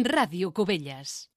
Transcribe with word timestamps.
Ràdio 0.00 0.52
Cubelles. 0.56 1.28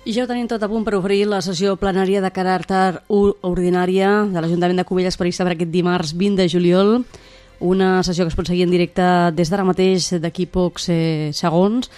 I 0.00 0.14
ja 0.16 0.24
ho 0.24 0.28
tenim 0.30 0.46
tot 0.48 0.62
a 0.64 0.68
punt 0.70 0.80
per 0.86 0.94
oferir 0.96 1.26
la 1.28 1.42
sessió 1.44 1.74
plenària 1.76 2.22
de 2.24 2.30
caràcter 2.32 3.02
ordinària 3.44 4.22
de 4.32 4.40
l'Ajuntament 4.40 4.80
de 4.80 4.84
Cubelles 4.88 5.18
prevista 5.20 5.44
per 5.44 5.52
aquest 5.52 5.68
dimarts 5.74 6.14
20 6.16 6.40
de 6.40 6.46
juliol. 6.48 6.94
Una 7.60 7.98
sessió 8.00 8.24
que 8.24 8.32
es 8.32 8.38
pot 8.38 8.48
seguir 8.48 8.64
en 8.64 8.72
directe 8.72 9.04
des 9.36 9.52
d'ara 9.52 9.66
mateix, 9.68 10.08
d'aquí 10.22 10.46
pocs 10.48 10.88
eh, 10.88 11.28
segons, 11.36 11.90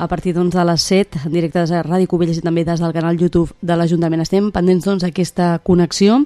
a 0.00 0.08
partir 0.08 0.32
doncs, 0.32 0.56
de 0.56 0.64
les 0.64 0.88
7, 0.88 1.26
en 1.26 1.36
directe 1.36 1.60
des 1.60 1.74
de 1.76 1.82
Ràdio 1.84 2.08
Cubelles 2.08 2.40
i 2.40 2.46
també 2.46 2.64
des 2.64 2.80
del 2.80 2.96
canal 2.96 3.20
YouTube 3.20 3.52
de 3.60 3.76
l'Ajuntament. 3.76 4.24
Estem 4.24 4.48
pendents 4.50 4.88
doncs, 4.88 5.04
d'aquesta 5.04 5.58
connexió 5.60 6.22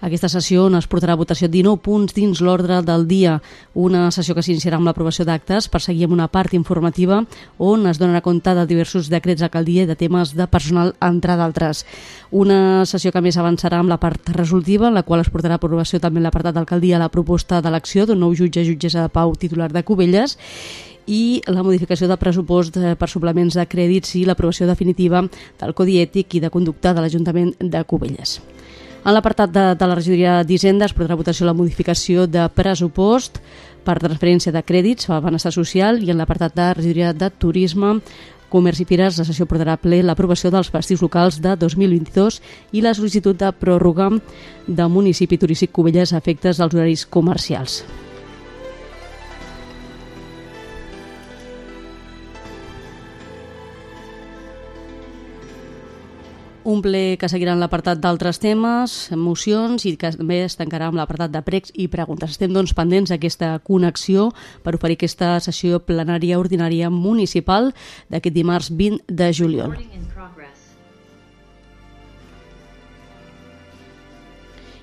aquesta 0.00 0.28
sessió 0.30 0.66
on 0.68 0.76
es 0.78 0.86
portarà 0.86 1.16
a 1.16 1.18
votació 1.18 1.48
19 1.50 1.82
punts 1.82 2.14
dins 2.14 2.38
l'ordre 2.44 2.80
del 2.86 3.06
dia, 3.10 3.38
una 3.74 4.08
sessió 4.14 4.36
que 4.36 4.44
s'iniciarà 4.46 4.78
amb 4.78 4.86
l'aprovació 4.86 5.24
d'actes 5.26 5.66
per 5.72 5.80
seguir 5.82 6.06
amb 6.06 6.14
una 6.14 6.28
part 6.30 6.54
informativa 6.54 7.24
on 7.58 7.86
es 7.90 7.98
donarà 7.98 8.22
compte 8.22 8.54
de 8.54 8.66
diversos 8.70 9.08
decrets 9.10 9.42
d'alcaldia 9.42 9.82
i 9.82 9.90
de 9.90 9.96
temes 9.98 10.36
de 10.38 10.46
personal, 10.46 10.94
entre 11.02 11.34
d'altres. 11.36 11.84
Una 12.30 12.86
sessió 12.86 13.10
que 13.10 13.22
més 13.24 13.38
avançarà 13.38 13.80
amb 13.82 13.90
la 13.90 13.98
part 13.98 14.30
resolutiva, 14.36 14.88
en 14.88 14.94
la 14.94 15.02
qual 15.02 15.24
es 15.24 15.32
portarà 15.34 15.56
a 15.56 15.62
aprovació 15.62 15.98
també 15.98 16.22
l'apartat 16.22 16.54
d'alcaldia 16.54 17.00
la 17.02 17.10
proposta 17.10 17.58
d'elecció 17.60 18.06
d'un 18.06 18.20
nou 18.22 18.36
jutge 18.38 18.64
jutgessa 18.64 19.02
de 19.02 19.10
pau 19.10 19.34
titular 19.34 19.72
de 19.72 19.82
Cubelles 19.82 20.38
i 21.08 21.40
la 21.48 21.64
modificació 21.64 22.06
de 22.06 22.18
pressupost 22.20 22.76
per 22.76 23.08
suplements 23.08 23.56
de 23.56 23.64
crèdits 23.66 24.14
i 24.20 24.26
l'aprovació 24.28 24.68
definitiva 24.68 25.24
del 25.58 25.74
Codi 25.74 25.98
Ètic 26.04 26.38
i 26.38 26.44
de 26.44 26.52
Conducta 26.52 26.92
de 26.94 27.02
l'Ajuntament 27.02 27.54
de 27.58 27.82
Cubelles. 27.88 28.38
En 29.04 29.14
l'apartat 29.14 29.52
de, 29.52 29.66
de 29.78 29.86
la 29.86 29.96
regidoria 29.96 30.38
d'Hisenda 30.44 30.88
es 30.88 30.94
podrà 30.96 31.16
votació 31.16 31.46
la 31.46 31.56
modificació 31.56 32.26
de 32.26 32.48
pressupost 32.54 33.38
per 33.86 34.00
transferència 34.02 34.52
de 34.52 34.62
crèdits 34.66 35.08
a 35.08 35.20
benestar 35.24 35.54
social 35.54 36.02
i 36.02 36.10
en 36.12 36.18
l'apartat 36.18 36.56
de 36.56 36.72
regidoria 36.80 37.14
de 37.14 37.30
turisme 37.30 37.98
Comerç 38.48 38.80
i 38.80 38.86
Fires, 38.88 39.18
la 39.20 39.26
sessió 39.28 39.44
portarà 39.44 39.76
ple 39.76 40.00
l'aprovació 40.02 40.50
dels 40.52 40.70
festius 40.72 41.04
locals 41.04 41.36
de 41.44 41.52
2022 41.60 42.40
i 42.72 42.84
la 42.84 42.94
sol·licitud 42.96 43.36
de 43.36 43.52
pròrroga 43.52 44.08
de 44.66 44.88
municipi 44.88 45.38
turístic 45.38 45.72
Cubelles 45.76 46.14
a 46.14 46.22
efectes 46.22 46.56
dels 46.56 46.74
horaris 46.74 47.04
comercials. 47.06 47.82
Un 56.68 56.82
ple 56.84 57.16
que 57.16 57.30
seguirà 57.32 57.54
en 57.56 57.62
l'apartat 57.62 57.96
d'altres 58.02 58.36
temes, 58.42 58.96
mocions 59.16 59.86
i 59.88 59.94
que 59.96 60.10
també 60.12 60.42
es 60.44 60.58
tancarà 60.58 60.90
amb 60.90 61.00
l'apartat 61.00 61.32
de 61.32 61.40
pregs 61.46 61.72
i 61.72 61.86
preguntes. 61.88 62.34
Estem 62.36 62.52
doncs 62.52 62.74
pendents 62.76 63.08
d'aquesta 63.08 63.54
connexió 63.64 64.28
per 64.62 64.74
oferir 64.76 64.98
aquesta 64.98 65.38
sessió 65.40 65.80
plenària 65.80 66.36
ordinària 66.36 66.90
municipal 66.92 67.72
d'aquest 68.12 68.36
dimarts 68.36 68.68
20 68.68 69.00
de 69.08 69.30
juliol. 69.32 69.78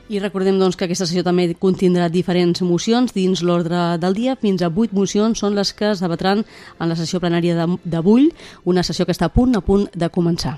I 0.10 0.20
recordem 0.22 0.58
doncs, 0.58 0.76
que 0.78 0.86
aquesta 0.86 1.06
sessió 1.06 1.24
també 1.26 1.48
contindrà 1.54 2.10
diferents 2.10 2.62
mocions 2.66 3.14
dins 3.14 3.42
l'ordre 3.42 4.00
del 4.02 4.18
dia. 4.18 4.36
Fins 4.42 4.62
a 4.62 4.70
vuit 4.70 4.94
mocions 4.94 5.38
són 5.38 5.58
les 5.58 5.74
que 5.74 5.94
es 5.94 6.02
debatran 6.02 6.42
en 6.80 6.90
la 6.90 6.98
sessió 6.98 7.22
plenària 7.22 7.68
d'avui, 7.86 8.32
una 8.66 8.86
sessió 8.86 9.06
que 9.06 9.14
està 9.14 9.30
a 9.30 9.34
punt 9.34 9.58
a 9.58 9.66
punt 9.66 9.86
de 9.94 10.10
començar. 10.10 10.58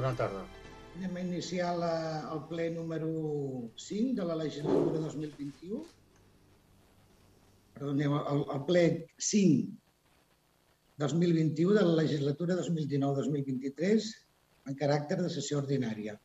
Bona 0.00 0.16
tarda. 0.16 0.42
Anem 0.96 1.16
a 1.18 1.22
iniciar 1.22 1.70
la, 1.76 1.94
el 2.32 2.38
ple 2.48 2.70
número 2.72 3.08
5 3.86 4.14
de 4.16 4.24
la 4.30 4.36
legislatura 4.38 5.02
2021. 5.02 5.80
Perdoneu, 7.74 8.14
el, 8.30 8.40
el 8.54 8.62
ple 8.70 8.84
5 9.26 11.04
2021 11.04 11.76
de 11.76 11.84
la 11.84 11.98
legislatura 11.98 12.56
2019-2023 12.62 14.08
en 14.72 14.80
caràcter 14.80 15.20
de 15.20 15.28
sessió 15.36 15.60
ordinària. 15.60 16.16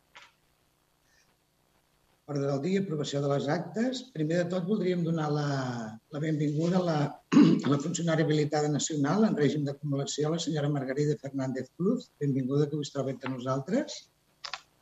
Ordre 2.26 2.48
del 2.48 2.62
dia, 2.64 2.80
aprovació 2.82 3.20
de 3.22 3.28
les 3.30 3.48
actes. 3.54 4.00
Primer 4.14 4.40
de 4.40 4.46
tot, 4.50 4.64
voldríem 4.66 5.04
donar 5.06 5.28
la, 5.30 5.50
la 6.10 6.22
benvinguda 6.24 6.80
a 6.80 6.86
la, 6.88 6.96
a 7.38 7.70
la 7.70 7.78
funcionària 7.84 8.26
habilitada 8.26 8.72
nacional 8.74 9.28
en 9.28 9.38
règim 9.38 9.68
d'acumulació, 9.68 10.32
la 10.34 10.42
senyora 10.42 10.72
Margarida 10.74 11.20
Fernández 11.22 11.70
Cruz. 11.78 12.10
Benvinguda, 12.24 12.66
que 12.72 12.82
us 12.82 12.90
trobo 12.96 13.14
entre 13.14 13.30
nosaltres. 13.30 14.00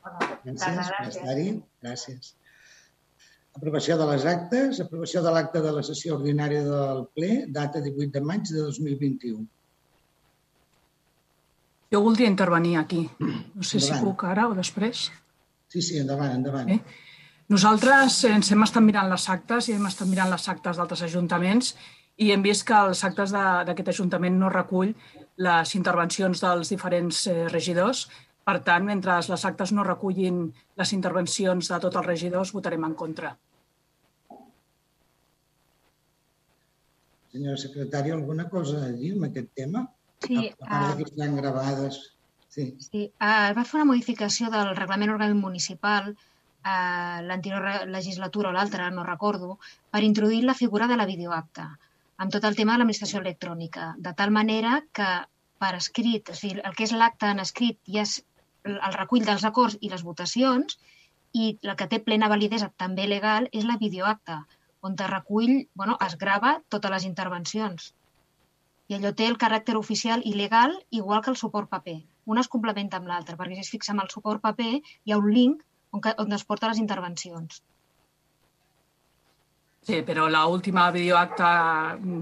Gràcies 0.06 0.90
per 0.96 1.10
estar-hi. 1.10 1.46
Gràcies. 1.84 2.32
Aprovació 3.60 4.00
de 4.00 4.08
les 4.14 4.24
actes. 4.32 4.80
Aprovació 4.88 5.20
de 5.28 5.36
l'acte 5.36 5.60
de 5.68 5.76
la 5.76 5.84
sessió 5.84 6.16
ordinària 6.16 6.64
del 6.64 7.06
ple, 7.12 7.32
data 7.60 7.84
18 7.84 8.10
de 8.16 8.24
maig 8.24 8.48
de 8.48 8.64
2021. 8.72 9.44
Jo 11.92 12.00
voldria 12.02 12.32
intervenir 12.32 12.78
aquí. 12.80 13.04
No 13.20 13.62
sé 13.62 13.78
endavant. 13.78 14.00
si 14.00 14.04
puc 14.08 14.24
ara 14.32 14.48
o 14.48 14.56
després. 14.56 15.10
Sí, 15.68 15.82
sí, 15.82 16.00
endavant, 16.00 16.32
endavant. 16.40 16.72
Eh? 16.72 17.03
Nosaltres 17.52 18.22
ens 18.24 18.48
hem 18.54 18.62
estat 18.64 18.84
mirant 18.84 19.10
les 19.10 19.24
actes 19.28 19.66
i 19.68 19.74
hem 19.76 19.84
estat 19.84 20.08
mirant 20.08 20.30
les 20.32 20.46
actes 20.48 20.78
d'altres 20.80 21.02
ajuntaments 21.04 21.74
i 22.16 22.30
hem 22.32 22.44
vist 22.46 22.64
que 22.64 22.78
els 22.88 23.02
actes 23.04 23.34
d'aquest 23.34 23.90
ajuntament 23.92 24.38
no 24.40 24.48
recull 24.48 24.94
les 25.44 25.74
intervencions 25.76 26.40
dels 26.40 26.72
diferents 26.72 27.26
eh, 27.28 27.44
regidors. 27.52 28.06
Per 28.48 28.56
tant, 28.64 28.88
mentre 28.88 29.18
les 29.28 29.44
actes 29.50 29.72
no 29.76 29.84
recullin 29.84 30.40
les 30.80 30.92
intervencions 30.96 31.68
de 31.68 31.82
tots 31.84 32.00
els 32.00 32.06
regidors, 32.06 32.52
votarem 32.56 32.88
en 32.88 32.96
contra. 32.96 33.36
Senyora 37.34 37.60
secretària, 37.60 38.16
alguna 38.16 38.48
cosa 38.48 38.86
a 38.86 38.92
dir 38.94 39.16
amb 39.16 39.28
aquest 39.28 39.52
tema? 39.58 39.88
Sí. 40.24 40.46
A 40.48 40.68
part 40.68 40.92
uh, 40.92 40.98
que 41.00 41.10
estan 41.10 41.40
gravades. 41.40 42.04
Sí. 42.48 42.70
sí. 42.78 43.08
Uh, 43.18 43.50
va 43.56 43.64
fer 43.66 43.82
una 43.82 43.90
modificació 43.92 44.52
del 44.54 44.76
reglament 44.78 45.12
orgànic 45.12 45.40
municipal 45.40 46.14
l'anterior 46.64 47.86
legislatura 47.92 48.50
o 48.50 48.52
l'altra, 48.56 48.90
no 48.90 49.04
recordo, 49.04 49.58
per 49.92 50.02
introduir 50.02 50.44
la 50.44 50.56
figura 50.60 50.88
de 50.88 50.96
la 50.96 51.08
videoacta 51.10 51.66
amb 52.16 52.32
tot 52.32 52.44
el 52.48 52.56
tema 52.56 52.72
de 52.72 52.80
l'administració 52.80 53.20
electrònica, 53.20 53.94
de 53.98 54.12
tal 54.18 54.30
manera 54.30 54.80
que 54.98 55.08
per 55.62 55.72
escrit, 55.78 56.30
a 56.30 56.36
dir, 56.40 56.60
el 56.68 56.76
que 56.78 56.86
és 56.86 56.92
l'acte 56.92 57.30
en 57.30 57.42
escrit 57.42 57.80
ja 57.96 58.04
és 58.04 58.20
el 58.64 58.94
recull 58.96 59.24
dels 59.26 59.44
acords 59.48 59.76
i 59.80 59.90
les 59.92 60.04
votacions 60.06 60.78
i 61.34 61.50
la 61.68 61.74
que 61.80 61.88
té 61.90 61.98
plena 62.06 62.30
validesa 62.32 62.70
també 62.84 63.08
legal 63.10 63.48
és 63.52 63.66
la 63.68 63.78
videoacta, 63.80 64.44
on 64.86 64.96
es 65.00 65.10
recull, 65.10 65.54
bueno, 65.74 65.98
es 66.06 66.16
grava 66.20 66.56
totes 66.74 66.92
les 66.94 67.06
intervencions 67.10 67.92
i 68.88 68.96
allò 68.96 69.14
té 69.16 69.26
el 69.30 69.38
caràcter 69.40 69.76
oficial 69.80 70.22
i 70.30 70.34
legal 70.38 70.74
igual 70.90 71.22
que 71.24 71.30
el 71.32 71.38
suport 71.40 71.70
paper. 71.70 71.96
Un 72.30 72.40
es 72.40 72.50
complementa 72.52 72.98
amb 73.00 73.08
l'altre, 73.08 73.36
perquè 73.36 73.56
si 73.56 73.64
es 73.64 73.70
fixa 73.72 73.92
en 73.94 74.02
el 74.02 74.10
suport 74.12 74.42
paper 74.44 74.72
hi 74.76 75.12
ha 75.12 75.20
un 75.20 75.30
link 75.32 75.62
on, 75.94 76.02
on 76.24 76.36
es 76.36 76.44
porta 76.44 76.70
les 76.70 76.82
intervencions. 76.82 77.62
Sí, 79.84 80.00
però 80.00 80.30
l'última 80.32 80.88
videoacta 80.90 81.48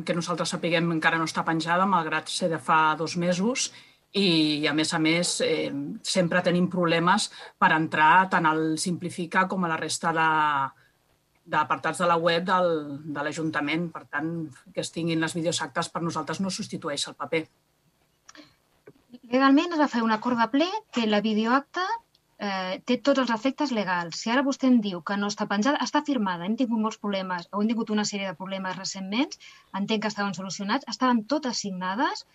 que 0.04 0.14
nosaltres 0.18 0.50
sapiguem 0.50 0.90
encara 0.96 1.18
no 1.20 1.28
està 1.28 1.44
penjada, 1.46 1.86
malgrat 1.86 2.30
ser 2.30 2.50
de 2.50 2.58
fa 2.58 2.96
dos 2.98 3.14
mesos, 3.14 3.70
i, 4.12 4.66
a 4.68 4.74
més 4.76 4.90
a 4.92 4.98
més, 5.00 5.38
eh, 5.46 5.70
sempre 6.04 6.42
tenim 6.44 6.66
problemes 6.68 7.30
per 7.58 7.70
entrar 7.72 8.28
tant 8.32 8.48
al 8.50 8.76
Simplifica 8.82 9.46
com 9.48 9.64
a 9.64 9.70
la 9.70 9.78
resta 9.80 10.12
de, 10.12 10.26
d'apartats 11.54 12.02
de 12.02 12.08
la 12.10 12.18
web 12.20 12.44
del, 12.44 12.72
de 13.14 13.24
l'Ajuntament. 13.24 13.88
Per 13.94 14.04
tant, 14.10 14.32
que 14.74 14.82
es 14.84 14.92
tinguin 14.92 15.22
les 15.22 15.34
videoactes 15.38 15.88
per 15.88 16.02
nosaltres 16.04 16.42
no 16.42 16.52
substitueix 16.52 17.06
el 17.08 17.16
paper. 17.16 17.46
Legalment 19.32 19.72
es 19.72 19.80
va 19.80 19.88
fer 19.88 20.02
un 20.04 20.12
acord 20.12 20.36
de 20.42 20.48
ple 20.52 20.68
que 20.92 21.06
la 21.08 21.22
videoacta 21.24 21.86
eh, 22.42 22.78
té 22.88 22.98
tots 23.06 23.22
els 23.22 23.32
efectes 23.34 23.72
legals. 23.76 24.18
Si 24.20 24.30
ara 24.32 24.44
vostè 24.46 24.68
em 24.70 24.78
diu 24.84 25.02
que 25.08 25.16
no 25.20 25.30
està 25.32 25.46
penjada, 25.50 25.80
està 25.86 26.02
firmada. 26.06 26.46
Hem 26.48 26.56
tingut 26.60 26.82
molts 26.84 27.00
problemes, 27.02 27.48
o 27.52 27.62
hem 27.62 27.70
tingut 27.70 27.92
una 27.94 28.06
sèrie 28.08 28.30
de 28.30 28.38
problemes 28.38 28.78
recentment, 28.78 29.36
entenc 29.80 30.02
que 30.04 30.12
estaven 30.12 30.34
solucionats, 30.38 30.88
estaven 30.94 31.24
totes 31.34 31.62
signades 31.66 32.26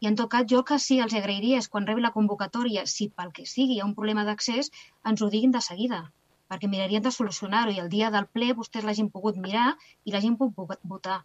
i 0.00 0.08
en 0.08 0.16
tot 0.16 0.30
cas 0.32 0.46
jo 0.48 0.62
que 0.64 0.78
sí 0.80 0.96
els 1.04 1.14
agrairia 1.18 1.58
és 1.60 1.68
quan 1.68 1.86
rebi 1.86 2.00
la 2.00 2.14
convocatòria, 2.14 2.86
si 2.86 3.10
pel 3.12 3.34
que 3.36 3.44
sigui 3.44 3.76
hi 3.76 3.82
ha 3.82 3.88
un 3.88 3.96
problema 3.98 4.24
d'accés, 4.24 4.72
ens 5.04 5.20
ho 5.20 5.28
diguin 5.34 5.52
de 5.56 5.60
seguida 5.66 6.06
perquè 6.50 6.66
mirarien 6.66 7.02
de 7.02 7.12
solucionar-ho 7.14 7.70
i 7.70 7.78
el 7.78 7.90
dia 7.90 8.08
del 8.10 8.26
ple 8.26 8.48
vostès 8.58 8.82
l'hagin 8.82 9.10
pogut 9.14 9.36
mirar 9.38 9.68
i 10.02 10.10
l'hagin 10.10 10.34
pogut 10.40 10.80
votar. 10.82 11.20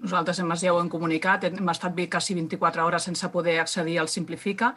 Nosaltres 0.00 0.38
hem, 0.40 0.54
ja 0.62 0.72
ho 0.72 0.78
hem 0.80 0.88
comunicat, 0.88 1.44
hem 1.44 1.68
estat 1.68 1.98
quasi 2.08 2.38
24 2.38 2.86
hores 2.86 3.04
sense 3.10 3.28
poder 3.34 3.58
accedir 3.60 3.98
al 4.00 4.08
Simplifica, 4.08 4.72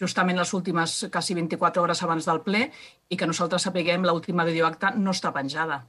justament 0.00 0.38
les 0.38 0.52
últimes 0.54 0.94
quasi 1.12 1.34
24 1.38 1.82
hores 1.82 2.02
abans 2.02 2.28
del 2.28 2.40
ple, 2.46 2.68
i 3.08 3.16
que 3.16 3.28
nosaltres 3.28 3.68
sapiguem 3.68 4.06
l'última 4.06 4.46
videoacta 4.48 4.94
no 4.96 5.14
està 5.16 5.32
penjada. 5.34 5.82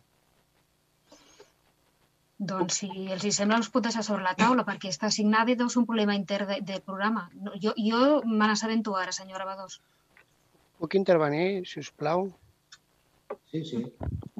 Doncs 2.44 2.82
si 2.82 2.90
els 3.14 3.24
hi 3.24 3.32
sembla 3.32 3.60
us 3.62 3.70
puc 3.72 3.86
deixar 3.86 4.04
sobre 4.04 4.26
la 4.26 4.36
taula 4.36 4.66
perquè 4.68 4.90
està 4.92 5.08
assignada 5.08 5.54
i 5.54 5.56
deu 5.56 5.70
ser 5.70 5.80
un 5.82 5.88
problema 5.90 6.16
intern 6.18 6.50
de, 6.50 6.60
del 6.66 6.82
programa. 6.82 7.30
No, 7.40 7.54
jo 7.66 7.74
jo 7.80 8.22
me 8.26 8.48
n'assabento 8.50 8.96
ara, 9.00 9.14
senyora 9.16 9.48
Badós. 9.48 9.80
Puc 10.82 10.98
intervenir, 11.00 11.64
si 11.70 11.80
us 11.80 11.92
plau? 11.96 12.28
Sí, 13.52 13.64
sí. 13.70 13.80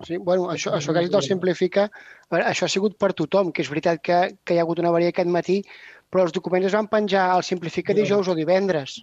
Sí, 0.04 0.18
bueno, 0.18 0.50
això, 0.51 0.74
això 0.75 0.94
que 0.94 1.04
has 1.04 1.10
dit 1.10 1.27
simplifica, 1.30 1.88
veure, 2.33 2.45
això 2.50 2.68
ha 2.68 2.74
sigut 2.75 2.98
per 3.00 3.13
tothom, 3.13 3.51
que 3.54 3.63
és 3.63 3.69
veritat 3.71 4.01
que, 4.04 4.19
que 4.44 4.56
hi 4.56 4.60
ha 4.60 4.65
hagut 4.65 4.81
una 4.83 4.92
avaria 4.92 5.13
aquest 5.13 5.30
matí, 5.31 5.62
però 6.12 6.25
els 6.27 6.33
documents 6.36 6.68
es 6.68 6.75
van 6.75 6.89
penjar 6.92 7.30
al 7.31 7.45
simplifica 7.48 7.95
dijous 7.95 8.27
o 8.27 8.36
divendres. 8.38 9.00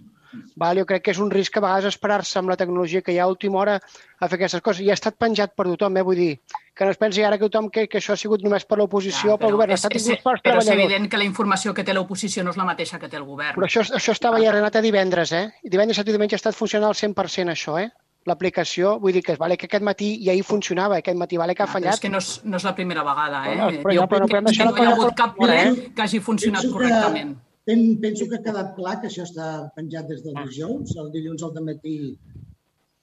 Val? 0.57 0.79
Jo 0.79 0.87
crec 0.87 1.03
que 1.05 1.11
és 1.15 1.19
un 1.19 1.31
risc 1.31 1.57
a 1.57 1.61
vegades 1.65 1.87
esperar-se 1.91 2.39
amb 2.39 2.49
la 2.53 2.57
tecnologia 2.57 3.03
que 3.03 3.13
hi 3.13 3.19
ha 3.19 3.25
a 3.25 3.31
última 3.33 3.59
hora 3.59 3.77
a 3.81 4.29
fer 4.29 4.37
aquestes 4.39 4.61
coses. 4.63 4.83
I 4.85 4.91
ha 4.91 4.97
estat 4.99 5.17
penjat 5.19 5.55
per 5.57 5.67
tothom, 5.67 5.97
eh? 5.97 6.03
vull 6.07 6.17
dir, 6.17 6.41
que 6.75 6.85
no 6.85 6.91
es 6.95 6.99
pensi 7.01 7.23
ara 7.25 7.39
que 7.39 7.49
tothom 7.49 7.71
que, 7.71 7.87
que 7.89 7.99
això 7.99 8.13
ha 8.15 8.21
sigut 8.21 8.43
només 8.43 8.65
per 8.65 8.79
l'oposició, 8.79 9.33
Ja, 9.35 9.39
pel 9.39 9.53
govern. 9.57 9.71
Ha 9.71 9.75
és, 9.75 9.85
estat 9.85 9.97
és, 9.97 10.07
pels 10.23 10.45
però 10.45 10.61
és 10.63 10.69
evident 10.75 11.09
que 11.11 11.19
la 11.19 11.25
informació 11.25 11.75
que 11.75 11.85
té 11.85 11.93
l'oposició 11.97 12.45
no 12.45 12.51
és 12.51 12.57
la 12.61 12.65
mateixa 12.69 12.99
que 12.99 13.09
té 13.09 13.17
el 13.17 13.25
govern. 13.25 13.57
Però 13.59 13.67
això, 13.67 13.83
això 13.97 14.13
estava 14.13 14.39
ja 14.43 14.53
renat 14.53 14.77
a 14.77 14.85
divendres, 14.85 15.33
eh? 15.33 15.49
I 15.65 15.69
divendres, 15.73 15.99
i 15.99 16.05
diumenge 16.13 16.37
ha 16.39 16.43
estat 16.43 16.55
funcionant 16.55 16.89
al 16.93 16.95
100% 16.95 17.51
això, 17.57 17.79
eh? 17.81 17.91
L'aplicació, 18.29 18.99
vull 19.01 19.15
dir 19.17 19.23
que 19.25 19.35
vale 19.41 19.57
que 19.57 19.65
aquest 19.67 19.83
matí 19.83 20.11
i 20.21 20.29
ahir 20.29 20.43
funcionava, 20.45 20.99
aquest 21.01 21.17
matí 21.17 21.39
vale 21.41 21.55
que 21.57 21.63
ha 21.65 21.67
Ja, 21.67 21.73
però 21.73 21.79
fallat. 21.81 21.95
És 21.97 22.01
que 22.05 22.11
no 22.13 22.19
és, 22.21 22.29
no 22.45 22.59
és 22.61 22.65
la 22.69 22.75
primera 22.77 23.03
vegada, 23.03 23.39
eh? 23.49 23.55
No, 23.57 23.69
però 23.83 23.95
ja, 23.95 24.01
jo 24.03 24.09
però 24.13 24.21
no 24.21 24.29
que 24.29 24.35
la 24.37 24.43
no 24.43 24.53
hi 24.53 24.61
ha 24.61 24.91
hagut 24.93 25.15
cap 25.17 25.37
ple 25.39 25.57
eh? 25.63 25.71
que 25.97 26.03
hagi 26.05 26.21
funcionat 26.21 26.61
Penso 26.63 26.77
que- 26.77 26.85
correctament. 26.85 27.33
Pen, 27.39 27.50
penso 27.65 28.27
que 28.29 28.37
ha 28.39 28.43
quedat 28.43 28.75
clar 28.77 29.01
que 29.01 29.09
això 29.11 29.25
està 29.27 29.71
penjat 29.77 30.09
des 30.09 30.23
del 30.25 30.35
dijous, 30.47 30.97
el 30.97 31.11
dilluns 31.13 31.43
al 31.43 31.55
matí 31.65 32.17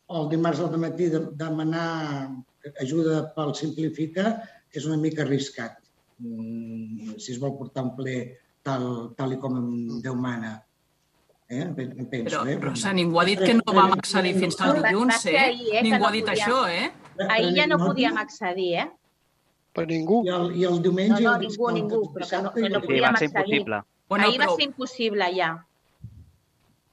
o 0.07 0.24
el 0.24 0.30
dimarts 0.31 0.59
al 0.63 0.77
matí 0.80 1.09
de, 1.13 1.19
demanar 1.36 2.30
ajuda 2.81 3.33
pel 3.36 3.54
Simplifica 3.56 4.42
és 4.74 4.86
una 4.86 4.98
mica 4.98 5.24
arriscat. 5.24 5.77
Mm, 6.19 7.18
si 7.21 7.31
es 7.33 7.39
vol 7.39 7.57
portar 7.57 7.83
un 7.86 7.92
ple 7.95 8.15
tal, 8.65 9.13
tal 9.15 9.33
i 9.33 9.38
com 9.39 9.59
Déu 10.01 10.15
mana. 10.15 10.63
Eh? 11.50 11.63
Pen- 11.75 12.07
Penso, 12.12 12.42
Però, 12.42 12.48
eh? 12.50 12.57
Rosa, 12.59 12.92
ningú 12.94 13.19
ha 13.21 13.25
dit 13.25 13.39
que 13.39 13.54
no 13.54 13.71
vam 13.71 13.94
accedir 13.95 14.33
fins 14.36 14.57
al 14.59 14.81
dilluns, 14.83 15.25
eh? 15.27 15.38
ahir, 15.39 15.69
eh, 15.75 15.83
Ningú 15.86 16.00
no 16.01 16.07
ha 16.07 16.12
dit 16.12 16.25
podíem. 16.25 16.44
això, 16.44 16.57
eh? 16.68 16.92
Ahir 17.30 17.54
ja 17.56 17.68
no 17.68 17.77
podíem 17.77 18.18
accedir, 18.18 18.74
eh? 18.81 18.88
Però 19.74 19.88
ningú. 19.88 20.24
I 20.25 20.30
el, 20.33 20.51
i 20.57 20.65
el 20.65 20.81
diumenge... 20.83 21.21
No, 21.24 21.31
no, 21.31 21.38
ningú, 21.45 21.71
ningú, 21.71 22.01
però 22.13 22.27
que 22.30 22.42
no- 22.42 22.51
que 22.51 22.69
no 22.69 22.81
Sí, 22.81 23.00
va 23.00 23.13
ser 23.15 23.30
accedir. 23.31 23.63
Impossible. 24.07 24.09
Bueno, 24.09 24.27
Ahir 24.27 24.39
va 24.39 24.45
però, 24.45 24.56
ser 24.56 24.65
impossible 24.68 25.27
ja. 25.36 25.50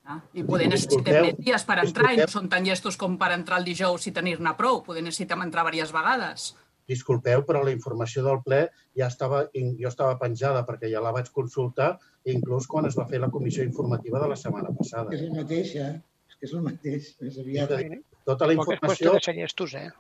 ah, 0.05 0.21
I 0.35 0.43
poder 0.45 0.69
necessitem 0.69 1.05
Disculpeu, 1.05 1.25
més 1.25 1.39
dies 1.47 1.65
per 1.65 1.79
entrar 1.85 2.11
i 2.13 2.17
no 2.19 2.25
disculpeu. 2.27 2.41
són 2.41 2.49
tan 2.51 2.65
llestos 2.65 2.97
com 2.97 3.17
per 3.19 3.33
entrar 3.33 3.59
el 3.59 3.65
dijous 3.65 4.07
i 4.07 4.13
tenir-ne 4.13 4.55
prou. 4.59 4.83
Poder 4.85 5.03
necessitem 5.03 5.43
entrar 5.43 5.65
diverses 5.65 5.93
vegades. 5.95 6.55
Disculpeu, 6.87 7.45
però 7.49 7.63
la 7.65 7.73
informació 7.73 8.23
del 8.23 8.43
ple 8.45 8.69
ja 8.99 9.07
estava, 9.09 9.47
jo 9.55 9.89
estava 9.89 10.19
penjada 10.21 10.67
perquè 10.67 10.91
ja 10.93 11.01
la 11.01 11.13
vaig 11.17 11.31
consultar, 11.33 11.95
inclús 12.29 12.67
quan 12.69 12.85
es 12.87 12.99
va 12.99 13.07
fer 13.09 13.21
la 13.23 13.31
comissió 13.33 13.65
informativa 13.65 14.21
de 14.21 14.29
la 14.29 14.37
setmana 14.37 14.69
passada. 14.77 15.09
És 15.17 15.23
el 15.23 15.33
mateix, 15.33 15.75
eh? 15.77 15.95
És 16.29 16.37
que 16.37 16.47
és 16.47 16.53
el 16.53 16.63
mateix. 16.67 17.17
És 17.25 17.39
aviat. 17.41 17.73
Dir, 17.79 18.03
Tota 18.25 18.47
la 18.47 18.55
Poc 18.57 18.73
és 18.73 18.81
qüestió 18.81 18.89
informació, 18.89 19.15
de 19.15 19.25
ser 19.25 19.35
llestos, 19.37 19.75
eh? 19.75 19.91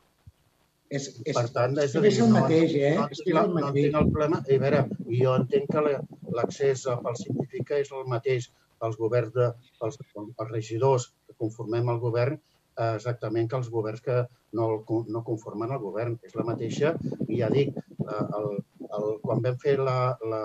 És, 0.98 1.08
és, 1.24 1.34
per 1.36 1.46
tant, 1.54 1.76
és, 1.82 1.94
és, 1.98 2.04
és 2.12 2.18
el 2.24 2.30
mateix, 2.34 2.74
eh? 2.78 2.94
No, 2.98 3.06
És 3.10 3.22
no 3.26 3.44
mateix. 3.54 3.86
entenc 3.86 4.00
el 4.00 4.10
problema. 4.12 4.40
I 4.48 4.56
a 4.58 4.62
veure, 4.64 4.82
jo 5.20 5.34
entenc 5.40 5.70
que 5.72 5.82
la- 5.86 6.00
l'accés 6.38 6.84
pel 7.04 7.16
Simplifica 7.20 7.78
és 7.82 7.90
el 7.92 8.04
mateix 8.10 8.50
pels 8.80 8.96
governs, 9.00 9.32
de, 9.34 9.48
pels, 9.80 9.98
pels 10.14 10.50
regidors 10.50 11.08
que 11.26 11.34
conformem 11.38 11.88
el 11.92 12.00
govern, 12.02 12.38
eh, 12.76 12.92
exactament 12.96 13.48
que 13.50 13.56
els 13.56 13.70
governs 13.70 14.00
que 14.04 14.20
no, 14.52 14.68
el- 14.74 15.04
no 15.14 15.24
conformen 15.24 15.72
el 15.72 15.78
govern. 15.82 16.18
És 16.22 16.34
la 16.34 16.44
mateixa, 16.44 16.94
i 17.28 17.40
ja 17.40 17.48
dic, 17.50 17.74
eh, 17.76 18.26
el, 18.38 18.48
el, 18.98 19.08
quan 19.22 19.42
vam 19.42 19.58
fer 19.62 19.78
la, 19.78 20.16
la, 20.30 20.42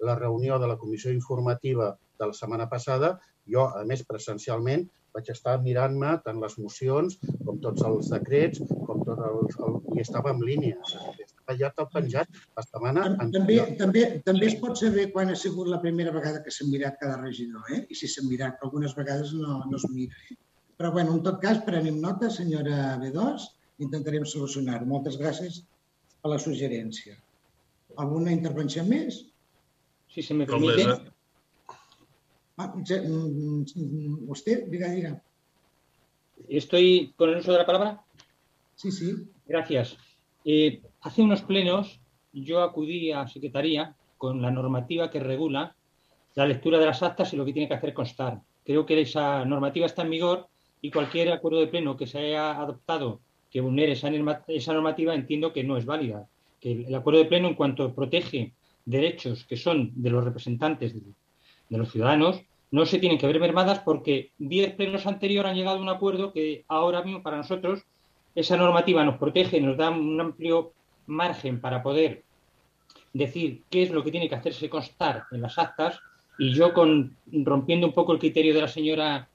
la 0.00 0.14
reunió 0.18 0.58
de 0.58 0.66
la 0.70 0.76
comissió 0.78 1.10
informativa 1.14 1.96
de 2.18 2.26
la 2.26 2.34
setmana 2.34 2.68
passada, 2.68 3.18
jo, 3.48 3.64
a 3.66 3.84
més, 3.88 4.02
presencialment, 4.04 4.88
vaig 5.16 5.28
estar 5.32 5.56
mirant-me 5.64 6.10
tant 6.24 6.40
les 6.42 6.54
mocions 6.60 7.16
com 7.46 7.58
tots 7.64 7.84
els 7.88 8.10
decrets, 8.12 8.60
com 8.86 9.04
tot 9.06 9.20
el, 9.28 9.38
el, 9.66 9.78
i 9.96 10.02
estava 10.04 10.34
en 10.34 10.42
línia. 10.44 10.76
Estava 11.24 11.56
ja 11.60 11.70
tot 11.76 11.92
penjat 11.94 12.28
la 12.56 12.64
setmana 12.66 13.06
Tam- 13.16 13.32
També, 13.38 13.56
també, 13.80 14.02
també 14.26 14.50
es 14.50 14.58
pot 14.60 14.76
saber 14.80 15.08
quan 15.14 15.32
ha 15.32 15.36
sigut 15.38 15.70
la 15.72 15.80
primera 15.84 16.12
vegada 16.14 16.42
que 16.44 16.52
s'ha 16.54 16.66
mirat 16.68 16.98
cada 17.00 17.16
regidor, 17.22 17.64
eh? 17.74 17.84
I 17.88 17.94
si 17.98 18.10
s'ha 18.10 18.26
mirat, 18.28 18.58
però 18.58 18.68
algunes 18.70 18.94
vegades 18.98 19.32
no, 19.38 19.62
no 19.64 19.76
es 19.80 19.86
mira. 19.94 20.14
Eh? 20.30 20.36
Però, 20.78 20.92
bueno, 20.94 21.16
en 21.16 21.22
tot 21.26 21.40
cas, 21.42 21.58
prenem 21.66 21.96
nota, 22.00 22.28
senyora 22.30 22.94
B2, 23.02 23.48
intentarem 23.82 24.26
solucionar-ho. 24.28 24.86
Moltes 24.86 25.16
gràcies 25.18 25.62
per 26.22 26.30
la 26.30 26.38
suggerència. 26.42 27.16
Alguna 27.98 28.30
intervenció 28.34 28.84
més? 28.86 29.24
Si 30.12 30.22
se 30.22 30.34
me 30.38 30.46
permite, 30.46 30.84
usted, 34.28 34.66
diga, 34.68 34.88
diga. 34.90 35.22
estoy 36.48 37.12
con 37.16 37.30
el 37.30 37.36
uso 37.38 37.52
de 37.52 37.58
la 37.58 37.66
palabra. 37.66 38.00
Sí, 38.74 38.90
sí. 38.90 39.12
Gracias. 39.46 39.96
Eh, 40.44 40.80
hace 41.00 41.22
unos 41.22 41.42
plenos 41.42 42.00
yo 42.32 42.62
acudí 42.62 43.12
a 43.12 43.26
Secretaría 43.28 43.94
con 44.16 44.42
la 44.42 44.50
normativa 44.50 45.10
que 45.10 45.20
regula 45.20 45.74
la 46.34 46.46
lectura 46.46 46.78
de 46.78 46.86
las 46.86 47.02
actas 47.02 47.32
y 47.32 47.36
lo 47.36 47.44
que 47.44 47.52
tiene 47.52 47.68
que 47.68 47.74
hacer 47.74 47.94
constar. 47.94 48.40
Creo 48.64 48.84
que 48.86 49.00
esa 49.00 49.44
normativa 49.44 49.86
está 49.86 50.02
en 50.02 50.10
vigor 50.10 50.46
y 50.82 50.90
cualquier 50.90 51.32
acuerdo 51.32 51.60
de 51.60 51.66
pleno 51.68 51.96
que 51.96 52.06
se 52.06 52.18
haya 52.18 52.60
adoptado 52.60 53.20
que 53.50 53.60
vulnere 53.60 53.92
esa, 53.92 54.10
norma- 54.10 54.44
esa 54.46 54.72
normativa 54.72 55.14
entiendo 55.14 55.52
que 55.52 55.64
no 55.64 55.76
es 55.76 55.86
válida. 55.86 56.28
Que 56.60 56.72
el, 56.72 56.84
el 56.86 56.94
acuerdo 56.94 57.20
de 57.20 57.26
pleno 57.26 57.48
en 57.48 57.54
cuanto 57.54 57.94
protege 57.94 58.52
derechos 58.84 59.44
que 59.44 59.56
son 59.56 59.90
de 59.94 60.10
los 60.10 60.22
representantes 60.24 60.94
de, 60.94 61.00
de 61.68 61.78
los 61.78 61.90
ciudadanos 61.90 62.42
no 62.70 62.86
se 62.86 62.98
tienen 62.98 63.18
que 63.18 63.26
ver 63.26 63.40
mermadas 63.40 63.80
porque 63.80 64.32
10 64.38 64.74
plenos 64.74 65.06
anteriores 65.06 65.50
han 65.50 65.56
llegado 65.56 65.78
a 65.78 65.82
un 65.82 65.88
acuerdo 65.88 66.32
que 66.32 66.64
ahora 66.68 67.02
mismo 67.02 67.22
para 67.22 67.38
nosotros 67.38 67.84
esa 68.34 68.56
normativa 68.56 69.04
nos 69.04 69.18
protege, 69.18 69.60
nos 69.60 69.76
da 69.76 69.90
un 69.90 70.20
amplio 70.20 70.72
margen 71.06 71.60
para 71.60 71.82
poder 71.82 72.24
decir 73.12 73.62
qué 73.70 73.82
es 73.82 73.90
lo 73.90 74.04
que 74.04 74.10
tiene 74.10 74.28
que 74.28 74.34
hacerse 74.34 74.68
constar 74.68 75.24
en 75.32 75.42
las 75.42 75.58
actas 75.58 75.98
y 76.38 76.52
yo 76.52 76.72
con 76.72 77.16
rompiendo 77.32 77.86
un 77.86 77.92
poco 77.92 78.12
el 78.12 78.18
criterio 78.18 78.54
de 78.54 78.60
la 78.60 78.68
señora 78.68 79.28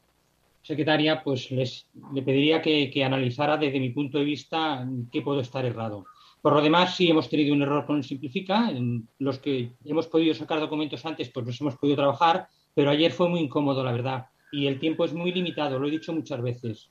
secretaria, 0.62 1.22
pues 1.24 1.52
les 1.52 1.88
le 2.14 2.22
pediría 2.22 2.62
que, 2.62 2.90
que 2.90 3.04
analizara 3.04 3.58
desde 3.58 3.80
mi 3.80 3.90
punto 3.90 4.18
de 4.18 4.24
vista 4.24 4.88
qué 5.12 5.22
puedo 5.22 5.42
estar 5.42 5.66
errado. 5.66 6.06
Por 6.42 6.54
lo 6.54 6.62
demás, 6.62 6.96
sí 6.96 7.10
hemos 7.10 7.30
tenido 7.30 7.54
un 7.54 7.62
error 7.62 7.86
con 7.86 7.98
el 7.98 8.04
Simplifica. 8.04 8.70
En 8.70 9.08
los 9.20 9.40
que 9.40 9.72
hemos 9.86 10.08
podido 10.08 10.34
sacar 10.34 10.60
documentos 10.60 11.06
antes, 11.06 11.30
pues 11.30 11.46
los 11.46 11.62
hemos 11.62 11.78
podido 11.78 11.96
trabajar, 11.96 12.48
pero 12.74 12.90
ayer 12.90 13.12
fue 13.12 13.30
muy 13.30 13.40
incómodo, 13.40 13.84
la 13.84 13.92
verdad. 13.92 14.28
Y 14.52 14.68
el 14.68 14.80
tiempo 14.80 15.06
es 15.06 15.14
muy 15.14 15.32
limitado, 15.32 15.80
lo 15.80 15.88
he 15.88 15.92
dicho 15.92 16.14
muchas 16.14 16.42
veces. 16.42 16.90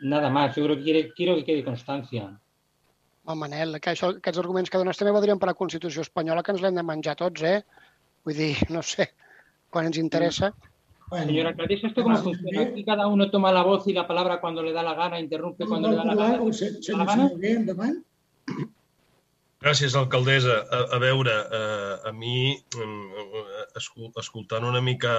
Nada 0.00 0.28
más, 0.30 0.56
yo 0.56 0.64
creo 0.64 0.76
que 0.76 0.82
quiere, 0.82 1.12
quiero 1.12 1.34
que 1.36 1.44
quede 1.44 1.64
constancia. 1.64 2.38
Home, 3.26 3.40
Manel, 3.40 3.78
que 3.80 3.94
això, 3.94 4.10
aquests 4.18 4.40
arguments 4.42 4.68
que 4.68 4.76
dones 4.76 4.98
també 5.00 5.14
valdrien 5.16 5.38
per 5.40 5.48
la 5.48 5.56
Constitució 5.56 6.02
espanyola, 6.04 6.42
que 6.44 6.52
ens 6.52 6.60
l'hem 6.60 6.76
de 6.76 6.82
menjar 6.84 7.14
tots, 7.16 7.40
eh? 7.40 7.62
Vull 8.24 8.36
dir, 8.36 8.52
no 8.68 8.82
sé, 8.84 9.06
quan 9.72 9.88
ens 9.88 9.96
interessa. 9.96 10.52
Bueno, 11.08 11.26
Señora 11.30 11.50
alcaldesa, 11.50 11.86
¿esto 11.86 12.02
cómo 12.02 12.16
funciona? 12.18 12.62
¿eh? 12.62 12.68
Aquí 12.72 12.84
cada 12.84 13.06
uno 13.06 13.30
toma 13.30 13.52
la 13.52 13.62
voz 13.62 13.86
y 13.88 13.94
la 13.94 14.06
palabra 14.06 14.40
cuando 14.40 14.62
le 14.62 14.72
da 14.72 14.82
la 14.82 14.94
gana, 14.94 15.20
interrumpe 15.20 15.64
cuando 15.64 15.88
le 15.88 15.96
da 15.96 16.04
la 16.04 16.14
gana. 16.14 16.38
La 16.88 17.04
gana? 17.04 18.02
Gràcies, 19.64 19.94
alcaldessa. 19.96 20.56
A, 20.76 20.78
a 20.96 20.98
veure, 21.00 21.34
a, 21.58 21.60
a 22.10 22.12
mi, 22.12 22.52
escol- 23.80 24.12
escoltant 24.20 24.66
una 24.68 24.82
mica, 24.84 25.14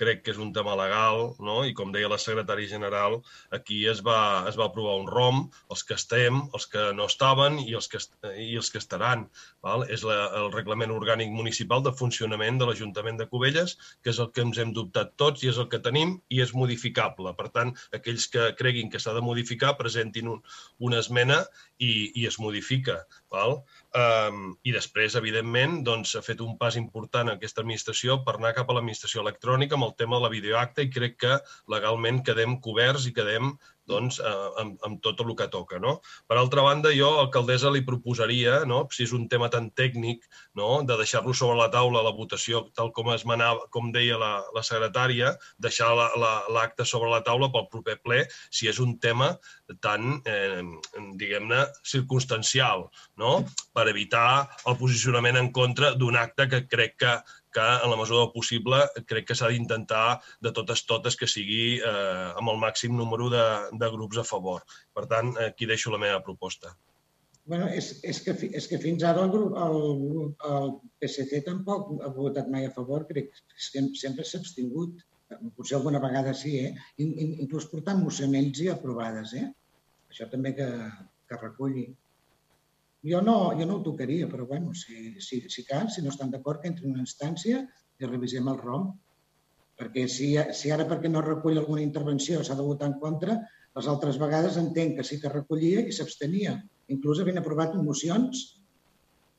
crec 0.00 0.22
que 0.24 0.32
és 0.32 0.40
un 0.40 0.48
tema 0.56 0.72
legal, 0.80 1.34
no? 1.44 1.58
i 1.68 1.74
com 1.76 1.92
deia 1.92 2.08
la 2.10 2.18
secretària 2.18 2.70
general, 2.70 3.18
aquí 3.56 3.82
es 3.92 4.00
va, 4.06 4.16
es 4.50 4.56
va 4.58 4.66
aprovar 4.66 4.96
un 5.02 5.06
ROM, 5.10 5.42
els 5.74 5.84
que 5.86 5.96
estem, 6.00 6.40
els 6.56 6.66
que 6.72 6.86
no 6.96 7.06
estaven 7.12 7.58
i 7.62 7.76
els 7.78 7.86
que, 7.92 8.00
i 8.40 8.56
els 8.58 8.72
que 8.72 8.80
estaran. 8.82 9.26
Val? 9.66 9.84
És 9.92 10.02
la, 10.08 10.16
el 10.40 10.50
reglament 10.56 10.94
orgànic 10.96 11.30
municipal 11.36 11.84
de 11.86 11.94
funcionament 12.00 12.58
de 12.58 12.70
l'Ajuntament 12.70 13.20
de 13.20 13.28
Cubelles, 13.30 13.76
que 14.02 14.14
és 14.14 14.22
el 14.24 14.32
que 14.34 14.46
ens 14.46 14.58
hem 14.58 14.72
dubtat 14.76 15.14
tots 15.20 15.44
i 15.44 15.52
és 15.52 15.60
el 15.60 15.68
que 15.72 15.82
tenim 15.84 16.16
i 16.32 16.40
és 16.42 16.56
modificable. 16.56 17.36
Per 17.38 17.50
tant, 17.54 17.74
aquells 18.00 18.26
que 18.32 18.50
creguin 18.58 18.90
que 18.90 19.02
s'ha 19.04 19.14
de 19.14 19.24
modificar, 19.24 19.76
presentin 19.78 20.32
un, 20.34 20.42
una 20.90 21.04
esmena 21.04 21.44
i, 21.80 21.92
i 22.20 22.26
es 22.28 22.38
modifica. 22.40 23.00
Val? 23.32 23.56
Um, 23.96 24.54
I 24.66 24.74
després, 24.74 25.16
evidentment, 25.18 25.80
doncs, 25.86 26.14
s'ha 26.14 26.22
fet 26.24 26.42
un 26.44 26.56
pas 26.60 26.76
important 26.80 27.30
en 27.30 27.38
aquesta 27.38 27.64
administració 27.64 28.20
per 28.26 28.36
anar 28.36 28.54
cap 28.56 28.70
a 28.70 28.76
l'administració 28.76 29.24
electrònica 29.24 29.78
amb 29.78 29.88
el 29.88 29.96
tema 29.98 30.18
de 30.18 30.26
la 30.26 30.32
videoacta 30.34 30.84
i 30.84 30.92
crec 30.92 31.18
que 31.24 31.38
legalment 31.72 32.22
quedem 32.26 32.58
coberts 32.64 33.08
i 33.08 33.14
quedem 33.16 33.54
doncs, 33.90 34.20
eh, 34.22 34.48
amb, 34.62 34.78
amb 34.86 35.00
tot 35.04 35.20
el 35.24 35.34
que 35.36 35.48
toca. 35.52 35.80
No? 35.82 35.98
Per 36.30 36.38
altra 36.38 36.64
banda, 36.66 36.92
jo, 36.96 37.10
alcaldessa, 37.20 37.72
li 37.74 37.82
proposaria, 37.86 38.60
no, 38.70 38.84
si 38.94 39.04
és 39.06 39.14
un 39.16 39.26
tema 39.32 39.50
tan 39.52 39.70
tècnic, 39.76 40.24
no, 40.58 40.70
de 40.86 40.96
deixar-lo 41.00 41.34
sobre 41.36 41.58
la 41.58 41.70
taula 41.72 42.04
la 42.06 42.14
votació, 42.16 42.66
tal 42.76 42.92
com 42.96 43.10
es 43.14 43.26
manava, 43.28 43.66
com 43.74 43.90
deia 43.94 44.18
la, 44.20 44.32
la 44.54 44.64
secretària, 44.66 45.34
deixar 45.58 45.90
l'acte 45.96 46.22
la, 46.22 46.64
la, 46.78 46.88
sobre 46.88 47.10
la 47.12 47.22
taula 47.26 47.50
pel 47.52 47.68
proper 47.72 47.98
ple, 48.04 48.22
si 48.50 48.70
és 48.70 48.80
un 48.82 48.96
tema 49.02 49.32
tan, 49.84 50.20
eh, 50.26 50.62
diguem-ne, 51.20 51.66
circumstancial, 51.86 52.88
no? 53.20 53.40
per 53.74 53.88
evitar 53.90 54.48
el 54.68 54.76
posicionament 54.80 55.38
en 55.40 55.50
contra 55.54 55.92
d'un 55.98 56.16
acte 56.18 56.48
que 56.50 56.64
crec 56.70 56.96
que, 57.00 57.14
que 57.54 57.66
en 57.84 57.90
la 57.90 57.98
mesura 57.98 58.22
del 58.24 58.34
possible 58.34 58.82
crec 59.10 59.30
que 59.30 59.38
s'ha 59.38 59.50
d'intentar 59.50 60.20
de 60.46 60.52
totes 60.56 60.84
totes 60.86 61.16
que 61.18 61.28
sigui 61.30 61.64
eh, 61.78 62.28
amb 62.36 62.52
el 62.52 62.60
màxim 62.62 62.94
número 62.96 63.30
de, 63.32 63.46
de 63.82 63.90
grups 63.96 64.22
a 64.22 64.26
favor. 64.26 64.62
Per 64.94 65.06
tant, 65.10 65.34
aquí 65.48 65.68
deixo 65.70 65.92
la 65.94 66.02
meva 66.02 66.22
proposta. 66.26 66.76
Bueno, 67.50 67.66
és, 67.74 67.86
és, 68.06 68.20
que, 68.22 68.34
és 68.58 68.66
que 68.70 68.78
fins 68.78 69.02
ara 69.06 69.24
el, 69.24 69.30
grup, 69.32 69.56
el, 69.58 69.78
el 70.48 70.74
PSC 71.02 71.40
tampoc 71.46 71.88
ha 72.04 72.10
votat 72.14 72.50
mai 72.52 72.68
a 72.68 72.74
favor, 72.74 73.06
crec 73.08 73.32
que 73.32 73.86
sempre 73.98 74.26
s'ha 74.26 74.42
abstingut. 74.42 75.00
Potser 75.56 75.76
alguna 75.78 76.02
vegada 76.02 76.34
sí, 76.34 76.56
eh? 76.66 76.70
Inclús 77.02 77.68
portant 77.70 78.02
mocionells 78.02 78.62
i 78.62 78.68
aprovades, 78.70 79.34
eh? 79.38 79.48
Això 80.10 80.26
també 80.30 80.52
que, 80.58 80.68
que 81.30 81.38
reculli. 81.42 81.86
Jo 83.06 83.20
no, 83.24 83.36
jo 83.56 83.66
no 83.66 83.78
ho 83.78 83.82
tocaria, 83.84 84.26
però 84.28 84.46
bueno, 84.46 84.74
si, 84.76 85.14
si, 85.24 85.40
si 85.48 85.64
cal, 85.64 85.88
si 85.90 86.02
no 86.04 86.10
estan 86.12 86.32
d'acord, 86.32 86.60
que 86.60 86.68
entri 86.68 86.84
en 86.86 86.98
una 86.98 87.06
instància 87.06 87.62
i 88.00 88.08
revisem 88.08 88.48
el 88.52 88.58
ROM. 88.60 88.90
Perquè 89.80 90.04
si, 90.12 90.34
si 90.56 90.72
ara 90.74 90.84
perquè 90.88 91.08
no 91.08 91.22
recull 91.24 91.56
alguna 91.56 91.84
intervenció 91.84 92.42
s'ha 92.44 92.58
de 92.58 92.66
votar 92.66 92.90
en 92.90 92.98
contra, 93.00 93.38
les 93.78 93.88
altres 93.88 94.18
vegades 94.20 94.58
entenc 94.60 94.98
que 94.98 95.06
sí 95.06 95.20
que 95.22 95.32
recollia 95.32 95.86
i 95.86 95.94
s'abstenia. 95.96 96.58
Inclús 96.92 97.22
havien 97.22 97.40
aprovat 97.40 97.76
mocions 97.80 98.42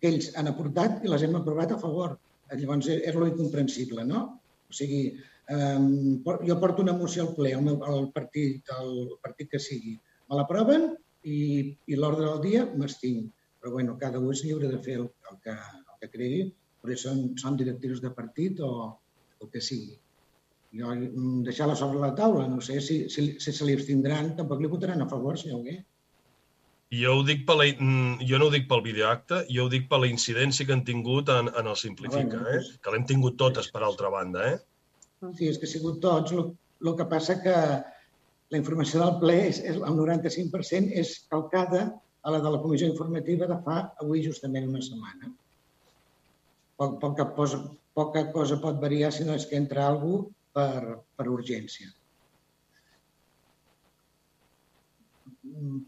que 0.02 0.10
ells 0.10 0.32
han 0.40 0.50
aportat 0.50 1.04
i 1.06 1.12
les 1.12 1.26
hem 1.28 1.38
aprovat 1.38 1.76
a 1.76 1.80
favor. 1.82 2.16
Llavors 2.52 2.90
és 2.94 3.16
lo 3.16 3.28
incomprensible, 3.30 4.06
no? 4.08 4.24
O 4.72 4.74
sigui, 4.76 5.04
eh, 5.54 5.80
jo 6.48 6.58
porto 6.64 6.82
una 6.82 6.96
moció 6.98 7.28
al 7.28 7.36
ple, 7.36 7.54
al, 7.56 7.62
meu, 7.68 7.78
al 7.86 8.10
partit, 8.16 8.72
al 8.74 9.20
partit 9.22 9.52
que 9.54 9.62
sigui, 9.62 9.94
me 10.32 10.40
l'aproven 10.40 10.90
i, 11.28 11.38
i 11.86 12.00
l'ordre 12.00 12.26
del 12.26 12.42
dia 12.48 12.66
m'estinc. 12.74 13.30
Però 13.62 13.76
bueno, 13.76 13.98
cada 14.02 14.20
un 14.20 14.32
és 14.34 14.42
lliure 14.46 14.70
de 14.72 14.80
fer 14.82 14.98
el, 14.98 15.08
el, 15.30 15.38
que, 15.46 15.54
el 15.54 16.00
que 16.02 16.10
cregui, 16.16 16.46
però 16.82 16.98
són, 16.98 17.28
són 17.38 17.60
directius 17.60 18.02
de 18.02 18.10
partit 18.16 18.60
o 18.66 18.72
el 19.42 19.52
que 19.54 19.62
sigui. 19.62 20.00
Jo 20.80 20.90
mm, 20.96 21.44
deixar-la 21.46 21.76
sobre 21.78 22.02
la 22.02 22.14
taula, 22.18 22.48
no 22.50 22.62
sé 22.64 22.80
si, 22.82 23.04
si, 23.14 23.28
si 23.44 23.54
se 23.54 23.68
li 23.68 23.76
abstindran, 23.78 24.34
tampoc 24.38 24.64
li 24.64 24.72
votaran 24.72 25.04
a 25.04 25.10
favor, 25.12 25.38
senyor 25.38 25.62
Hugué. 25.62 25.78
Jo, 26.92 27.14
ho 27.20 27.24
dic 27.24 27.46
per 27.48 27.56
la, 27.56 27.70
jo 28.28 28.40
no 28.40 28.50
ho 28.50 28.52
dic 28.52 28.66
pel 28.68 28.82
videoacte, 28.84 29.46
jo 29.56 29.68
ho 29.68 29.72
dic 29.72 29.86
per 29.92 30.02
la 30.04 30.10
incidència 30.12 30.68
que 30.68 30.76
han 30.76 30.84
tingut 30.88 31.30
en, 31.32 31.48
en 31.62 31.70
el 31.72 31.78
Simplifica, 31.80 32.40
ah, 32.40 32.44
bueno, 32.50 32.58
eh? 32.58 32.80
que 32.84 32.94
l'hem 32.96 33.06
tingut 33.08 33.38
totes, 33.40 33.70
per 33.72 33.86
altra 33.88 34.12
banda. 34.12 34.50
Eh? 34.50 34.58
Sí, 35.38 35.48
és 35.48 35.60
que 35.62 35.70
ha 35.70 35.72
sigut 35.72 36.02
tots. 36.04 36.34
El 36.34 36.96
que 36.98 37.06
passa 37.08 37.38
que 37.44 37.56
la 38.52 38.60
informació 38.60 39.04
del 39.04 39.20
ple, 39.22 39.38
és, 39.52 39.62
és, 39.64 39.78
el 39.78 40.00
95% 40.02 40.98
és 41.00 41.14
calcada 41.32 41.86
a 42.22 42.32
la 42.34 42.40
de 42.40 42.52
la 42.54 42.60
comissió 42.62 42.90
informativa 42.90 43.48
de 43.50 43.58
fa 43.66 43.78
avui 44.04 44.22
justament 44.26 44.70
una 44.70 44.82
setmana. 44.86 45.32
Poc, 46.78 47.00
poca, 47.02 47.26
posa, 47.38 47.62
poca 47.98 48.28
cosa 48.36 48.60
pot 48.62 48.80
variar 48.82 49.12
si 49.14 49.26
no 49.26 49.34
és 49.38 49.48
que 49.50 49.58
entra 49.58 49.88
algú 49.88 50.22
per, 50.54 51.02
per 51.18 51.28
urgència. 51.30 51.90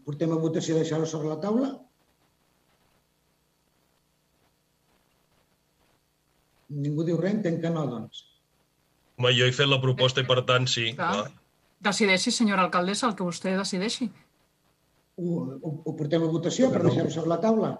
Portem 0.04 0.34
a 0.34 0.38
votació 0.42 0.76
deixar-ho 0.78 1.06
sobre 1.08 1.30
la 1.30 1.40
taula? 1.42 1.70
Ningú 6.74 7.06
diu 7.06 7.18
res? 7.20 7.38
Entenc 7.38 7.62
que 7.62 7.70
no, 7.70 7.86
doncs. 7.90 8.24
Home, 9.18 9.30
jo 9.38 9.46
he 9.46 9.54
fet 9.54 9.70
la 9.70 9.80
proposta 9.82 10.22
i, 10.24 10.26
per 10.26 10.42
tant, 10.48 10.66
sí. 10.70 10.90
Clar. 10.98 11.10
clar. 11.14 11.42
Decideixi, 11.84 12.32
senyora 12.34 12.64
alcaldessa, 12.66 13.06
el 13.10 13.14
que 13.18 13.26
vostè 13.26 13.52
decideixi. 13.58 14.08
Ho, 15.14 15.34
ho, 15.54 15.74
ho 15.84 15.94
portem 15.98 16.24
a 16.26 16.30
votació 16.30 16.70
per 16.72 16.82
deixar-ho 16.86 17.12
sobre 17.14 17.30
la 17.34 17.40
taula? 17.42 17.70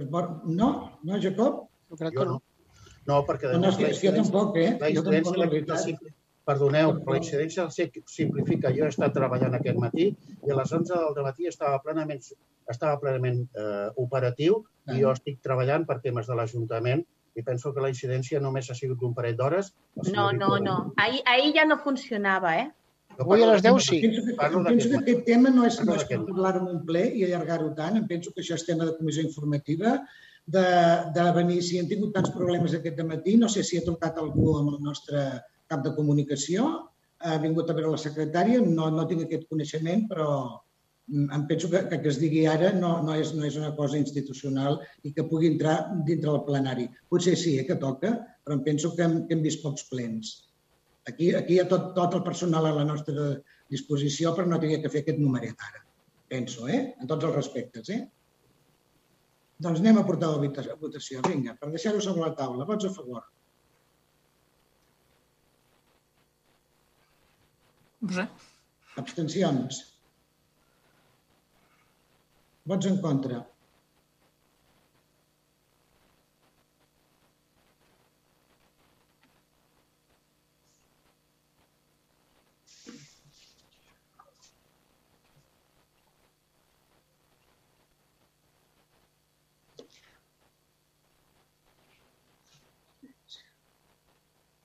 No? 0.00 0.68
No, 1.06 1.20
Jacob? 1.22 1.64
Jo 1.90 2.00
crec 2.00 2.18
que 2.18 2.26
no. 2.26 2.40
No, 3.06 3.20
perquè... 3.28 3.52
No, 3.52 3.60
no, 3.62 3.70
és 3.70 3.78
que, 3.78 3.88
és 3.92 4.00
que 4.02 4.10
jo 4.10 4.16
tampoc, 4.22 4.58
eh? 4.58 4.70
La 4.80 4.90
incidència, 4.90 5.38
la 5.38 5.48
veritat, 5.52 6.14
perdoneu, 6.48 6.94
però 7.00 7.16
la 7.16 7.20
incidència 7.22 7.66
simplifica. 7.72 8.72
Jo 8.76 8.86
he 8.86 8.92
estat 8.92 9.14
treballant 9.16 9.56
aquest 9.56 9.80
matí 9.80 10.10
i 10.10 10.52
a 10.52 10.58
les 10.58 10.72
11 10.78 11.00
del 11.16 11.26
matí 11.26 11.48
estava 11.50 11.80
plenament, 11.84 12.22
estava 12.70 13.00
plenament 13.00 13.42
eh, 13.60 13.88
operatiu 14.04 14.62
i 14.92 15.00
jo 15.00 15.12
estic 15.14 15.40
treballant 15.44 15.86
per 15.88 16.00
temes 16.04 16.28
de 16.28 16.36
l'Ajuntament 16.38 17.04
i 17.34 17.42
penso 17.42 17.72
que 17.74 17.82
la 17.82 17.90
incidència 17.90 18.40
només 18.40 18.68
ha 18.70 18.76
sigut 18.78 19.02
un 19.02 19.14
parell 19.14 19.36
d'hores. 19.38 19.72
No, 20.14 20.30
no, 20.32 20.56
no. 20.62 20.76
Ahir, 21.02 21.22
ahir 21.26 21.52
ja 21.56 21.64
no 21.66 21.80
funcionava, 21.82 22.54
eh? 22.60 22.68
Avui 23.22 23.44
a 23.44 23.48
les 23.52 23.62
10 23.64 23.80
sí. 23.86 24.00
Penso 24.02 24.24
que, 24.26 24.34
penso 24.68 24.90
que 24.90 25.00
aquest 25.00 25.24
tema 25.28 25.52
no 25.54 25.66
és, 25.68 25.78
no 25.86 25.96
és 25.98 26.06
per 26.10 26.20
parlar 26.26 26.54
en 26.60 26.68
un 26.72 26.80
ple 26.88 27.04
i 27.18 27.24
allargar-ho 27.26 27.70
tant. 27.78 27.98
Em 28.00 28.08
penso 28.10 28.32
que 28.34 28.42
això 28.44 28.58
és 28.58 28.66
tema 28.66 28.88
de 28.88 28.96
comissió 28.98 29.24
informativa, 29.26 29.98
de, 30.56 30.64
de 31.16 31.28
venir, 31.38 31.60
si 31.64 31.80
han 31.80 31.88
tingut 31.88 32.12
tants 32.16 32.32
problemes 32.34 32.74
aquest 32.76 33.00
matí, 33.08 33.38
no 33.40 33.48
sé 33.48 33.64
si 33.64 33.78
ha 33.78 33.86
trucat 33.86 34.18
algú 34.20 34.58
amb 34.58 34.74
el 34.74 34.82
nostre 34.84 35.24
cap 35.70 35.84
de 35.86 35.94
comunicació, 35.96 36.68
ha 37.24 37.38
vingut 37.40 37.70
a 37.70 37.76
veure 37.78 37.94
la 37.94 38.02
secretària, 38.02 38.60
no, 38.60 38.90
no 38.92 39.06
tinc 39.08 39.24
aquest 39.24 39.48
coneixement, 39.48 40.04
però 40.10 40.28
Mm, 41.06 41.28
em 41.36 41.46
penso 41.46 41.68
que, 41.68 41.82
que, 41.88 41.98
que 42.00 42.08
es 42.08 42.18
digui 42.20 42.46
ara 42.48 42.70
no, 42.72 42.94
no, 43.04 43.14
és, 43.20 43.34
no 43.36 43.44
és 43.44 43.58
una 43.60 43.74
cosa 43.76 43.98
institucional 44.00 44.78
i 45.04 45.12
que 45.12 45.26
pugui 45.28 45.50
entrar 45.52 45.76
dintre 46.08 46.30
del 46.30 46.44
plenari. 46.46 46.86
Potser 47.12 47.34
sí, 47.36 47.58
eh, 47.60 47.66
que 47.68 47.76
toca, 47.82 48.14
però 48.44 48.56
em 48.56 48.62
penso 48.64 48.94
que 48.96 49.04
hem, 49.04 49.18
que 49.28 49.36
hem 49.36 49.42
vist 49.44 49.60
pocs 49.64 49.84
plens. 49.90 50.32
Aquí, 51.10 51.30
aquí 51.36 51.56
hi 51.56 51.60
ha 51.60 51.68
tot, 51.68 51.90
tot 51.96 52.14
el 52.16 52.22
personal 52.26 52.66
a 52.68 52.74
la 52.78 52.84
nostra 52.88 53.30
disposició, 53.72 54.32
però 54.36 54.48
no 54.48 54.56
hauria 54.56 54.80
que 54.82 54.90
fer 54.92 55.02
aquest 55.04 55.20
numeret 55.20 55.64
ara. 55.68 55.82
Penso, 56.32 56.68
eh? 56.68 56.80
En 57.00 57.10
tots 57.10 57.28
els 57.28 57.36
respectes, 57.36 57.90
eh? 57.92 58.00
Doncs 59.64 59.82
anem 59.82 60.00
a 60.00 60.04
portar 60.08 60.32
la 60.32 60.76
votació. 60.80 61.20
Vinga, 61.28 61.54
per 61.60 61.70
deixar-ho 61.74 62.00
sobre 62.02 62.24
la 62.24 62.34
taula. 62.38 62.66
Vots 62.68 62.88
a 62.88 62.92
favor? 62.96 63.26
Abstencions? 69.00 69.82
Vots 72.72 72.88
en 72.90 72.98
contra. 73.04 73.44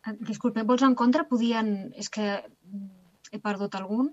Ah, 0.09 0.15
disculpe, 0.25 0.63
vols 0.65 0.83
en 0.85 0.95
contra? 0.97 1.27
Podien... 1.29 1.67
És 2.01 2.09
que 2.13 2.29
he 3.29 3.39
perdut 3.43 3.75
algun. 3.77 4.09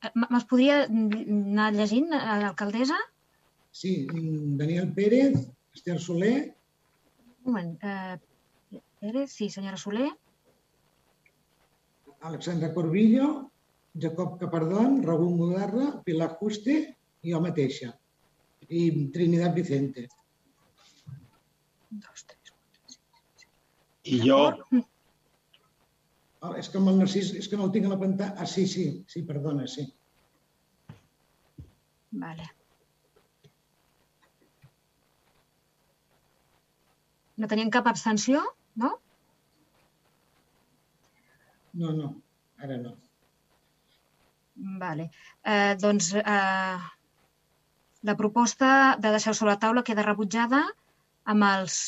Eh, 0.00 0.12
me'ls 0.22 0.46
podria 0.48 0.84
anar 0.86 1.72
llegint, 1.74 2.08
eh, 2.16 2.38
l'alcaldessa? 2.42 2.96
Sí, 3.80 3.92
Daniel 4.60 4.88
Pérez, 4.96 5.42
Esther 5.76 5.98
Soler. 6.00 6.38
Un 7.44 7.50
moment. 7.50 7.74
Eh, 7.84 8.80
Pérez, 9.02 9.28
sí, 9.34 9.50
senyora 9.52 9.80
Soler. 9.82 10.08
Alexandra 12.30 12.72
Corbillo, 12.72 13.28
Jacob 14.06 14.40
Capardón, 14.40 15.02
Raúl 15.04 15.36
Mudarra, 15.36 15.90
Pilar 16.06 16.32
Juste 16.40 16.80
i 17.22 17.34
jo 17.34 17.44
mateixa. 17.44 17.92
I 18.72 18.88
Trinidad 19.12 19.54
Vicente. 19.54 20.08
Dos, 21.90 22.24
tres, 22.24 22.52
quatre, 22.56 22.96
cinc, 22.96 23.24
set. 23.36 23.50
I 24.16 24.22
jo... 24.24 24.40
Oh, 26.46 26.52
és 26.60 26.68
que 26.70 26.78
amb 26.78 26.90
el 26.92 26.98
Narcís, 27.00 27.32
és 27.40 27.48
que 27.50 27.58
no 27.58 27.66
el 27.66 27.72
tinc 27.74 27.88
a 27.88 27.92
la 27.92 27.98
pantalla. 28.00 28.34
Ah, 28.38 28.46
sí, 28.50 28.66
sí, 28.70 28.84
sí, 29.10 29.22
perdona, 29.26 29.66
sí. 29.70 29.86
Vale. 32.22 32.46
No 37.36 37.48
tenien 37.50 37.72
cap 37.74 37.88
abstenció, 37.90 38.42
no? 38.82 38.92
No, 41.80 41.90
no, 41.96 42.12
ara 42.62 42.78
no. 42.84 42.94
Vale. 44.84 45.10
Eh, 45.44 45.74
doncs 45.82 46.14
eh, 46.16 46.76
la 48.08 48.16
proposta 48.22 48.70
de 49.02 49.12
deixar 49.18 49.34
sobre 49.34 49.52
la 49.52 49.60
taula 49.66 49.84
queda 49.84 50.06
rebutjada 50.06 50.62
amb 51.34 51.48
els 51.50 51.80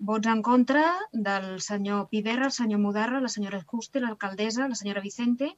vots 0.00 0.30
en 0.32 0.40
contra 0.42 0.84
del 1.12 1.60
senyor 1.60 2.08
Piderra, 2.08 2.48
el 2.48 2.56
senyor 2.56 2.80
Mudarra, 2.80 3.20
la 3.20 3.28
senyora 3.32 3.60
Juste, 3.72 4.00
l'alcaldessa, 4.00 4.68
la 4.68 4.78
senyora 4.78 5.04
Vicente 5.04 5.52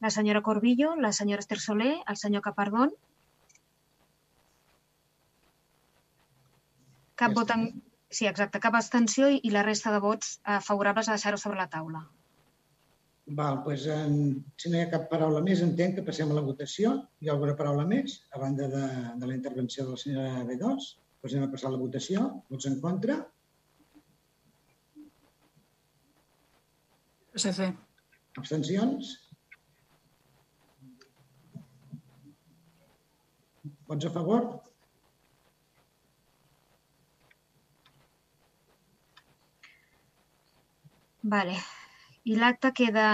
la 0.00 0.10
senyora 0.10 0.42
Corbillo, 0.42 0.94
la 0.96 1.12
senyora 1.12 1.40
Esther 1.40 1.58
Soler, 1.58 1.96
el 2.06 2.16
senyor 2.16 2.42
Capardón. 2.42 2.92
Cap 7.16 7.34
vot 7.34 7.50
en... 7.54 7.68
Sí, 8.16 8.26
exacte, 8.28 8.60
cap 8.62 8.76
abstenció 8.78 9.26
i 9.28 9.50
la 9.50 9.64
resta 9.66 9.90
de 9.92 9.98
vots 10.00 10.36
eh, 10.46 10.60
favorables 10.62 11.08
a 11.08 11.16
deixar-ho 11.16 11.40
sobre 11.42 11.58
la 11.58 11.66
taula. 11.72 12.04
Val, 13.38 13.56
doncs, 13.64 13.86
en, 13.90 14.12
si 14.62 14.70
no 14.70 14.78
hi 14.78 14.84
ha 14.84 14.90
cap 14.92 15.08
paraula 15.10 15.40
més, 15.42 15.62
entenc 15.64 15.96
que 15.96 16.04
passem 16.06 16.30
a 16.30 16.36
la 16.36 16.44
votació. 16.46 16.92
Hi 17.20 17.28
ha 17.28 17.34
alguna 17.34 17.56
paraula 17.58 17.86
més, 17.88 18.20
a 18.30 18.38
banda 18.38 18.68
de, 18.70 18.84
de 19.18 19.30
la 19.30 19.34
intervenció 19.34 19.84
de 19.84 19.96
la 19.96 20.02
senyora 20.02 20.44
B2? 20.46 20.92
Doncs 21.24 21.34
anem 21.34 21.48
a 21.48 21.52
passar 21.56 21.72
a 21.72 21.74
la 21.74 21.82
votació. 21.82 22.28
Vots 22.52 22.70
en 22.70 22.78
contra? 22.84 23.18
PSC. 27.36 27.68
Abstencions? 28.40 29.08
Vots 33.90 34.06
a 34.08 34.12
favor? 34.14 34.46
Vale. 41.34 41.58
I 42.26 42.38
l'acta 42.40 42.72
queda 42.78 43.06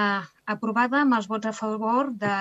aprovada 0.55 1.03
amb 1.03 1.17
els 1.19 1.27
vots 1.29 1.51
a 1.51 1.53
favor 1.57 2.15
de 2.23 2.33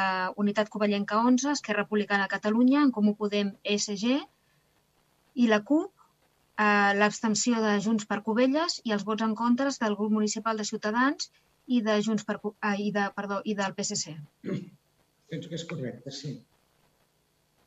Unitat 0.43 0.69
Covellenca 0.69 1.17
11, 1.31 1.51
Esquerra 1.57 1.83
Republicana 1.83 2.27
de 2.27 2.33
Catalunya, 2.35 2.85
En 2.85 2.93
Comú 2.95 3.15
Podem, 3.17 3.55
ESG 3.63 4.19
i 5.43 5.49
la 5.49 5.63
CUP, 5.67 5.91
eh, 6.61 6.91
l'abstenció 7.01 7.59
de 7.65 7.77
Junts 7.83 8.07
per 8.07 8.21
Covelles 8.27 8.81
i 8.85 8.93
els 8.95 9.07
vots 9.09 9.25
en 9.27 9.35
contra 9.43 9.73
del 9.83 9.97
grup 9.99 10.19
municipal 10.19 10.61
de 10.61 10.67
Ciutadans 10.71 11.31
i 11.75 11.81
de 11.85 11.97
Junts 12.05 12.27
per, 12.27 12.37
eh, 12.51 12.77
i 12.87 12.91
de, 12.95 13.09
perdó, 13.17 13.41
i 13.45 13.55
del 13.57 13.75
PSC. 13.77 14.15
Penso 15.31 15.51
que 15.51 15.59
és 15.59 15.67
correcte, 15.67 16.13
sí. 16.15 16.33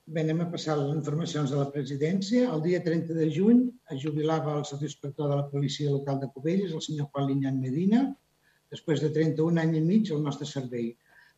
Bé, 0.04 0.20
anem 0.20 0.42
a 0.44 0.50
passar 0.52 0.74
les 0.76 0.90
informacions 0.92 1.52
de 1.54 1.60
la 1.60 1.70
presidència. 1.74 2.50
El 2.54 2.64
dia 2.66 2.82
30 2.84 3.14
de 3.16 3.28
juny 3.36 3.62
es 3.94 4.02
jubilava 4.02 4.58
el 4.58 4.66
subinspector 4.68 5.30
de 5.30 5.38
la 5.40 5.46
policia 5.52 5.94
local 5.94 6.20
de 6.20 6.28
Cubelles, 6.34 6.74
el 6.76 6.84
senyor 6.84 7.08
Juan 7.14 7.30
Liñán 7.30 7.62
Medina, 7.62 8.02
després 8.74 9.00
de 9.00 9.10
31 9.14 9.62
anys 9.62 9.80
i 9.80 9.82
mig 9.86 10.12
al 10.12 10.20
nostre 10.26 10.48
servei. 10.50 10.90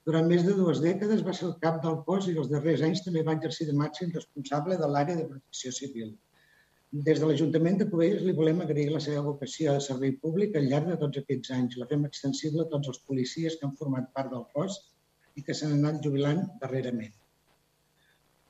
Durant 0.07 0.27
més 0.31 0.43
de 0.47 0.55
dues 0.59 0.83
dècades 0.83 1.23
va 1.27 1.35
ser 1.39 1.47
el 1.49 1.55
cap 1.63 1.79
del 1.85 2.01
cos 2.09 2.27
i 2.31 2.35
els 2.41 2.51
darrers 2.51 2.83
anys 2.89 3.05
també 3.07 3.23
va 3.29 3.39
exercir 3.39 3.69
de 3.71 3.79
màxim 3.85 4.11
responsable 4.15 4.79
de 4.83 4.91
l'àrea 4.91 5.19
de 5.21 5.29
protecció 5.31 5.73
civil. 5.79 6.13
Des 6.93 7.19
de 7.19 7.27
l'Ajuntament 7.27 7.79
de 7.81 7.85
Cubelles 7.91 8.23
li 8.23 8.33
volem 8.39 8.61
agrair 8.63 8.91
la 8.93 9.01
seva 9.05 9.23
vocació 9.29 9.73
de 9.75 9.83
servei 9.85 10.13
públic 10.25 10.55
al 10.57 10.69
llarg 10.71 10.87
de 10.93 10.97
tots 11.01 11.19
aquests 11.19 11.51
anys. 11.57 11.77
La 11.81 11.87
fem 11.93 12.05
extensible 12.07 12.63
a 12.63 12.71
tots 12.75 12.89
els 12.93 13.01
policies 13.09 13.57
que 13.59 13.67
han 13.67 13.73
format 13.81 14.13
part 14.15 14.31
del 14.31 14.45
cos 14.55 14.77
i 15.35 15.43
que 15.43 15.55
s'han 15.55 15.73
anat 15.77 15.99
jubilant 16.05 16.45
darrerament. 16.61 17.15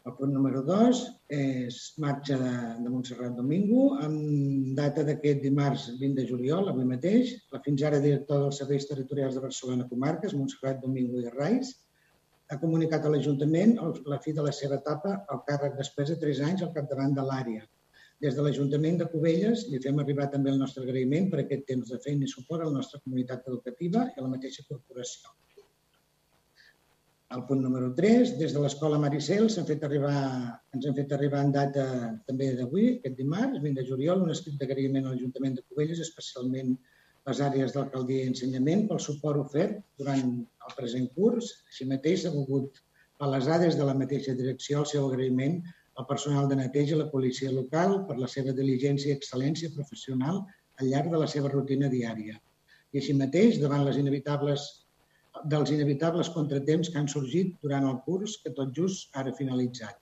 El 0.07 0.15
punt 0.19 0.35
número 0.37 0.61
2 0.67 0.99
és 1.37 1.79
marxa 2.03 2.37
de, 2.43 2.51
de 2.83 2.91
Montserrat 2.93 3.33
Domingo, 3.39 3.87
amb 4.05 4.77
data 4.79 5.03
d'aquest 5.09 5.41
dimarts 5.43 5.87
20 6.03 6.21
de 6.21 6.27
juliol, 6.29 6.69
avui 6.71 6.85
mateix. 6.91 7.33
La 7.55 7.63
fins 7.65 7.83
ara 7.89 8.03
director 8.05 8.45
dels 8.45 8.61
Serveis 8.63 8.87
Territorials 8.91 9.35
de 9.35 9.43
Barcelona 9.47 9.89
Comarques, 9.89 10.37
Montserrat 10.37 10.85
Domingo 10.85 11.25
i 11.25 11.33
Rais, 11.33 11.73
ha 12.53 12.61
comunicat 12.61 13.09
a 13.09 13.11
l'Ajuntament 13.17 13.75
la 14.13 14.21
fi 14.23 14.37
de 14.37 14.45
la 14.47 14.53
seva 14.61 14.79
etapa 14.79 15.17
al 15.35 15.43
càrrec 15.49 15.81
després 15.81 16.13
de 16.13 16.19
3 16.27 16.45
anys 16.51 16.63
al 16.69 16.77
capdavant 16.77 17.17
de 17.17 17.27
l'àrea. 17.27 17.65
Des 18.25 18.37
de 18.37 18.45
l'Ajuntament 18.45 19.01
de 19.01 19.07
Cubelles 19.13 19.67
li 19.71 19.81
fem 19.85 19.99
arribar 20.01 20.31
també 20.33 20.53
el 20.53 20.61
nostre 20.61 20.85
agraïment 20.87 21.27
per 21.33 21.43
aquest 21.43 21.67
temps 21.71 21.91
de 21.93 21.99
feina 22.05 22.25
i 22.25 22.31
suport 22.33 22.65
a 22.65 22.69
la 22.71 22.79
nostra 22.79 23.01
comunitat 23.03 23.51
educativa 23.51 24.07
i 24.09 24.17
a 24.17 24.25
la 24.25 24.31
mateixa 24.33 24.65
corporació. 24.69 25.35
El 27.37 27.43
punt 27.49 27.61
número 27.61 27.91
3, 27.99 28.37
des 28.41 28.53
de 28.55 28.61
l'Escola 28.63 28.99
Maricel 29.03 29.49
s'han 29.53 29.67
fet 29.69 29.85
arribar, 29.85 30.17
ens 30.77 30.85
han 30.87 30.97
fet 30.97 31.13
arribar 31.13 31.41
en 31.45 31.53
data 31.57 31.87
també 32.29 32.53
d'avui, 32.57 32.87
aquest 32.95 33.17
dimarts, 33.21 33.59
20 33.65 33.81
de 33.81 33.87
juliol, 33.89 34.23
un 34.25 34.35
escrit 34.35 34.57
d'agraïment 34.61 35.09
a 35.09 35.15
l'Ajuntament 35.15 35.59
de 35.59 35.65
Cubelles, 35.67 36.03
especialment 36.07 36.77
les 37.27 37.41
àrees 37.43 37.75
d'alcaldia 37.75 38.25
i 38.25 38.31
ensenyament, 38.31 38.87
pel 38.89 39.03
suport 39.03 39.43
ofert 39.43 39.81
durant 39.99 40.23
el 40.39 40.77
present 40.79 41.11
curs. 41.19 41.51
Així 41.73 41.89
mateix 41.91 42.23
s'ha 42.23 42.33
volgut 42.37 42.79
palesar 43.19 43.59
des 43.65 43.77
de 43.77 43.89
la 43.89 43.97
mateixa 43.99 44.37
direcció 44.39 44.85
el 44.85 44.89
seu 44.93 45.11
agraïment 45.11 45.59
al 45.97 46.07
personal 46.09 46.49
de 46.49 46.59
neteja 46.61 46.95
i 46.95 46.99
la 47.01 47.11
policia 47.13 47.53
local 47.53 48.03
per 48.09 48.19
la 48.21 48.29
seva 48.33 48.55
diligència 48.57 49.13
i 49.13 49.17
excel·lència 49.19 49.73
professional 49.77 50.43
al 50.81 50.91
llarg 50.93 51.13
de 51.13 51.21
la 51.23 51.29
seva 51.35 51.53
rutina 51.53 51.89
diària. 51.93 52.37
I 52.93 53.01
així 53.01 53.15
mateix, 53.17 53.61
davant 53.63 53.85
les 53.87 54.01
inevitables 54.01 54.67
dels 55.53 55.71
inevitables 55.75 56.31
contratemps 56.33 56.91
que 56.91 57.01
han 57.01 57.09
sorgit 57.13 57.57
durant 57.65 57.87
el 57.89 57.99
curs 58.07 58.39
que 58.43 58.53
tot 58.59 58.73
just 58.77 59.19
ara 59.23 59.35
finalitzat. 59.41 59.99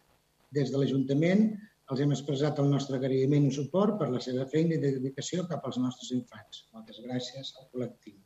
Des 0.55 0.71
de 0.71 0.79
l'Ajuntament 0.79 1.49
els 1.93 2.01
hem 2.01 2.15
expressat 2.15 2.61
el 2.63 2.71
nostre 2.73 3.01
agraïment 3.01 3.49
i 3.49 3.55
suport 3.57 3.99
per 4.01 4.09
la 4.13 4.23
seva 4.27 4.47
feina 4.53 4.77
i 4.77 4.85
dedicació 4.85 5.49
cap 5.51 5.67
als 5.67 5.81
nostres 5.83 6.15
infants. 6.17 6.65
Moltes 6.77 7.03
gràcies 7.09 7.53
al 7.61 7.69
col·lectiu. 7.73 8.21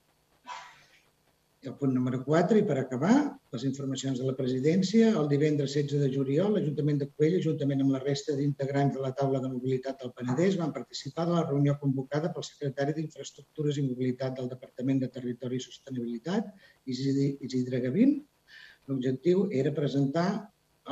El 1.69 1.75
punt 1.77 1.91
número 1.93 2.23
4, 2.25 2.57
i 2.61 2.65
per 2.69 2.77
acabar, 2.81 3.15
les 3.55 3.65
informacions 3.69 4.21
de 4.21 4.27
la 4.27 4.35
presidència. 4.37 5.09
El 5.21 5.27
divendres 5.33 5.75
16 5.77 6.05
de 6.05 6.09
juliol, 6.15 6.55
l'Ajuntament 6.55 7.01
de 7.03 7.09
Covella, 7.11 7.41
juntament 7.45 7.83
amb 7.85 7.93
la 7.95 8.01
resta 8.05 8.37
d'integrants 8.39 8.95
de 8.97 9.03
la 9.05 9.11
taula 9.19 9.41
de 9.43 9.51
mobilitat 9.53 9.95
del 10.03 10.15
Penedès, 10.21 10.57
van 10.61 10.73
participar 10.77 11.27
de 11.29 11.35
la 11.37 11.45
reunió 11.45 11.75
convocada 11.83 12.31
pel 12.33 12.47
secretari 12.49 12.95
d'Infraestructures 12.97 13.75
i 13.77 13.85
Mobilitat 13.89 14.33
del 14.39 14.49
Departament 14.53 15.03
de 15.03 15.11
Territori 15.17 15.61
i 15.61 15.67
Sostenibilitat, 15.67 16.49
Isidre 16.95 17.83
Gavín. 17.85 18.17
L'objectiu 18.89 19.37
era 19.63 19.75
presentar 19.77 20.29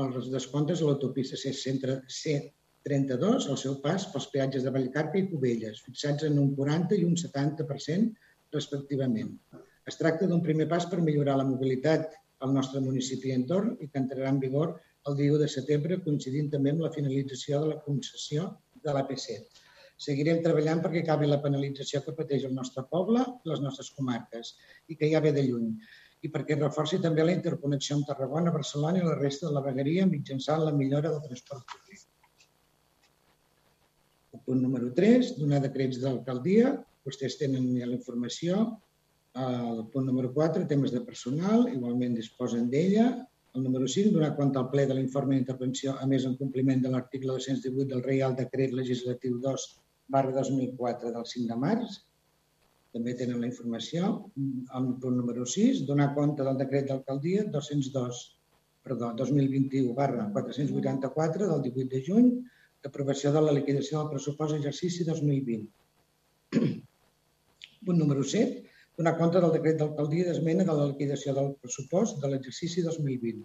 els 0.03 0.29
descomptes 0.35 0.83
a 0.83 0.91
l'autopista 0.91 1.37
C32 1.41 3.49
al 3.55 3.63
seu 3.63 3.79
pas 3.87 4.05
pels 4.13 4.29
peatges 4.35 4.67
de 4.67 4.75
Vallcarca 4.77 5.17
i 5.23 5.25
Cubelles, 5.31 5.81
fixats 5.89 6.29
en 6.29 6.37
un 6.43 6.53
40 6.61 7.01
i 7.01 7.09
un 7.09 7.17
70% 7.23 8.13
respectivament. 8.59 9.33
Es 9.91 9.99
tracta 10.01 10.27
d'un 10.27 10.43
primer 10.43 10.67
pas 10.71 10.87
per 10.91 10.99
millorar 11.03 11.37
la 11.39 11.47
mobilitat 11.49 12.15
al 12.45 12.55
nostre 12.55 12.81
municipi 12.85 13.31
i 13.31 13.37
entorn 13.37 13.77
i 13.81 13.89
que 13.91 14.01
entrarà 14.03 14.33
en 14.33 14.41
vigor 14.43 14.73
el 15.11 15.19
dia 15.19 15.35
1 15.35 15.43
de 15.45 15.49
setembre, 15.53 16.01
coincidint 16.07 16.49
també 16.55 16.73
amb 16.75 16.83
la 16.85 16.91
finalització 16.95 17.61
de 17.63 17.69
la 17.75 17.83
concessió 17.85 18.49
de 18.83 18.95
l'AP7. 18.97 19.63
Seguirem 20.07 20.43
treballant 20.45 20.83
perquè 20.85 21.05
acabi 21.05 21.29
la 21.31 21.39
penalització 21.45 22.03
que 22.05 22.17
pateix 22.17 22.49
el 22.49 22.57
nostre 22.57 22.83
poble 22.91 23.23
i 23.23 23.53
les 23.53 23.63
nostres 23.65 23.93
comarques 23.99 24.53
i 24.93 24.99
que 24.99 25.09
ja 25.13 25.23
ve 25.25 25.33
de 25.37 25.47
lluny 25.47 25.71
i 26.27 26.31
perquè 26.33 26.57
reforci 26.59 26.99
també 27.05 27.25
la 27.25 27.37
interconnexió 27.37 27.97
amb 27.97 28.09
Tarragona, 28.09 28.53
Barcelona 28.53 29.01
i 29.01 29.07
la 29.07 29.17
resta 29.21 29.47
de 29.47 29.55
la 29.55 29.63
vegueria 29.65 30.09
mitjançant 30.11 30.65
la 30.65 30.75
millora 30.75 31.13
del 31.13 31.23
transport 31.29 31.65
públic. 31.73 32.03
El 34.35 34.43
punt 34.49 34.63
número 34.65 34.91
3, 34.97 35.37
donar 35.39 35.63
decrets 35.65 36.01
d'alcaldia. 36.03 36.75
Vostès 37.07 37.39
tenen 37.41 37.69
ja 37.79 37.87
la 37.87 37.97
informació. 37.97 38.65
El 39.37 39.81
punt 39.93 40.07
número 40.09 40.33
4, 40.33 40.65
temes 40.69 40.93
de 40.95 41.03
personal, 41.05 41.67
igualment 41.69 42.15
disposen 42.17 42.71
d'ella. 42.73 43.07
El 43.57 43.65
número 43.65 43.89
5, 43.89 44.13
donar 44.15 44.35
compte 44.37 44.59
al 44.61 44.71
ple 44.73 44.87
de 44.89 44.95
l'informe 44.97 45.37
d'intervenció, 45.37 45.97
a 46.01 46.07
més 46.09 46.25
en 46.29 46.37
compliment 46.41 46.81
de 46.85 46.93
l'article 46.93 47.35
218 47.37 47.91
del 47.91 48.05
Reial 48.05 48.37
Decret 48.39 48.73
Legislatiu 48.77 49.37
2 49.45 49.67
barra 50.17 50.33
2004 50.39 51.13
del 51.13 51.27
5 51.33 51.53
de 51.53 51.59
març. 51.61 51.99
També 52.97 53.13
tenen 53.21 53.43
la 53.43 53.51
informació. 53.51 54.11
El 54.81 54.91
punt 55.03 55.17
número 55.21 55.45
6, 55.45 55.83
donar 55.89 56.15
compte 56.17 56.45
del 56.47 56.61
decret 56.61 56.89
d'alcaldia 56.89 57.45
202, 57.53 58.21
perdó, 58.87 59.11
2021 59.19 59.93
barra 59.99 60.31
484 60.33 61.51
del 61.51 61.65
18 61.67 61.91
de 61.93 62.03
juny 62.07 62.31
d'aprovació 62.85 63.33
de 63.35 63.43
la 63.43 63.53
liquidació 63.57 63.99
del 64.01 64.15
pressupost 64.15 64.57
exercici 64.57 65.05
2020. 65.05 65.67
Punt 67.87 68.01
número 68.01 68.25
7, 68.25 68.65
donar 68.97 69.17
compte 69.19 69.41
del 69.43 69.53
decret 69.53 69.77
d'alcaldia 69.81 70.25
d'esmena 70.27 70.65
de 70.65 70.75
la 70.79 70.89
liquidació 70.91 71.35
del 71.37 71.53
pressupost 71.61 72.21
de 72.23 72.31
l'exercici 72.33 72.85
2020. 72.85 73.45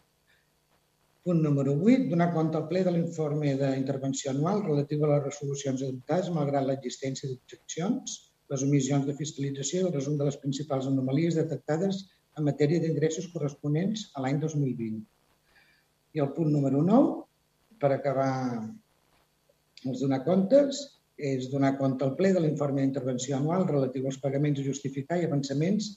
Punt 1.27 1.41
número 1.45 1.73
8, 1.77 2.07
donar 2.09 2.31
compte 2.33 2.57
al 2.57 2.67
ple 2.69 2.81
de 2.87 2.93
l'informe 2.95 3.51
d'intervenció 3.59 4.31
anual 4.31 4.63
relatiu 4.65 5.03
a 5.05 5.09
les 5.11 5.25
resolucions 5.27 5.83
adoptades 5.87 6.31
malgrat 6.37 6.65
l'existència 6.65 7.29
d'objeccions, 7.29 8.15
les 8.53 8.63
omissions 8.67 9.05
de 9.07 9.17
fiscalització 9.19 9.81
i 9.81 9.87
el 9.89 9.93
resum 9.97 10.15
de 10.17 10.27
les 10.29 10.39
principals 10.45 10.87
anomalies 10.89 11.37
detectades 11.39 12.01
en 12.39 12.47
matèria 12.47 12.81
d'ingressos 12.81 13.27
corresponents 13.35 14.07
a 14.15 14.23
l'any 14.23 14.39
2020. 14.39 15.03
I 16.15 16.23
el 16.23 16.31
punt 16.37 16.49
número 16.55 16.81
9, 16.87 17.11
per 17.83 17.91
acabar 17.91 18.31
els 19.85 20.01
donar 20.01 20.23
comptes, 20.25 20.81
és 21.21 21.49
donar 21.51 21.75
compte 21.77 22.03
al 22.05 22.15
ple 22.17 22.31
de 22.33 22.41
l'informe 22.43 22.81
d'intervenció 22.81 23.37
anual 23.37 23.67
relatiu 23.69 24.07
als 24.09 24.17
pagaments 24.21 24.59
a 24.59 24.65
justificar 24.65 25.19
i 25.21 25.27
avançaments 25.27 25.91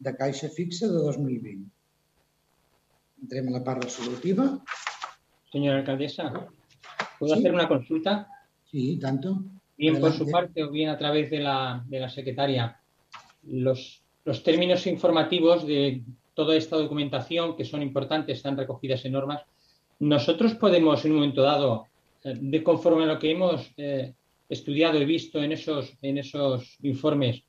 de 0.00 0.12
caixa 0.16 0.48
fixa 0.52 0.88
de 0.88 0.98
2020. 1.04 1.66
Entrem 3.22 3.48
a 3.48 3.58
la 3.58 3.62
part 3.64 3.84
resolutiva. 3.84 4.48
Señora 5.52 5.78
alcaldesa, 5.78 6.30
¿puedo 7.18 7.34
Sí. 7.34 7.40
hacer 7.40 7.54
una 7.54 7.68
consulta? 7.68 8.28
Sí, 8.70 8.98
tanto. 9.00 9.44
Bien 9.78 10.00
por 10.00 10.10
su 10.12 10.22
Adelante. 10.24 10.32
parte 10.32 10.64
o 10.64 10.70
bien 10.70 10.88
a 10.90 10.98
través 10.98 11.30
de 11.30 11.40
la, 11.40 11.84
de 11.86 12.00
la 12.00 12.08
secretaria. 12.08 12.80
Los, 13.44 14.02
los 14.24 14.42
términos 14.42 14.86
informativos 14.86 15.66
de 15.66 16.02
toda 16.34 16.56
esta 16.56 16.76
documentación 16.76 17.56
que 17.56 17.64
son 17.64 17.82
importantes, 17.82 18.38
están 18.38 18.56
recogidas 18.56 19.04
en 19.04 19.12
normas, 19.12 19.42
nosotros 19.98 20.54
podemos 20.54 21.04
en 21.04 21.12
un 21.12 21.18
momento 21.18 21.42
dado, 21.42 21.86
eh, 22.24 22.34
de 22.38 22.62
conforme 22.62 23.04
a 23.04 23.06
lo 23.06 23.18
que 23.18 23.30
hemos 23.30 23.72
eh, 23.78 24.12
estudiado 24.48 25.00
y 25.00 25.04
visto 25.04 25.42
en 25.42 25.52
esos, 25.52 25.96
en 26.02 26.18
esos 26.18 26.76
informes, 26.82 27.42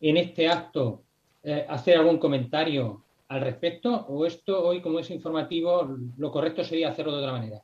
en 0.00 0.16
este 0.16 0.48
acto, 0.48 1.02
eh, 1.42 1.66
hacer 1.68 1.98
algún 1.98 2.18
comentario 2.18 3.04
al 3.28 3.40
respecto 3.40 3.94
o 4.08 4.26
esto 4.26 4.64
hoy 4.64 4.80
como 4.80 4.98
es 4.98 5.10
informativo 5.10 5.96
lo 6.16 6.30
correcto 6.30 6.62
sería 6.62 6.90
hacerlo 6.90 7.12
de 7.12 7.18
otra 7.18 7.32
manera. 7.32 7.62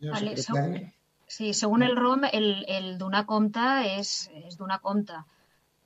Vale, 0.00 0.36
según, 0.36 0.92
sí, 1.26 1.54
según 1.54 1.82
el 1.82 1.96
ROM, 1.96 2.24
el, 2.32 2.64
el 2.68 2.98
donar 2.98 3.24
compte 3.24 3.62
és, 3.98 4.30
és 4.34 4.58
donar 4.58 4.80
compte. 4.82 5.14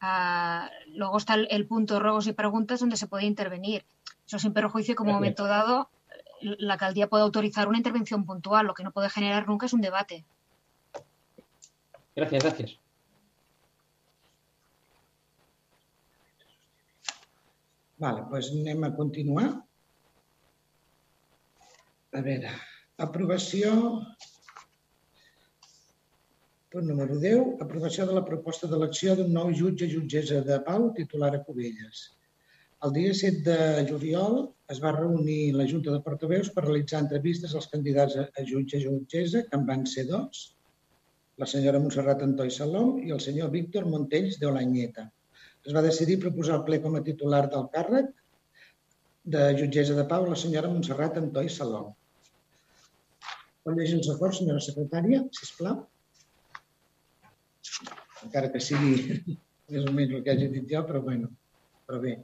Uh, 0.01 0.69
luego 0.97 1.19
está 1.19 1.35
el, 1.35 1.47
el, 1.51 1.67
punto 1.67 2.01
ruegos 2.01 2.27
y 2.27 2.33
preguntas 2.33 2.81
donde 2.81 2.97
se 2.97 3.09
puede 3.09 3.25
intervenir. 3.27 3.85
Eso 4.27 4.39
sin 4.39 4.53
perjuicio 4.53 4.97
como 4.97 5.13
momento 5.13 5.45
dado 5.45 5.91
la 6.41 6.75
alcaldía 6.75 7.09
puede 7.09 7.25
autorizar 7.25 7.69
una 7.69 7.79
intervención 7.79 8.25
puntual. 8.25 8.67
Lo 8.67 8.75
que 8.75 8.85
no 8.85 8.93
puede 8.93 9.11
generar 9.11 9.47
nunca 9.47 9.67
es 9.67 9.73
un 9.73 9.81
debate. 9.81 10.25
Gracias, 12.15 12.43
gracias. 12.43 12.79
Vale, 17.99 18.27
doncs 18.29 18.51
anem 18.53 18.85
a 18.85 18.93
continuar. 18.97 19.49
A 22.13 22.21
veure, 22.25 22.53
aprovació... 23.01 23.73
Punt 26.73 26.89
número 26.91 27.17
10. 27.23 27.63
Aprovació 27.65 28.05
de 28.09 28.17
la 28.17 28.25
proposta 28.27 28.69
d'elecció 28.69 29.15
d'un 29.17 29.33
nou 29.33 29.53
jutge 29.61 29.89
jutgessa 29.89 30.43
de 30.45 30.59
pau 30.67 30.91
titular 30.97 31.33
a 31.37 31.41
Cubelles. 31.47 32.03
El 32.85 32.93
dia 32.93 33.15
7 33.17 33.41
de 33.47 33.85
juliol 33.89 34.35
es 34.73 34.83
va 34.85 34.93
reunir 34.93 35.55
la 35.57 35.65
Junta 35.71 35.95
de 35.95 36.03
Portaveus 36.05 36.51
per 36.53 36.67
realitzar 36.67 37.01
entrevistes 37.05 37.55
als 37.55 37.71
candidats 37.73 38.19
a 38.21 38.45
jutge 38.51 38.83
jutgessa, 38.83 39.47
que 39.49 39.57
en 39.57 39.65
van 39.71 39.87
ser 39.89 40.05
dos, 40.11 40.43
la 41.41 41.49
senyora 41.49 41.81
Montserrat 41.81 42.25
Antoi 42.27 42.53
Salom 42.53 42.99
i 43.05 43.15
el 43.17 43.23
senyor 43.25 43.49
Víctor 43.55 43.89
Montells 43.93 44.37
de 44.43 44.49
Olanyeta 44.51 45.07
es 45.67 45.75
va 45.75 45.83
decidir 45.87 46.21
proposar 46.23 46.57
al 46.57 46.65
ple 46.69 46.79
com 46.83 46.95
a 46.97 47.03
titular 47.07 47.43
del 47.53 47.67
càrrec 47.73 48.13
de 49.37 49.43
jutgessa 49.61 49.97
de 49.99 50.05
pau 50.13 50.29
la 50.29 50.39
senyora 50.43 50.71
Montserrat 50.71 51.19
Antoi 51.21 51.51
Salom. 51.51 51.91
Pot 53.67 53.75
llegir 53.75 53.99
els 53.99 54.13
acords, 54.13 54.39
senyora 54.39 54.63
secretària, 54.63 55.25
si 55.35 55.49
plau. 55.59 55.83
Encara 58.23 58.53
que 58.55 58.63
sigui 58.63 59.19
més 59.75 59.91
o 59.91 59.97
menys 59.97 60.15
el 60.21 60.23
que 60.23 60.37
hagi 60.37 60.53
dit 60.55 60.71
jo, 60.71 60.85
però 60.87 61.03
bueno, 61.09 61.33
però 61.89 61.99
bé, 62.05 62.15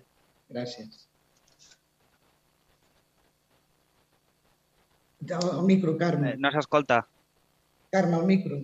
gràcies. 0.52 1.08
El 5.22 5.62
micro, 5.62 5.96
Carme. 5.96 6.32
Eh, 6.32 6.38
no 6.38 6.50
s'escolta. 6.50 7.06
Carme, 7.94 8.16
el 8.18 8.26
micro. 8.26 8.58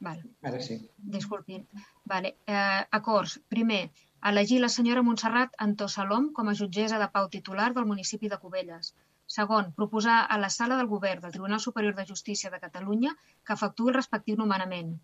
Vale. 0.00 0.24
Ara 0.42 0.60
sí. 0.60 0.80
Disculpin. 0.96 1.68
Vale. 2.04 2.36
Eh, 2.46 2.82
acords. 2.90 3.38
Primer, 3.48 3.90
elegir 4.30 4.60
la 4.60 4.68
senyora 4.68 5.02
Montserrat 5.06 5.54
Antó 5.66 5.88
Salom 5.88 6.32
com 6.32 6.48
a 6.48 6.56
jutgessa 6.60 6.98
de 6.98 7.08
pau 7.14 7.30
titular 7.30 7.72
del 7.74 7.86
municipi 7.86 8.28
de 8.32 8.40
Cubelles. 8.42 8.94
Segon, 9.26 9.72
proposar 9.72 10.18
a 10.28 10.38
la 10.38 10.50
sala 10.50 10.76
del 10.76 10.90
govern 10.90 11.22
del 11.22 11.32
Tribunal 11.32 11.60
Superior 11.60 11.94
de 11.94 12.06
Justícia 12.10 12.50
de 12.50 12.60
Catalunya 12.60 13.14
que 13.46 13.54
efectuï 13.56 13.92
el 13.92 13.98
respectiu 14.00 14.36
nomenament. 14.36 14.94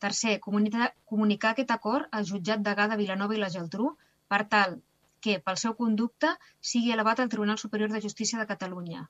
Tercer, 0.00 0.38
comunicar, 0.40 0.92
comunicar 1.04 1.54
aquest 1.54 1.72
acord 1.76 2.08
al 2.10 2.26
jutjat 2.28 2.60
de 2.66 2.74
Gada, 2.74 3.00
Vilanova 3.00 3.36
i 3.36 3.40
la 3.40 3.52
Geltrú 3.54 3.94
per 4.32 4.40
tal 4.54 4.78
que, 5.24 5.36
pel 5.46 5.58
seu 5.62 5.74
conducte, 5.80 6.30
sigui 6.72 6.94
elevat 6.94 7.20
al 7.20 7.32
Tribunal 7.32 7.58
Superior 7.62 7.92
de 7.92 8.00
Justícia 8.06 8.40
de 8.40 8.48
Catalunya. 8.52 9.04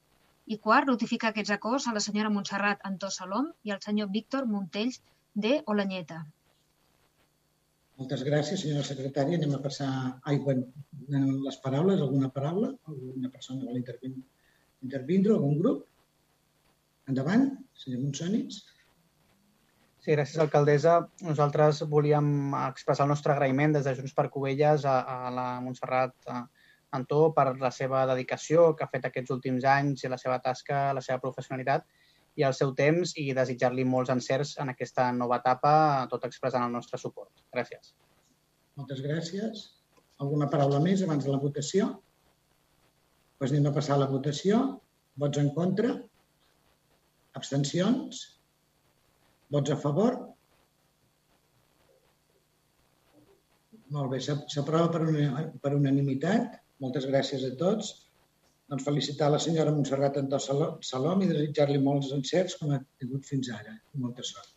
I 0.51 0.59
quart, 0.65 0.89
notificar 0.91 1.31
aquests 1.31 1.55
acords 1.57 1.87
a 1.87 1.95
la 1.95 2.03
senyora 2.03 2.33
Montserrat 2.35 2.83
Antó 2.89 3.11
Salom 3.15 3.53
i 3.69 3.75
al 3.75 3.83
senyor 3.85 4.11
Víctor 4.17 4.49
Montells 4.51 4.99
de 5.47 5.61
Olanyeta. 5.75 6.25
Moltes 8.01 8.25
gràcies, 8.27 8.65
senyora 8.65 8.87
secretària. 8.89 9.39
Anem 9.39 9.55
a 9.55 9.63
passar 9.63 9.91
ai, 10.25 10.41
bueno, 10.47 10.67
les 11.47 11.59
paraules. 11.65 12.01
Alguna 12.01 12.33
paraula? 12.37 12.73
Alguna 12.89 13.31
persona 13.37 13.67
vol 13.69 13.79
intervindre? 13.83 14.25
intervindre 14.87 15.35
algun 15.37 15.59
grup? 15.61 15.85
Endavant, 17.13 17.47
senyor 17.83 18.01
Monsonis. 18.05 18.63
Sí, 20.01 20.15
gràcies, 20.15 20.39
alcaldessa. 20.41 20.95
Nosaltres 21.27 21.83
volíem 21.93 22.55
expressar 22.63 23.05
el 23.05 23.11
nostre 23.13 23.35
agraïment 23.35 23.75
des 23.77 23.85
de 23.85 23.93
Junts 23.99 24.15
per 24.17 24.31
Covelles 24.33 24.87
a, 24.89 24.97
a 25.05 25.33
la 25.35 25.49
Montserrat 25.61 26.31
Antó 26.97 27.19
per 27.37 27.53
la 27.61 27.71
seva 27.71 28.07
dedicació 28.09 28.71
que 28.77 28.87
ha 28.87 28.91
fet 28.91 29.05
aquests 29.07 29.35
últims 29.37 29.67
anys 29.69 30.07
i 30.07 30.11
la 30.11 30.19
seva 30.19 30.41
tasca, 30.47 30.89
la 30.97 31.05
seva 31.05 31.21
professionalitat 31.23 31.85
i 32.41 32.47
el 32.49 32.57
seu 32.57 32.73
temps 32.79 33.13
i 33.21 33.29
desitjar-li 33.37 33.85
molts 33.85 34.11
encerts 34.15 34.55
en 34.65 34.73
aquesta 34.73 35.11
nova 35.13 35.39
etapa, 35.45 35.75
tot 36.11 36.25
expressant 36.31 36.65
el 36.65 36.73
nostre 36.73 36.99
suport. 36.99 37.45
Gràcies. 37.53 37.93
Moltes 38.81 39.05
gràcies. 39.05 39.69
Alguna 40.25 40.49
paraula 40.49 40.81
més 40.81 41.05
abans 41.05 41.29
de 41.29 41.35
la 41.35 41.45
votació? 41.45 41.93
Doncs 43.41 43.53
anem 43.53 43.69
a 43.69 43.77
passar 43.77 43.99
a 43.99 44.05
la 44.07 44.09
votació. 44.09 44.65
Vots 45.21 45.45
en 45.45 45.53
contra? 45.57 45.93
Abstencions? 47.37 48.40
Vots 49.55 49.73
a 49.75 49.79
favor? 49.83 50.19
Molt 53.91 54.13
bé, 54.13 54.21
s'aprova 54.23 54.87
per, 54.95 55.03
per 55.63 55.75
unanimitat. 55.75 56.61
Moltes 56.81 57.09
gràcies 57.11 57.43
a 57.45 57.51
tots 57.61 57.91
doncs, 58.71 58.85
felicitar 58.87 59.33
la 59.33 59.41
senyora 59.43 59.73
Montserrat 59.75 60.17
Antó 60.21 60.39
Salom 60.39 61.25
i 61.25 61.29
desitjar-li 61.31 61.81
molts 61.83 62.13
encerts 62.15 62.55
com 62.61 62.71
ha 62.71 62.79
tingut 63.03 63.27
fins 63.27 63.51
ara. 63.57 63.75
Molta 63.99 64.23
sort. 64.29 64.55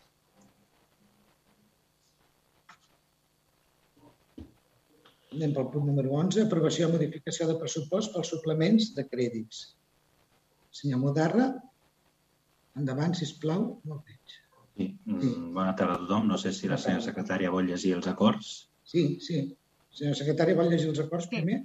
Anem 5.34 5.56
pel 5.56 5.72
punt 5.74 5.90
número 5.90 6.14
11, 6.20 6.44
aprovació 6.46 6.92
i 6.92 6.94
modificació 6.94 7.50
de 7.50 7.58
pressupost 7.58 8.14
pels 8.14 8.30
suplements 8.36 8.92
de 8.94 9.08
crèdits. 9.10 9.64
Senyor 10.78 11.02
Modarra, 11.02 11.50
endavant, 12.78 13.18
si 13.18 13.26
plau, 13.42 13.66
no 13.82 13.98
el 13.98 14.06
veig. 14.06 14.43
Sí. 14.78 14.88
sí. 15.06 15.34
Bona 15.58 15.76
tarda 15.80 15.98
a 15.98 16.02
tothom. 16.04 16.28
No 16.32 16.40
sé 16.42 16.54
si 16.58 16.72
la 16.72 16.80
senyora 16.82 17.06
secretària 17.06 17.52
vol 17.54 17.70
llegir 17.70 17.94
els 17.98 18.10
acords. 18.12 18.54
Sí, 18.94 19.04
sí. 19.28 19.44
Senyora 19.94 20.20
secretària, 20.20 20.58
vol 20.58 20.72
llegir 20.74 20.90
els 20.94 21.04
acords 21.04 21.30
primer? 21.32 21.62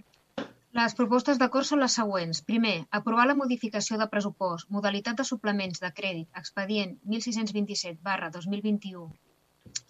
Les 0.78 0.94
propostes 0.96 1.38
d'acord 1.40 1.66
són 1.66 1.80
les 1.82 1.94
següents. 1.98 2.42
Primer, 2.48 2.74
aprovar 2.98 3.24
la 3.30 3.36
modificació 3.38 3.96
de 4.00 4.06
pressupost, 4.12 4.68
modalitat 4.76 5.16
de 5.20 5.24
suplements 5.30 5.80
de 5.84 5.90
crèdit, 6.00 6.28
expedient 6.42 6.92
1627 7.14 8.04
barra 8.10 8.28
2021 8.34 9.08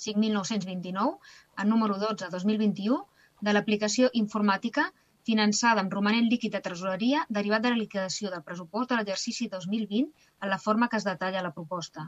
5.929, 0.04 1.18
en 1.62 1.68
número 1.68 1.98
12 1.98 2.31
2021, 2.31 2.98
de 3.48 3.54
l'aplicació 3.54 4.09
informàtica 4.20 4.88
finançada 5.28 5.83
amb 5.85 5.92
romanent 5.94 6.31
líquid 6.33 6.54
de 6.54 6.62
tresoreria 6.64 7.26
derivat 7.38 7.66
de 7.66 7.74
la 7.74 7.81
liquidació 7.83 8.33
del 8.33 8.44
pressupost 8.46 8.90
de 8.90 8.98
l'exercici 8.98 9.50
2020 9.52 10.09
en 10.42 10.52
la 10.54 10.59
forma 10.64 10.88
que 10.88 10.98
es 11.02 11.07
detalla 11.11 11.42
a 11.42 11.46
la 11.46 11.54
proposta. 11.59 12.07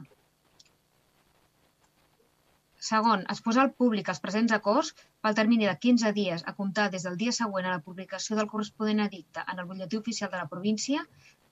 Segon, 2.85 3.23
es 3.31 3.39
posa 3.45 3.59
al 3.61 3.69
públic 3.81 4.07
els 4.11 4.19
presents 4.21 4.53
acords 4.55 4.87
pel 5.25 5.35
termini 5.39 5.67
de 5.69 5.73
15 5.81 6.11
dies 6.15 6.43
a 6.51 6.53
comptar 6.59 6.85
des 6.93 7.03
del 7.07 7.17
dia 7.19 7.33
següent 7.37 7.67
a 7.67 7.73
la 7.75 7.83
publicació 7.89 8.37
del 8.39 8.49
corresponent 8.53 9.03
edicte 9.03 9.43
en 9.53 9.61
el 9.63 9.67
butlletí 9.71 9.99
oficial 9.99 10.31
de 10.31 10.39
la 10.39 10.47
província, 10.53 11.03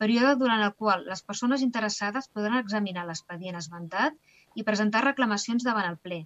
període 0.03 0.31
durant 0.39 0.63
el 0.67 0.73
qual 0.79 1.05
les 1.11 1.21
persones 1.27 1.65
interessades 1.67 2.31
podran 2.37 2.57
examinar 2.63 3.05
l'expedient 3.09 3.59
esmentat 3.61 4.17
i 4.55 4.65
presentar 4.71 5.05
reclamacions 5.05 5.67
davant 5.69 5.91
el 5.91 6.01
ple. 6.07 6.19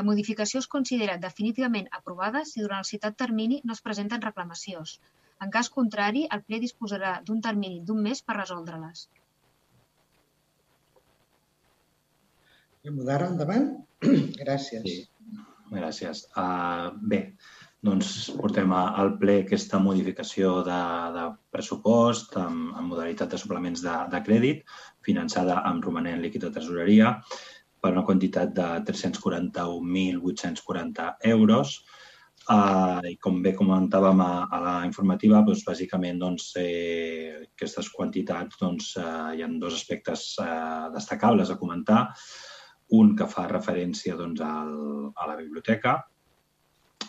La 0.00 0.06
modificació 0.10 0.64
es 0.64 0.70
considera 0.74 1.18
definitivament 1.28 1.86
aprovada 2.00 2.42
si 2.52 2.66
durant 2.66 2.82
el 2.82 2.90
citat 2.90 3.20
termini 3.22 3.62
no 3.62 3.78
es 3.78 3.86
presenten 3.86 4.26
reclamacions. 4.28 4.98
En 5.46 5.54
cas 5.58 5.70
contrari, 5.78 6.26
el 6.34 6.42
ple 6.50 6.64
disposarà 6.66 7.16
d'un 7.30 7.38
termini 7.48 7.84
d'un 7.86 8.02
mes 8.10 8.26
per 8.26 8.40
resoldre-les. 8.42 9.06
Mudar 12.88 13.20
endavant. 13.26 13.66
Gràcies. 14.40 14.80
Sí, 14.86 15.04
gràcies. 15.70 16.22
Uh, 16.32 16.96
bé, 17.12 17.20
doncs 17.84 18.30
portem 18.38 18.72
al 18.72 19.10
ple 19.20 19.34
aquesta 19.42 19.76
modificació 19.84 20.64
de, 20.64 20.80
de 21.14 21.24
pressupost 21.52 22.36
amb, 22.40 22.72
amb 22.72 22.88
modalitat 22.94 23.28
de 23.34 23.38
suplements 23.42 23.80
de, 23.84 23.96
de 24.10 24.20
crèdit 24.24 24.58
finançada 25.06 25.54
amb 25.68 25.84
romanent 25.84 26.20
líquid 26.24 26.42
de 26.46 26.52
tresoreria 26.56 27.08
per 27.80 27.90
una 27.92 28.06
quantitat 28.08 28.48
de 28.56 28.68
341.840 28.88 31.08
euros. 31.34 31.66
Uh, 32.50 33.00
I 33.06 33.16
com 33.20 33.42
bé 33.44 33.52
comentàvem 33.54 34.20
a, 34.24 34.48
a 34.48 34.60
la 34.64 34.86
informativa, 34.88 35.44
doncs, 35.44 35.64
bàsicament 35.68 36.18
doncs, 36.18 36.56
eh, 36.58 37.44
aquestes 37.44 37.92
quantitats 37.92 38.56
doncs, 38.58 38.96
eh, 38.96 39.36
hi 39.36 39.42
ha 39.44 39.48
dos 39.60 39.74
aspectes 39.76 40.20
eh, 40.40 40.88
destacables 40.96 41.50
a 41.52 41.60
comentar 41.60 42.08
un 42.96 43.14
que 43.16 43.26
fa 43.30 43.46
referència 43.50 44.16
doncs, 44.18 44.40
al, 44.44 44.72
a 45.14 45.28
la 45.30 45.36
biblioteca 45.38 45.98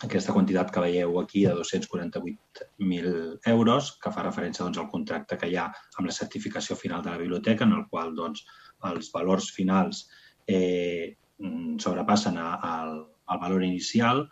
aquesta 0.02 0.32
quantitat 0.34 0.70
que 0.74 0.82
veieu 0.82 1.18
aquí 1.20 1.44
de 1.46 1.52
248.000 1.54 3.50
euros, 3.52 3.92
que 4.02 4.10
fa 4.10 4.24
referència 4.26 4.64
doncs, 4.64 4.80
al 4.82 4.90
contracte 4.90 5.38
que 5.38 5.50
hi 5.50 5.56
ha 5.56 5.68
amb 5.70 6.08
la 6.08 6.16
certificació 6.16 6.76
final 6.76 7.04
de 7.04 7.12
la 7.12 7.20
biblioteca, 7.20 7.64
en 7.68 7.76
el 7.76 7.86
qual 7.90 8.14
doncs, 8.18 8.42
els 8.88 9.12
valors 9.14 9.52
finals 9.54 10.08
eh, 10.50 11.14
sobrepassen 11.78 12.38
al, 12.38 12.96
al 13.30 13.40
valor 13.44 13.62
inicial 13.62 14.26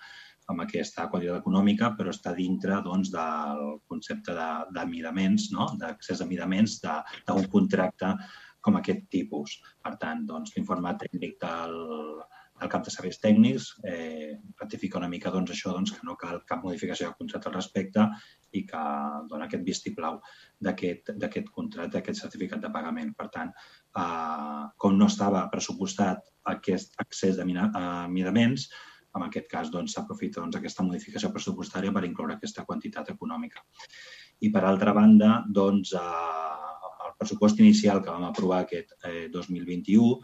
amb 0.50 0.64
aquesta 0.64 1.06
quantitat 1.06 1.38
econòmica, 1.38 1.92
però 1.94 2.10
està 2.10 2.32
dintre 2.34 2.80
doncs, 2.82 3.12
del 3.14 3.78
concepte 3.86 4.34
de, 4.34 4.50
de 4.74 4.86
no? 5.54 5.68
d'accés 5.78 6.20
a 6.20 6.26
midaments 6.26 6.80
d'un 6.82 7.46
contracte 7.52 8.16
com 8.60 8.76
aquest 8.78 9.08
tipus. 9.12 9.56
Per 9.82 9.96
tant, 10.02 10.26
doncs, 10.28 10.54
l'informe 10.56 10.92
tècnic 11.00 11.38
del, 11.42 11.76
del 12.60 12.70
cap 12.72 12.84
de 12.84 12.92
serveis 12.92 13.18
tècnics 13.22 13.70
eh, 13.88 14.36
ratifica 14.60 15.00
una 15.00 15.08
mica 15.08 15.32
doncs, 15.32 15.54
això 15.54 15.72
doncs, 15.74 15.94
que 15.96 16.06
no 16.06 16.16
cal 16.20 16.42
cap 16.48 16.62
modificació 16.64 17.08
del 17.08 17.16
contracte 17.18 17.48
al 17.50 17.56
respecte 17.56 18.06
i 18.56 18.64
que 18.68 18.82
dona 19.30 19.48
aquest 19.48 19.64
vistiplau 19.66 20.20
d'aquest 20.60 21.50
contracte, 21.54 21.94
d'aquest 21.96 22.22
certificat 22.26 22.62
de 22.64 22.72
pagament. 22.74 23.14
Per 23.16 23.28
tant, 23.32 23.52
eh, 23.96 24.62
com 24.76 25.00
no 25.00 25.08
estava 25.08 25.46
pressupostat 25.52 26.30
aquest 26.54 26.96
accés 27.04 27.40
de 27.40 27.48
midaments, 27.48 28.68
en 29.16 29.24
aquest 29.26 29.48
cas 29.50 29.70
doncs, 29.74 29.96
s'aprofita 29.96 30.38
doncs, 30.38 30.54
doncs, 30.54 30.60
aquesta 30.60 30.86
modificació 30.86 31.32
pressupostària 31.34 31.92
per 31.94 32.04
incloure 32.06 32.36
aquesta 32.36 32.64
quantitat 32.68 33.10
econòmica. 33.14 33.64
I 34.46 34.52
per 34.54 34.62
altra 34.64 34.94
banda, 34.96 35.40
doncs, 35.48 35.94
eh, 35.98 36.40
pressupost 37.20 37.60
inicial 37.60 38.00
que 38.00 38.12
vam 38.12 38.24
aprovar 38.30 38.64
aquest 38.64 38.96
eh, 39.04 39.28
2021 39.32 40.14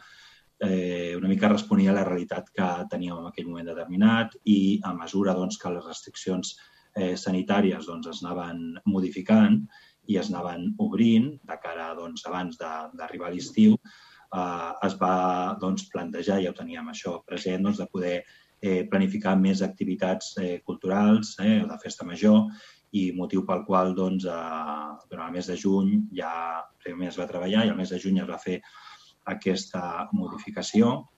eh, 0.61 1.14
una 1.16 1.28
mica 1.28 1.48
responia 1.48 1.90
a 1.92 1.98
la 1.98 2.04
realitat 2.04 2.48
que 2.54 2.68
teníem 2.90 3.18
en 3.20 3.28
aquell 3.28 3.48
moment 3.50 3.68
determinat 3.68 4.37
i 4.44 4.80
a 4.85 4.94
mesura 4.96 5.35
doncs, 5.37 5.59
que 5.61 5.72
les 5.74 5.85
restriccions 5.85 6.54
eh, 6.96 7.14
sanitàries 7.20 7.87
doncs, 7.87 8.09
es 8.09 8.22
anaven 8.24 8.80
modificant 8.88 9.61
i 10.09 10.16
es 10.16 10.30
anaven 10.32 10.70
obrint 10.80 11.35
de 11.44 11.59
cara 11.62 11.92
doncs, 11.98 12.24
abans 12.26 12.56
d'arribar 12.61 13.28
a 13.28 13.35
l'estiu, 13.35 13.76
eh, 13.76 14.72
es 14.88 14.96
va 15.02 15.56
doncs, 15.61 15.90
plantejar, 15.92 16.40
ja 16.40 16.54
ho 16.54 16.56
teníem 16.56 16.88
això 16.88 17.18
present, 17.26 17.66
doncs, 17.66 17.82
de 17.82 17.88
poder 17.92 18.16
eh, 18.62 18.87
planificar 18.88 19.37
més 19.37 19.61
activitats 19.62 20.32
eh, 20.40 20.62
culturals 20.64 21.37
eh, 21.44 21.61
de 21.68 21.78
festa 21.82 22.09
major 22.09 22.46
i 22.92 23.11
motiu 23.12 23.44
pel 23.46 23.64
qual 23.66 23.94
doncs, 23.94 24.25
eh, 24.25 25.07
durant 25.11 25.29
el 25.29 25.35
mes 25.38 25.49
de 25.51 25.57
juny 25.59 26.09
ja 26.14 26.62
primer 26.83 27.09
es 27.11 27.18
va 27.18 27.27
treballar 27.27 27.64
i 27.66 27.72
el 27.72 27.79
mes 27.79 27.90
de 27.90 27.99
juny 28.03 28.20
es 28.22 28.29
va 28.29 28.38
fer 28.42 28.61
aquesta 29.27 30.09
modificació 30.12 31.09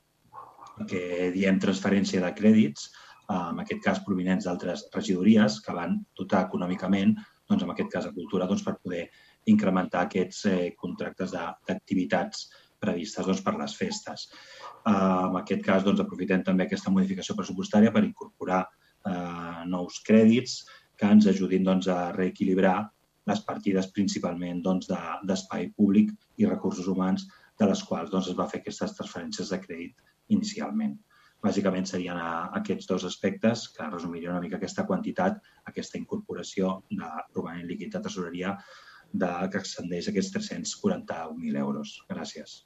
que 0.89 1.31
diem 1.35 1.59
transferència 1.61 2.23
de 2.23 2.33
crèdits, 2.35 2.89
eh, 3.29 3.35
en 3.35 3.61
aquest 3.65 3.83
cas 3.85 4.01
provinents 4.07 4.47
d'altres 4.47 4.87
regidories 4.95 5.61
que 5.65 5.75
van 5.75 5.99
dotar 6.17 6.47
econòmicament, 6.47 7.17
doncs, 7.49 7.65
en 7.65 7.75
aquest 7.75 7.91
cas 7.93 8.07
a 8.07 8.15
Cultura, 8.15 8.47
doncs, 8.47 8.65
per 8.65 8.79
poder 8.83 9.09
incrementar 9.47 10.07
aquests 10.07 10.45
eh, 10.47 10.73
contractes 10.77 11.33
d'activitats 11.33 12.49
previstes 12.79 13.27
doncs, 13.27 13.43
per 13.45 13.57
les 13.59 13.77
festes. 13.77 14.29
Eh, 14.87 14.93
en 14.93 15.39
aquest 15.43 15.65
cas, 15.65 15.85
doncs, 15.85 16.01
aprofitem 16.05 16.45
també 16.47 16.67
aquesta 16.67 16.93
modificació 16.95 17.37
pressupostària 17.37 17.93
per 17.95 18.05
incorporar 18.07 18.65
eh, 18.65 19.65
nous 19.67 20.03
crèdits 20.07 20.61
que 20.99 21.11
ens 21.15 21.29
ajudin 21.31 21.67
doncs, 21.67 21.89
a 21.89 22.13
reequilibrar 22.17 22.77
les 23.31 23.43
partides 23.49 23.91
principalment 23.97 24.63
doncs, 24.65 24.89
d'espai 25.31 25.69
públic 25.77 26.15
i 26.43 26.49
recursos 26.49 26.89
humans 26.91 27.27
de 27.61 27.69
les 27.71 27.83
quals 27.89 28.11
doncs, 28.15 28.31
es 28.33 28.39
va 28.39 28.49
fer 28.51 28.63
aquestes 28.63 28.97
transferències 28.97 29.53
de 29.53 29.61
crèdit 29.63 30.09
inicialment. 30.37 30.97
Bàsicament 31.45 31.87
serien 31.87 32.19
aquests 32.19 32.89
dos 32.91 33.05
aspectes 33.07 33.69
que 33.75 33.87
resumirien 33.93 34.33
una 34.35 34.43
mica 34.43 34.59
aquesta 34.59 34.85
quantitat, 34.89 35.39
aquesta 35.71 35.99
incorporació 36.01 36.73
de 36.91 37.11
romanent 37.37 37.69
líquid 37.71 37.95
de 37.95 38.01
tesoreria 38.07 38.57
de, 39.13 39.29
que 39.53 39.61
ascendeix 39.63 40.09
a 40.09 40.15
aquests 40.15 40.35
341.000 40.35 41.61
euros. 41.63 41.95
Gràcies. 42.11 42.57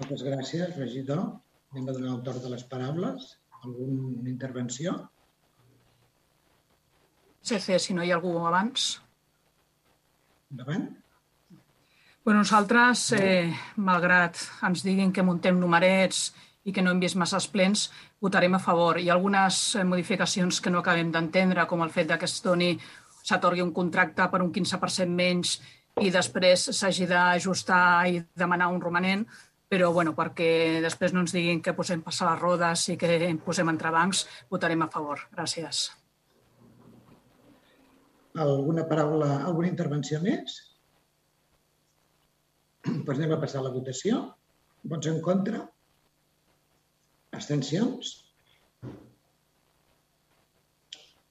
Moltes 0.00 0.26
gràcies, 0.26 0.74
regidor. 0.80 1.22
Anem 1.70 1.88
a 1.88 1.94
donar 1.94 2.16
el 2.16 2.24
torn 2.26 2.42
de 2.42 2.50
les 2.56 2.66
paraules. 2.74 3.30
Alguna 3.62 4.28
intervenció? 4.32 4.96
CC, 7.42 7.78
si 7.78 7.94
no 7.94 8.04
hi 8.04 8.12
ha 8.12 8.18
algú 8.18 8.34
abans. 8.46 9.00
Endavant. 10.50 10.90
Bueno, 12.24 12.40
nosaltres, 12.40 13.12
eh, 13.16 13.54
malgrat 13.76 14.36
ens 14.66 14.82
diguin 14.84 15.12
que 15.12 15.22
muntem 15.24 15.56
numerets 15.58 16.34
i 16.64 16.72
que 16.72 16.82
no 16.82 16.90
hem 16.92 17.00
vist 17.00 17.16
massa 17.16 17.40
plens, 17.52 17.90
votarem 18.20 18.54
a 18.54 18.60
favor. 18.60 18.98
Hi 18.98 19.08
ha 19.08 19.14
algunes 19.14 19.74
eh, 19.74 19.84
modificacions 19.84 20.60
que 20.60 20.70
no 20.70 20.80
acabem 20.80 21.10
d'entendre, 21.10 21.66
com 21.66 21.82
el 21.82 21.90
fet 21.90 22.12
que 22.18 22.28
es 22.28 22.42
doni, 22.44 22.74
s'atorgui 23.24 23.62
un 23.62 23.72
contracte 23.72 24.26
per 24.28 24.42
un 24.42 24.52
15% 24.52 25.08
menys 25.08 25.60
i 26.00 26.10
després 26.10 26.70
s'hagi 26.76 27.06
d'ajustar 27.06 28.08
i 28.08 28.20
demanar 28.36 28.68
un 28.68 28.80
romanent, 28.80 29.24
però 29.70 29.92
bueno, 29.92 30.12
perquè 30.18 30.80
després 30.82 31.14
no 31.14 31.24
ens 31.24 31.32
diguin 31.32 31.62
que 31.62 31.74
posem 31.78 32.02
passar 32.02 32.30
les 32.30 32.40
rodes 32.42 32.88
i 32.90 32.98
que 33.00 33.34
posem 33.44 33.68
entrebancs, 33.70 34.26
votarem 34.50 34.82
a 34.82 34.90
favor. 34.90 35.28
Gràcies. 35.32 35.99
Alguna 38.38 38.84
paraula, 38.86 39.28
alguna 39.42 39.68
intervenció 39.68 40.20
més? 40.22 40.56
Doncs 42.86 43.16
anem 43.18 43.34
a 43.34 43.40
passar 43.42 43.60
a 43.60 43.66
la 43.66 43.74
votació. 43.74 44.22
Vots 44.90 45.10
en 45.10 45.18
contra? 45.24 45.64
Abstencions? 47.36 48.12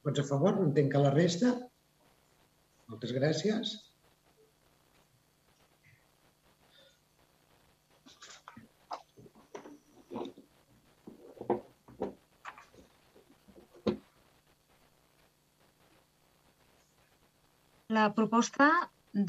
Vots 0.05 0.21
a 0.21 0.27
favor? 0.27 0.59
Entenc 0.65 0.91
que 0.93 1.03
la 1.03 1.13
resta. 1.15 1.53
Moltes 2.89 3.13
gràcies. 3.15 3.77
La 17.95 18.02
proposta 18.13 18.65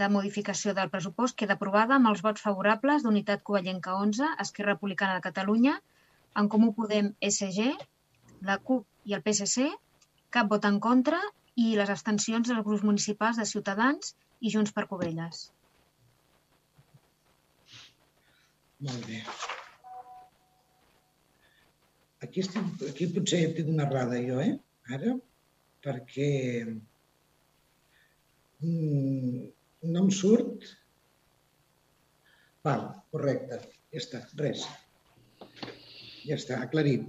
de 0.01 0.07
modificació 0.15 0.73
del 0.77 0.91
pressupost 0.95 1.37
queda 1.43 1.55
aprovada 1.57 1.95
amb 1.97 2.09
els 2.11 2.21
vots 2.25 2.43
favorables 2.47 3.05
d'Unitat 3.07 3.45
Covellenca 3.51 3.95
11, 4.07 4.27
Esquerra 4.45 4.75
Republicana 4.75 5.15
de 5.17 5.23
Catalunya, 5.27 5.79
en 6.41 6.51
Comú 6.55 6.75
Podem 6.81 7.09
SG, 7.29 7.71
la 8.49 8.59
CUP 8.67 8.85
i 9.09 9.17
el 9.17 9.23
PSC, 9.29 9.65
cap 10.37 10.51
vot 10.53 10.69
en 10.69 10.77
contra 10.89 11.23
i 11.65 11.71
les 11.79 11.93
abstencions 11.95 12.51
dels 12.51 12.67
grups 12.67 12.85
municipals 12.91 13.41
de 13.41 13.49
Ciutadans 13.53 14.13
i 14.45 14.53
Junts 14.57 14.77
per 14.77 14.85
Covelles. 14.93 15.41
Molt 18.91 19.09
bé. 19.09 19.23
Aquí, 22.29 22.45
estic, 22.45 22.71
aquí 22.93 23.09
potser 23.17 23.43
tinc 23.57 23.73
una 23.73 23.89
errada 23.89 24.21
jo, 24.29 24.37
eh? 24.45 24.53
Ara, 25.01 25.17
perquè 25.89 26.31
no 28.63 30.05
em 30.05 30.11
surt. 30.13 30.67
Val, 32.67 32.87
correcte. 33.13 33.61
Ja 33.91 34.01
està, 34.03 34.23
res. 34.39 34.65
Ja 36.27 36.37
està, 36.37 36.61
aclarit. 36.61 37.09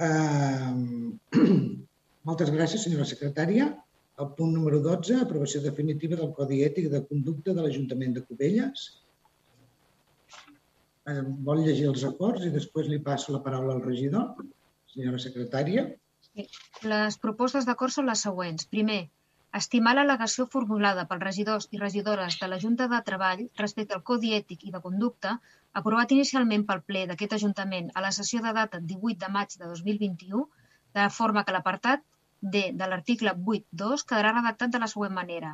Uh, 0.00 1.12
moltes 2.28 2.52
gràcies, 2.52 2.84
senyora 2.84 3.08
secretària. 3.08 3.70
El 4.20 4.28
punt 4.36 4.52
número 4.52 4.82
12, 4.84 5.16
aprovació 5.24 5.62
definitiva 5.64 6.18
del 6.18 6.34
Codi 6.36 6.60
Ètic 6.66 6.90
de 6.92 7.00
Conducta 7.08 7.54
de 7.56 7.64
l'Ajuntament 7.64 8.18
de 8.18 8.24
Cubelles. 8.26 8.84
Uh, 11.08 11.24
vol 11.48 11.64
llegir 11.64 11.88
els 11.88 12.04
acords 12.04 12.44
i 12.44 12.52
després 12.52 12.92
li 12.92 13.00
passo 13.06 13.32
la 13.32 13.40
paraula 13.46 13.78
al 13.78 13.84
regidor, 13.86 14.44
senyora 14.92 15.22
secretària. 15.22 15.88
Les 16.84 17.16
propostes 17.24 17.64
d'acord 17.66 17.96
són 17.96 18.06
les 18.12 18.20
següents. 18.28 18.68
Primer, 18.70 19.00
Estimar 19.58 19.92
l'al·legació 19.96 20.44
formulada 20.50 21.02
pels 21.10 21.22
regidors 21.26 21.64
i 21.76 21.78
regidores 21.78 22.34
de 22.40 22.48
la 22.50 22.58
Junta 22.64 22.86
de 22.90 22.98
Treball 23.06 23.40
respecte 23.60 23.96
al 23.96 24.04
Codi 24.10 24.28
Ètic 24.36 24.60
i 24.68 24.70
de 24.74 24.80
Conducta, 24.84 25.32
aprovat 25.80 26.14
inicialment 26.16 26.64
pel 26.68 26.82
ple 26.90 27.02
d'aquest 27.10 27.34
Ajuntament 27.38 27.88
a 27.94 28.04
la 28.04 28.12
sessió 28.18 28.42
de 28.44 28.52
data 28.58 28.80
18 28.92 29.18
de 29.24 29.32
maig 29.38 29.56
de 29.62 29.72
2021, 29.72 30.44
de 30.94 31.02
la 31.02 31.10
forma 31.16 31.44
que 31.48 31.56
l'apartat 31.56 32.06
D 32.54 32.62
de 32.82 32.90
l'article 32.92 33.34
8.2 33.56 34.06
quedarà 34.12 34.32
redactat 34.36 34.76
de 34.76 34.82
la 34.84 34.90
següent 34.94 35.18
manera. 35.18 35.52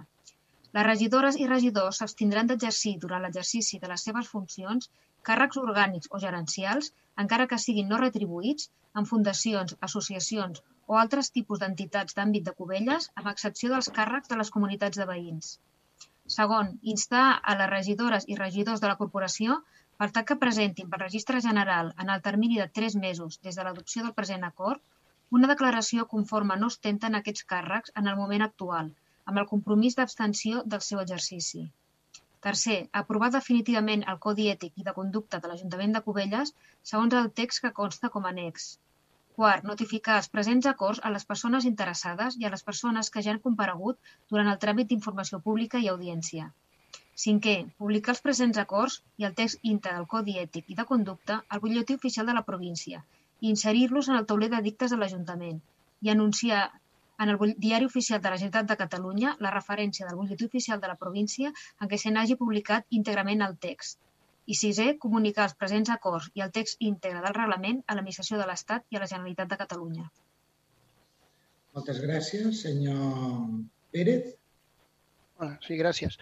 Les 0.77 0.89
regidores 0.91 1.41
i 1.41 1.49
regidors 1.55 2.03
s'abstindran 2.03 2.53
d'exercir 2.53 2.97
durant 3.07 3.25
l'exercici 3.25 3.81
de 3.81 3.95
les 3.95 4.09
seves 4.11 4.29
funcions 4.37 4.93
càrrecs 5.31 5.65
orgànics 5.65 6.13
o 6.13 6.21
gerencials, 6.27 6.93
encara 7.25 7.49
que 7.49 7.65
siguin 7.65 7.89
no 7.89 8.05
retribuïts, 8.05 8.69
en 9.01 9.09
fundacions, 9.15 9.79
associacions 9.89 10.61
o 10.87 10.99
altres 11.03 11.31
tipus 11.37 11.62
d'entitats 11.62 12.18
d'àmbit 12.18 12.44
de 12.49 12.55
Cubelles, 12.59 13.09
amb 13.20 13.31
excepció 13.33 13.72
dels 13.72 13.90
càrrecs 14.01 14.33
de 14.33 14.38
les 14.40 14.53
comunitats 14.57 15.01
de 15.01 15.07
veïns. 15.12 15.55
Segon, 16.35 16.75
instar 16.94 17.25
a 17.42 17.57
les 17.61 17.70
regidores 17.72 18.27
i 18.33 18.38
regidors 18.42 18.83
de 18.83 18.90
la 18.90 18.99
corporació 19.01 19.61
per 20.01 20.11
tal 20.14 20.27
que 20.29 20.40
presentin 20.44 20.90
pel 20.92 21.03
Registre 21.03 21.40
General 21.44 21.92
en 22.05 22.12
el 22.14 22.22
termini 22.29 22.61
de 22.61 22.68
tres 22.79 22.96
mesos 23.07 23.40
des 23.46 23.59
de 23.59 23.66
l'adopció 23.66 24.07
del 24.07 24.16
present 24.20 24.44
acord 24.49 24.83
Una 25.37 25.49
declaració 25.51 26.05
conforme 26.11 26.57
no 26.59 26.68
ostenten 26.72 27.18
aquests 27.18 27.46
càrrecs 27.53 27.92
en 28.01 28.11
el 28.11 28.18
moment 28.18 28.44
actual, 28.46 28.90
amb 29.31 29.40
el 29.42 29.49
compromís 29.53 29.96
d'abstenció 29.99 30.61
del 30.75 30.85
seu 30.88 31.01
exercici. 31.03 31.62
Tercer, 32.46 32.77
aprovar 33.01 33.31
definitivament 33.37 34.05
el 34.12 34.20
Codi 34.27 34.46
Ètic 34.53 34.79
i 34.83 34.87
de 34.88 34.94
Conducta 34.99 35.40
de 35.42 35.51
l'Ajuntament 35.51 35.96
de 35.96 36.03
Cubelles 36.09 36.53
segons 36.90 37.16
el 37.20 37.33
text 37.40 37.64
que 37.64 37.72
consta 37.81 38.12
com 38.16 38.29
a 38.29 38.35
annex. 38.35 38.68
Quart, 39.38 39.64
notificar 39.68 40.14
els 40.18 40.29
presents 40.35 40.66
acords 40.70 41.01
a 41.09 41.11
les 41.14 41.27
persones 41.31 41.64
interessades 41.70 42.37
i 42.42 42.46
a 42.49 42.51
les 42.53 42.62
persones 42.68 43.11
que 43.14 43.22
ja 43.25 43.35
han 43.35 43.40
comparegut 43.46 44.14
durant 44.33 44.49
el 44.53 44.62
tràmit 44.62 44.88
d'informació 44.92 45.40
pública 45.49 45.83
i 45.87 45.90
audiència. 45.92 46.46
Cinquè, 47.25 47.55
publicar 47.83 48.14
els 48.14 48.22
presents 48.29 48.61
acords 48.62 48.96
i 49.22 49.27
el 49.29 49.35
text 49.40 49.68
íntegre 49.72 49.99
del 49.99 50.09
Codi 50.14 50.38
Ètic 50.44 50.72
i 50.72 50.79
de 50.81 50.87
Conducta 50.92 51.37
al 51.49 51.62
butlletí 51.66 51.99
oficial 52.01 52.31
de 52.31 52.38
la 52.38 52.44
província 52.49 53.03
i 53.40 53.53
inserir-los 53.53 54.09
en 54.12 54.18
el 54.20 54.27
tauler 54.33 54.51
de 54.55 54.62
dictes 54.70 54.94
de 54.94 55.01
l'Ajuntament 55.03 55.61
i 56.07 56.12
anunciar 56.14 56.64
en 57.25 57.35
el 57.35 57.55
Diari 57.66 57.92
Oficial 57.92 58.20
de 58.25 58.33
la 58.33 58.40
Generalitat 58.40 58.72
de 58.72 58.81
Catalunya 58.85 59.37
la 59.46 59.53
referència 59.59 60.09
del 60.09 60.18
butlletí 60.22 60.49
oficial 60.53 60.81
de 60.81 60.92
la 60.94 60.99
província 61.05 61.53
en 61.53 61.92
què 61.92 62.01
se 62.01 62.12
n'hagi 62.16 62.40
publicat 62.40 63.01
íntegrament 63.01 63.44
el 63.51 63.57
text. 63.68 64.01
I 64.47 64.55
sisè, 64.55 64.93
comunicar 65.03 65.49
els 65.49 65.57
presents 65.59 65.91
acords 65.91 66.31
i 66.39 66.43
el 66.45 66.53
text 66.55 66.83
íntegre 66.89 67.23
del 67.25 67.35
reglament 67.35 67.83
a 67.87 67.97
l'Administració 67.97 68.39
de 68.39 68.47
l'Estat 68.47 68.87
i 68.91 68.99
a 68.99 69.03
la 69.03 69.11
Generalitat 69.11 69.51
de 69.51 69.59
Catalunya. 69.63 70.07
Moltes 71.77 71.99
gràcies, 72.01 72.63
senyor 72.63 73.49
Pérez. 73.93 74.37
Sí, 75.67 75.77
gràcies. 75.77 76.17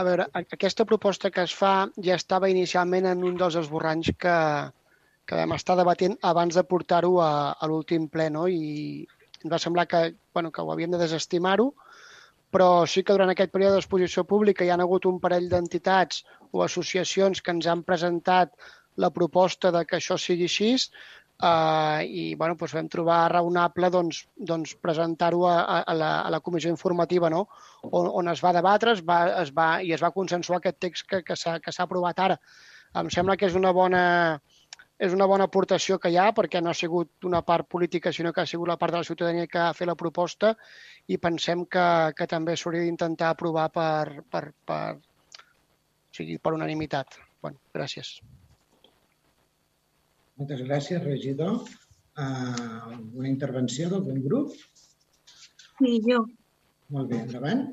A 0.00 0.04
veure, 0.06 0.28
aquesta 0.38 0.86
proposta 0.88 1.30
que 1.34 1.42
es 1.44 1.52
fa 1.56 1.72
ja 2.06 2.16
estava 2.16 2.48
inicialment 2.48 3.08
en 3.10 3.24
un 3.26 3.36
dels 3.40 3.58
esborranys 3.60 4.12
que, 4.24 4.36
que 5.26 5.40
vam 5.40 5.56
estar 5.56 5.76
debatent 5.76 6.16
abans 6.30 6.56
de 6.56 6.64
portar-ho 6.70 7.18
a, 7.20 7.32
a 7.52 7.68
l'últim 7.68 8.06
ple, 8.08 8.30
no? 8.32 8.46
I 8.48 9.04
ens 9.42 9.52
va 9.52 9.60
semblar 9.60 9.88
que, 9.90 10.00
bueno, 10.32 10.52
que 10.54 10.62
ho 10.62 10.72
havíem 10.72 10.94
de 10.94 11.02
desestimar-ho, 11.02 11.72
però 12.50 12.86
sí 12.90 13.04
que 13.04 13.14
durant 13.14 13.30
aquest 13.32 13.52
període 13.54 13.78
d'exposició 13.78 14.26
pública 14.26 14.66
hi 14.66 14.70
ha 14.74 14.78
hagut 14.82 15.06
un 15.06 15.20
parell 15.22 15.48
d'entitats 15.50 16.24
o 16.50 16.64
associacions 16.66 17.42
que 17.42 17.54
ens 17.54 17.66
han 17.70 17.84
presentat 17.86 18.52
la 18.96 19.10
proposta 19.14 19.70
de 19.70 19.84
que 19.86 19.98
això 20.00 20.18
sigui 20.18 20.48
així 20.50 20.70
eh, 21.42 22.00
i 22.04 22.24
bueno, 22.34 22.56
doncs 22.58 22.74
vam 22.76 22.88
trobar 22.92 23.20
raonable 23.32 23.90
doncs, 23.90 24.24
doncs 24.52 24.74
presentar-ho 24.82 25.46
a, 25.48 25.56
a, 25.80 25.94
la, 25.94 26.10
a 26.22 26.30
la 26.34 26.40
comissió 26.40 26.70
informativa 26.70 27.30
no? 27.30 27.46
on, 27.90 28.10
on 28.22 28.34
es 28.34 28.42
va 28.44 28.54
debatre 28.56 28.96
es 28.98 29.04
va, 29.06 29.22
es 29.42 29.54
va, 29.56 29.70
i 29.82 29.94
es 29.96 30.02
va 30.02 30.14
consensuar 30.16 30.60
aquest 30.60 30.80
text 30.86 31.08
que, 31.08 31.22
que 31.24 31.36
s'ha 31.38 31.86
aprovat 31.86 32.26
ara. 32.26 32.40
Em 33.00 33.10
sembla 33.14 33.36
que 33.38 33.46
és 33.46 33.54
una 33.54 33.70
bona, 33.70 34.02
és 35.00 35.14
una 35.16 35.26
bona 35.30 35.46
aportació 35.48 35.96
que 35.98 36.10
hi 36.12 36.18
ha 36.20 36.28
perquè 36.36 36.60
no 36.60 36.72
ha 36.72 36.76
sigut 36.76 37.28
una 37.28 37.40
part 37.46 37.68
política 37.72 38.12
sinó 38.12 38.34
que 38.36 38.42
ha 38.42 38.50
sigut 38.50 38.68
la 38.68 38.76
part 38.76 38.92
de 38.92 39.00
la 39.00 39.08
ciutadania 39.08 39.48
que 39.48 39.60
ha 39.62 39.72
fet 39.76 39.88
la 39.88 39.96
proposta 39.96 40.56
i 41.10 41.18
pensem 41.18 41.64
que, 41.66 41.86
que 42.16 42.26
també 42.30 42.54
s'hauria 42.56 42.86
d'intentar 42.86 43.32
aprovar 43.34 43.66
per, 43.74 44.22
per, 44.30 44.44
per, 44.66 44.82
o 44.94 46.16
sigui, 46.16 46.38
per 46.38 46.54
unanimitat. 46.54 47.18
Bueno, 47.42 47.58
gràcies. 47.74 48.18
Moltes 50.40 50.62
gràcies, 50.68 51.02
regidor. 51.04 51.64
Uh, 52.20 52.98
una 53.16 53.28
intervenció 53.30 53.88
d'algun 53.90 54.20
grup? 54.22 54.54
Sí, 55.80 55.96
jo. 56.06 56.22
Molt 56.94 57.10
bé, 57.10 57.24
endavant. 57.24 57.66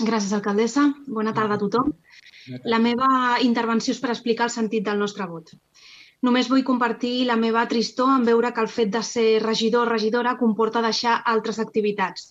Gràcies, 0.00 0.32
alcaldessa. 0.36 0.88
Bona 1.06 1.34
tarda 1.36 1.56
a 1.56 1.62
tothom. 1.62 1.92
La 2.72 2.80
meva 2.82 3.08
intervenció 3.44 3.94
és 3.94 4.02
per 4.02 4.12
explicar 4.12 4.48
el 4.48 4.54
sentit 4.54 4.84
del 4.86 5.00
nostre 5.02 5.26
vot. 5.30 5.54
Només 6.26 6.48
vull 6.50 6.64
compartir 6.66 7.26
la 7.28 7.36
meva 7.40 7.64
tristor 7.70 8.12
en 8.16 8.24
veure 8.28 8.52
que 8.54 8.62
el 8.64 8.70
fet 8.72 8.92
de 8.94 9.02
ser 9.06 9.26
regidor 9.42 9.86
o 9.86 9.90
regidora 9.90 10.36
comporta 10.40 10.84
deixar 10.84 11.18
altres 11.32 11.60
activitats. 11.64 12.30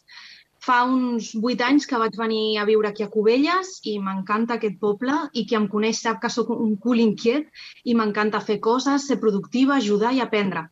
Fa 0.65 0.75
uns 0.89 1.27
vuit 1.41 1.59
anys 1.61 1.85
que 1.89 1.97
vaig 2.01 2.15
venir 2.17 2.57
a 2.57 2.63
viure 2.67 2.89
aquí 2.89 3.03
a 3.05 3.09
Cubelles 3.15 3.67
i 3.89 3.91
m'encanta 4.01 4.55
aquest 4.55 4.79
poble 4.85 5.17
i 5.39 5.43
qui 5.49 5.57
em 5.57 5.67
coneix 5.73 5.99
sap 6.01 6.21
que 6.23 6.29
sóc 6.35 6.47
un 6.53 6.71
cul 6.85 7.01
inquiet 7.03 7.59
i 7.91 7.93
m'encanta 7.99 8.39
fer 8.47 8.55
coses, 8.67 9.03
ser 9.09 9.17
productiva, 9.25 9.75
ajudar 9.75 10.13
i 10.17 10.23
aprendre. 10.23 10.63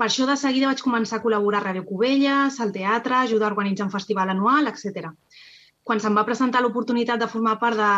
Per 0.00 0.06
això 0.06 0.28
de 0.30 0.36
seguida 0.42 0.70
vaig 0.70 0.80
començar 0.86 1.18
a 1.18 1.24
col·laborar 1.24 1.60
a 1.60 1.66
Ràdio 1.66 1.84
Cubelles, 1.90 2.56
al 2.64 2.72
teatre, 2.72 3.18
ajudar 3.18 3.50
a 3.50 3.52
organitzar 3.52 3.84
un 3.84 3.92
festival 3.92 4.32
anual, 4.32 4.70
etc. 4.70 5.10
Quan 5.84 6.00
se'm 6.00 6.16
va 6.16 6.24
presentar 6.28 6.62
l'oportunitat 6.64 7.20
de 7.20 7.28
formar 7.32 7.58
part 7.64 7.76
de 7.80 7.90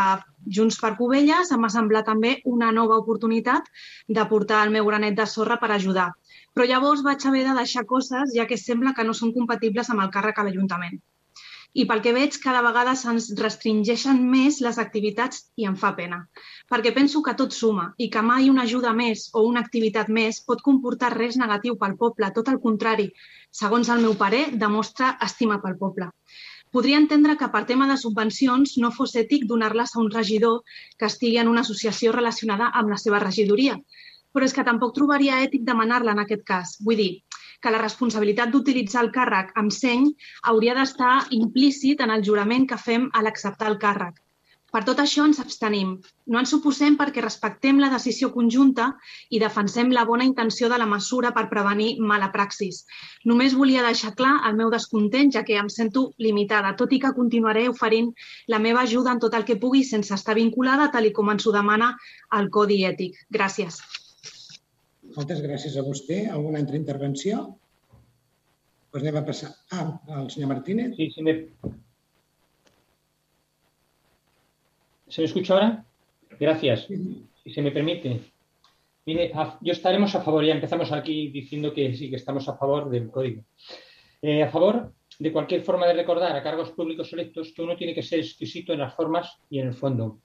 Junts 0.56 0.78
per 0.82 0.90
Cubelles, 1.02 1.52
em 1.54 1.66
va 1.66 1.70
semblar 1.74 2.02
també 2.08 2.32
una 2.54 2.72
nova 2.80 2.98
oportunitat 3.04 3.70
de 4.18 4.24
portar 4.32 4.64
el 4.66 4.74
meu 4.78 4.90
granet 4.90 5.14
de 5.22 5.28
sorra 5.36 5.60
per 5.62 5.70
ajudar. 5.76 6.08
Però 6.50 6.66
llavors 6.66 7.06
vaig 7.06 7.28
haver 7.30 7.44
de 7.46 7.54
deixar 7.60 7.86
coses, 7.94 8.34
ja 8.34 8.48
que 8.50 8.58
sembla 8.64 8.96
que 8.98 9.06
no 9.06 9.14
són 9.14 9.36
compatibles 9.38 9.94
amb 9.94 10.02
el 10.06 10.10
càrrec 10.18 10.42
a 10.42 10.46
l'Ajuntament 10.48 10.98
i 11.74 11.84
pel 11.88 12.00
que 12.04 12.12
veig 12.16 12.36
cada 12.42 12.62
vegada 12.64 12.94
se'ns 12.98 13.28
restringeixen 13.38 14.20
més 14.32 14.60
les 14.64 14.78
activitats 14.82 15.44
i 15.56 15.66
em 15.70 15.76
fa 15.76 15.92
pena. 15.98 16.20
Perquè 16.72 16.92
penso 16.96 17.22
que 17.22 17.36
tot 17.38 17.54
suma 17.56 17.88
i 17.98 18.08
que 18.14 18.22
mai 18.22 18.50
una 18.50 18.64
ajuda 18.68 18.92
més 18.96 19.28
o 19.34 19.44
una 19.48 19.60
activitat 19.66 20.08
més 20.08 20.40
pot 20.48 20.62
comportar 20.64 21.12
res 21.16 21.36
negatiu 21.36 21.76
pel 21.76 21.96
poble, 22.00 22.32
tot 22.34 22.48
el 22.48 22.60
contrari, 22.64 23.10
segons 23.50 23.88
el 23.88 24.04
meu 24.04 24.16
parer, 24.22 24.44
demostra 24.64 25.16
estima 25.28 25.60
pel 25.64 25.76
poble. 25.80 26.10
Podria 26.72 26.98
entendre 27.00 27.36
que 27.40 27.48
per 27.52 27.64
tema 27.68 27.86
de 27.88 27.96
subvencions 27.96 28.74
no 28.82 28.90
fos 28.92 29.14
ètic 29.16 29.46
donar-les 29.48 29.94
a 29.94 30.02
un 30.02 30.10
regidor 30.12 30.60
que 30.98 31.08
estigui 31.08 31.38
en 31.40 31.48
una 31.48 31.64
associació 31.64 32.12
relacionada 32.12 32.68
amb 32.80 32.92
la 32.92 32.98
seva 33.00 33.20
regidoria, 33.24 33.78
però 34.32 34.44
és 34.44 34.52
que 34.52 34.64
tampoc 34.66 34.92
trobaria 34.96 35.40
ètic 35.46 35.64
demanar-la 35.64 36.12
en 36.12 36.20
aquest 36.24 36.44
cas. 36.50 36.76
Vull 36.84 37.00
dir, 37.00 37.12
que 37.62 37.74
la 37.74 37.82
responsabilitat 37.82 38.54
d'utilitzar 38.54 39.02
el 39.06 39.12
càrrec 39.18 39.52
amb 39.62 39.74
seny 39.74 40.06
hauria 40.52 40.78
d'estar 40.78 41.16
implícit 41.42 42.00
en 42.06 42.14
el 42.14 42.24
jurament 42.30 42.70
que 42.70 42.80
fem 42.88 43.10
a 43.12 43.22
l'acceptar 43.26 43.70
el 43.72 43.78
càrrec. 43.84 44.16
Per 44.68 44.82
tot 44.84 44.98
això 45.00 45.24
ens 45.24 45.38
abstenim. 45.40 45.94
No 46.28 46.40
ens 46.42 46.50
oposem 46.52 46.96
perquè 47.00 47.22
respectem 47.24 47.78
la 47.80 47.88
decisió 47.92 48.28
conjunta 48.34 48.88
i 49.32 49.40
defensem 49.40 49.94
la 49.96 50.04
bona 50.10 50.26
intenció 50.28 50.68
de 50.68 50.78
la 50.82 50.88
mesura 50.90 51.30
per 51.36 51.46
prevenir 51.52 51.94
mala 52.10 52.28
praxis. 52.34 52.82
Només 53.24 53.56
volia 53.60 53.86
deixar 53.86 54.12
clar 54.18 54.34
el 54.48 54.58
meu 54.58 54.72
descontent, 54.74 55.32
ja 55.32 55.44
que 55.48 55.56
em 55.56 55.70
sento 55.72 56.02
limitada, 56.18 56.74
tot 56.76 56.92
i 56.92 57.00
que 57.04 57.14
continuaré 57.16 57.64
oferint 57.72 58.12
la 58.46 58.60
meva 58.66 58.84
ajuda 58.84 59.16
en 59.16 59.24
tot 59.24 59.38
el 59.40 59.48
que 59.48 59.56
pugui 59.56 59.86
sense 59.88 60.12
estar 60.14 60.36
vinculada, 60.36 60.90
tal 60.92 61.08
com 61.16 61.32
ens 61.32 61.48
ho 61.48 61.56
demana 61.56 61.94
el 62.36 62.52
Codi 62.52 62.82
Ètic. 62.92 63.16
Gràcies. 63.32 63.80
Moltes 65.16 65.40
gràcies 65.44 65.76
a 65.78 65.84
vostè. 65.86 66.26
Alguna 66.30 66.60
altra 66.62 66.76
intervenció? 66.76 67.44
Pues 68.90 69.02
anem 69.02 69.20
a 69.20 69.26
passar. 69.26 69.50
Ah, 69.72 70.00
el 70.20 70.30
senyor 70.30 70.50
Martínez. 70.54 70.96
Sí, 70.96 71.10
sí, 71.14 71.22
me... 71.22 71.34
¿Se 75.08 75.20
me 75.22 75.26
escucha 75.26 75.54
ahora? 75.54 75.84
Gracias. 76.38 76.86
Si 76.86 77.50
se 77.50 77.62
me 77.62 77.70
permite. 77.70 78.20
Mire, 79.06 79.32
yo 79.62 79.72
estaremos 79.72 80.14
a 80.14 80.20
favor, 80.20 80.44
ya 80.44 80.52
empezamos 80.52 80.92
aquí 80.92 81.28
diciendo 81.28 81.72
que 81.72 81.94
sí, 81.94 82.10
que 82.10 82.16
estamos 82.16 82.46
a 82.48 82.56
favor 82.56 82.90
del 82.90 83.10
código. 83.10 83.42
Eh, 84.20 84.42
a 84.42 84.50
favor 84.50 84.92
de 85.18 85.32
cualquier 85.32 85.62
forma 85.62 85.86
de 85.86 85.94
recordar 85.94 86.36
a 86.36 86.42
cargos 86.42 86.72
públicos 86.72 87.12
electos 87.14 87.52
que 87.54 87.62
uno 87.62 87.74
tiene 87.74 87.94
que 87.94 88.02
ser 88.02 88.18
exquisito 88.18 88.72
en 88.74 88.80
las 88.80 88.94
formas 88.94 89.38
y 89.48 89.60
en 89.60 89.68
el 89.68 89.74
fondo. 89.74 90.20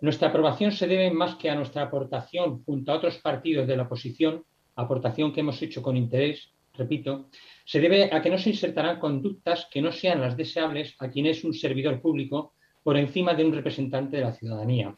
Nuestra 0.00 0.28
aprobación 0.28 0.72
se 0.72 0.86
debe 0.86 1.10
más 1.10 1.36
que 1.36 1.48
a 1.48 1.54
nuestra 1.54 1.82
aportación 1.82 2.62
junto 2.64 2.92
a 2.92 2.96
otros 2.96 3.16
partidos 3.18 3.66
de 3.66 3.76
la 3.76 3.84
oposición, 3.84 4.44
aportación 4.74 5.32
que 5.32 5.40
hemos 5.40 5.60
hecho 5.62 5.82
con 5.82 5.96
interés, 5.96 6.52
repito, 6.74 7.30
se 7.64 7.80
debe 7.80 8.10
a 8.12 8.20
que 8.20 8.28
no 8.28 8.36
se 8.36 8.50
insertarán 8.50 8.98
conductas 8.98 9.66
que 9.70 9.80
no 9.80 9.90
sean 9.90 10.20
las 10.20 10.36
deseables 10.36 10.94
a 10.98 11.08
quien 11.08 11.26
es 11.26 11.44
un 11.44 11.54
servidor 11.54 12.00
público 12.02 12.52
por 12.82 12.96
encima 12.98 13.32
de 13.34 13.44
un 13.44 13.54
representante 13.54 14.18
de 14.18 14.22
la 14.22 14.32
ciudadanía. 14.32 14.94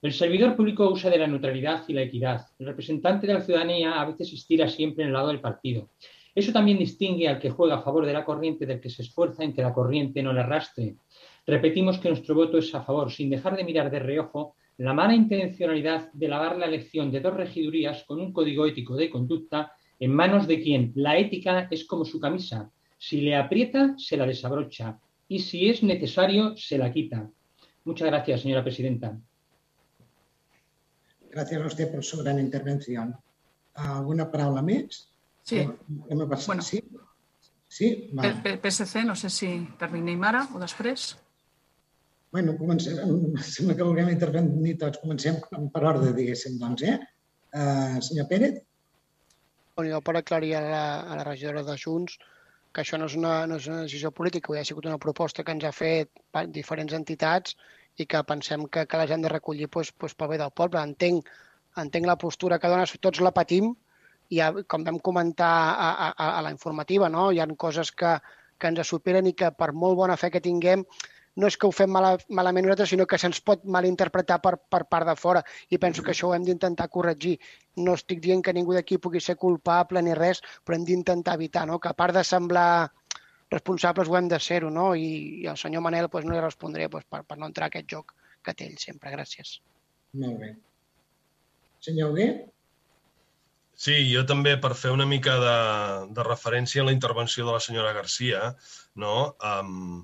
El 0.00 0.12
servidor 0.12 0.56
público 0.56 0.88
usa 0.88 1.10
de 1.10 1.18
la 1.18 1.26
neutralidad 1.26 1.84
y 1.86 1.92
la 1.92 2.02
equidad. 2.02 2.46
El 2.58 2.66
representante 2.66 3.26
de 3.26 3.34
la 3.34 3.40
ciudadanía 3.40 4.00
a 4.00 4.06
veces 4.06 4.32
estira 4.32 4.68
siempre 4.68 5.02
en 5.02 5.08
el 5.08 5.14
lado 5.14 5.28
del 5.28 5.40
partido. 5.40 5.90
Eso 6.34 6.52
también 6.52 6.78
distingue 6.78 7.28
al 7.28 7.38
que 7.38 7.50
juega 7.50 7.76
a 7.76 7.82
favor 7.82 8.06
de 8.06 8.12
la 8.12 8.24
corriente 8.24 8.64
del 8.64 8.80
que 8.80 8.90
se 8.90 9.02
esfuerza 9.02 9.42
en 9.42 9.52
que 9.52 9.62
la 9.62 9.72
corriente 9.74 10.22
no 10.22 10.32
le 10.32 10.40
arrastre. 10.40 10.94
Repetimos 11.48 11.98
que 11.98 12.10
nuestro 12.10 12.34
voto 12.34 12.58
es 12.58 12.74
a 12.74 12.82
favor, 12.82 13.10
sin 13.10 13.30
dejar 13.30 13.56
de 13.56 13.64
mirar 13.64 13.90
de 13.90 13.98
reojo 14.00 14.54
la 14.76 14.92
mala 14.92 15.14
intencionalidad 15.14 16.12
de 16.12 16.28
lavar 16.28 16.58
la 16.58 16.66
elección 16.66 17.10
de 17.10 17.20
dos 17.20 17.32
regidurías 17.32 18.04
con 18.04 18.20
un 18.20 18.34
código 18.34 18.66
ético 18.66 18.94
de 18.96 19.08
conducta 19.08 19.72
en 19.98 20.12
manos 20.12 20.46
de 20.46 20.62
quien 20.62 20.92
la 20.94 21.16
ética 21.16 21.66
es 21.70 21.86
como 21.86 22.04
su 22.04 22.20
camisa. 22.20 22.70
Si 22.98 23.22
le 23.22 23.34
aprieta, 23.34 23.94
se 23.96 24.18
la 24.18 24.26
desabrocha 24.26 24.98
y 25.26 25.38
si 25.38 25.70
es 25.70 25.82
necesario, 25.82 26.54
se 26.54 26.76
la 26.76 26.92
quita. 26.92 27.30
Muchas 27.84 28.08
gracias, 28.08 28.42
señora 28.42 28.62
presidenta. 28.62 29.18
Gracias 31.30 31.62
a 31.62 31.66
usted 31.66 31.90
por 31.90 32.04
su 32.04 32.22
gran 32.22 32.38
intervención. 32.38 33.16
¿Alguna 33.72 34.30
palabra 34.30 34.60
más? 34.60 35.10
Sí. 35.42 35.66
Bueno, 35.88 36.60
sí. 36.60 36.84
Sí. 37.66 38.10
PSC, 38.62 39.04
no 39.06 39.16
sé 39.16 39.30
si 39.30 39.66
terminem 39.78 40.22
ara 40.24 40.46
o 40.54 40.58
després. 40.58 41.16
Bueno, 42.32 42.56
comencem, 42.58 42.98
sembla 43.40 43.76
que 43.76 43.86
vulguem 43.86 44.10
intervenir 44.12 44.76
tots. 44.80 45.00
Comencem 45.02 45.38
per 45.48 45.84
ordre, 45.84 46.12
diguéssim, 46.16 46.58
doncs, 46.60 46.84
eh? 46.84 46.98
Uh, 47.56 48.00
senyor 48.04 48.28
Pérez? 48.28 48.64
jo 49.86 50.00
per 50.02 50.16
aclarir 50.18 50.56
a 50.58 50.60
la, 50.64 50.84
a 51.06 51.16
la 51.20 51.24
regidora 51.24 51.62
de 51.62 51.76
Junts 51.78 52.16
que 52.72 52.82
això 52.82 52.98
no 53.00 53.06
és 53.08 53.16
una, 53.18 53.32
no 53.50 53.56
és 53.58 53.66
una 53.70 53.82
decisió 53.84 54.10
política, 54.14 54.54
ha 54.58 54.64
sigut 54.66 54.86
una 54.86 55.00
proposta 55.02 55.44
que 55.44 55.54
ens 55.54 55.64
ha 55.64 55.72
fet 55.74 56.10
diferents 56.54 56.94
entitats 56.98 57.56
i 57.98 58.06
que 58.06 58.22
pensem 58.28 58.66
que, 58.68 58.84
que 58.86 59.00
les 59.00 59.10
hem 59.10 59.24
de 59.24 59.32
recollir 59.32 59.66
doncs, 59.66 59.92
doncs, 59.98 60.14
pel 60.14 60.32
bé 60.32 60.38
del 60.38 60.54
poble. 60.54 60.82
Entenc, 60.82 61.30
entenc 61.82 62.06
la 62.06 62.18
postura 62.20 62.58
que 62.58 62.70
dones, 62.70 62.94
tots 63.00 63.22
la 63.24 63.34
patim, 63.34 63.72
i 64.28 64.38
ja, 64.38 64.50
com 64.68 64.84
vam 64.84 64.98
comentar 65.00 65.50
a, 65.72 65.88
a, 66.10 66.28
a 66.38 66.42
la 66.44 66.52
informativa, 66.52 67.08
no? 67.08 67.30
hi 67.32 67.40
ha 67.40 67.48
coses 67.56 67.90
que, 67.90 68.18
que 68.58 68.70
ens 68.70 68.92
superen 68.92 69.26
i 69.26 69.32
que 69.32 69.50
per 69.56 69.72
molt 69.72 69.96
bona 69.96 70.18
fe 70.20 70.30
que 70.30 70.44
tinguem 70.44 70.84
no 71.38 71.46
és 71.46 71.56
que 71.56 71.68
ho 71.68 71.72
fem 71.74 71.90
mala, 71.94 72.16
malament 72.34 72.66
nosaltres, 72.66 72.90
sinó 72.90 73.06
que 73.06 73.18
se'ns 73.22 73.40
pot 73.46 73.62
malinterpretar 73.76 74.40
per, 74.42 74.56
per 74.58 74.82
part 74.90 75.06
de 75.06 75.14
fora 75.18 75.42
i 75.70 75.78
penso 75.78 76.02
que 76.02 76.10
això 76.14 76.30
ho 76.30 76.34
hem 76.34 76.46
d'intentar 76.46 76.88
corregir. 76.90 77.36
No 77.78 77.94
estic 77.98 78.22
dient 78.24 78.42
que 78.42 78.54
ningú 78.56 78.74
d'aquí 78.74 78.98
pugui 78.98 79.22
ser 79.22 79.36
culpable 79.38 80.02
ni 80.02 80.16
res, 80.18 80.42
però 80.64 80.78
hem 80.78 80.86
d'intentar 80.88 81.36
evitar 81.38 81.66
no? 81.70 81.78
que 81.78 81.92
a 81.92 81.96
part 81.98 82.16
de 82.18 82.24
semblar 82.26 82.90
responsables 83.54 84.10
ho 84.10 84.18
hem 84.18 84.28
de 84.28 84.40
ser-ho, 84.42 84.70
no? 84.70 84.90
I, 84.98 85.44
I 85.44 85.46
al 85.52 85.56
senyor 85.56 85.84
Manel 85.86 86.10
pues, 86.12 86.26
no 86.26 86.34
li 86.34 86.42
respondré 86.42 86.90
pues, 86.90 87.06
per, 87.08 87.22
per 87.24 87.38
no 87.38 87.46
entrar 87.48 87.68
a 87.68 87.72
aquest 87.72 87.88
joc 87.94 88.14
que 88.44 88.54
té 88.58 88.66
ell 88.66 88.78
sempre. 88.82 89.14
Gràcies. 89.14 89.58
Molt 90.18 90.42
bé. 90.42 90.52
Senyor 91.84 92.12
Hugué? 92.12 92.28
Sí, 93.78 93.94
jo 94.10 94.24
també, 94.26 94.56
per 94.58 94.74
fer 94.74 94.90
una 94.90 95.06
mica 95.06 95.36
de, 95.38 95.56
de 96.14 96.22
referència 96.26 96.82
a 96.82 96.88
la 96.88 96.94
intervenció 96.96 97.46
de 97.46 97.54
la 97.54 97.62
senyora 97.62 97.94
Garcia, 97.94 98.56
no? 98.98 99.12
Um, 99.38 100.00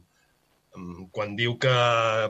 quan 1.15 1.37
diu 1.39 1.55
que 1.63 1.75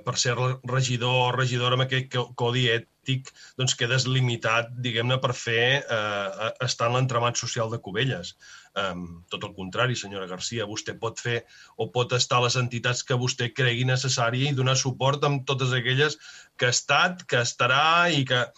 per 0.05 0.17
ser 0.21 0.35
regidor 0.69 1.15
o 1.21 1.31
regidora 1.37 1.79
amb 1.79 1.87
aquest 1.87 2.17
codi 2.37 2.67
ètic 2.73 3.31
doncs 3.59 3.77
quedes 3.79 4.05
limitat, 4.09 4.71
diguem-ne, 4.85 5.17
per 5.21 5.33
fer 5.37 5.65
eh, 5.81 6.51
estar 6.65 6.91
en 6.91 6.99
l'entramat 6.99 7.41
social 7.41 7.73
de 7.73 7.81
Cubelles. 7.85 8.35
Um, 8.75 9.23
tot 9.31 9.45
el 9.47 9.53
contrari, 9.55 9.95
senyora 9.95 10.27
Garcia, 10.27 10.67
vostè 10.67 10.97
pot 10.99 11.21
fer 11.23 11.45
o 11.79 11.87
pot 11.95 12.13
estar 12.17 12.41
a 12.41 12.47
les 12.49 12.57
entitats 12.59 13.05
que 13.07 13.19
vostè 13.21 13.53
cregui 13.55 13.85
necessària 13.87 14.51
i 14.51 14.57
donar 14.57 14.75
suport 14.77 15.25
amb 15.25 15.45
totes 15.47 15.73
aquelles 15.77 16.19
que 16.59 16.69
ha 16.69 16.75
estat, 16.75 17.25
que 17.29 17.45
estarà 17.45 18.11
i 18.13 18.25
que... 18.29 18.49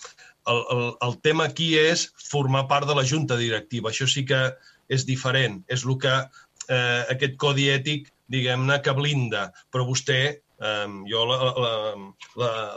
El, 0.47 0.61
el, 0.70 0.82
el 1.03 1.14
tema 1.26 1.49
aquí 1.49 1.72
és 1.74 2.05
formar 2.22 2.68
part 2.70 2.87
de 2.87 2.95
la 2.95 3.03
junta 3.03 3.34
directiva. 3.34 3.91
Això 3.91 4.07
sí 4.07 4.22
que 4.22 4.39
és 4.87 5.03
diferent. 5.03 5.57
És 5.66 5.82
el 5.82 5.97
que 5.99 6.12
eh, 6.22 7.03
aquest 7.16 7.34
codi 7.43 7.66
ètic 7.72 8.12
diguem-ne, 8.33 8.81
que 8.83 8.95
blinda, 8.97 9.47
però 9.72 9.87
vostè, 9.89 10.20
eh, 10.37 10.87
jo 11.11 11.24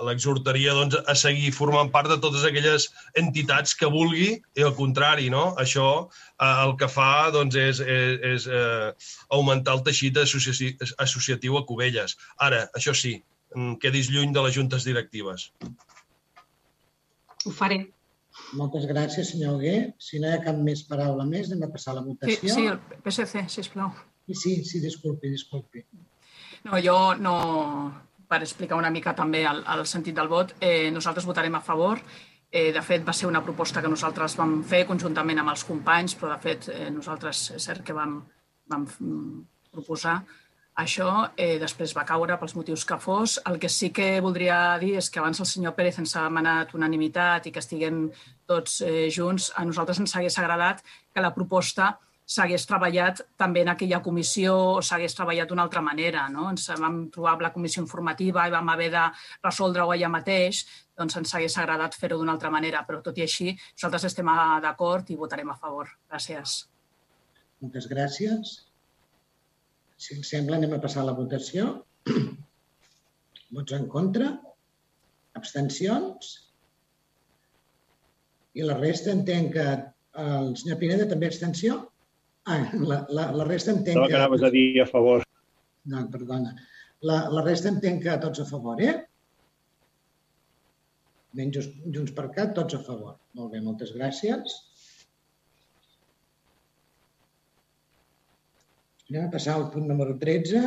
l'exhortaria 0.07 0.75
doncs, 0.77 0.97
a 1.07 1.15
seguir 1.15 1.51
formant 1.55 1.91
part 1.93 2.11
de 2.11 2.19
totes 2.21 2.45
aquelles 2.47 2.89
entitats 3.21 3.75
que 3.79 3.89
vulgui, 3.91 4.29
i 4.55 4.65
al 4.65 4.75
contrari, 4.77 5.29
no? 5.33 5.49
això 5.61 5.89
eh, 6.05 6.55
el 6.65 6.75
que 6.79 6.89
fa 6.91 7.29
doncs, 7.35 7.55
és, 7.55 7.83
és, 7.83 8.17
és 8.33 8.47
eh, 8.47 8.89
augmentar 9.35 9.77
el 9.79 9.85
teixit 9.87 10.17
associatiu, 10.21 10.89
associatiu 10.97 11.59
a 11.59 11.65
Cubelles. 11.69 12.17
Ara, 12.45 12.65
això 12.77 12.95
sí, 12.95 13.17
quedis 13.81 14.11
lluny 14.13 14.33
de 14.35 14.43
les 14.45 14.57
juntes 14.57 14.85
directives. 14.85 15.49
Ho 17.45 17.55
faré. 17.55 17.87
Moltes 18.57 18.85
gràcies, 18.89 19.33
senyor 19.33 19.57
Hugué. 19.57 19.75
Si 20.01 20.19
no 20.21 20.29
hi 20.29 20.37
ha 20.37 20.43
cap 20.43 20.57
més 20.63 20.83
paraula 20.87 21.25
més, 21.27 21.49
anem 21.49 21.67
a 21.67 21.73
passar 21.73 21.93
a 21.93 21.99
la 21.99 22.05
votació. 22.05 22.39
Sí, 22.39 22.53
sí 22.55 22.69
el 22.69 22.79
PSC, 23.03 23.45
sisplau. 23.51 23.91
Sí, 24.33 24.63
sí, 24.65 24.79
disculpi, 24.79 25.29
disculpi. 25.29 25.83
No, 26.65 26.79
jo 26.83 27.15
no, 27.15 27.35
per 28.27 28.41
explicar 28.43 28.77
una 28.77 28.91
mica 28.93 29.15
també 29.15 29.43
el, 29.47 29.63
el 29.75 29.85
sentit 29.89 30.17
del 30.17 30.29
vot, 30.31 30.55
eh, 30.59 30.89
nosaltres 30.91 31.25
votarem 31.25 31.55
a 31.55 31.63
favor. 31.65 32.01
Eh, 32.49 32.71
de 32.73 32.81
fet, 32.81 33.05
va 33.05 33.13
ser 33.13 33.29
una 33.29 33.43
proposta 33.45 33.81
que 33.81 33.91
nosaltres 33.91 34.35
vam 34.37 34.59
fer 34.65 34.83
conjuntament 34.89 35.41
amb 35.41 35.53
els 35.53 35.63
companys, 35.67 36.17
però 36.17 36.33
de 36.33 36.41
fet 36.43 36.69
eh, 36.73 36.89
nosaltres 36.93 37.49
és 37.57 37.69
cert 37.69 37.85
que 37.85 37.93
vam, 37.93 38.19
vam 38.69 38.85
proposar 39.71 40.19
això, 40.79 41.31
eh, 41.35 41.57
després 41.59 41.91
va 41.97 42.05
caure 42.07 42.37
pels 42.39 42.55
motius 42.55 42.85
que 42.87 42.97
fos. 43.03 43.39
El 43.49 43.57
que 43.59 43.69
sí 43.69 43.89
que 43.91 44.21
voldria 44.21 44.77
dir 44.79 44.95
és 44.97 45.09
que 45.09 45.19
abans 45.19 45.39
el 45.39 45.45
senyor 45.49 45.73
Pérez 45.75 45.99
ens 45.99 46.15
ha 46.15 46.23
demanat 46.23 46.73
unanimitat 46.73 47.47
i 47.47 47.51
que 47.51 47.59
estiguem 47.59 48.05
tots 48.47 48.81
eh, 48.81 49.09
junts. 49.11 49.51
A 49.55 49.65
nosaltres 49.65 49.99
ens 49.99 50.15
hagués 50.15 50.37
agradat 50.39 50.83
que 51.13 51.21
la 51.25 51.33
proposta 51.35 51.97
s'hagués 52.29 52.65
treballat 52.69 53.23
també 53.41 53.63
en 53.65 53.71
aquella 53.73 54.01
comissió 54.05 54.53
o 54.75 54.81
s'hagués 54.85 55.15
treballat 55.17 55.49
d'una 55.49 55.65
altra 55.65 55.81
manera. 55.81 56.27
No? 56.29 56.49
Ens 56.53 56.67
vam 56.77 57.01
trobar 57.13 57.33
amb 57.35 57.45
la 57.47 57.53
comissió 57.55 57.81
informativa 57.81 58.45
i 58.45 58.53
vam 58.53 58.69
haver 58.69 58.91
de 58.93 59.05
resoldre-ho 59.47 59.93
allà 59.95 60.11
mateix, 60.13 60.61
doncs 60.99 61.17
ens 61.17 61.33
hagués 61.35 61.57
agradat 61.57 61.97
fer-ho 61.97 62.19
d'una 62.19 62.35
altra 62.37 62.51
manera, 62.53 62.83
però 62.85 63.01
tot 63.01 63.17
i 63.17 63.25
així 63.25 63.53
nosaltres 63.55 64.09
estem 64.11 64.29
d'acord 64.61 65.09
i 65.09 65.17
votarem 65.17 65.49
a 65.49 65.57
favor. 65.57 65.89
Gràcies. 66.11 66.59
Moltes 67.63 67.89
gràcies. 67.91 68.57
Si 69.99 70.15
ens 70.15 70.29
sembla, 70.31 70.59
anem 70.59 70.77
a 70.77 70.83
passar 70.83 71.01
a 71.01 71.09
la 71.09 71.17
votació. 71.17 71.71
Vots 73.55 73.73
en 73.75 73.89
contra? 73.91 74.29
Abstencions? 75.39 76.35
I 78.53 78.65
la 78.67 78.77
resta 78.77 79.11
entenc 79.11 79.55
que 79.57 79.65
el 80.19 80.53
senyor 80.61 80.77
Pineda 80.79 81.07
també 81.09 81.27
abstenció? 81.27 81.87
Ah, 82.45 82.71
la, 82.73 83.05
la, 83.09 83.29
la 83.35 83.45
resta 83.45 83.71
entenc 83.75 83.99
que... 83.99 84.07
que 84.07 84.17
anaves 84.17 84.43
a 84.43 84.49
dir 84.53 84.81
a 84.81 84.87
favor. 84.89 85.25
No, 85.91 86.05
perdona. 86.11 86.55
La, 87.05 87.21
la 87.31 87.43
resta 87.45 87.69
entenc 87.71 88.03
que 88.03 88.17
tots 88.23 88.41
a 88.43 88.47
favor, 88.49 88.81
eh? 88.81 88.95
Menys 91.37 91.69
Junts 91.85 92.13
per 92.17 92.29
Cat, 92.35 92.55
tots 92.57 92.75
a 92.75 92.81
favor. 92.85 93.19
Molt 93.37 93.53
bé, 93.53 93.61
moltes 93.65 93.93
gràcies. 93.95 94.57
Anem 99.09 99.25
a 99.25 99.33
passar 99.33 99.55
al 99.57 99.69
punt 99.73 99.87
número 99.89 100.15
13, 100.21 100.63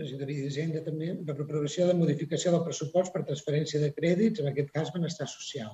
regidoria 0.00 0.44
d'Hisenda 0.44 0.82
també, 0.84 1.10
de 1.28 1.34
preparació 1.36 1.88
de 1.88 1.96
modificació 1.96 2.52
del 2.52 2.64
pressupost 2.64 3.12
per 3.12 3.24
transferència 3.24 3.80
de 3.82 3.90
crèdits, 3.96 4.40
en 4.40 4.52
aquest 4.52 4.70
cas 4.76 4.92
benestar 4.94 5.28
social. 5.32 5.72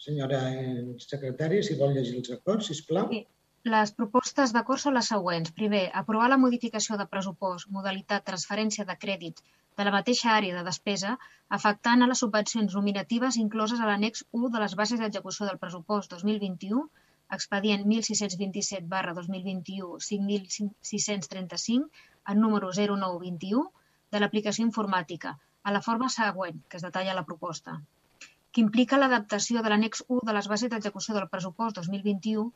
Senyora 0.00 0.40
eh, 0.54 0.86
secretària, 1.02 1.62
si 1.66 1.76
vol 1.78 1.94
llegir 1.94 2.22
els 2.22 2.32
acords, 2.38 2.70
sisplau. 2.70 3.10
Sí. 3.12 3.24
Les 3.68 3.90
propostes 3.92 4.52
d'acord 4.56 4.80
són 4.80 4.94
les 4.96 5.08
següents. 5.12 5.50
Primer, 5.56 5.80
aprovar 6.00 6.28
la 6.32 6.38
modificació 6.42 6.96
de 6.96 7.04
pressupost, 7.14 7.66
modalitat 7.68 8.24
transferència 8.28 8.86
de 8.90 8.94
crèdit 9.02 9.42
de 9.76 9.84
la 9.84 9.92
mateixa 9.96 10.30
àrea 10.34 10.54
de 10.56 10.62
despesa, 10.68 11.10
afectant 11.56 12.00
a 12.00 12.08
les 12.08 12.22
subvencions 12.24 12.76
nominatives 12.78 13.36
incloses 13.42 13.80
a 13.80 13.90
l'annex 13.90 14.24
1 14.38 14.48
de 14.54 14.62
les 14.62 14.76
bases 14.80 15.02
d'execució 15.02 15.44
del 15.48 15.60
pressupost 15.64 16.16
2021, 16.16 16.86
expedient 17.38 17.84
1627 17.90 18.88
barra 18.94 19.12
2021 19.20 20.00
5635, 20.08 21.90
en 22.32 22.40
número 22.40 22.72
0921, 22.72 23.66
de 24.10 24.24
l'aplicació 24.24 24.64
informàtica, 24.70 25.36
a 25.64 25.76
la 25.76 25.84
forma 25.90 26.08
següent, 26.08 26.64
que 26.66 26.80
es 26.80 26.88
detalla 26.88 27.18
la 27.20 27.28
proposta, 27.28 27.76
que 28.24 28.64
implica 28.64 28.96
l'adaptació 28.96 29.60
de 29.60 29.68
l'annex 29.68 30.06
1 30.08 30.24
de 30.24 30.40
les 30.40 30.48
bases 30.48 30.72
d'execució 30.72 31.20
del 31.20 31.28
pressupost 31.28 31.76
2021 31.84 32.48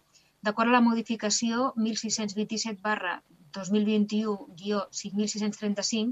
D'acord 0.44 0.68
a 0.68 0.74
la 0.74 0.82
modificació 0.84 1.66
1627 1.82 2.80
barra 2.86 3.12
2021-5635, 3.56 6.10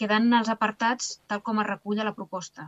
quedant 0.00 0.36
els 0.38 0.50
apartats 0.54 1.10
tal 1.32 1.42
com 1.48 1.60
es 1.62 1.68
recull 1.68 2.00
a 2.00 2.06
la 2.08 2.14
proposta. 2.18 2.64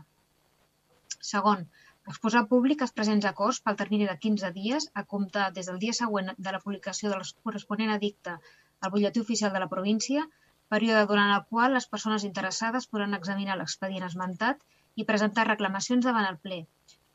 Segon, 1.30 1.64
exposar 2.12 2.42
públic 2.52 2.84
els 2.86 2.94
presents 2.98 3.28
acords 3.30 3.60
pel 3.64 3.78
termini 3.80 4.06
de 4.10 4.16
15 4.26 4.50
dies 4.58 4.82
a 5.02 5.04
comptar 5.14 5.46
des 5.58 5.66
del 5.70 5.80
dia 5.84 5.94
següent 6.00 6.28
de 6.36 6.50
la 6.56 6.62
publicació 6.66 7.06
del 7.12 7.24
corresponent 7.48 7.92
edicte 7.96 8.32
al 8.36 8.92
butlletí 8.94 9.18
oficial 9.24 9.50
de 9.54 9.62
la 9.64 9.72
província, 9.74 10.20
període 10.74 11.02
durant 11.10 11.30
el 11.36 11.46
qual 11.52 11.70
les 11.76 11.90
persones 11.94 12.22
interessades 12.28 12.88
podran 12.92 13.18
examinar 13.18 13.54
l'expedient 13.60 14.06
esmentat 14.08 14.56
i 14.96 15.08
presentar 15.12 15.42
reclamacions 15.48 16.04
davant 16.08 16.28
el 16.28 16.38
ple, 16.44 16.60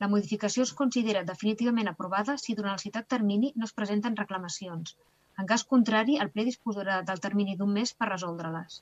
la 0.01 0.09
modificació 0.11 0.63
es 0.67 0.73
considera 0.79 1.23
definitivament 1.27 1.89
aprovada 1.91 2.37
si 2.43 2.55
durant 2.57 2.77
el 2.77 2.81
citat 2.83 3.07
termini 3.15 3.51
no 3.55 3.69
es 3.69 3.75
presenten 3.77 4.17
reclamacions. 4.19 4.95
En 5.39 5.49
cas 5.49 5.63
contrari, 5.73 6.17
el 6.23 6.31
ple 6.33 6.45
disposarà 6.49 7.01
del 7.05 7.21
termini 7.21 7.55
d'un 7.59 7.71
mes 7.77 7.93
per 7.99 8.09
resoldre-les. 8.09 8.81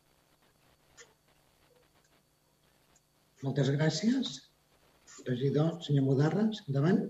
Moltes 3.43 3.69
gràcies. 3.75 4.33
Regidor, 5.27 5.77
senyor 5.85 6.05
Mudarres, 6.07 6.63
endavant. 6.67 7.05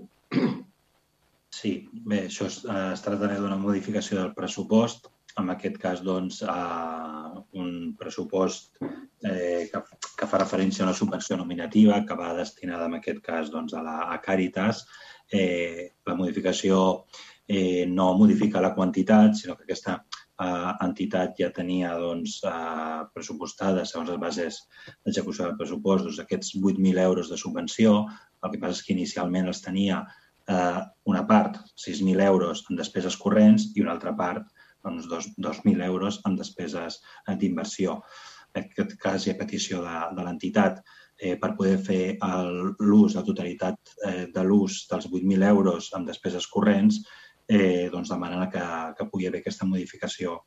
Sí, 1.51 1.71
bé, 1.93 2.21
això 2.29 2.45
es, 2.47 2.61
eh, 2.63 2.75
es 2.95 3.01
tracta 3.03 3.27
d'una 3.35 3.57
modificació 3.59 4.17
del 4.17 4.29
pressupost 4.37 5.09
en 5.39 5.49
aquest 5.53 5.77
cas 5.81 6.01
doncs, 6.03 6.41
a 6.43 7.31
un 7.59 7.93
pressupost 7.99 8.77
eh, 8.81 9.69
que, 9.71 9.81
que 10.17 10.27
fa 10.27 10.41
referència 10.41 10.83
a 10.83 10.89
una 10.89 10.97
subvenció 10.97 11.37
nominativa 11.39 12.01
que 12.07 12.17
va 12.17 12.33
destinada 12.37 12.87
en 12.89 12.97
aquest 12.99 13.21
cas 13.25 13.51
doncs, 13.53 13.73
a, 13.73 13.83
la, 13.85 13.97
a 14.11 14.19
Càritas. 14.23 14.85
Eh, 15.31 15.91
la 16.07 16.17
modificació 16.19 16.81
eh, 17.47 17.85
no 17.87 18.11
modifica 18.19 18.63
la 18.63 18.73
quantitat, 18.75 19.37
sinó 19.39 19.55
que 19.55 19.67
aquesta 19.67 19.97
eh, 20.41 20.71
entitat 20.87 21.37
ja 21.39 21.51
tenia 21.55 21.93
doncs, 21.99 22.39
eh, 22.47 23.03
pressupostada, 23.13 23.85
segons 23.85 24.11
les 24.11 24.19
bases 24.21 24.63
d'execució 25.05 25.47
del 25.47 25.59
pressupost, 25.59 26.07
doncs, 26.07 26.19
aquests 26.23 26.57
8.000 26.59 27.05
euros 27.05 27.31
de 27.31 27.39
subvenció. 27.39 28.01
El 28.41 28.51
que 28.51 28.59
passa 28.61 28.79
és 28.79 28.83
que 28.87 28.95
inicialment 28.97 29.47
els 29.51 29.63
tenia 29.63 30.01
eh, 30.49 30.81
una 31.13 31.23
part, 31.27 31.61
6.000 31.85 32.25
euros 32.25 32.65
en 32.69 32.79
despeses 32.79 33.17
corrents 33.17 33.71
i 33.75 33.85
una 33.85 33.95
altra 33.95 34.15
part, 34.17 34.47
uns 34.89 35.07
2.000 35.09 35.85
euros 35.85 36.21
en 36.25 36.35
despeses 36.39 37.01
d'inversió. 37.27 38.01
En 38.53 38.65
aquest 38.65 38.97
cas 38.99 39.25
hi 39.25 39.31
ha 39.31 39.39
petició 39.39 39.81
de, 39.85 39.97
de 40.17 40.25
l'entitat 40.25 40.81
eh, 41.17 41.35
per 41.39 41.53
poder 41.55 41.77
fer 41.79 42.17
l'ús, 42.79 43.15
la 43.15 43.25
totalitat 43.27 43.95
eh, 44.07 44.25
de 44.33 44.43
l'ús 44.43 44.85
dels 44.91 45.07
8.000 45.07 45.47
euros 45.47 45.91
en 45.97 46.07
despeses 46.07 46.47
corrents, 46.51 46.99
eh, 47.47 47.89
doncs 47.93 48.11
demanen 48.11 48.49
que, 48.51 48.63
que 48.97 49.07
pugui 49.11 49.27
haver 49.27 49.43
aquesta 49.43 49.67
modificació 49.69 50.39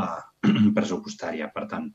eh, 0.00 0.22
pressupostària. 0.76 1.50
Per 1.54 1.68
tant, 1.70 1.90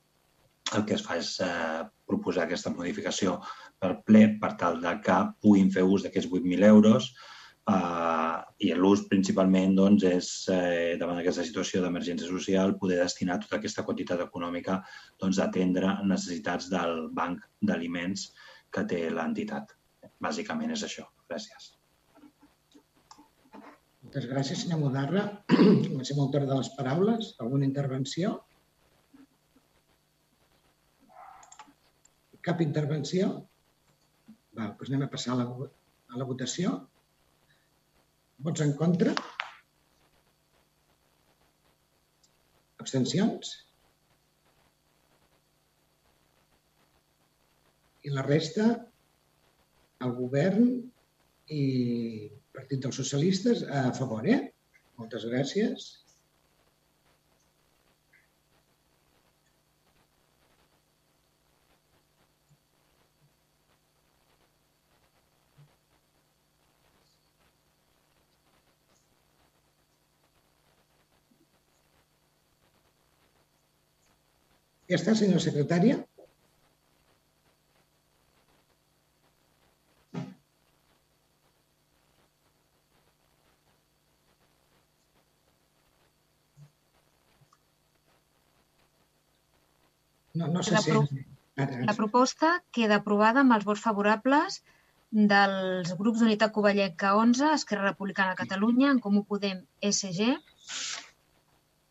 el 0.78 0.86
que 0.86 0.96
es 0.96 1.04
fa 1.06 1.18
és 1.20 1.34
eh, 1.44 1.82
proposar 2.08 2.46
aquesta 2.46 2.72
modificació 2.76 3.40
per 3.80 3.96
ple 4.06 4.26
per 4.42 4.54
tal 4.60 4.80
de 4.84 4.96
que 5.04 5.18
puguin 5.42 5.72
fer 5.74 5.86
ús 5.88 6.06
d'aquests 6.06 6.30
8.000 6.30 6.70
euros 6.70 7.12
eh, 7.72 8.36
i 8.66 8.72
l'ús 8.76 9.06
principalment 9.12 9.76
doncs, 9.78 10.06
és, 10.10 10.30
eh, 10.54 10.98
davant 11.02 11.20
d'aquesta 11.20 11.46
situació 11.48 11.82
d'emergència 11.84 12.28
social, 12.30 12.78
poder 12.82 13.00
destinar 13.02 13.40
tota 13.44 13.60
aquesta 13.60 13.86
quantitat 13.88 14.24
econòmica 14.26 14.80
doncs, 15.22 15.40
a 15.40 15.48
atendre 15.48 15.96
necessitats 16.04 16.70
del 16.74 17.10
banc 17.22 17.44
d'aliments 17.62 18.30
que 18.72 18.86
té 18.94 19.04
l'entitat. 19.10 19.76
Bàsicament 20.20 20.76
és 20.76 20.84
això. 20.88 21.06
Gràcies. 21.30 21.74
Moltes 24.04 24.26
gràcies, 24.26 24.62
senyor 24.64 24.80
Modarra. 24.82 25.24
Comencem 25.90 26.20
el 26.24 26.32
torn 26.34 26.48
de 26.50 26.56
les 26.58 26.70
paraules. 26.78 27.34
Alguna 27.44 27.68
intervenció? 27.68 28.38
Cap 32.48 32.64
intervenció? 32.64 33.28
Val, 34.58 34.72
doncs 34.80 34.90
anem 34.90 35.06
a 35.06 35.12
passar 35.12 35.36
a 35.36 35.42
la, 35.42 35.68
a 36.10 36.22
la 36.22 36.28
votació. 36.30 36.74
Vots 38.48 38.62
en 38.64 38.70
contra? 38.80 39.14
Abstencions? 42.80 43.50
I 48.08 48.14
la 48.16 48.24
resta, 48.24 48.70
el 50.08 50.16
govern 50.22 50.70
i 51.52 51.64
Partit 52.56 52.86
dels 52.86 53.02
Socialistes 53.02 53.66
a 53.68 53.90
favor, 54.00 54.24
eh? 54.24 54.40
Moltes 55.02 55.28
gràcies. 55.28 55.90
Ja 74.90 74.98
està, 74.98 75.14
senyora 75.18 75.42
secretària? 75.44 76.00
No, 90.40 90.48
no 90.48 90.64
se 90.64 90.82
pro 90.88 91.04
sent. 91.06 91.26
Ara, 91.60 91.80
la 91.90 91.94
proposta 91.96 92.50
queda 92.76 92.98
aprovada 93.02 93.42
amb 93.44 93.54
els 93.56 93.66
vots 93.68 93.82
favorables 93.86 94.62
dels 95.32 95.92
grups 96.00 96.22
d'Unitat 96.22 96.54
Covellenca 96.56 97.16
11, 97.20 97.50
Esquerra 97.58 97.90
Republicana 97.90 98.36
de 98.36 98.42
Catalunya, 98.42 98.92
en 98.94 99.02
Comú 99.06 99.26
Podem, 99.34 99.62
SG, 99.90 100.30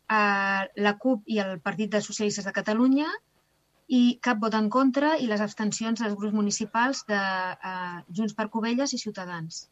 la 0.09 0.93
CUP 1.01 1.27
i 1.29 1.39
el 1.43 1.59
Partit 1.61 1.91
dels 1.93 2.07
Socialistes 2.09 2.47
de 2.47 2.53
Catalunya 2.55 3.09
i 3.89 4.19
cap 4.25 4.39
vot 4.41 4.53
en 4.57 4.69
contra 4.73 5.15
i 5.17 5.27
les 5.29 5.41
abstencions 5.41 6.01
dels 6.01 6.15
grups 6.17 6.35
municipals 6.37 7.01
de 7.09 7.19
eh, 7.19 7.99
Junts 8.13 8.35
per 8.37 8.47
Covelles 8.53 8.93
i 8.93 8.99
Ciutadans. 9.01 9.63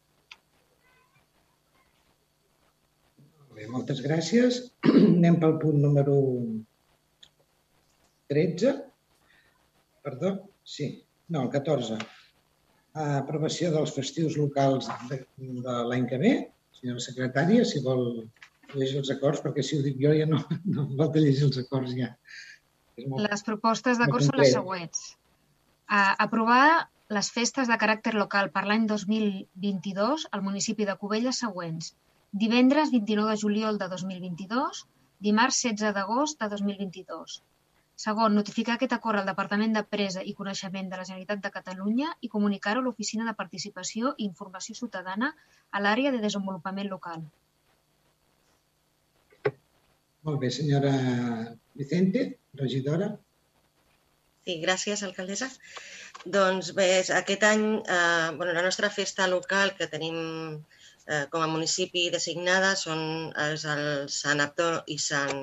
Bé, 3.57 3.67
moltes 3.73 4.01
gràcies. 4.05 4.59
Anem 5.17 5.37
pel 5.41 5.57
punt 5.61 5.77
número 5.81 6.17
13. 8.33 8.73
Perdó? 10.05 10.33
Sí. 10.65 10.91
No, 11.29 11.43
el 11.45 11.53
14. 11.53 11.97
Aprovació 12.97 13.69
dels 13.73 13.93
festius 13.93 14.37
locals 14.41 14.89
de, 15.11 15.21
de 15.37 15.79
l'any 15.89 16.05
que 16.09 16.21
ve. 16.21 16.35
Senyora 16.77 17.03
secretària, 17.03 17.65
si 17.65 17.81
vol 17.85 18.05
llegir 18.73 18.99
els 19.01 19.11
acords, 19.13 19.41
perquè 19.45 19.63
si 19.63 19.77
ho 19.77 19.85
dic 19.85 19.97
jo 20.01 20.11
ja 20.17 20.27
no, 20.29 20.41
no 20.73 20.83
em 20.83 20.97
falta 20.99 21.23
llegir 21.23 21.47
els 21.47 21.59
acords 21.63 21.95
ja. 21.97 22.11
Molt, 23.05 23.23
Les 23.29 23.43
propostes 23.45 23.99
d'acord 24.01 24.25
són 24.25 24.39
les 24.41 24.53
següents. 24.55 25.03
A 25.87 26.01
aprovar 26.25 26.89
les 27.15 27.29
festes 27.31 27.69
de 27.71 27.77
caràcter 27.79 28.13
local 28.17 28.49
per 28.55 28.65
l'any 28.67 28.87
2022 28.89 30.27
al 30.35 30.43
municipi 30.47 30.87
de 30.89 30.97
Cubelles 31.03 31.39
següents. 31.45 31.93
Divendres 32.45 32.91
29 32.95 33.31
de 33.31 33.41
juliol 33.43 33.77
de 33.79 33.87
2022, 33.93 34.81
dimarts 35.27 35.61
16 35.63 35.93
d'agost 35.95 36.41
de 36.41 36.49
2022. 36.55 37.37
Segon, 37.97 38.35
notificar 38.37 38.75
aquest 38.75 38.91
acord 38.93 39.21
al 39.21 39.29
Departament 39.29 39.71
de 39.73 39.81
Presa 39.93 40.21
i 40.21 40.35
Coneixement 40.37 40.91
de 40.91 40.99
la 40.99 41.05
Generalitat 41.07 41.39
de 41.45 41.53
Catalunya 41.55 42.11
i 42.21 42.29
comunicar-ho 42.33 42.83
a 42.83 42.85
l'Oficina 42.87 43.25
de 43.25 43.33
Participació 43.39 44.11
i 44.17 44.27
Informació 44.27 44.75
Ciutadana 44.77 45.31
a 45.71 45.81
l'àrea 45.81 46.11
de 46.13 46.21
desenvolupament 46.25 46.91
local. 46.91 47.23
Molt 50.27 50.41
bé, 50.43 50.49
senyora 50.51 50.91
Vicente, 51.79 52.21
regidora. 52.59 53.13
Sí, 54.43 54.57
gràcies, 54.59 55.03
alcaldessa. 55.07 55.47
Doncs 56.37 56.73
bé, 56.75 56.87
aquest 57.19 57.45
any 57.47 57.63
eh, 57.79 58.27
bueno, 58.35 58.51
la 58.57 58.65
nostra 58.65 58.89
festa 58.91 59.29
local 59.31 59.71
que 59.77 59.87
tenim 59.93 60.17
eh, 61.07 61.23
com 61.31 61.45
a 61.45 61.47
municipi 61.53 62.09
designada 62.11 62.73
són 62.75 63.05
els, 63.45 63.63
el 63.71 64.11
Sant 64.17 64.43
Abdó 64.43 64.67
i 64.91 64.99
Sant, 65.05 65.41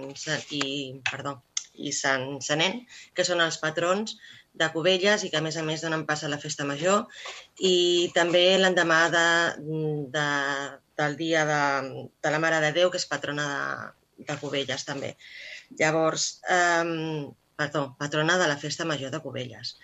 i, 0.59 0.63
perdó, 1.09 1.39
i 1.81 1.97
Sant 2.03 2.29
Senent, 2.45 2.83
que 3.17 3.25
són 3.25 3.41
els 3.41 3.61
patrons 3.65 4.19
de 4.53 4.69
Cubelles 4.77 5.25
i 5.25 5.33
que 5.33 5.41
a 5.41 5.45
més 5.49 5.57
a 5.57 5.65
més 5.65 5.89
donen 5.89 6.05
pas 6.05 6.23
a 6.23 6.33
la 6.37 6.43
festa 6.45 6.69
major 6.69 7.09
i 7.73 8.13
també 8.21 8.47
l'endemà 8.61 9.03
de, 9.17 9.27
de, 10.21 10.31
del 11.01 11.21
dia 11.25 11.49
de, 11.49 11.63
de 12.21 12.37
la 12.37 12.47
Mare 12.47 12.61
de 12.69 12.75
Déu, 12.83 12.93
que 12.93 13.01
és 13.01 13.13
patrona 13.17 13.49
de, 13.57 13.93
de 14.19 14.37
Cubelles 14.41 14.85
també. 14.89 15.15
Llavors, 15.81 16.27
eh, 16.57 17.31
perdó, 17.57 17.87
patrona 17.99 18.39
de 18.39 18.49
la 18.51 18.59
festa 18.65 18.85
major 18.85 19.11
de 19.15 19.21
Cubelles. 19.25 19.77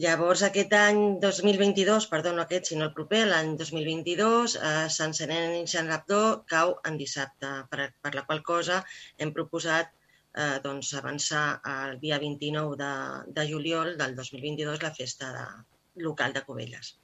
Llavors, 0.00 0.42
aquest 0.46 0.72
any 0.78 1.00
2022, 1.22 2.06
perdó, 2.10 2.32
no 2.32 2.42
aquest, 2.42 2.70
sinó 2.70 2.86
el 2.86 2.92
proper, 2.98 3.24
l'any 3.28 3.56
2022, 3.58 4.54
eh, 4.56 4.86
Sant 4.96 5.16
Senent 5.18 5.56
i 5.58 5.66
Sant 5.72 5.90
cau 6.52 6.76
en 6.90 7.00
dissabte, 7.00 7.50
per, 7.70 7.90
per 8.00 8.14
la 8.14 8.24
qual 8.28 8.42
cosa 8.42 8.84
hem 9.18 9.32
proposat 9.32 9.90
eh, 9.90 10.60
doncs, 10.64 10.94
avançar 10.94 11.60
al 11.64 11.98
dia 11.98 12.18
29 12.22 12.78
de, 12.80 12.92
de 13.40 13.48
juliol 13.50 13.96
del 13.98 14.16
2022 14.16 14.82
la 14.82 14.94
festa 14.94 15.32
de, 15.36 15.46
local 16.06 16.32
de 16.32 16.44
Cubelles. 16.46 16.94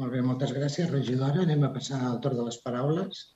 Molt 0.00 0.12
bé, 0.16 0.22
moltes 0.24 0.52
gràcies, 0.56 0.90
regidora. 0.90 1.42
Anem 1.44 1.66
a 1.66 1.72
passar 1.72 2.00
al 2.08 2.20
torn 2.24 2.38
de 2.40 2.48
les 2.48 2.58
paraules. 2.64 3.26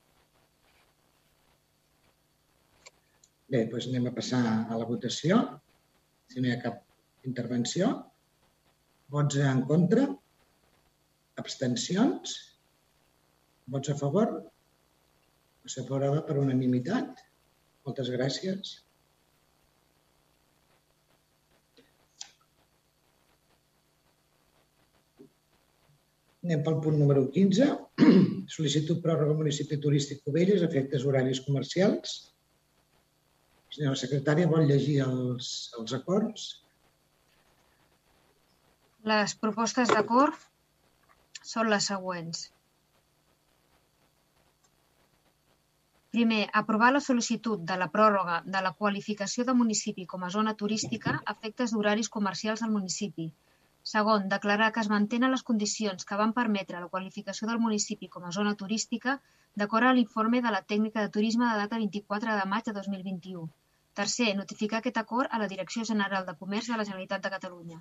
Bé, 3.54 3.60
doncs 3.70 3.86
anem 3.86 4.08
a 4.08 4.14
passar 4.14 4.40
a 4.42 4.78
la 4.78 4.86
votació. 4.88 5.36
Si 6.32 6.42
no 6.42 6.48
hi 6.48 6.54
ha 6.54 6.62
cap 6.64 6.80
intervenció. 7.30 7.92
Vots 9.14 9.38
en 9.50 9.62
contra? 9.68 10.06
Abstencions? 11.42 12.34
Vots 13.76 13.92
a 13.92 13.96
favor? 14.02 14.34
S'aprova 15.74 16.24
per 16.26 16.40
unanimitat. 16.42 17.22
Moltes 17.86 18.10
gràcies. 18.16 18.74
Anem 26.46 26.62
pel 26.66 26.82
punt 26.82 26.98
número 26.98 27.28
15. 27.34 27.74
Sol·licitud 28.56 29.02
pròrroga 29.06 29.34
al 29.34 29.44
municipi 29.44 29.78
turístic 29.82 30.26
Cubelles, 30.26 30.66
efectes 30.66 31.06
horaris 31.06 31.46
comercials. 31.46 32.24
Senyora 33.76 33.98
secretària, 34.00 34.48
vol 34.48 34.62
llegir 34.68 34.94
els, 35.04 35.46
els 35.78 35.92
acords? 35.96 36.44
Les 39.10 39.34
propostes 39.42 39.90
d'acord 39.92 40.46
són 41.48 41.68
les 41.68 41.88
següents. 41.90 42.40
Primer, 46.16 46.38
aprovar 46.60 46.88
la 46.94 47.02
sol·licitud 47.08 47.66
de 47.72 47.76
la 47.82 47.90
pròrroga 47.98 48.38
de 48.54 48.62
la 48.68 48.72
qualificació 48.78 49.44
de 49.50 49.56
municipi 49.58 50.08
com 50.14 50.24
a 50.24 50.32
zona 50.38 50.56
turística 50.62 51.18
a 51.18 51.36
efectes 51.36 51.76
d'horaris 51.76 52.08
comercials 52.16 52.64
al 52.64 52.72
municipi. 52.78 53.28
Segon, 53.92 54.30
declarar 54.32 54.70
que 54.72 54.86
es 54.86 54.90
mantenen 54.94 55.36
les 55.36 55.44
condicions 55.50 56.08
que 56.08 56.20
van 56.22 56.32
permetre 56.40 56.80
la 56.80 56.88
qualificació 56.96 57.52
del 57.52 57.60
municipi 57.66 58.08
com 58.16 58.24
a 58.24 58.32
zona 58.40 58.56
turística 58.64 59.18
d'acord 59.60 59.90
amb 59.92 60.00
l'informe 60.00 60.40
de 60.48 60.56
la 60.58 60.64
tècnica 60.74 61.04
de 61.04 61.14
turisme 61.20 61.52
de 61.52 61.62
data 61.62 61.84
24 61.84 62.40
de 62.40 62.50
maig 62.56 62.72
de 62.72 62.76
2021. 62.80 63.46
Tercer, 63.96 64.32
notificar 64.36 64.82
aquest 64.82 64.98
acord 65.00 65.32
a 65.32 65.40
la 65.40 65.48
Direcció 65.52 65.84
General 65.88 66.26
de 66.26 66.34
Comerç 66.40 66.68
de 66.72 66.76
la 66.78 66.84
Generalitat 66.88 67.24
de 67.24 67.32
Catalunya. 67.36 67.78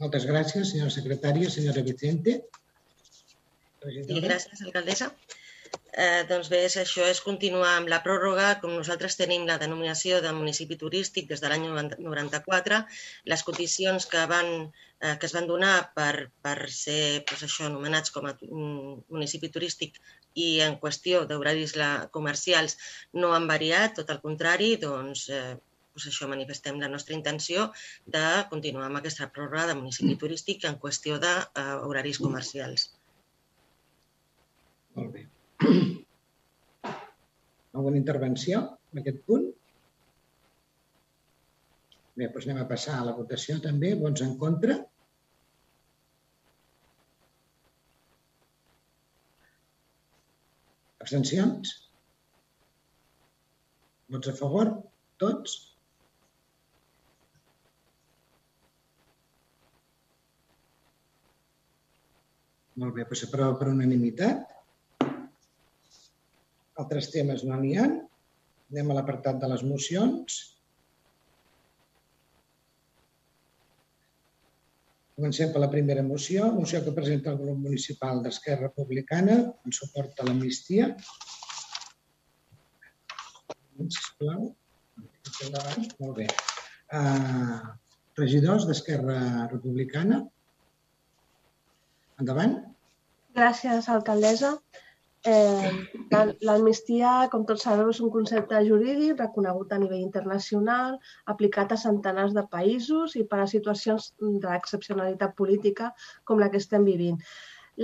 Moltes 0.00 0.24
gràcies, 0.30 0.72
senyora 0.72 0.92
secretària. 0.94 1.50
Senyora 1.52 1.84
Vicente. 1.86 2.40
Sí, 3.84 4.20
gràcies, 4.24 4.62
alcaldessa. 4.66 5.10
Eh, 6.04 6.22
doncs 6.30 6.48
bé, 6.52 6.60
això 6.82 7.06
és 7.12 7.20
continuar 7.26 7.72
amb 7.76 7.90
la 7.92 8.00
pròrroga. 8.04 8.48
Com 8.62 8.74
nosaltres 8.76 9.18
tenim 9.20 9.46
la 9.48 9.58
denominació 9.62 10.20
de 10.24 10.32
municipi 10.36 10.78
turístic 10.82 11.28
des 11.30 11.42
de 11.42 11.50
l'any 11.52 11.66
94, 11.70 12.80
les 13.32 13.44
condicions 13.48 14.06
que, 14.12 14.24
van, 14.34 14.50
eh, 15.00 15.16
que 15.18 15.26
es 15.26 15.34
van 15.36 15.48
donar 15.48 15.74
per, 15.96 16.30
per 16.44 16.68
ser 16.72 17.24
doncs 17.28 17.46
això, 17.46 17.66
anomenats 17.66 18.12
com 18.14 18.28
a 18.28 18.36
municipi 18.44 19.50
turístic 19.52 19.98
i 20.38 20.60
en 20.66 20.76
qüestió 20.82 21.24
d'horaris 21.26 21.74
comercials 22.14 22.76
no 23.16 23.32
han 23.34 23.48
variat, 23.50 23.96
tot 23.98 24.12
el 24.14 24.22
contrari, 24.22 24.76
doncs 24.84 25.28
eh, 25.34 25.56
doncs 25.90 26.06
això 26.12 26.28
manifestem 26.30 26.78
la 26.80 26.88
nostra 26.88 27.16
intenció 27.16 27.70
de 28.06 28.24
continuar 28.50 28.86
amb 28.86 29.00
aquesta 29.00 29.28
pròrroga 29.34 29.66
de 29.70 29.78
municipi 29.80 30.16
turístic 30.20 30.64
en 30.68 30.78
qüestió 30.84 31.18
d'horaris 31.22 32.20
comercials. 32.22 32.90
Molt 34.94 35.10
bé. 35.16 35.26
Alguna 37.74 37.98
intervenció 37.98 38.62
en 38.92 39.02
aquest 39.02 39.20
punt? 39.26 39.50
Bé, 42.18 42.26
doncs 42.26 42.46
anem 42.46 42.62
a 42.62 42.68
passar 42.70 42.96
a 42.98 43.04
la 43.06 43.16
votació 43.16 43.58
també. 43.64 43.92
Bons 43.98 44.22
en 44.26 44.34
contra? 44.40 44.76
Abstencions? 51.00 51.72
Vots 54.10 54.30
a 54.30 54.34
favor? 54.36 54.72
Tots? 55.22 55.58
Molt 62.80 62.96
bé, 62.96 63.04
doncs 63.04 63.22
s'aprova 63.22 63.58
per 63.60 63.68
unanimitat. 63.70 64.56
Altres 66.80 67.10
temes 67.14 67.42
no 67.48 67.58
n'hi 67.60 67.74
ha. 67.78 67.86
Anem 68.70 68.90
a 68.90 68.96
l'apartat 68.96 69.40
de 69.42 69.50
les 69.52 69.64
mocions. 69.66 70.40
Comencem 75.20 75.50
per 75.52 75.60
la 75.60 75.68
primera 75.68 76.00
moció, 76.00 76.46
moció 76.56 76.78
que 76.80 76.94
presenta 76.96 77.28
el 77.34 77.34
grup 77.36 77.58
municipal 77.60 78.22
d'Esquerra 78.24 78.70
Republicana 78.70 79.34
en 79.68 79.74
suport 79.76 80.16
a 80.16 80.24
l'amnistia. 80.24 80.86
Sisplau. 83.96 84.46
Molt 86.00 86.14
bé. 86.22 86.28
Uh, 86.96 87.58
regidors 88.22 88.64
d'Esquerra 88.70 89.18
Republicana. 89.52 90.22
Endavant. 92.24 92.56
Gràcies, 93.36 93.92
alcaldessa. 93.92 94.54
Eh, 95.28 95.70
L'amnistia, 96.48 97.10
com 97.32 97.42
tots 97.48 97.66
sabeu, 97.66 97.90
és 97.92 97.98
un 98.00 98.12
concepte 98.14 98.60
jurídic 98.68 99.18
reconegut 99.20 99.72
a 99.76 99.78
nivell 99.82 100.00
internacional, 100.00 100.96
aplicat 101.32 101.74
a 101.74 101.78
centenars 101.82 102.32
de 102.36 102.44
països 102.54 103.16
i 103.20 103.24
per 103.32 103.42
a 103.42 103.48
situacions 103.52 104.06
d'excepcionalitat 104.44 105.34
política 105.36 105.90
com 106.24 106.40
la 106.40 106.48
que 106.48 106.62
estem 106.64 106.86
vivint. 106.88 107.20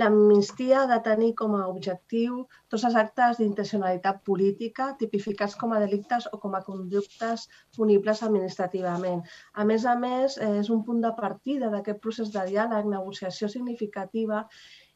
L'amnistia 0.01 0.79
ha 0.81 0.87
de 0.89 0.97
tenir 1.05 1.29
com 1.37 1.53
a 1.57 1.67
objectiu 1.73 2.41
tots 2.73 2.83
els 2.89 2.97
actes 3.01 3.37
d'intencionalitat 3.37 4.19
política 4.29 4.89
tipificats 4.99 5.55
com 5.61 5.73
a 5.73 5.79
delictes 5.83 6.27
o 6.33 6.41
com 6.41 6.57
a 6.57 6.63
conductes 6.65 7.45
punibles 7.77 8.23
administrativament. 8.27 9.23
A 9.53 9.65
més 9.65 9.85
a 9.85 9.95
més, 10.07 10.41
és 10.49 10.73
un 10.73 10.83
punt 10.89 11.05
de 11.05 11.13
partida 11.21 11.69
d'aquest 11.73 12.01
procés 12.01 12.33
de 12.33 12.49
diàleg, 12.49 12.89
negociació 12.97 13.49
significativa 13.55 14.43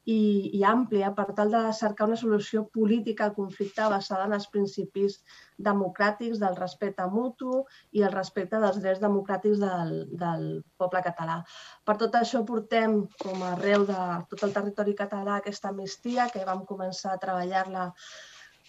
i, 0.10 0.50
i 0.58 0.64
àmplia 0.66 1.12
per 1.18 1.28
tal 1.38 1.52
de 1.54 1.62
cercar 1.78 2.08
una 2.08 2.18
solució 2.18 2.64
política 2.74 3.28
al 3.28 3.36
conflicte 3.36 3.86
basada 3.94 4.26
en 4.26 4.34
els 4.38 4.48
principis 4.50 5.20
democràtics 5.62 6.42
del 6.42 6.58
respecte 6.58 7.06
mutu 7.14 7.62
i 7.92 8.02
el 8.02 8.14
respecte 8.16 8.60
dels 8.64 8.82
drets 8.82 9.02
democràtics 9.04 9.62
del, 9.62 9.94
del 10.24 10.46
poble 10.82 11.04
català. 11.06 11.42
Per 11.86 11.98
tot 12.02 12.18
això 12.18 12.42
portem 12.48 13.04
com 13.22 13.46
arreu 13.52 13.86
de 13.86 14.02
tot 14.34 14.46
el 14.48 14.54
territori 14.58 14.98
català 14.98 15.38
aquesta 15.38 15.70
amnistia 15.70 16.30
que 16.34 16.46
vam 16.48 16.66
començar 16.66 17.14
a 17.14 17.22
treballar-la 17.22 17.92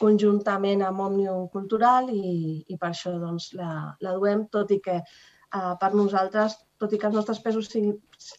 conjuntament 0.01 0.83
amb 0.85 1.01
Òmnium 1.01 1.49
Cultural 1.53 2.11
i, 2.13 2.65
i 2.69 2.77
per 2.77 2.91
això 2.91 3.13
doncs, 3.23 3.53
la, 3.57 3.95
la 4.05 4.15
duem, 4.19 4.47
tot 4.53 4.73
i 4.75 4.81
que 4.85 4.99
eh, 4.99 5.75
per 5.81 5.93
nosaltres, 5.95 6.59
tot 6.83 6.93
i 6.93 7.01
que 7.01 7.09
els 7.09 7.17
nostres 7.17 7.41
pesos 7.45 7.71
siguin, 7.73 7.97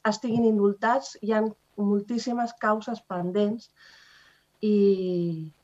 estiguin 0.09 0.49
indultats, 0.49 1.15
hi 1.21 1.33
ha 1.33 1.43
moltíssimes 1.77 2.55
causes 2.61 3.01
pendents 3.09 3.69
i, 4.63 4.73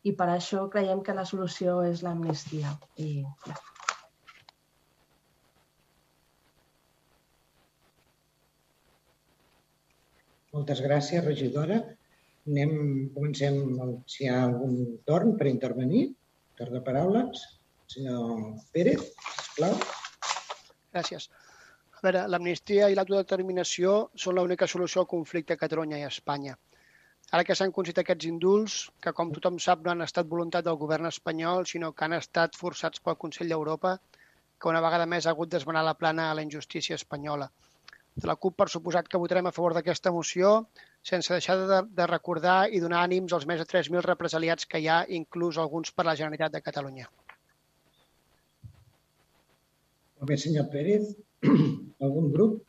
i 0.04 0.14
per 0.20 0.30
això 0.34 0.66
creiem 0.72 1.04
que 1.06 1.16
la 1.16 1.26
solució 1.28 1.80
és 1.88 2.04
l'amnistia. 2.06 2.74
I, 3.00 3.24
ja. 3.48 3.58
Moltes 10.54 10.82
gràcies, 10.82 11.24
regidora. 11.24 11.80
Anem, 12.50 12.72
comencem 13.14 13.60
si 14.10 14.26
hi 14.26 14.30
ha 14.32 14.42
algun 14.48 14.98
torn 15.08 15.36
per 15.38 15.48
intervenir. 15.52 16.08
Torn 16.60 16.76
de 16.76 16.82
paraules. 16.84 17.46
Senyor 17.90 18.58
Pérez, 18.74 19.06
sisplau. 19.36 19.78
Gràcies. 20.94 21.30
A 22.00 22.04
veure, 22.06 22.20
l'amnistia 22.32 22.86
i 22.88 22.96
l'autodeterminació 22.96 23.94
són 24.24 24.38
l'única 24.38 24.68
solució 24.74 25.02
al 25.02 25.08
conflicte 25.14 25.56
a 25.56 25.60
Catalunya 25.64 25.98
i 26.00 26.06
a 26.08 26.12
Espanya. 26.14 26.54
Ara 27.36 27.44
que 27.48 27.58
s'han 27.60 27.74
concedit 27.76 28.00
aquests 28.02 28.30
indults, 28.30 28.78
que 29.04 29.14
com 29.18 29.34
tothom 29.36 29.60
sap 29.66 29.84
no 29.84 29.92
han 29.92 30.06
estat 30.06 30.30
voluntat 30.32 30.66
del 30.68 30.80
govern 30.84 31.10
espanyol, 31.10 31.68
sinó 31.72 31.92
que 31.92 32.08
han 32.08 32.16
estat 32.18 32.56
forçats 32.62 33.04
pel 33.04 33.20
Consell 33.26 33.52
d'Europa, 33.52 33.94
que 34.60 34.72
una 34.72 34.82
vegada 34.88 35.10
més 35.12 35.28
ha 35.28 35.36
hagut 35.36 35.52
d'esmenar 35.52 35.84
la 35.90 35.98
plana 36.00 36.30
a 36.30 36.40
la 36.40 36.48
injustícia 36.48 36.96
espanyola. 37.02 37.52
De 38.16 38.32
la 38.32 38.40
CUP, 38.46 38.56
per 38.64 38.72
suposat 38.72 39.12
que 39.12 39.22
votarem 39.22 39.52
a 39.52 39.56
favor 39.60 39.76
d'aquesta 39.76 40.16
moció, 40.16 40.56
sense 41.14 41.36
deixar 41.36 41.60
de, 41.60 41.84
de 42.00 42.10
recordar 42.16 42.58
i 42.72 42.82
donar 42.84 43.04
ànims 43.04 43.36
als 43.36 43.46
més 43.52 43.60
de 43.62 43.68
3.000 43.76 44.08
represaliats 44.08 44.72
que 44.72 44.80
hi 44.80 44.88
ha, 44.88 45.04
inclús 45.22 45.60
alguns 45.60 45.92
per 45.92 46.08
la 46.08 46.16
Generalitat 46.22 46.56
de 46.56 46.68
Catalunya. 46.72 47.12
Molt 50.20 50.32
bé, 50.32 50.40
senyor 50.50 50.72
Pérez. 50.72 51.18
Algun 52.06 52.32
grup? 52.34 52.62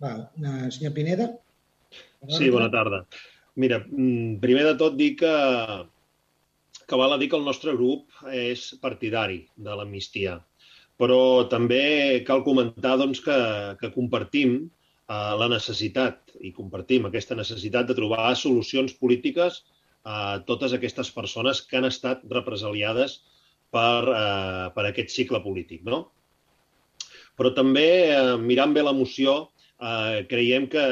Va, 0.00 0.12
senyor 0.72 0.92
Pineda. 0.96 1.28
Sí, 2.28 2.50
bona 2.52 2.68
tarda. 2.72 3.04
Mira, 3.60 3.80
mm, 3.84 4.38
primer 4.40 4.64
de 4.70 4.76
tot 4.80 4.96
dir 4.96 5.14
que, 5.20 5.32
que 6.88 7.00
val 7.00 7.14
a 7.14 7.18
dir 7.20 7.28
que 7.32 7.38
el 7.40 7.44
nostre 7.44 7.74
grup 7.76 8.22
és 8.32 8.70
partidari 8.82 9.42
de 9.56 9.74
l'amnistia, 9.76 10.38
però 11.00 11.48
també 11.52 12.22
cal 12.28 12.44
comentar 12.46 12.96
doncs, 13.00 13.20
que, 13.24 13.40
que 13.80 13.92
compartim 13.96 14.56
eh, 14.60 15.34
la 15.42 15.50
necessitat 15.52 16.36
i 16.40 16.54
compartim 16.56 17.08
aquesta 17.08 17.36
necessitat 17.36 17.90
de 17.90 17.98
trobar 17.98 18.30
solucions 18.38 18.94
polítiques 18.96 19.64
a 20.08 20.40
totes 20.48 20.72
aquestes 20.72 21.10
persones 21.12 21.60
que 21.66 21.76
han 21.76 21.88
estat 21.88 22.22
represaliades 22.30 23.18
per, 23.74 24.00
eh, 24.14 24.66
per 24.76 24.86
aquest 24.88 25.12
cicle 25.12 25.42
polític. 25.44 25.84
No? 25.84 26.06
Però 27.40 27.54
també, 27.56 27.88
eh, 28.12 28.36
mirant 28.36 28.74
bé 28.76 28.82
la 28.84 28.92
moció, 28.92 29.48
eh, 29.80 30.26
creiem 30.28 30.66
que 30.68 30.82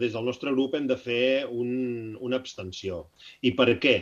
des 0.00 0.14
del 0.14 0.24
nostre 0.24 0.52
grup 0.54 0.74
hem 0.74 0.86
de 0.88 0.96
fer 0.96 1.44
un, 1.44 2.16
una 2.18 2.38
abstenció. 2.40 3.02
I 3.44 3.52
per 3.58 3.74
què? 3.82 3.96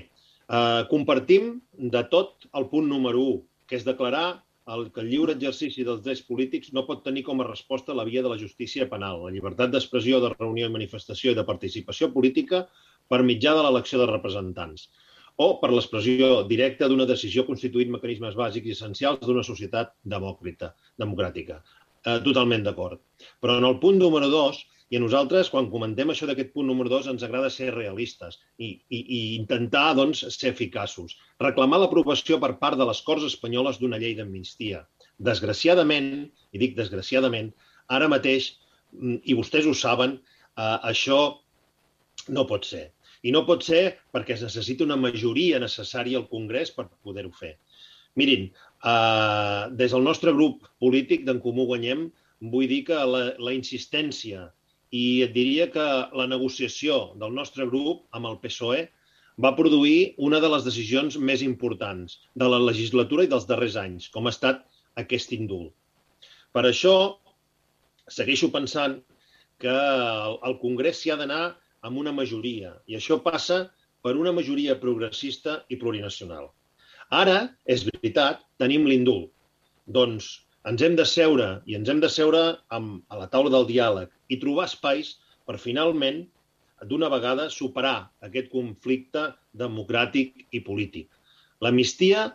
Eh, 0.48 0.82
compartim 0.92 1.56
de 1.96 2.02
tot 2.12 2.46
el 2.54 2.68
punt 2.70 2.86
número 2.86 3.24
1, 3.32 3.40
que 3.66 3.76
és 3.80 3.88
declarar 3.88 4.44
el, 4.74 4.92
que 4.92 5.02
el 5.02 5.10
lliure 5.10 5.34
exercici 5.34 5.82
dels 5.88 6.04
drets 6.04 6.22
polítics 6.28 6.70
no 6.76 6.86
pot 6.86 7.02
tenir 7.02 7.24
com 7.26 7.42
a 7.42 7.48
resposta 7.48 7.96
la 7.96 8.06
via 8.06 8.22
de 8.22 8.30
la 8.30 8.38
justícia 8.38 8.86
penal, 8.88 9.24
la 9.24 9.34
llibertat 9.34 9.74
d'expressió, 9.74 10.22
de 10.22 10.30
reunió 10.36 10.70
i 10.70 10.76
manifestació 10.78 11.34
i 11.34 11.38
de 11.40 11.46
participació 11.50 12.12
política 12.14 12.66
per 13.10 13.24
mitjà 13.26 13.56
de 13.58 13.66
l'elecció 13.66 13.98
de 13.98 14.08
representants 14.12 14.86
o 15.38 15.50
per 15.58 15.70
l'expressió 15.72 16.44
directa 16.46 16.88
d'una 16.90 17.06
decisió 17.10 17.44
constituint 17.46 17.90
mecanismes 17.94 18.38
bàsics 18.38 18.70
i 18.70 18.78
essencials 18.78 19.26
d'una 19.26 19.44
societat 19.46 19.94
demòcrata, 20.14 20.72
democràtica 20.98 21.62
eh, 22.08 22.18
totalment 22.24 22.64
d'acord. 22.66 23.00
Però 23.42 23.58
en 23.60 23.66
el 23.68 23.78
punt 23.82 24.00
número 24.00 24.30
dos, 24.32 24.64
i 24.88 24.96
a 24.96 25.00
nosaltres, 25.02 25.50
quan 25.52 25.68
comentem 25.72 26.08
això 26.12 26.26
d'aquest 26.28 26.54
punt 26.54 26.68
número 26.70 26.88
dos, 26.88 27.08
ens 27.10 27.24
agrada 27.26 27.50
ser 27.52 27.68
realistes 27.74 28.38
i, 28.56 28.70
i, 28.88 29.00
i 29.00 29.18
intentar 29.36 29.90
doncs, 29.98 30.22
ser 30.32 30.54
eficaços. 30.54 31.18
Reclamar 31.44 31.82
l'aprovació 31.82 32.38
per 32.40 32.54
part 32.62 32.80
de 32.80 32.86
les 32.88 33.02
Corts 33.04 33.26
Espanyoles 33.28 33.80
d'una 33.82 34.00
llei 34.00 34.16
d'amnistia. 34.16 34.86
Desgraciadament, 35.30 36.08
i 36.56 36.62
dic 36.62 36.78
desgraciadament, 36.78 37.52
ara 37.98 38.08
mateix, 38.08 38.54
mm, 38.96 39.20
i 39.28 39.36
vostès 39.36 39.68
ho 39.68 39.76
saben, 39.76 40.16
eh, 40.56 40.78
això 40.92 41.20
no 42.32 42.46
pot 42.48 42.64
ser. 42.64 42.88
I 43.26 43.34
no 43.34 43.44
pot 43.44 43.64
ser 43.66 43.98
perquè 44.14 44.38
es 44.38 44.46
necessita 44.46 44.86
una 44.86 44.96
majoria 44.96 45.60
necessària 45.60 46.16
al 46.22 46.28
Congrés 46.32 46.72
per 46.72 46.88
poder-ho 47.04 47.34
fer. 47.36 47.58
Mirin, 48.18 48.48
eh, 48.84 49.62
des 49.80 49.94
del 49.94 50.04
nostre 50.06 50.32
grup 50.36 50.68
polític 50.82 51.24
d'en 51.26 51.40
Comú 51.44 51.66
Guanyem, 51.70 52.08
vull 52.52 52.68
dir 52.70 52.84
que 52.86 52.98
la, 53.12 53.24
la 53.38 53.54
insistència 53.56 54.48
i 54.94 55.22
et 55.24 55.34
diria 55.34 55.68
que 55.72 55.86
la 56.16 56.28
negociació 56.30 57.12
del 57.20 57.34
nostre 57.36 57.66
grup 57.68 58.06
amb 58.16 58.30
el 58.30 58.38
PSOE 58.44 58.86
va 59.38 59.54
produir 59.58 60.14
una 60.18 60.40
de 60.42 60.48
les 60.50 60.64
decisions 60.66 61.18
més 61.18 61.42
importants 61.46 62.18
de 62.34 62.48
la 62.48 62.58
legislatura 62.62 63.24
i 63.26 63.30
dels 63.30 63.46
darrers 63.46 63.76
anys, 63.78 64.08
com 64.10 64.26
ha 64.26 64.34
estat 64.34 64.64
aquest 64.98 65.34
indult. 65.36 65.74
Per 66.52 66.64
això, 66.66 66.94
segueixo 68.10 68.50
pensant 68.50 68.98
que 69.62 69.74
el 70.48 70.58
Congrés 70.62 71.02
s'hi 71.02 71.12
ha 71.12 71.18
d'anar 71.20 71.42
amb 71.86 72.00
una 72.02 72.14
majoria, 72.14 72.74
i 72.90 72.96
això 72.98 73.20
passa 73.22 73.68
per 74.02 74.16
una 74.18 74.32
majoria 74.34 74.78
progressista 74.80 75.62
i 75.68 75.78
plurinacional. 75.78 76.48
Ara, 77.08 77.48
és 77.64 77.86
veritat, 77.88 78.42
tenim 78.60 78.84
l'indult. 78.84 79.30
Doncs 79.88 80.26
ens 80.68 80.82
hem 80.84 80.96
de 80.98 81.06
seure 81.08 81.46
i 81.64 81.76
ens 81.78 81.88
hem 81.88 82.00
de 82.02 82.08
seure 82.12 82.40
amb, 82.68 82.98
a 83.08 83.16
la 83.16 83.28
taula 83.32 83.52
del 83.54 83.64
diàleg 83.70 84.10
i 84.28 84.36
trobar 84.42 84.66
espais 84.68 85.14
per 85.48 85.56
finalment, 85.62 86.26
d'una 86.90 87.08
vegada, 87.08 87.48
superar 87.50 88.10
aquest 88.22 88.50
conflicte 88.52 89.22
democràtic 89.56 90.44
i 90.52 90.60
polític. 90.66 91.08
L'amnistia, 91.64 92.26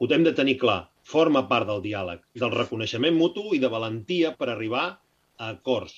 ho 0.00 0.08
hem 0.10 0.26
de 0.26 0.34
tenir 0.36 0.58
clar, 0.58 0.88
forma 1.06 1.44
part 1.48 1.70
del 1.70 1.80
diàleg, 1.84 2.20
del 2.34 2.52
reconeixement 2.52 3.14
mutu 3.16 3.54
i 3.54 3.60
de 3.62 3.70
valentia 3.70 4.34
per 4.36 4.50
arribar 4.50 4.84
a 5.38 5.52
acords. 5.52 5.94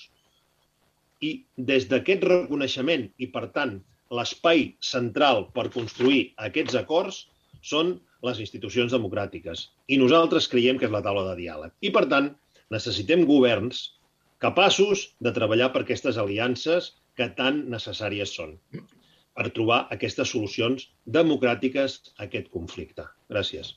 I 1.24 1.32
des 1.56 1.88
d'aquest 1.88 2.28
reconeixement 2.28 3.08
i, 3.16 3.26
per 3.32 3.48
tant, 3.56 3.80
l'espai 4.12 4.68
central 4.84 5.48
per 5.56 5.70
construir 5.72 6.20
aquests 6.50 6.76
acords 6.78 7.24
són 7.66 7.96
les 8.26 8.40
institucions 8.42 8.94
democràtiques. 8.94 9.68
I 9.92 9.98
nosaltres 10.02 10.48
creiem 10.52 10.78
que 10.80 10.88
és 10.88 10.94
la 10.94 11.02
taula 11.04 11.24
de 11.30 11.36
diàleg. 11.40 11.74
I, 11.82 11.92
per 11.94 12.06
tant, 12.12 12.30
necessitem 12.74 13.24
governs 13.28 13.82
capaços 14.42 15.08
de 15.22 15.32
treballar 15.36 15.72
per 15.74 15.84
aquestes 15.84 16.18
aliances 16.20 16.92
que 17.16 17.30
tan 17.38 17.64
necessàries 17.72 18.34
són 18.38 18.56
per 19.36 19.50
trobar 19.56 19.82
aquestes 19.92 20.30
solucions 20.32 20.86
democràtiques 21.18 21.98
a 22.16 22.24
aquest 22.26 22.48
conflicte. 22.52 23.04
Gràcies. 23.32 23.74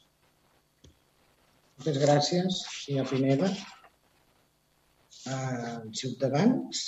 Moltes 1.79 1.99
gràcies, 2.03 2.61
senyor 2.83 3.07
Pineda. 3.11 3.51
Uh, 5.29 5.91
Ciutadans, 5.95 6.85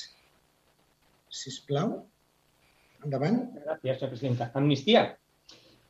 sisplau. 1.32 1.94
Endavant. 3.06 3.40
Gràcies, 3.56 3.82
senyora 3.84 4.12
presidenta. 4.14 4.50
Amnistia. 4.60 5.06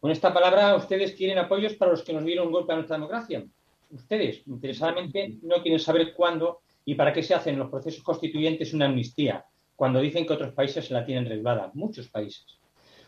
Con 0.01 0.09
esta 0.09 0.33
palabra, 0.33 0.75
ustedes 0.75 1.13
quieren 1.13 1.37
apoyos 1.37 1.75
para 1.75 1.91
los 1.91 2.01
que 2.01 2.11
nos 2.11 2.25
dieron 2.25 2.47
un 2.47 2.53
golpe 2.53 2.73
a 2.73 2.75
nuestra 2.75 2.95
democracia. 2.95 3.45
Ustedes, 3.91 4.41
interesadamente, 4.47 5.37
no 5.43 5.61
quieren 5.61 5.79
saber 5.79 6.15
cuándo 6.15 6.61
y 6.83 6.95
para 6.95 7.13
qué 7.13 7.21
se 7.21 7.35
hacen 7.35 7.53
en 7.53 7.59
los 7.59 7.69
procesos 7.69 8.03
constituyentes 8.03 8.73
una 8.73 8.87
amnistía, 8.87 9.45
cuando 9.75 10.01
dicen 10.01 10.25
que 10.25 10.33
otros 10.33 10.53
países 10.53 10.87
se 10.87 10.93
la 10.95 11.05
tienen 11.05 11.27
reglada, 11.27 11.69
muchos 11.75 12.07
países. 12.07 12.47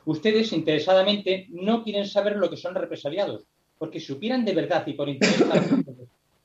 Ustedes, 0.05 0.53
interesadamente, 0.53 1.47
no 1.49 1.83
quieren 1.83 2.05
saber 2.05 2.35
lo 2.35 2.47
que 2.47 2.57
son 2.57 2.75
represaliados, 2.75 3.43
porque 3.79 3.99
si 3.99 4.05
supieran 4.05 4.45
de 4.45 4.53
verdad 4.53 4.85
y 4.85 4.93
por 4.93 5.09
interés 5.09 5.43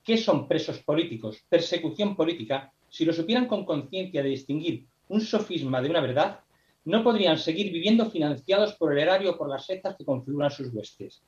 qué 0.03 0.17
son 0.17 0.49
presos 0.49 0.79
políticos, 0.79 1.45
persecución 1.47 2.17
política, 2.17 2.73
si 2.89 3.05
lo 3.05 3.13
supieran 3.13 3.47
con 3.47 3.67
conciencia 3.67 4.23
de 4.23 4.31
distinguir 4.31 4.87
un 5.09 5.21
sofisma 5.21 5.83
de 5.83 5.91
una 5.91 6.01
verdad, 6.01 6.41
no 6.89 7.05
podrían 7.05 7.37
seguir 7.37 7.71
viviendo 7.71 8.11
financiados 8.11 8.75
por 8.77 8.93
el 8.93 9.01
erario 9.01 9.33
o 9.33 9.37
por 9.37 9.51
las 9.51 9.67
sectas 9.67 9.95
que 9.95 10.07
configuran 10.07 10.51
sus 10.51 10.73
huestes. 10.73 11.23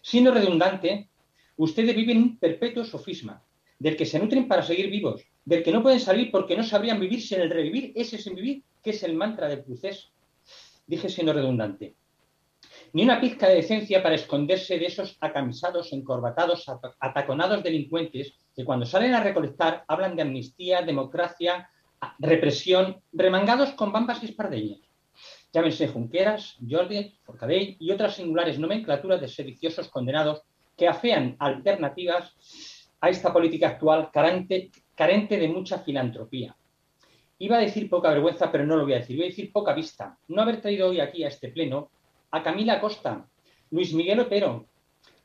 Siendo 0.00 0.32
redundante, 0.32 1.10
ustedes 1.58 1.94
viven 1.94 2.16
un 2.16 2.38
perpetuo 2.38 2.82
sofisma, 2.82 3.42
del 3.78 3.94
que 3.94 4.06
se 4.06 4.18
nutren 4.18 4.48
para 4.48 4.62
seguir 4.62 4.88
vivos, 4.88 5.22
del 5.44 5.62
que 5.62 5.70
no 5.70 5.82
pueden 5.82 6.00
salir 6.00 6.30
porque 6.30 6.56
no 6.56 6.62
sabrían 6.62 6.98
vivir 6.98 7.20
sin 7.20 7.42
el 7.42 7.50
revivir, 7.50 7.92
ese 7.94 8.16
sin 8.16 8.36
vivir, 8.36 8.62
que 8.82 8.90
es 8.90 9.02
el 9.02 9.14
mantra 9.14 9.48
del 9.48 9.64
crucés. 9.64 10.08
Dije 10.86 11.10
siendo 11.10 11.34
redundante. 11.34 11.94
Ni 12.94 13.02
una 13.02 13.20
pizca 13.20 13.48
de 13.48 13.56
decencia 13.56 14.02
para 14.02 14.14
esconderse 14.14 14.78
de 14.78 14.86
esos 14.86 15.18
acamisados, 15.20 15.92
encorbatados, 15.92 16.64
ataconados 17.00 17.62
delincuentes 17.62 18.32
que 18.54 18.64
cuando 18.64 18.86
salen 18.86 19.12
a 19.12 19.22
recolectar 19.22 19.84
hablan 19.88 20.16
de 20.16 20.22
amnistía, 20.22 20.80
democracia, 20.80 21.68
represión, 22.18 23.02
remangados 23.12 23.72
con 23.72 23.92
bambas 23.92 24.22
y 24.22 24.26
espardeñas 24.26 24.85
llámense 25.56 25.88
Junqueras, 25.88 26.58
Jordi, 26.68 27.16
Forcadell 27.22 27.76
y 27.80 27.90
otras 27.90 28.16
singulares 28.16 28.58
nomenclaturas 28.58 29.22
de 29.22 29.26
sediciosos 29.26 29.88
condenados 29.88 30.42
que 30.76 30.86
afean 30.86 31.34
alternativas 31.38 32.36
a 33.00 33.08
esta 33.08 33.32
política 33.32 33.68
actual 33.68 34.10
carente, 34.12 34.70
de 35.38 35.48
mucha 35.48 35.78
filantropía. 35.78 36.54
Iba 37.38 37.56
a 37.56 37.60
decir 37.60 37.88
poca 37.88 38.10
vergüenza, 38.10 38.52
pero 38.52 38.66
no 38.66 38.76
lo 38.76 38.82
voy 38.82 38.92
a 38.92 38.98
decir. 38.98 39.16
Voy 39.16 39.24
a 39.24 39.28
decir 39.28 39.50
poca 39.50 39.72
vista. 39.72 40.18
No 40.28 40.42
haber 40.42 40.60
traído 40.60 40.88
hoy 40.88 41.00
aquí 41.00 41.24
a 41.24 41.28
este 41.28 41.48
pleno 41.48 41.88
a 42.32 42.42
Camila 42.42 42.78
Costa, 42.78 43.26
Luis 43.70 43.94
Miguel 43.94 44.20
Otero, 44.20 44.66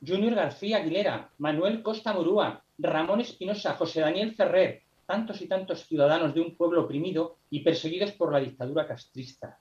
Junior 0.00 0.34
García 0.34 0.78
Aguilera, 0.78 1.30
Manuel 1.36 1.82
Costa 1.82 2.14
Murúa, 2.14 2.64
Ramón 2.78 3.20
Espinosa, 3.20 3.74
José 3.74 4.00
Daniel 4.00 4.34
Ferrer, 4.34 4.80
tantos 5.06 5.42
y 5.42 5.46
tantos 5.46 5.86
ciudadanos 5.86 6.32
de 6.32 6.40
un 6.40 6.56
pueblo 6.56 6.84
oprimido 6.84 7.36
y 7.50 7.60
perseguidos 7.60 8.12
por 8.12 8.32
la 8.32 8.40
dictadura 8.40 8.86
castrista. 8.86 9.58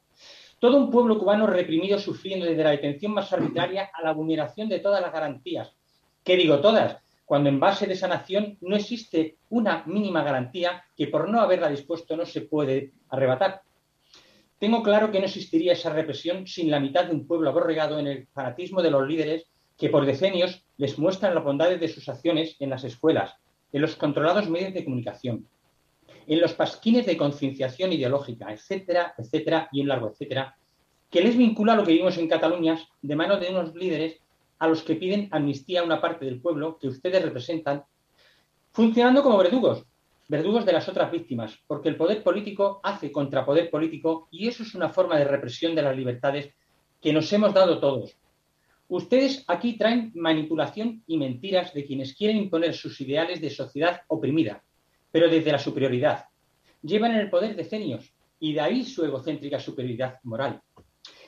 Todo 0.61 0.77
un 0.77 0.91
pueblo 0.91 1.17
cubano 1.17 1.47
reprimido 1.47 1.97
sufriendo 1.97 2.45
desde 2.45 2.63
la 2.63 2.69
detención 2.69 3.13
más 3.13 3.33
arbitraria 3.33 3.89
a 3.91 4.03
la 4.03 4.13
vulneración 4.13 4.69
de 4.69 4.77
todas 4.77 5.01
las 5.01 5.11
garantías. 5.11 5.73
¿Qué 6.23 6.37
digo 6.37 6.59
todas? 6.59 6.97
Cuando 7.25 7.49
en 7.49 7.59
base 7.59 7.87
de 7.87 7.93
esa 7.93 8.07
nación 8.07 8.59
no 8.61 8.75
existe 8.75 9.37
una 9.49 9.83
mínima 9.87 10.21
garantía 10.21 10.83
que 10.95 11.07
por 11.07 11.27
no 11.27 11.41
haberla 11.41 11.67
dispuesto 11.67 12.15
no 12.15 12.27
se 12.27 12.41
puede 12.41 12.91
arrebatar. 13.09 13.63
Tengo 14.59 14.83
claro 14.83 15.11
que 15.11 15.17
no 15.17 15.25
existiría 15.25 15.73
esa 15.73 15.89
represión 15.89 16.45
sin 16.45 16.69
la 16.69 16.79
mitad 16.79 17.05
de 17.05 17.15
un 17.15 17.25
pueblo 17.25 17.49
aborregado 17.49 17.97
en 17.97 18.05
el 18.05 18.27
fanatismo 18.27 18.83
de 18.83 18.91
los 18.91 19.07
líderes 19.07 19.47
que 19.79 19.89
por 19.89 20.05
decenios 20.05 20.63
les 20.77 20.99
muestran 20.99 21.33
las 21.33 21.43
bondades 21.43 21.79
de 21.79 21.87
sus 21.87 22.07
acciones 22.07 22.55
en 22.59 22.69
las 22.69 22.83
escuelas, 22.83 23.33
en 23.73 23.81
los 23.81 23.95
controlados 23.95 24.47
medios 24.47 24.75
de 24.75 24.83
comunicación, 24.83 25.47
en 26.31 26.39
los 26.39 26.53
pasquines 26.53 27.05
de 27.05 27.17
concienciación 27.17 27.91
ideológica, 27.91 28.53
etcétera, 28.53 29.13
etcétera, 29.17 29.67
y 29.73 29.81
un 29.81 29.89
largo 29.89 30.11
etcétera, 30.11 30.55
que 31.09 31.19
les 31.19 31.35
vincula 31.35 31.73
a 31.73 31.75
lo 31.75 31.83
que 31.83 31.91
vivimos 31.91 32.17
en 32.17 32.29
Cataluña 32.29 32.79
de 33.01 33.15
mano 33.17 33.37
de 33.37 33.49
unos 33.49 33.75
líderes 33.75 34.17
a 34.59 34.69
los 34.69 34.81
que 34.81 34.95
piden 34.95 35.27
amnistía 35.31 35.81
a 35.81 35.83
una 35.83 35.99
parte 35.99 36.23
del 36.23 36.39
pueblo 36.39 36.77
que 36.79 36.87
ustedes 36.87 37.21
representan, 37.21 37.83
funcionando 38.71 39.23
como 39.23 39.39
verdugos, 39.39 39.83
verdugos 40.29 40.65
de 40.65 40.71
las 40.71 40.87
otras 40.87 41.11
víctimas, 41.11 41.59
porque 41.67 41.89
el 41.89 41.97
poder 41.97 42.23
político 42.23 42.79
hace 42.81 43.11
contrapoder 43.11 43.69
político 43.69 44.29
y 44.31 44.47
eso 44.47 44.63
es 44.63 44.73
una 44.73 44.87
forma 44.87 45.17
de 45.17 45.25
represión 45.25 45.75
de 45.75 45.81
las 45.81 45.97
libertades 45.97 46.53
que 47.01 47.11
nos 47.11 47.33
hemos 47.33 47.53
dado 47.53 47.81
todos. 47.81 48.15
Ustedes 48.87 49.43
aquí 49.47 49.77
traen 49.77 50.13
manipulación 50.15 51.03
y 51.07 51.17
mentiras 51.17 51.73
de 51.73 51.83
quienes 51.83 52.15
quieren 52.15 52.37
imponer 52.37 52.73
sus 52.73 53.01
ideales 53.01 53.41
de 53.41 53.49
sociedad 53.49 53.99
oprimida, 54.07 54.63
pero 55.11 55.29
desde 55.29 55.51
la 55.51 55.59
superioridad. 55.59 56.25
Llevan 56.81 57.11
en 57.11 57.19
el 57.19 57.29
poder 57.29 57.55
decenios 57.55 58.13
y 58.39 58.53
de 58.53 58.61
ahí 58.61 58.83
su 58.83 59.05
egocéntrica 59.05 59.59
superioridad 59.59 60.19
moral. 60.23 60.61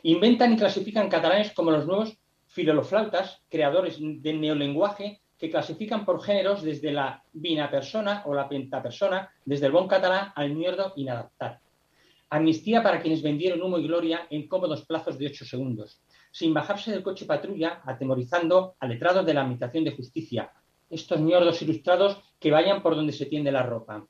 Inventan 0.03 0.53
y 0.53 0.57
clasifican 0.57 1.09
catalanes 1.09 1.53
como 1.53 1.71
los 1.71 1.85
nuevos 1.85 2.17
filoloflautas, 2.47 3.41
creadores 3.49 3.97
del 3.99 4.41
neolenguaje 4.41 5.21
que 5.37 5.49
clasifican 5.49 6.05
por 6.05 6.23
géneros 6.23 6.61
desde 6.61 6.91
la 6.91 7.23
bina 7.33 7.69
persona 7.69 8.23
o 8.25 8.33
la 8.33 8.47
pentapersona, 8.47 9.29
desde 9.43 9.65
el 9.65 9.71
bon 9.71 9.87
catalán 9.87 10.31
al 10.35 10.53
mierdo 10.53 10.93
inadaptar. 10.95 11.59
Amnistía 12.29 12.81
para 12.81 13.01
quienes 13.01 13.21
vendieron 13.21 13.61
humo 13.61 13.77
y 13.77 13.85
gloria 13.85 14.25
en 14.29 14.47
cómodos 14.47 14.85
plazos 14.85 15.17
de 15.17 15.27
ocho 15.27 15.45
segundos, 15.45 16.01
sin 16.31 16.53
bajarse 16.53 16.91
del 16.91 17.03
coche 17.03 17.25
patrulla, 17.25 17.81
atemorizando 17.85 18.75
a 18.79 18.87
letrados 18.87 19.25
de 19.25 19.33
la 19.33 19.41
Administración 19.41 19.83
de 19.83 19.91
Justicia, 19.91 20.51
estos 20.93 21.19
ñordos 21.19 21.61
ilustrados 21.61 22.17
que 22.39 22.51
vayan 22.51 22.81
por 22.81 22.95
donde 22.95 23.13
se 23.13 23.25
tiende 23.25 23.51
la 23.51 23.63
ropa. 23.63 24.05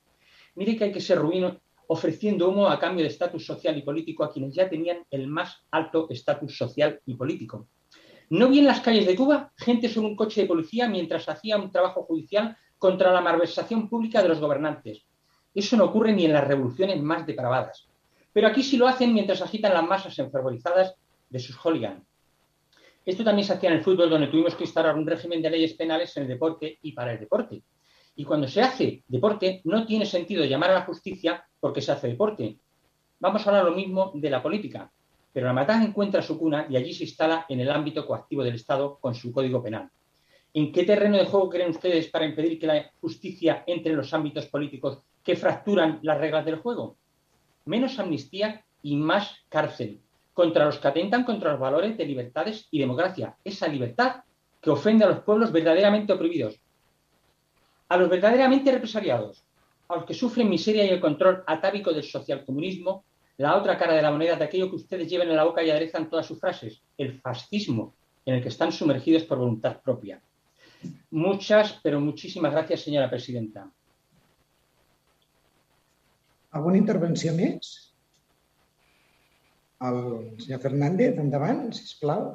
Mire 0.54 0.76
que 0.76 0.84
hay 0.84 0.92
que 0.92 1.00
ser 1.00 1.18
ruino 1.18 1.60
ofreciendo 1.86 2.48
humo 2.48 2.68
a 2.68 2.78
cambio 2.78 3.04
de 3.04 3.10
estatus 3.10 3.44
social 3.44 3.76
y 3.76 3.82
político 3.82 4.24
a 4.24 4.32
quienes 4.32 4.54
ya 4.54 4.68
tenían 4.68 5.04
el 5.10 5.26
más 5.26 5.64
alto 5.70 6.06
estatus 6.10 6.56
social 6.56 7.00
y 7.06 7.14
político. 7.14 7.68
¿No 8.30 8.48
vi 8.48 8.60
en 8.60 8.66
las 8.66 8.80
calles 8.80 9.06
de 9.06 9.16
Cuba 9.16 9.52
gente 9.56 9.88
sobre 9.88 10.08
un 10.08 10.16
coche 10.16 10.42
de 10.42 10.46
policía 10.46 10.88
mientras 10.88 11.28
hacía 11.28 11.56
un 11.56 11.70
trabajo 11.70 12.04
judicial 12.04 12.56
contra 12.78 13.12
la 13.12 13.20
malversación 13.20 13.88
pública 13.88 14.22
de 14.22 14.28
los 14.28 14.40
gobernantes? 14.40 15.04
Eso 15.54 15.76
no 15.76 15.84
ocurre 15.84 16.12
ni 16.12 16.24
en 16.24 16.32
las 16.32 16.46
revoluciones 16.46 17.00
más 17.02 17.26
depravadas. 17.26 17.86
Pero 18.32 18.48
aquí 18.48 18.62
sí 18.62 18.76
lo 18.76 18.88
hacen 18.88 19.12
mientras 19.12 19.42
agitan 19.42 19.74
las 19.74 19.86
masas 19.86 20.18
enfervorizadas 20.18 20.96
de 21.28 21.38
sus 21.38 21.56
hooligans. 21.56 22.02
Esto 23.04 23.22
también 23.22 23.46
se 23.46 23.52
hacía 23.52 23.68
en 23.68 23.76
el 23.76 23.84
fútbol, 23.84 24.08
donde 24.08 24.28
tuvimos 24.28 24.54
que 24.54 24.64
instaurar 24.64 24.96
un 24.96 25.06
régimen 25.06 25.42
de 25.42 25.50
leyes 25.50 25.74
penales 25.74 26.16
en 26.16 26.22
el 26.22 26.28
deporte 26.30 26.78
y 26.80 26.92
para 26.92 27.12
el 27.12 27.20
deporte. 27.20 27.62
Y 28.16 28.24
cuando 28.24 28.48
se 28.48 28.62
hace 28.62 29.02
deporte, 29.06 29.60
no 29.64 29.84
tiene 29.84 30.06
sentido 30.06 30.44
llamar 30.44 30.70
a 30.70 30.74
la 30.74 30.82
justicia 30.82 31.44
porque 31.60 31.82
se 31.82 31.92
hace 31.92 32.08
deporte. 32.08 32.58
Vamos 33.20 33.46
a 33.46 33.50
hablar 33.50 33.66
lo 33.66 33.76
mismo 33.76 34.12
de 34.14 34.30
la 34.30 34.42
política, 34.42 34.90
pero 35.32 35.46
la 35.46 35.52
matanza 35.52 35.86
encuentra 35.86 36.22
su 36.22 36.38
cuna 36.38 36.66
y 36.70 36.76
allí 36.76 36.94
se 36.94 37.04
instala 37.04 37.44
en 37.48 37.60
el 37.60 37.70
ámbito 37.70 38.06
coactivo 38.06 38.42
del 38.42 38.54
Estado 38.54 38.98
con 38.98 39.14
su 39.14 39.32
código 39.32 39.62
penal. 39.62 39.90
¿En 40.54 40.72
qué 40.72 40.84
terreno 40.84 41.18
de 41.18 41.26
juego 41.26 41.50
creen 41.50 41.70
ustedes 41.70 42.08
para 42.08 42.24
impedir 42.24 42.58
que 42.58 42.66
la 42.66 42.90
justicia 43.00 43.64
entre 43.66 43.90
en 43.90 43.98
los 43.98 44.14
ámbitos 44.14 44.46
políticos 44.46 45.00
que 45.22 45.36
fracturan 45.36 45.98
las 46.02 46.18
reglas 46.18 46.44
del 46.46 46.56
juego? 46.56 46.96
Menos 47.66 47.98
amnistía 47.98 48.64
y 48.82 48.96
más 48.96 49.44
cárcel 49.48 50.03
contra 50.34 50.66
los 50.66 50.78
que 50.78 50.88
atentan 50.88 51.24
contra 51.24 51.52
los 51.52 51.60
valores 51.60 51.96
de 51.96 52.04
libertades 52.04 52.68
y 52.70 52.78
democracia. 52.78 53.36
Esa 53.44 53.68
libertad 53.68 54.24
que 54.60 54.70
ofende 54.70 55.04
a 55.04 55.08
los 55.08 55.20
pueblos 55.20 55.52
verdaderamente 55.52 56.12
oprimidos, 56.12 56.60
a 57.88 57.96
los 57.96 58.10
verdaderamente 58.10 58.72
represaliados, 58.72 59.44
a 59.88 59.96
los 59.96 60.04
que 60.04 60.14
sufren 60.14 60.50
miseria 60.50 60.84
y 60.84 60.88
el 60.88 61.00
control 61.00 61.44
atávico 61.46 61.92
del 61.92 62.02
socialcomunismo, 62.02 63.04
la 63.36 63.56
otra 63.56 63.78
cara 63.78 63.94
de 63.94 64.02
la 64.02 64.10
moneda 64.10 64.36
de 64.36 64.44
aquello 64.44 64.68
que 64.68 64.76
ustedes 64.76 65.08
llevan 65.08 65.28
en 65.28 65.36
la 65.36 65.44
boca 65.44 65.62
y 65.62 65.70
aderezan 65.70 66.10
todas 66.10 66.26
sus 66.26 66.40
frases, 66.40 66.82
el 66.98 67.20
fascismo 67.20 67.94
en 68.26 68.34
el 68.34 68.42
que 68.42 68.48
están 68.48 68.72
sumergidos 68.72 69.24
por 69.24 69.38
voluntad 69.38 69.80
propia. 69.80 70.20
Muchas, 71.10 71.78
pero 71.82 72.00
muchísimas 72.00 72.52
gracias, 72.52 72.80
señora 72.80 73.08
presidenta. 73.08 73.70
Alguna 76.54 76.78
intervenció 76.78 77.32
més? 77.34 77.83
El 79.82 79.98
senyor 80.38 80.60
Fernández, 80.62 81.18
endavant, 81.18 81.72
sisplau. 81.74 82.28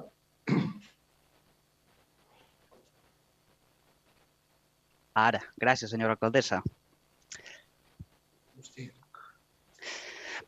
Ara, 5.20 5.40
gràcies, 5.60 5.92
senyora 5.92 6.16
alcaldessa. 6.16 6.62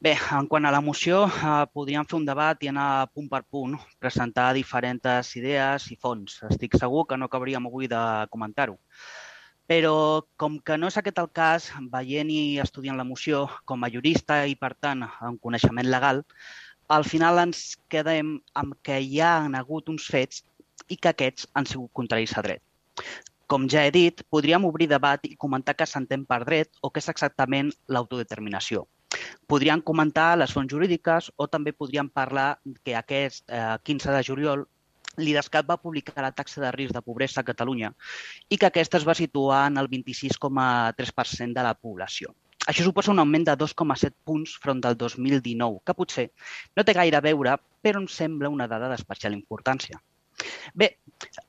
Bé, 0.01 0.15
en 0.33 0.47
quant 0.49 0.65
a 0.65 0.71
la 0.73 0.81
moció, 0.81 1.25
eh, 1.29 1.65
podríem 1.77 2.05
fer 2.09 2.17
un 2.17 2.23
debat 2.25 2.63
i 2.65 2.69
anar 2.71 3.07
punt 3.13 3.27
per 3.29 3.43
punt, 3.43 3.75
presentar 4.01 4.47
diferents 4.57 5.35
idees 5.37 5.91
i 5.93 5.97
fons. 6.01 6.39
Estic 6.49 6.77
segur 6.79 7.05
que 7.05 7.17
no 7.17 7.27
acabaríem 7.29 7.67
avui 7.67 7.87
de 7.87 7.99
comentar-ho. 8.33 8.79
Però, 9.69 10.25
com 10.41 10.57
que 10.59 10.77
no 10.77 10.89
és 10.89 10.97
aquest 10.97 11.21
el 11.21 11.29
cas, 11.29 11.69
veient 11.93 12.31
i 12.33 12.57
estudiant 12.59 12.97
la 12.97 13.05
moció 13.05 13.45
com 13.63 13.83
a 13.83 13.91
jurista 13.93 14.41
i, 14.47 14.57
per 14.57 14.73
tant, 14.73 15.05
amb 15.21 15.39
coneixement 15.39 15.87
legal, 15.87 16.25
al 16.91 17.05
final 17.07 17.39
ens 17.39 17.77
quedem 17.91 18.35
amb 18.61 18.75
que 18.83 18.97
hi 18.99 19.21
ha 19.23 19.33
hagut 19.59 19.89
uns 19.93 20.07
fets 20.11 20.43
i 20.91 20.97
que 20.97 21.13
aquests 21.13 21.47
han 21.55 21.67
sigut 21.69 21.91
contraris 21.95 22.33
a 22.35 22.43
dret. 22.43 22.61
Com 23.51 23.67
ja 23.71 23.83
he 23.87 23.91
dit, 23.95 24.23
podríem 24.31 24.65
obrir 24.67 24.89
debat 24.91 25.23
i 25.27 25.37
comentar 25.39 25.75
què 25.75 25.87
s'entén 25.87 26.25
per 26.27 26.41
dret 26.43 26.71
o 26.81 26.91
què 26.91 27.03
és 27.03 27.09
exactament 27.13 27.71
l'autodeterminació. 27.87 28.85
Podríem 29.47 29.81
comentar 29.83 30.37
les 30.39 30.51
fonts 30.55 30.71
jurídiques 30.71 31.31
o 31.35 31.47
també 31.47 31.73
podríem 31.75 32.09
parlar 32.09 32.59
que 32.83 32.95
aquest 32.95 33.43
eh, 33.47 33.75
15 33.83 34.15
de 34.15 34.21
juliol 34.27 34.67
l'IDESCAT 35.19 35.67
va 35.67 35.79
publicar 35.79 36.23
la 36.23 36.31
taxa 36.31 36.61
de 36.63 36.71
risc 36.75 36.95
de 36.95 37.03
pobresa 37.03 37.41
a 37.41 37.47
Catalunya 37.47 37.91
i 38.49 38.57
que 38.57 38.69
aquesta 38.69 38.99
es 38.99 39.07
va 39.07 39.15
situar 39.15 39.65
en 39.67 39.79
el 39.81 39.91
26,3% 39.91 41.55
de 41.55 41.67
la 41.67 41.75
població. 41.75 42.31
Això 42.69 42.85
suposa 42.85 43.11
un 43.11 43.19
augment 43.23 43.47
de 43.47 43.57
2,7 43.57 44.13
punts 44.27 44.53
front 44.61 44.81
del 44.83 44.97
2019, 44.97 45.81
que 45.85 45.97
potser 45.97 46.27
no 46.77 46.85
té 46.85 46.93
gaire 46.93 47.17
a 47.17 47.25
veure, 47.25 47.57
però 47.81 48.01
em 48.03 48.07
sembla 48.07 48.53
una 48.53 48.67
dada 48.69 48.89
d'especial 48.91 49.33
importància. 49.37 50.01
Bé, 50.73 50.87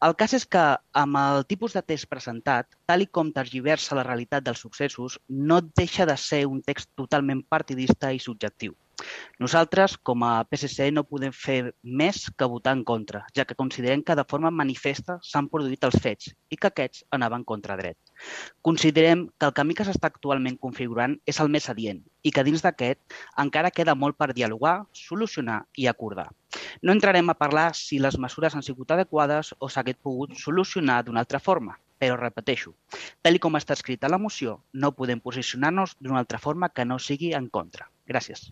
el 0.07 0.15
cas 0.21 0.35
és 0.39 0.45
que 0.55 0.63
amb 1.03 1.19
el 1.21 1.45
tipus 1.49 1.77
de 1.77 1.83
test 1.93 2.09
presentat, 2.11 2.69
tal 2.89 3.05
i 3.05 3.09
com 3.19 3.33
tergiversa 3.33 3.97
la 3.99 4.07
realitat 4.09 4.45
dels 4.47 4.65
successos, 4.65 5.19
no 5.29 5.61
deixa 5.83 6.07
de 6.09 6.17
ser 6.17 6.45
un 6.49 6.63
text 6.63 6.91
totalment 7.03 7.45
partidista 7.57 8.13
i 8.13 8.21
subjectiu. 8.21 8.77
Nosaltres, 9.43 9.97
com 10.09 10.23
a 10.23 10.33
PSC, 10.49 10.91
no 10.95 11.07
podem 11.09 11.33
fer 11.35 11.73
més 11.83 12.27
que 12.39 12.49
votar 12.53 12.77
en 12.77 12.85
contra, 12.91 13.25
ja 13.37 13.47
que 13.49 13.59
considerem 13.59 14.05
que 14.07 14.17
de 14.19 14.27
forma 14.29 14.53
manifesta 14.63 15.19
s'han 15.31 15.49
produït 15.53 15.89
els 15.89 15.99
fets 16.05 16.31
i 16.51 16.59
que 16.61 16.71
aquests 16.71 17.07
anaven 17.19 17.47
contra 17.49 17.79
dret. 17.81 17.99
Considerem 18.63 19.27
que 19.39 19.49
el 19.49 19.55
camí 19.57 19.75
que 19.79 19.87
s'està 19.87 20.11
actualment 20.11 20.59
configurant 20.61 21.17
és 21.27 21.41
el 21.43 21.51
més 21.53 21.69
adient 21.73 22.03
i 22.23 22.33
que 22.35 22.45
dins 22.47 22.63
d'aquest 22.65 23.17
encara 23.45 23.73
queda 23.75 23.95
molt 23.99 24.19
per 24.19 24.33
dialogar, 24.33 24.83
solucionar 24.93 25.63
i 25.77 25.89
acordar. 25.91 26.29
No 26.83 26.93
entrarem 26.93 27.31
a 27.31 27.39
parlar 27.39 27.71
si 27.79 27.99
les 27.99 28.19
mesures 28.19 28.55
han 28.55 28.67
sigut 28.67 28.91
adequades 28.95 29.55
o 29.59 29.69
s'hagués 29.69 29.99
pogut 30.03 30.37
solucionar 30.39 31.03
d'una 31.05 31.25
altra 31.25 31.41
forma, 31.41 31.79
però 32.03 32.17
repeteixo, 32.19 32.75
tal 33.23 33.39
com 33.43 33.55
està 33.59 33.77
escrita 33.79 34.11
la 34.11 34.19
moció, 34.19 34.59
no 34.73 34.95
podem 34.99 35.21
posicionar-nos 35.23 35.95
d'una 36.01 36.19
altra 36.25 36.41
forma 36.43 36.71
que 36.75 36.85
no 36.85 36.99
sigui 36.99 37.33
en 37.39 37.47
contra. 37.49 37.87
Gràcies. 38.11 38.49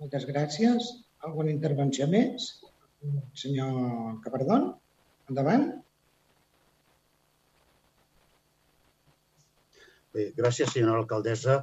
Moltes 0.00 0.24
gràcies. 0.28 0.88
Alguna 1.24 1.52
intervenció 1.52 2.08
més? 2.08 2.48
Senyor 3.36 4.20
Cabardón, 4.24 4.72
endavant. 5.28 5.68
Bé, 10.14 10.28
gràcies, 10.38 10.70
senyora 10.70 11.00
alcaldessa. 11.02 11.62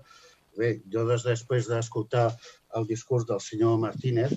Bé, 0.59 0.73
jo 0.93 1.05
des 1.07 1.23
després 1.23 1.67
d'escoltar 1.71 2.25
el 2.75 2.87
discurs 2.89 3.23
del 3.29 3.39
senyor 3.39 3.77
Martínez, 3.79 4.33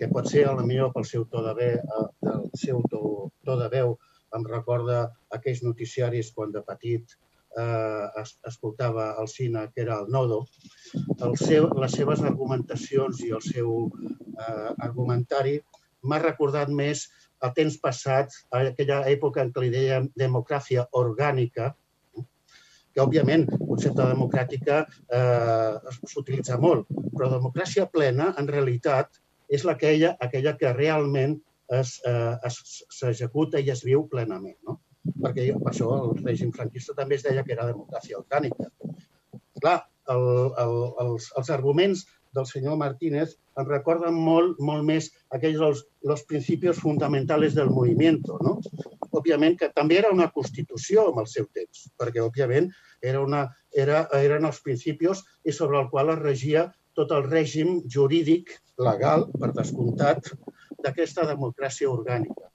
que 0.00 0.08
pot 0.10 0.26
ser 0.30 0.48
a 0.50 0.54
la 0.58 0.64
millor 0.66 0.90
pel 0.94 1.06
seu 1.06 1.26
to 1.30 1.42
de, 1.44 1.52
veu, 1.58 1.76
eh, 1.78 2.06
del 2.26 2.48
seu 2.58 2.80
to, 2.90 3.02
to 3.46 3.58
de 3.60 3.68
veu 3.70 3.94
em 4.36 4.46
recorda 4.48 5.04
aquells 5.36 5.62
noticiaris 5.62 6.32
quan 6.34 6.50
de 6.50 6.62
petit 6.66 7.14
eh, 7.14 8.06
es, 8.22 8.34
escoltava 8.50 9.12
el 9.22 9.30
cine, 9.30 9.68
que 9.74 9.84
era 9.84 10.00
el 10.02 10.10
Nodo, 10.10 10.40
el 11.28 11.36
seu, 11.38 11.68
les 11.84 11.94
seves 12.00 12.24
argumentacions 12.32 13.20
i 13.22 13.30
el 13.36 13.44
seu 13.46 13.76
eh, 13.86 14.70
argumentari 14.88 15.60
m'ha 16.02 16.18
recordat 16.24 16.72
més 16.82 17.06
el 17.46 17.54
temps 17.54 17.78
passat, 17.82 18.34
a 18.50 18.64
aquella 18.72 19.02
època 19.10 19.42
en 19.42 19.54
què 19.54 19.64
li 19.64 19.70
dèiem 19.74 20.10
democràcia 20.18 20.88
orgànica, 20.98 21.72
que 22.92 23.02
òbviament 23.02 23.46
el 23.48 23.64
concepte 23.66 24.06
democràtica 24.08 24.82
eh, 24.86 25.92
s'utilitza 26.12 26.58
molt, 26.60 26.88
però 27.12 27.30
democràcia 27.32 27.88
plena 27.92 28.32
en 28.38 28.48
realitat 28.50 29.20
és 29.52 29.64
aquella, 29.68 30.14
aquella 30.20 30.56
que 30.60 30.72
realment 30.76 31.38
s'executa 31.72 33.60
eh, 33.60 33.66
i 33.66 33.72
es 33.72 33.84
viu 33.84 34.06
plenament. 34.08 34.58
No? 34.68 34.78
Perquè 35.22 35.48
per 35.58 35.72
això 35.72 35.92
el 35.98 36.18
règim 36.22 36.52
franquista 36.54 36.94
també 36.98 37.18
es 37.18 37.24
deia 37.26 37.44
que 37.46 37.54
era 37.56 37.68
democràcia 37.68 38.20
orgànica. 38.20 38.68
Clar, 39.62 39.78
el, 40.12 40.26
el, 40.64 40.76
els, 41.04 41.30
els 41.38 41.50
arguments 41.54 42.04
del 42.36 42.46
senyor 42.48 42.78
Martínez 42.80 43.36
em 43.60 43.68
recorden 43.68 44.16
molt, 44.16 44.60
molt 44.60 44.84
més 44.88 45.10
aquells 45.36 45.60
dels 45.60 45.82
los 46.08 46.24
principios 46.28 46.80
del 47.54 47.70
movimiento, 47.70 48.38
no? 48.42 48.58
Òbviament 49.12 49.58
que 49.60 49.68
també 49.76 49.98
era 50.00 50.12
una 50.14 50.30
constitució 50.34 51.08
amb 51.10 51.22
el 51.22 51.28
seu 51.30 51.48
temps, 51.56 51.86
perquè 52.00 52.22
òbviament 52.24 52.70
era 53.02 53.20
una, 53.20 53.42
era, 53.84 54.06
eren 54.18 54.48
els 54.48 54.60
principis 54.64 55.22
i 55.44 55.52
sobre 55.52 55.80
el 55.80 55.90
qual 55.90 56.14
es 56.14 56.22
regia 56.22 56.70
tot 56.96 57.12
el 57.16 57.26
règim 57.28 57.80
jurídic 57.88 58.54
legal, 58.80 59.26
per 59.40 59.52
descomptat, 59.56 60.32
d'aquesta 60.82 61.26
democràcia 61.28 61.90
orgànica. 61.90 62.48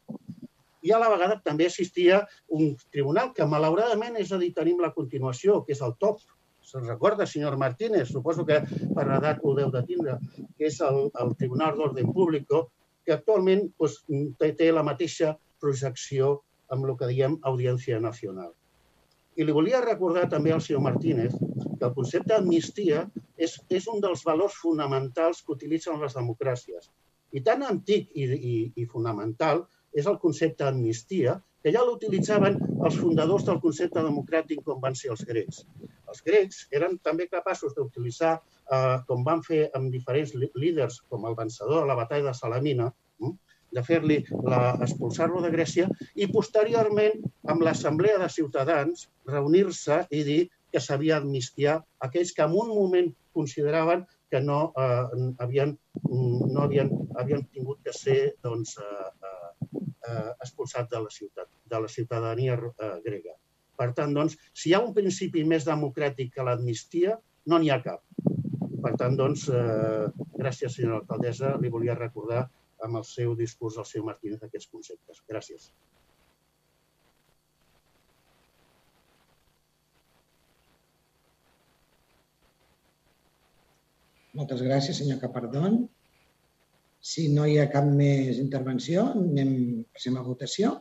I 0.85 0.93
a 0.93 0.99
la 1.01 1.09
vegada 1.11 1.39
també 1.43 1.65
existia 1.67 2.21
un 2.53 2.75
tribunal 2.93 3.33
que, 3.35 3.45
malauradament, 3.49 4.17
és 4.21 4.31
a 4.31 4.39
dir, 4.41 4.53
tenim 4.55 4.81
la 4.83 4.93
continuació, 4.95 5.61
que 5.65 5.73
és 5.75 5.81
el 5.83 5.95
TOP, 5.99 6.21
se'n 6.67 6.85
recorda, 6.87 7.25
senyor 7.25 7.57
Martínez, 7.57 8.11
suposo 8.11 8.45
que 8.47 8.59
per 8.95 9.05
edat 9.17 9.43
ho 9.43 9.53
deu 9.57 9.71
de 9.73 9.81
tindre, 9.87 10.17
que 10.57 10.67
és 10.67 10.79
el, 10.83 11.07
el 11.23 11.33
Tribunal 11.39 11.77
d'Ordre 11.77 12.03
Públic, 12.05 12.47
que 13.07 13.15
actualment 13.15 13.63
doncs, 13.79 14.01
té, 14.39 14.51
té 14.59 14.69
la 14.75 14.83
mateixa 14.83 15.33
projecció 15.63 16.41
amb 16.73 16.85
el 16.85 16.95
que 16.99 17.09
diem 17.11 17.37
Audiència 17.51 17.99
Nacional. 18.03 18.51
I 19.37 19.45
li 19.45 19.53
volia 19.53 19.83
recordar 19.83 20.25
també 20.29 20.53
al 20.53 20.63
senyor 20.65 20.81
Martínez 20.85 21.33
que 21.37 21.85
el 21.85 21.93
concepte 21.93 22.33
d'amnistia 22.33 23.03
és, 23.37 23.57
és 23.69 23.87
un 23.91 24.01
dels 24.01 24.23
valors 24.25 24.55
fonamentals 24.61 25.43
que 25.43 25.53
utilitzen 25.53 26.01
les 26.01 26.17
democràcies. 26.17 26.89
I 27.37 27.43
tan 27.45 27.63
antic 27.67 28.09
i, 28.15 28.25
i, 28.25 28.55
i 28.81 28.87
fonamental 28.89 29.67
és 29.93 30.07
el 30.09 30.17
concepte 30.23 30.65
d'amnistia 30.65 31.37
que 31.63 31.73
ja 31.73 31.83
l'utilitzaven 31.85 32.57
els 32.87 32.97
fundadors 33.01 33.45
del 33.47 33.59
concepte 33.63 34.03
democràtic 34.03 34.61
com 34.65 34.81
van 34.83 34.95
ser 34.95 35.11
els 35.13 35.23
grecs. 35.27 35.63
Els 36.07 36.21
grecs 36.23 36.61
eren 36.79 36.97
també 37.03 37.27
capaços 37.27 37.73
d'utilitzar, 37.75 38.37
eh, 38.71 38.97
com 39.09 39.25
van 39.27 39.41
fer 39.43 39.65
amb 39.77 39.91
diferents 39.91 40.33
líders, 40.37 41.01
com 41.09 41.25
el 41.29 41.35
vencedor 41.35 41.83
de 41.83 41.89
la 41.89 41.97
batalla 41.99 42.31
de 42.31 42.37
Salamina, 42.39 42.91
de 43.75 43.83
fer-li 43.83 44.17
expulsar-lo 44.85 45.41
de 45.43 45.51
Grècia 45.53 45.87
i 46.15 46.29
posteriorment 46.31 47.23
amb 47.51 47.65
l'Assemblea 47.65 48.19
de 48.21 48.29
Ciutadans 48.31 49.07
reunir-se 49.27 50.03
i 50.11 50.23
dir 50.27 50.41
que 50.71 50.81
s'havia 50.83 51.19
d'amnistiar 51.19 51.79
aquells 52.07 52.33
que 52.35 52.45
en 52.45 52.55
un 52.55 52.71
moment 52.73 53.09
consideraven 53.33 54.05
que 54.31 54.41
no, 54.43 54.73
eh, 54.75 55.33
havien, 55.43 55.77
no 56.03 56.63
havien, 56.63 56.91
havien 57.15 57.45
tingut 57.53 57.79
que 57.85 57.93
ser 57.95 58.19
doncs, 58.43 58.75
eh, 58.77 59.31
eh, 60.09 60.31
expulsats 60.43 60.91
de 60.91 61.03
la 61.03 61.11
ciutat, 61.13 61.47
de 61.65 61.81
la 61.83 61.91
ciutadania 61.91 62.57
eh, 62.57 62.93
grega. 63.05 63.37
Per 63.77 63.91
tant, 63.93 64.13
doncs, 64.13 64.35
si 64.57 64.71
hi 64.71 64.75
ha 64.75 64.83
un 64.83 64.93
principi 64.93 65.45
més 65.45 65.67
democràtic 65.67 66.33
que 66.35 66.45
l'amnistia, 66.45 67.17
no 67.47 67.59
n'hi 67.61 67.71
ha 67.71 67.81
cap. 67.83 68.03
Per 68.83 68.93
tant, 68.99 69.15
doncs, 69.19 69.47
eh, 69.53 70.07
gràcies, 70.37 70.75
senyora 70.75 71.01
alcaldessa, 71.01 71.55
li 71.61 71.71
volia 71.73 71.95
recordar 71.97 72.47
amb 72.85 72.99
el 72.99 73.05
seu 73.07 73.35
discurs 73.35 73.77
al 73.77 73.87
seu 73.89 74.05
Martínez 74.05 74.43
aquests 74.43 74.69
conceptes. 74.71 75.21
Gràcies. 75.29 75.71
Moltes 84.37 84.61
gràcies, 84.61 84.99
senyor 85.01 85.17
Capardón. 85.21 85.87
Si 87.01 87.27
no 87.33 87.47
hi 87.47 87.55
ha 87.57 87.71
cap 87.73 87.87
més 87.89 88.37
intervenció, 88.41 89.07
anem, 89.17 89.55
passem 89.95 90.17
a 90.17 90.25
votació. 90.25 90.75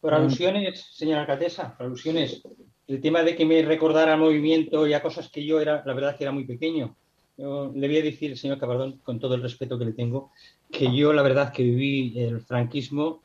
Por 0.00 0.14
alusiones, 0.14 0.86
señora 0.96 1.20
alcaldesa, 1.22 1.76
por 1.76 1.86
alusiones, 1.86 2.40
el 2.88 3.00
tema 3.00 3.22
de 3.22 3.36
que 3.36 3.44
me 3.44 3.62
recordara 3.62 4.14
el 4.14 4.20
movimiento 4.20 4.86
y 4.86 4.94
a 4.94 5.02
cosas 5.02 5.28
que 5.30 5.44
yo 5.44 5.60
era, 5.60 5.82
la 5.84 5.94
verdad 5.94 6.16
que 6.16 6.24
era 6.24 6.32
muy 6.32 6.44
pequeño. 6.44 6.96
Le 7.36 7.44
voy 7.88 7.96
a 7.96 8.02
decir, 8.02 8.36
señor 8.36 8.58
Cabardón, 8.58 8.98
con 8.98 9.18
todo 9.18 9.34
el 9.34 9.42
respeto 9.42 9.78
que 9.78 9.86
le 9.86 9.92
tengo, 9.92 10.32
que 10.70 10.94
yo 10.94 11.12
la 11.12 11.22
verdad 11.22 11.52
que 11.52 11.62
viví 11.62 12.18
el 12.18 12.40
franquismo 12.40 13.22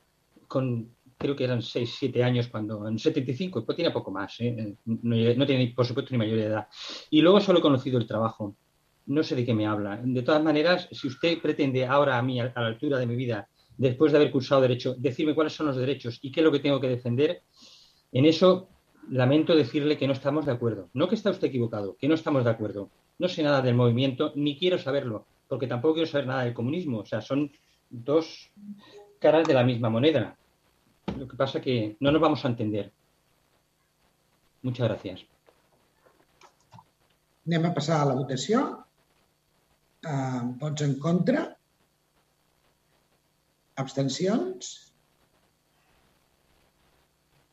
con, 0.48 0.96
creo 1.18 1.36
que 1.36 1.44
eran 1.44 1.62
6, 1.62 1.96
7 2.00 2.24
años 2.24 2.48
cuando, 2.48 2.88
en 2.88 2.98
75, 2.98 3.66
pues 3.66 3.76
tiene 3.76 3.92
poco 3.92 4.12
más, 4.12 4.40
¿eh? 4.40 4.76
no, 4.86 5.16
no 5.36 5.46
tiene 5.46 5.74
por 5.76 5.86
supuesto 5.86 6.12
ni 6.12 6.20
mayoría 6.20 6.46
de 6.46 6.50
edad. 6.52 6.68
Y 7.10 7.22
luego 7.22 7.42
solo 7.42 7.60
he 7.60 7.62
conocido 7.62 7.98
el 7.98 8.08
trabajo. 8.08 8.56
No 9.08 9.24
sé 9.24 9.36
de 9.36 9.46
qué 9.46 9.54
me 9.54 9.66
habla. 9.66 10.02
De 10.04 10.22
todas 10.22 10.44
maneras, 10.44 10.90
si 10.92 11.08
usted 11.08 11.42
pretende 11.42 11.86
ahora 11.86 12.18
a 12.18 12.22
mí, 12.22 12.42
a 12.42 12.52
la 12.54 12.68
altura 12.68 13.00
de 13.00 13.08
mi 13.08 13.16
vida, 13.16 13.48
después 13.78 14.12
de 14.12 14.18
haber 14.18 14.32
cursado 14.32 14.62
Derecho, 14.62 14.96
decirme 14.98 15.34
cuáles 15.34 15.54
son 15.54 15.68
los 15.68 15.78
derechos 15.78 16.20
y 16.22 16.32
qué 16.32 16.42
es 16.42 16.44
lo 16.44 16.52
que 16.52 16.60
tengo 16.60 16.82
que 16.82 16.90
defender, 16.90 17.42
en 18.12 18.26
eso 18.26 18.70
lamento 19.10 19.56
decirle 19.56 19.98
que 19.98 20.08
no 20.08 20.14
estamos 20.14 20.46
de 20.46 20.52
acuerdo. 20.52 20.90
No 20.94 21.08
que 21.08 21.16
está 21.16 21.30
usted 21.30 21.48
equivocado, 21.48 21.96
que 21.98 22.08
no 22.08 22.16
estamos 22.16 22.44
de 22.44 22.50
acuerdo. 22.50 22.90
No 23.20 23.28
sé 23.28 23.44
nada 23.44 23.62
del 23.62 23.76
movimiento, 23.76 24.32
ni 24.36 24.58
quiero 24.58 24.78
saberlo, 24.78 25.26
porque 25.48 25.68
tampoco 25.68 25.96
quiero 25.96 26.10
saber 26.10 26.28
nada 26.28 26.44
del 26.44 26.54
comunismo. 26.54 27.00
O 27.00 27.06
sea, 27.06 27.22
son 27.22 27.52
dos 27.90 28.52
caras 29.20 29.48
de 29.48 29.54
la 29.54 29.64
misma 29.64 29.90
moneda. 29.90 30.38
Lo 31.18 31.28
que 31.28 31.36
pasa 31.36 31.62
que 31.62 31.98
no 32.00 32.12
nos 32.12 32.22
vamos 32.22 32.44
a 32.46 32.50
entender. 32.50 32.92
Muchas 34.62 34.88
gracias. 34.88 35.26
Anem 37.48 37.66
a 37.66 37.74
passar 37.74 38.02
a 38.04 38.06
la 38.10 38.16
votació. 38.18 38.60
Uh, 40.04 40.74
en 40.84 40.98
contra? 41.00 41.46
Abstencions? 43.78 44.92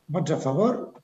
Vots 0.07 0.31
a 0.31 0.37
favor? 0.37 1.01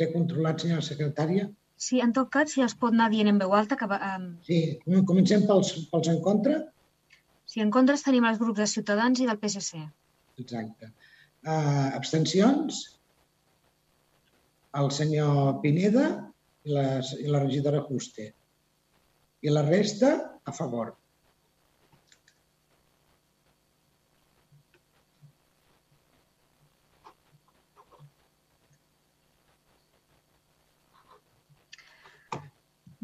Té 0.00 0.06
controlat, 0.14 0.62
senyora 0.64 0.84
secretària? 0.84 1.46
Sí, 1.80 1.98
en 2.04 2.12
tot 2.16 2.30
cas, 2.32 2.52
si 2.54 2.62
es 2.64 2.74
pot 2.82 2.94
anar 2.96 3.08
dient 3.12 3.28
en 3.28 3.40
veu 3.40 3.52
alta, 3.56 3.76
que... 3.80 3.88
Um... 3.88 4.26
Sí, 4.46 4.60
comencem 5.08 5.44
pels, 5.48 5.72
pels 5.92 6.08
en 6.12 6.20
contra. 6.24 6.56
Si 7.50 7.60
en 7.64 7.72
contra 7.74 7.96
tenim 8.00 8.28
els 8.28 8.40
grups 8.40 8.62
de 8.62 8.68
Ciutadans 8.72 9.20
i 9.20 9.28
del 9.28 9.40
PSC. 9.42 9.82
Exacte. 10.40 10.90
Uh, 11.44 11.90
abstencions? 11.98 12.80
El 14.80 14.90
senyor 14.96 15.58
Pineda 15.64 16.06
i 16.64 16.76
la, 16.76 16.84
i 17.20 17.28
la 17.32 17.44
regidora 17.44 17.84
Juste. 17.88 18.30
I 19.44 19.52
la 19.52 19.64
resta, 19.68 20.14
a 20.44 20.56
favor. 20.56 20.94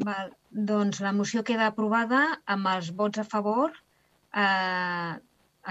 Val. 0.09 0.33
Doncs 0.71 1.01
la 1.05 1.13
moció 1.17 1.43
queda 1.49 1.69
aprovada 1.71 2.23
amb 2.55 2.71
els 2.73 2.91
vots 3.01 3.23
a 3.23 3.25
favor. 3.35 3.75
Eh, 4.43 5.13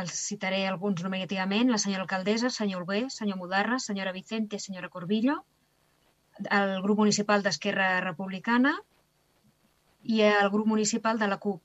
els 0.02 0.16
citaré 0.30 0.62
alguns 0.68 1.04
nominativament. 1.06 1.72
La 1.72 1.82
senyora 1.82 2.06
alcaldessa, 2.06 2.52
senyor 2.54 2.84
Olguer, 2.84 3.06
senyor 3.18 3.40
Mudarra, 3.42 3.80
senyora 3.80 4.16
Vicente, 4.16 4.60
senyora 4.60 4.92
Corbillo, 4.96 5.38
el 6.60 6.82
grup 6.84 7.00
municipal 7.04 7.46
d'Esquerra 7.46 8.02
Republicana 8.04 8.76
i 10.16 10.22
el 10.28 10.50
grup 10.56 10.68
municipal 10.68 11.22
de 11.22 11.30
la 11.32 11.40
CUP. 11.46 11.62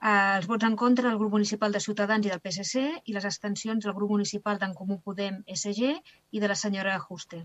Eh, 0.00 0.36
els 0.38 0.48
vots 0.50 0.66
en 0.66 0.76
contra 0.80 1.08
del 1.08 1.20
grup 1.20 1.36
municipal 1.36 1.72
de 1.76 1.84
Ciutadans 1.86 2.26
i 2.26 2.32
del 2.32 2.42
PSC 2.44 2.82
i 3.04 3.16
les 3.16 3.28
abstencions 3.30 3.84
del 3.84 3.96
grup 3.96 4.16
municipal 4.16 4.58
d'en 4.58 4.74
Comú 4.74 4.98
Podem 5.04 5.42
SG 5.54 5.94
i 6.32 6.42
de 6.42 6.50
la 6.50 6.58
senyora 6.64 6.98
Juste. 7.06 7.44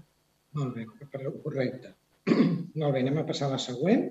Molt 0.56 0.76
bé, 0.76 0.88
correcte. 1.44 1.96
Molt 2.80 2.94
bé, 2.96 3.02
anem 3.02 3.20
a 3.22 3.26
passar 3.28 3.50
a 3.50 3.56
la 3.56 3.62
següent, 3.62 4.08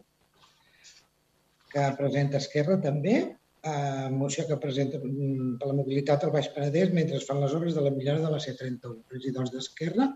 que 1.74 1.86
presenta 1.98 2.38
Esquerra 2.38 2.78
també, 2.82 3.16
eh, 3.64 4.08
moció 4.14 4.46
que 4.48 4.60
presenta 4.62 5.00
mm, 5.02 5.56
per 5.60 5.70
la 5.70 5.76
mobilitat 5.80 6.24
al 6.24 6.32
Baix 6.34 6.50
Penedès 6.54 6.94
mentre 6.94 7.18
es 7.18 7.26
fan 7.28 7.42
les 7.42 7.54
obres 7.58 7.74
de 7.74 7.84
la 7.84 7.92
millora 7.94 8.22
de 8.22 8.32
la 8.32 8.40
C31. 8.44 9.02
Regidors 9.16 9.52
d'Esquerra, 9.54 10.10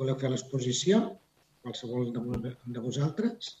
voleu 0.00 0.18
fer 0.20 0.32
l'exposició? 0.32 1.02
Qualsevol 1.62 2.08
de, 2.14 2.54
de 2.74 2.82
vosaltres? 2.82 3.58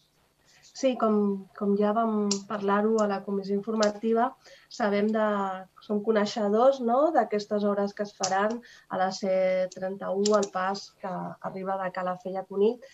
Sí, 0.70 0.94
com, 0.96 1.14
com 1.58 1.74
ja 1.76 1.90
vam 1.92 2.28
parlar-ho 2.48 2.94
a 3.02 3.06
la 3.10 3.18
comissió 3.24 3.56
informativa, 3.56 4.28
sabem 4.72 5.10
de, 5.12 5.26
som 5.84 6.00
coneixedors 6.06 6.78
no, 6.86 7.00
d'aquestes 7.16 7.66
hores 7.66 7.92
que 7.96 8.06
es 8.06 8.14
faran 8.16 8.60
a 8.88 9.00
la 9.00 9.10
C31, 9.16 10.30
al 10.38 10.46
pas 10.54 10.86
que 11.02 11.10
arriba 11.50 11.76
de 11.82 11.90
Calafell 11.96 12.38
a 12.40 12.46
Cunit, 12.46 12.86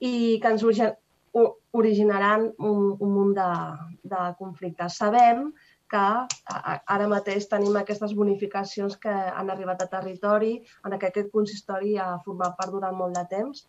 i 0.00 0.38
que 0.42 0.52
ens 0.54 0.64
originaran 1.72 2.48
un, 2.58 2.96
un 2.98 3.12
munt 3.14 3.34
de, 3.36 3.50
de 4.12 4.22
conflictes. 4.38 4.96
Sabem 5.02 5.50
que 5.90 6.02
ara 6.94 7.08
mateix 7.10 7.48
tenim 7.50 7.76
aquestes 7.78 8.14
bonificacions 8.14 8.96
que 9.02 9.10
han 9.12 9.50
arribat 9.50 9.82
a 9.82 9.88
territori, 9.90 10.52
en 10.86 10.94
què 10.96 11.10
aquest 11.10 11.32
consistori 11.34 11.96
ha 11.98 12.12
format 12.24 12.56
part 12.58 12.74
durant 12.74 12.96
molt 12.96 13.18
de 13.18 13.24
temps, 13.32 13.64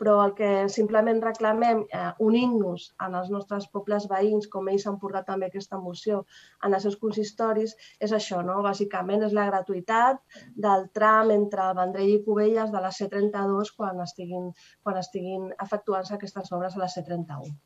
però 0.00 0.16
el 0.24 0.32
que 0.38 0.50
simplement 0.72 1.20
reclamem, 1.24 1.82
eh, 1.98 2.10
unint-nos 2.28 2.88
en 3.06 3.14
els 3.20 3.30
nostres 3.32 3.68
pobles 3.72 4.08
veïns, 4.10 4.48
com 4.52 4.68
ells 4.72 4.86
han 4.86 4.98
portat 5.02 5.28
també 5.30 5.48
aquesta 5.48 5.80
moció 5.82 6.24
en 6.66 6.74
els 6.76 6.86
seus 6.86 6.98
consistoris, 7.02 7.76
és 8.00 8.12
això, 8.12 8.42
no? 8.44 8.58
bàsicament 8.66 9.24
és 9.26 9.36
la 9.36 9.46
gratuïtat 9.50 10.20
del 10.66 10.88
tram 10.96 11.32
entre 11.34 11.70
Vendrell 11.78 12.16
i 12.16 12.24
Cubelles 12.26 12.74
de 12.74 12.82
la 12.82 12.92
C32 12.98 13.72
quan 13.76 14.02
estiguin, 14.04 14.50
quan 14.82 15.00
estiguin 15.00 15.48
efectuant-se 15.62 16.14
aquestes 16.18 16.52
obres 16.52 16.76
a 16.76 16.84
la 16.84 16.92
C31. 16.92 17.56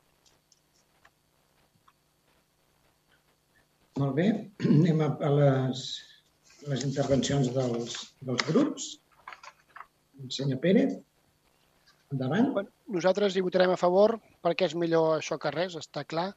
Molt 3.99 4.15
bé, 4.15 4.27
anem 4.71 5.03
a, 5.03 5.11
les, 5.35 5.85
les 6.71 6.83
intervencions 6.87 7.51
dels, 7.57 8.01
dels 8.23 8.49
grups. 8.49 8.91
Senyor 10.29 10.61
Pérez. 10.63 10.99
Endavant. 12.11 12.69
Nosaltres 12.91 13.35
hi 13.35 13.43
votarem 13.45 13.71
a 13.73 13.79
favor 13.79 14.17
perquè 14.43 14.67
és 14.67 14.75
millor 14.75 15.17
això 15.17 15.37
que 15.39 15.51
res, 15.53 15.77
està 15.79 16.03
clar, 16.03 16.31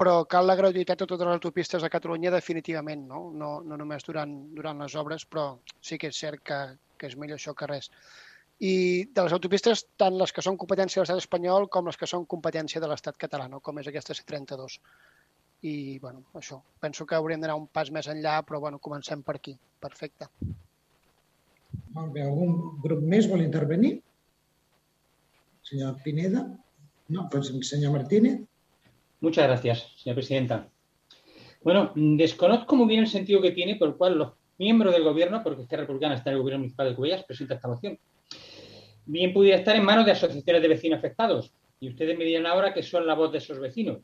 però 0.00 0.24
cal 0.32 0.48
la 0.48 0.56
gratuïtat 0.58 1.04
a 1.04 1.06
totes 1.06 1.28
les 1.28 1.36
autopistes 1.36 1.84
a 1.84 1.92
Catalunya 1.92 2.32
definitivament, 2.34 3.04
no? 3.06 3.28
No, 3.36 3.50
no 3.60 3.76
només 3.76 4.06
durant, 4.06 4.32
durant 4.56 4.80
les 4.82 4.96
obres, 4.96 5.26
però 5.28 5.52
sí 5.84 5.98
que 6.00 6.10
és 6.10 6.20
cert 6.24 6.42
que, 6.42 6.58
que 6.98 7.10
és 7.10 7.16
millor 7.20 7.38
això 7.38 7.54
que 7.54 7.68
res. 7.70 7.90
I 8.60 8.72
de 9.16 9.24
les 9.24 9.32
autopistes, 9.36 9.86
tant 10.00 10.18
les 10.20 10.32
que 10.36 10.44
són 10.44 10.58
competència 10.60 11.00
de 11.00 11.04
l'estat 11.04 11.22
espanyol 11.22 11.68
com 11.72 11.86
les 11.88 12.00
que 12.00 12.08
són 12.08 12.26
competència 12.28 12.80
de 12.80 12.90
l'estat 12.90 13.16
català, 13.20 13.46
no? 13.48 13.60
com 13.64 13.78
és 13.80 13.88
aquesta 13.88 14.16
C32. 14.16 14.80
I, 15.68 15.98
bueno, 16.00 16.24
això. 16.36 16.62
Penso 16.80 17.04
que 17.06 17.16
hauríem 17.16 17.40
d'anar 17.44 17.56
un 17.60 17.66
pas 17.68 17.92
més 17.92 18.08
enllà, 18.08 18.38
però, 18.48 18.60
bueno, 18.64 18.80
comencem 18.80 19.22
per 19.22 19.36
aquí. 19.36 19.54
Perfecte. 19.80 20.28
Molt 21.96 22.12
bé. 22.14 22.24
Algun 22.24 22.80
grup 22.84 23.04
més 23.04 23.28
vol 23.28 23.44
intervenir? 23.44 23.98
Señor 25.70 26.02
Pineda. 26.02 26.58
No, 27.06 27.28
pues 27.30 27.46
señor 27.62 27.92
Martínez. 27.92 28.40
Muchas 29.20 29.46
gracias, 29.46 29.86
señora 29.96 30.16
presidenta. 30.16 30.68
Bueno, 31.62 31.92
desconozco 31.94 32.74
muy 32.74 32.88
bien 32.88 33.02
el 33.02 33.06
sentido 33.06 33.40
que 33.40 33.52
tiene 33.52 33.76
por 33.76 33.90
el 33.90 33.94
cual 33.94 34.18
los 34.18 34.32
miembros 34.58 34.92
del 34.92 35.04
gobierno, 35.04 35.44
porque 35.44 35.62
esta 35.62 35.76
Republicana 35.76 36.16
está 36.16 36.30
en 36.30 36.36
el 36.36 36.42
gobierno 36.42 36.58
municipal 36.58 36.88
de 36.88 36.96
Cubellas, 36.96 37.22
presenta 37.22 37.54
esta 37.54 37.68
moción. 37.68 37.96
Bien 39.06 39.32
pudiera 39.32 39.58
estar 39.58 39.76
en 39.76 39.84
manos 39.84 40.06
de 40.06 40.10
asociaciones 40.12 40.60
de 40.60 40.68
vecinos 40.68 40.98
afectados. 40.98 41.52
Y 41.78 41.88
ustedes 41.88 42.18
me 42.18 42.24
dirán 42.24 42.46
ahora 42.46 42.74
que 42.74 42.82
son 42.82 43.06
la 43.06 43.14
voz 43.14 43.30
de 43.30 43.38
esos 43.38 43.60
vecinos. 43.60 43.98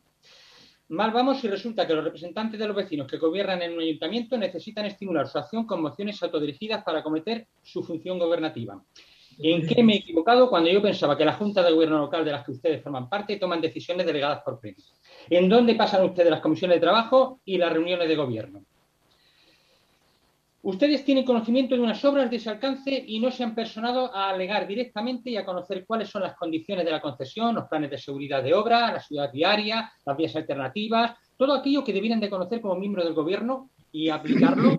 Mal 0.87 1.11
vamos 1.11 1.41
si 1.41 1.49
resulta 1.49 1.85
que 1.85 1.93
los 1.93 2.03
representantes 2.05 2.57
de 2.57 2.65
los 2.65 2.77
vecinos 2.77 3.11
que 3.11 3.17
gobiernan 3.17 3.61
en 3.61 3.73
un 3.73 3.81
ayuntamiento 3.81 4.37
necesitan 4.37 4.85
estimular 4.85 5.27
su 5.27 5.37
acción 5.37 5.65
con 5.65 5.81
mociones 5.81 6.23
autodirigidas 6.23 6.81
para 6.85 6.99
acometer 6.99 7.45
su 7.61 7.83
función 7.83 8.17
gobernativa. 8.17 8.81
¿En 9.39 9.67
qué 9.67 9.83
me 9.83 9.93
he 9.93 9.97
equivocado 9.97 10.49
cuando 10.49 10.69
yo 10.69 10.81
pensaba 10.81 11.15
que 11.15 11.25
la 11.25 11.33
Junta 11.33 11.61
de 11.61 11.71
Gobierno 11.71 11.99
local 11.99 12.25
de 12.25 12.31
las 12.31 12.43
que 12.43 12.53
ustedes 12.53 12.81
forman 12.81 13.07
parte 13.07 13.37
toman 13.37 13.61
decisiones 13.61 14.05
delegadas 14.05 14.41
por 14.41 14.59
premios? 14.59 14.95
¿En 15.29 15.47
dónde 15.47 15.75
pasan 15.75 16.05
ustedes 16.05 16.31
las 16.31 16.41
comisiones 16.41 16.77
de 16.77 16.81
trabajo 16.81 17.39
y 17.45 17.57
las 17.57 17.71
reuniones 17.71 18.07
de 18.07 18.15
gobierno? 18.15 18.63
Ustedes 20.63 21.05
tienen 21.05 21.23
conocimiento 21.23 21.75
de 21.75 21.81
unas 21.81 22.03
obras 22.03 22.29
de 22.29 22.37
ese 22.37 22.49
alcance 22.49 23.03
y 23.07 23.19
no 23.19 23.31
se 23.31 23.43
han 23.43 23.53
personado 23.53 24.13
a 24.13 24.29
alegar 24.29 24.67
directamente 24.67 25.29
y 25.29 25.37
a 25.37 25.45
conocer 25.45 25.85
cuáles 25.85 26.09
son 26.09 26.23
las 26.23 26.35
condiciones 26.35 26.83
de 26.83 26.91
la 26.91 26.99
concesión, 26.99 27.55
los 27.55 27.69
planes 27.69 27.91
de 27.91 27.97
seguridad 27.97 28.43
de 28.43 28.53
obra, 28.55 28.91
la 28.91 28.99
ciudad 28.99 29.31
diaria, 29.31 29.91
las 30.03 30.17
vías 30.17 30.35
alternativas, 30.35 31.15
todo 31.37 31.53
aquello 31.53 31.83
que 31.83 31.93
debieran 31.93 32.19
de 32.19 32.29
conocer 32.29 32.59
como 32.59 32.75
miembro 32.75 33.03
del 33.03 33.13
gobierno 33.13 33.69
y 33.91 34.09
aplicarlo 34.09 34.77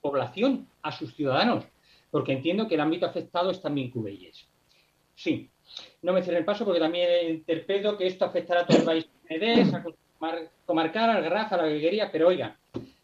población, 0.00 0.68
a 0.82 0.92
sus 0.92 1.12
ciudadanos, 1.14 1.64
porque 2.10 2.32
entiendo 2.32 2.68
que 2.68 2.74
el 2.74 2.80
ámbito 2.80 3.06
afectado 3.06 3.50
es 3.50 3.60
también 3.60 3.90
Cubelles. 3.90 4.46
Sí, 5.14 5.48
no 6.02 6.12
me 6.12 6.22
cierren 6.22 6.40
el 6.40 6.44
paso 6.44 6.64
porque 6.64 6.80
también 6.80 7.30
interpreto 7.30 7.96
que 7.96 8.06
esto 8.06 8.24
afectará 8.24 8.60
a 8.60 8.66
todo 8.66 8.78
el 8.78 8.84
país 8.84 9.08
a 9.72 9.84
comarcar, 10.64 11.10
al 11.10 11.22
Garraf, 11.22 11.52
a 11.52 11.56
la 11.58 11.64
Veguería, 11.64 12.10
pero 12.10 12.28
oigan, 12.28 12.56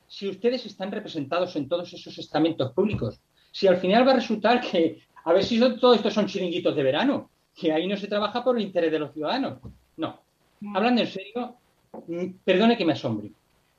si 0.07 0.29
ustedes 0.29 0.65
están 0.67 0.93
representados 0.93 1.57
en 1.57 1.69
todos 1.69 1.93
esos 1.93 2.17
estamentos 2.19 2.73
públicos, 2.73 3.21
si 3.51 3.67
al 3.67 3.79
final 3.79 4.07
va 4.07 4.13
a 4.13 4.17
resultar 4.17 4.61
que, 4.61 5.03
a 5.25 5.33
ver 5.33 5.45
si 5.45 5.59
todo 5.59 5.95
esto 5.95 6.11
son 6.11 6.27
chiringuitos 6.27 6.75
de 6.75 6.83
verano, 6.83 7.31
que 7.55 7.73
ahí 7.73 7.87
no 7.87 7.97
se 7.97 8.09
trabaja 8.09 8.43
por 8.43 8.57
el 8.57 8.65
interés 8.65 8.93
de 8.93 8.99
los 8.99 9.13
ciudadanos. 9.13 9.59
No. 9.97 10.21
Hablando 10.75 11.03
en 11.03 11.09
serio, 11.09 11.57
mm, 12.07 12.27
perdone 12.45 12.77
que 12.77 12.85
me 12.85 12.93
asombre. 12.93 13.33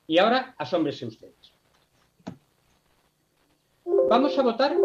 Y 0.06 0.18
ahora 0.18 0.54
asómbrese 0.58 1.06
ustedes. 1.06 1.52
Vamos 4.08 4.38
a 4.38 4.42
votar, 4.42 4.76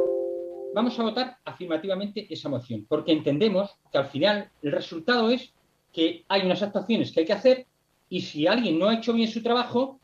vamos 0.80 0.98
a 0.98 1.04
votar 1.04 1.38
afirmativamente 1.44 2.26
esa 2.34 2.48
moción, 2.48 2.86
porque 2.88 3.12
entendemos 3.12 3.76
que 3.92 3.98
al 3.98 4.06
final 4.06 4.50
el 4.62 4.72
resultado 4.72 5.30
es 5.30 5.54
que 5.92 6.24
hay 6.30 6.46
unas 6.46 6.64
actuaciones 6.64 7.12
que 7.12 7.20
hay 7.20 7.26
que 7.26 7.34
hacer 7.34 7.66
y 8.08 8.22
si 8.22 8.48
alguien 8.48 8.80
no 8.80 8.88
ha 8.88 8.96
hecho 8.96 9.12
bien 9.12 9.28
su 9.28 9.44
trabajo, 9.44 10.00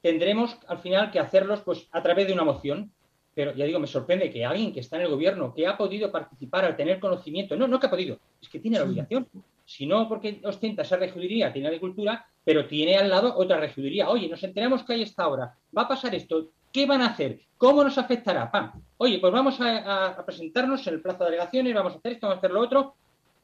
tendremos 0.00 0.56
al 0.68 0.78
final 0.78 1.10
que 1.10 1.18
hacerlos 1.18 1.62
pues 1.62 1.88
a 1.90 2.00
través 2.00 2.28
de 2.28 2.32
una 2.32 2.44
moción. 2.44 2.92
Pero 3.34 3.54
ya 3.54 3.64
digo, 3.64 3.80
me 3.80 3.86
sorprende 3.88 4.30
que 4.30 4.44
alguien 4.44 4.72
que 4.72 4.80
está 4.80 4.96
en 4.96 5.02
el 5.02 5.08
gobierno, 5.08 5.52
que 5.52 5.66
ha 5.66 5.76
podido 5.76 6.12
participar 6.12 6.64
al 6.64 6.76
tener 6.76 7.00
conocimiento, 7.00 7.56
no, 7.56 7.66
no 7.66 7.80
que 7.80 7.86
ha 7.86 7.90
podido, 7.90 8.20
es 8.40 8.48
que 8.48 8.60
tiene 8.60 8.78
la 8.78 8.84
obligación. 8.84 9.26
Si 9.64 9.86
no, 9.86 10.08
porque 10.08 10.40
ostenta 10.44 10.82
esa 10.82 10.96
regiduría, 10.96 11.52
tiene 11.52 11.68
agricultura, 11.68 12.24
pero 12.44 12.66
tiene 12.66 12.96
al 12.96 13.08
lado 13.08 13.34
otra 13.36 13.58
regiduría. 13.58 14.10
Oye, 14.10 14.28
nos 14.28 14.44
enteramos 14.44 14.84
que 14.84 14.92
hay 14.92 15.02
esta 15.02 15.26
obra, 15.26 15.56
va 15.76 15.82
a 15.82 15.88
pasar 15.88 16.14
esto, 16.14 16.50
¿qué 16.72 16.86
van 16.86 17.02
a 17.02 17.08
hacer? 17.08 17.40
¿Cómo 17.58 17.84
nos 17.84 17.98
afectará? 17.98 18.50
¡Pam! 18.50 18.72
Oye, 18.96 19.18
pues 19.18 19.32
vamos 19.32 19.60
a, 19.60 20.20
presentarnos 20.24 20.86
en 20.86 20.94
el 20.94 21.02
plazo 21.02 21.24
de 21.24 21.30
delegaciones, 21.30 21.74
vamos 21.74 21.94
a 21.94 21.98
hacer 21.98 22.12
esto, 22.12 22.26
vamos 22.26 22.36
a 22.36 22.38
hacer 22.38 22.50
lo 22.50 22.60
otro. 22.60 22.94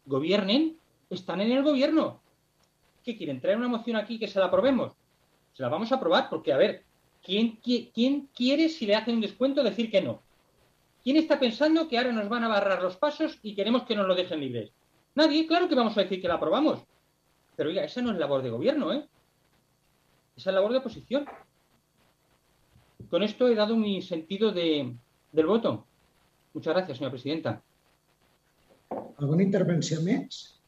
Gobiernen, 0.06 0.76
están 1.10 1.40
en 1.40 1.52
el 1.52 1.62
gobierno. 1.62 2.20
¿Qué 3.04 3.16
quieren? 3.16 3.40
¿Traer 3.40 3.58
una 3.58 3.68
moción 3.68 3.96
aquí 3.96 4.18
que 4.18 4.26
se 4.26 4.38
la 4.40 4.46
aprobemos? 4.46 4.92
Se 5.52 5.62
la 5.62 5.68
vamos 5.68 5.92
a 5.92 5.96
aprobar 5.96 6.28
porque, 6.28 6.52
a 6.52 6.56
ver, 6.56 6.84
¿quién, 7.22 7.58
quién 7.62 8.28
quiere, 8.34 8.68
si 8.68 8.86
le 8.86 8.96
hacen 8.96 9.16
un 9.16 9.20
descuento, 9.20 9.62
decir 9.62 9.90
que 9.90 10.02
no? 10.02 10.22
¿Quién 11.02 11.16
está 11.16 11.38
pensando 11.38 11.88
que 11.88 11.98
ahora 11.98 12.12
nos 12.12 12.28
van 12.28 12.44
a 12.44 12.48
barrar 12.48 12.82
los 12.82 12.96
pasos 12.96 13.38
y 13.42 13.54
queremos 13.54 13.84
que 13.84 13.94
nos 13.94 14.06
lo 14.06 14.14
dejen 14.14 14.40
libres? 14.40 14.72
Nadie, 15.14 15.46
claro 15.46 15.68
que 15.68 15.74
vamos 15.74 15.96
a 15.96 16.02
decir 16.02 16.20
que 16.20 16.28
la 16.28 16.34
aprobamos. 16.34 16.80
Pero 17.56 17.70
oiga, 17.70 17.84
esa 17.84 18.02
no 18.02 18.12
es 18.12 18.18
labor 18.18 18.42
de 18.42 18.50
gobierno, 18.50 18.92
¿eh? 18.92 19.06
Esa 20.36 20.50
es 20.50 20.54
labor 20.54 20.72
de 20.72 20.78
oposición. 20.78 21.26
Con 23.10 23.22
esto 23.22 23.48
he 23.48 23.54
dado 23.54 23.76
mi 23.76 24.02
sentido 24.02 24.52
de, 24.52 24.94
del 25.32 25.46
voto. 25.46 25.86
Muchas 26.52 26.74
gracias, 26.74 26.98
señora 26.98 27.12
presidenta. 27.12 27.62
¿Alguna 29.18 29.42
intervenció 29.42 30.00
més? 30.00 30.58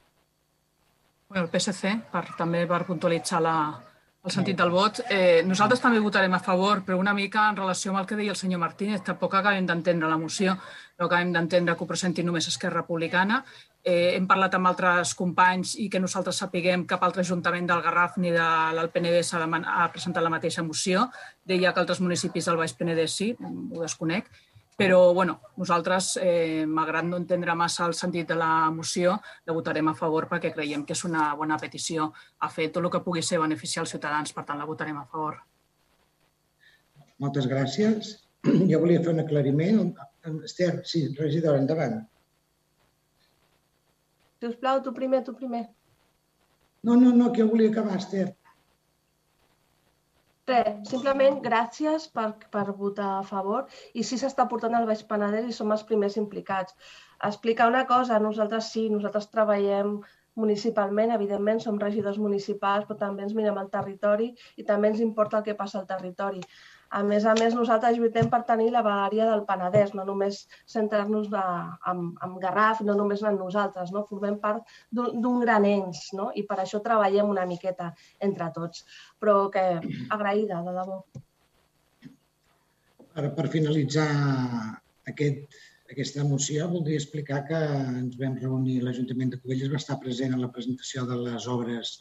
Bueno, 1.29 1.47
el 1.47 1.51
PSC, 1.53 1.93
per, 2.11 2.25
també 2.37 2.65
per 2.67 2.83
puntualitzar 2.89 3.39
la, 3.45 3.55
el 4.25 4.35
sentit 4.35 4.59
del 4.59 4.73
vot. 4.75 5.01
Eh, 5.09 5.43
nosaltres 5.47 5.81
també 5.81 6.01
votarem 6.03 6.35
a 6.35 6.43
favor, 6.43 6.83
però 6.85 6.99
una 6.99 7.15
mica 7.15 7.47
en 7.49 7.61
relació 7.61 7.93
amb 7.93 8.03
el 8.03 8.09
que 8.11 8.19
deia 8.19 8.35
el 8.35 8.41
senyor 8.41 8.61
Martínez, 8.61 9.05
tampoc 9.07 9.37
acabem 9.39 9.69
d'entendre 9.69 10.11
la 10.11 10.19
moció, 10.19 10.57
no 10.99 11.07
acabem 11.07 11.33
d'entendre 11.37 11.77
que 11.77 11.87
ho 11.87 11.89
presenti 11.89 12.27
només 12.27 12.51
Esquerra 12.51 12.83
Republicana. 12.83 13.45
Eh, 13.81 14.13
hem 14.13 14.27
parlat 14.29 14.53
amb 14.59 14.69
altres 14.69 15.15
companys 15.17 15.73
i 15.81 15.87
que 15.89 16.01
nosaltres 16.03 16.37
sapiguem 16.43 16.83
cap 16.89 17.01
altre 17.07 17.23
ajuntament 17.25 17.65
del 17.69 17.81
Garraf 17.81 18.19
ni 18.21 18.29
de 18.35 18.49
l'Alpenedès 18.77 19.33
ha, 19.33 19.41
ha 19.47 19.89
presentat 19.95 20.23
la 20.23 20.33
mateixa 20.33 20.63
moció. 20.63 21.07
Deia 21.49 21.73
que 21.73 21.81
altres 21.81 22.03
municipis 22.05 22.45
del 22.51 22.61
Baix 22.61 22.77
Penedès 22.77 23.17
sí, 23.17 23.33
ho 23.41 23.81
desconec. 23.81 24.29
Però, 24.81 25.13
bueno, 25.13 25.41
nosaltres, 25.61 26.15
eh, 26.23 26.65
malgrat 26.67 27.05
no 27.05 27.19
entendre 27.21 27.55
massa 27.55 27.87
el 27.87 27.93
sentit 27.93 28.29
de 28.29 28.37
la 28.37 28.71
moció, 28.73 29.19
la 29.45 29.53
votarem 29.53 29.89
a 29.89 29.95
favor 29.95 30.29
perquè 30.29 30.55
creiem 30.55 30.87
que 30.89 30.97
és 30.97 31.05
una 31.05 31.35
bona 31.37 31.59
petició 31.61 32.13
a 32.39 32.49
fer 32.49 32.71
tot 32.73 32.85
el 32.85 32.91
que 32.93 33.03
pugui 33.05 33.23
ser 33.23 33.41
beneficiar 33.41 33.85
els 33.85 33.93
ciutadans. 33.97 34.33
Per 34.33 34.45
tant, 34.45 34.61
la 34.61 34.69
votarem 34.69 34.97
a 34.97 35.05
favor. 35.05 35.37
Moltes 37.21 37.49
gràcies. 37.49 38.17
Jo 38.71 38.81
volia 38.81 39.01
fer 39.05 39.13
un 39.13 39.21
aclariment. 39.21 39.93
Esther, 40.49 40.81
sí, 40.89 41.09
regidora, 41.19 41.61
endavant. 41.61 42.01
Si 44.41 44.49
us 44.49 44.57
plau, 44.57 44.81
tu 44.81 44.93
primer, 44.97 45.23
tu 45.25 45.35
primer. 45.37 45.67
No, 46.83 46.95
no, 46.97 47.11
no, 47.13 47.33
que 47.33 47.43
jo 47.43 47.51
volia 47.51 47.69
acabar, 47.69 47.99
Esther. 48.01 48.31
Res, 50.51 50.71
simplement 50.91 51.37
gràcies 51.45 52.07
per, 52.15 52.31
per 52.55 52.65
votar 52.79 53.11
a 53.19 53.27
favor 53.27 53.69
i 53.93 54.03
sí 54.07 54.17
s'està 54.19 54.47
portant 54.51 54.75
al 54.79 54.89
Baix 54.89 55.05
Penedès 55.11 55.51
i 55.51 55.57
som 55.59 55.75
els 55.77 55.85
primers 55.91 56.17
implicats. 56.23 56.75
Explicar 57.29 57.69
una 57.71 57.85
cosa, 57.91 58.19
nosaltres 58.25 58.73
sí, 58.73 58.89
nosaltres 58.95 59.29
treballem 59.35 59.99
municipalment, 60.41 61.13
evidentment 61.15 61.61
som 61.63 61.79
regidors 61.85 62.19
municipals, 62.19 62.89
però 62.89 62.99
també 63.05 63.27
ens 63.27 63.37
mirem 63.37 63.61
al 63.61 63.71
territori 63.71 64.33
i 64.57 64.67
també 64.67 64.91
ens 64.91 65.05
importa 65.05 65.39
el 65.39 65.47
que 65.51 65.59
passa 65.63 65.79
al 65.83 65.89
territori. 65.93 66.41
A 66.91 67.05
més 67.07 67.23
a 67.23 67.37
més, 67.39 67.55
nosaltres 67.55 67.95
lluitem 67.99 68.27
per 68.31 68.41
tenir 68.49 68.73
la 68.75 68.83
vegueria 68.83 69.29
del 69.29 69.45
Penedès, 69.47 69.93
no 69.95 70.03
només 70.09 70.41
centrar-nos 70.73 71.29
en, 71.31 72.01
en 72.27 72.33
Garraf, 72.43 72.81
no 72.87 72.97
només 72.99 73.23
en 73.23 73.39
nosaltres, 73.39 73.93
no? 73.95 74.03
formem 74.09 74.41
part 74.43 74.67
d'un 74.91 75.39
gran 75.45 75.69
ens 75.71 76.09
no? 76.19 76.33
i 76.35 76.43
per 76.49 76.59
això 76.59 76.83
treballem 76.83 77.31
una 77.31 77.47
miqueta 77.47 77.93
entre 78.27 78.51
tots. 78.57 78.83
Però 79.23 79.37
que 79.55 79.65
agraïda, 80.17 80.65
de 80.67 80.75
debò. 80.81 80.99
Per, 83.15 83.27
per 83.39 83.47
finalitzar 83.55 84.11
aquest, 85.13 85.61
aquesta 85.95 86.27
moció, 86.27 86.67
voldria 86.75 86.99
explicar 86.99 87.45
que 87.47 87.63
ens 88.01 88.19
vam 88.19 88.35
reunir, 88.43 88.81
l'Ajuntament 88.83 89.31
de 89.37 89.39
Cubelles 89.45 89.71
va 89.71 89.79
estar 89.79 90.01
present 90.03 90.35
en 90.35 90.43
la 90.43 90.51
presentació 90.55 91.07
de 91.07 91.23
les 91.23 91.47
obres 91.51 91.97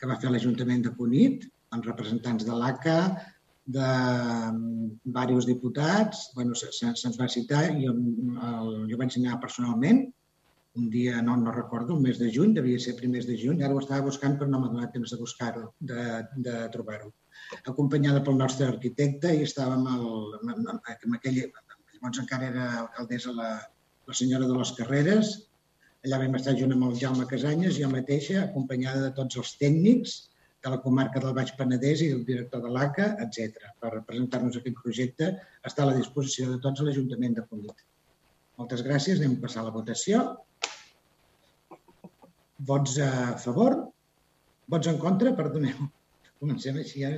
que 0.00 0.10
va 0.10 0.18
fer 0.22 0.34
l'Ajuntament 0.34 0.82
de 0.84 0.92
Cunit, 0.98 1.46
amb 1.74 1.86
representants 1.88 2.46
de 2.46 2.54
l'ACA, 2.54 2.98
de 3.66 3.86
diversos 5.04 5.46
diputats, 5.48 6.28
bueno, 6.34 6.54
se'ns 6.54 7.02
se, 7.02 7.10
va 7.18 7.26
citar, 7.28 7.64
jo, 7.80 7.94
el, 8.50 8.70
jo 8.90 8.98
vaig 9.00 9.18
anar 9.18 9.40
personalment, 9.42 10.04
un 10.76 10.90
dia, 10.92 11.22
no, 11.24 11.36
no 11.40 11.52
recordo, 11.52 11.96
un 11.96 12.02
mes 12.04 12.18
de 12.20 12.28
juny, 12.32 12.52
devia 12.54 12.78
ser 12.78 12.94
primers 12.98 13.26
de 13.26 13.36
juny, 13.40 13.62
ara 13.64 13.74
ho 13.74 13.80
estava 13.80 14.04
buscant 14.06 14.36
però 14.38 14.50
no 14.52 14.60
m'ha 14.60 14.72
donat 14.74 14.92
temps 14.94 15.14
de 15.14 15.18
buscar-ho, 15.18 15.70
de, 15.80 16.04
de 16.46 16.56
trobar-ho. 16.74 17.10
Acompanyada 17.72 18.22
pel 18.24 18.38
nostre 18.38 18.68
arquitecte 18.68 19.32
i 19.34 19.42
estàvem 19.46 19.86
el, 19.94 20.06
amb 20.52 21.16
aquell, 21.18 21.40
llavors 21.40 22.22
encara 22.22 22.50
era 22.52 22.68
alcaldessa 22.84 23.34
la, 23.34 23.50
la 24.06 24.16
senyora 24.20 24.46
de 24.46 24.60
les 24.60 24.74
Carreres, 24.78 25.34
allà 26.06 26.20
vam 26.22 26.36
estar 26.38 26.54
junt 26.60 26.76
amb 26.76 26.86
el 26.90 26.96
Jaume 27.00 27.26
Casanyes, 27.30 27.80
jo 27.80 27.90
mateixa, 27.90 28.44
acompanyada 28.44 29.08
de 29.08 29.14
tots 29.16 29.40
els 29.42 29.56
tècnics, 29.62 30.16
de 30.66 30.72
la 30.74 30.80
comarca 30.82 31.22
del 31.22 31.34
Baix 31.34 31.52
Penedès 31.58 32.02
i 32.02 32.10
el 32.12 32.24
director 32.26 32.62
de 32.64 32.70
l'ACA, 32.74 33.12
etc. 33.22 33.68
Per 33.82 33.92
presentar-nos 34.08 34.58
aquest 34.58 34.80
projecte 34.82 35.28
està 35.68 35.84
a 35.84 35.90
la 35.92 35.98
disposició 35.98 36.48
de 36.50 36.58
tots 36.64 36.82
l'Ajuntament 36.82 37.36
de 37.38 37.44
Cunit. 37.46 37.84
Moltes 38.58 38.82
gràcies. 38.86 39.20
Anem 39.20 39.36
a 39.36 39.42
passar 39.44 39.62
a 39.62 39.68
la 39.68 39.74
votació. 39.76 40.24
Vots 42.70 42.96
a 43.04 43.12
favor? 43.44 43.78
Vots 44.74 44.90
en 44.90 44.98
contra? 44.98 45.36
Perdoneu. 45.38 45.86
Comencem 46.42 46.82
així, 46.82 47.04
ja. 47.04 47.14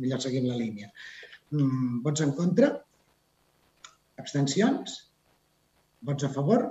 millor 0.00 0.22
seguim 0.24 0.48
la 0.48 0.56
línia. 0.58 0.88
Mm, 1.52 2.00
vots 2.06 2.24
en 2.24 2.32
contra? 2.38 2.72
Abstencions? 4.22 4.96
Vots 6.06 6.24
a 6.24 6.32
favor? 6.32 6.64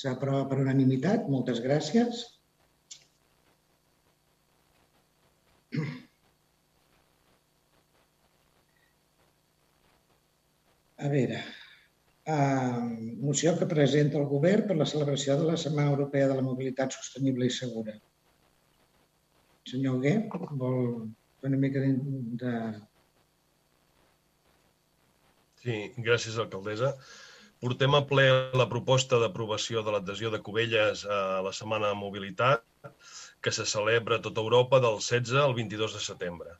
S'aprova 0.00 0.48
per 0.50 0.64
unanimitat. 0.64 1.30
Moltes 1.30 1.62
gràcies. 1.62 2.24
A 11.04 11.08
veure, 11.10 11.40
uh, 12.30 12.80
moció 13.26 13.54
que 13.58 13.66
presenta 13.70 14.20
el 14.20 14.28
govern 14.30 14.68
per 14.68 14.76
la 14.78 14.86
celebració 14.88 15.36
de 15.40 15.48
la 15.50 15.58
Setmana 15.60 15.90
Europea 15.96 16.28
de 16.30 16.36
la 16.38 16.44
Mobilitat 16.46 16.94
Sostenible 16.96 17.48
i 17.50 17.54
Segura. 17.56 17.96
Senyor 19.68 19.98
Hugué, 19.98 20.14
vol 20.60 20.80
fer 21.40 21.50
una 21.50 21.60
mica 21.60 21.82
de... 21.82 22.54
Sí, 25.64 25.76
gràcies, 26.06 26.38
alcaldessa. 26.38 26.94
Portem 27.64 27.94
a 27.96 28.02
ple 28.04 28.26
la 28.60 28.68
proposta 28.68 29.18
d'aprovació 29.22 29.80
de 29.84 29.94
l'adhesió 29.94 30.30
de 30.30 30.42
Cubelles 30.44 31.06
a 31.08 31.40
la 31.46 31.52
Setmana 31.56 31.90
de 31.92 31.96
Mobilitat 31.96 32.64
que 33.44 33.52
se 33.52 33.66
celebra 33.68 34.16
a 34.16 34.22
tota 34.24 34.40
Europa 34.40 34.78
del 34.80 34.94
16 35.04 35.34
al 35.44 35.54
22 35.54 35.94
de 35.94 36.00
setembre. 36.00 36.52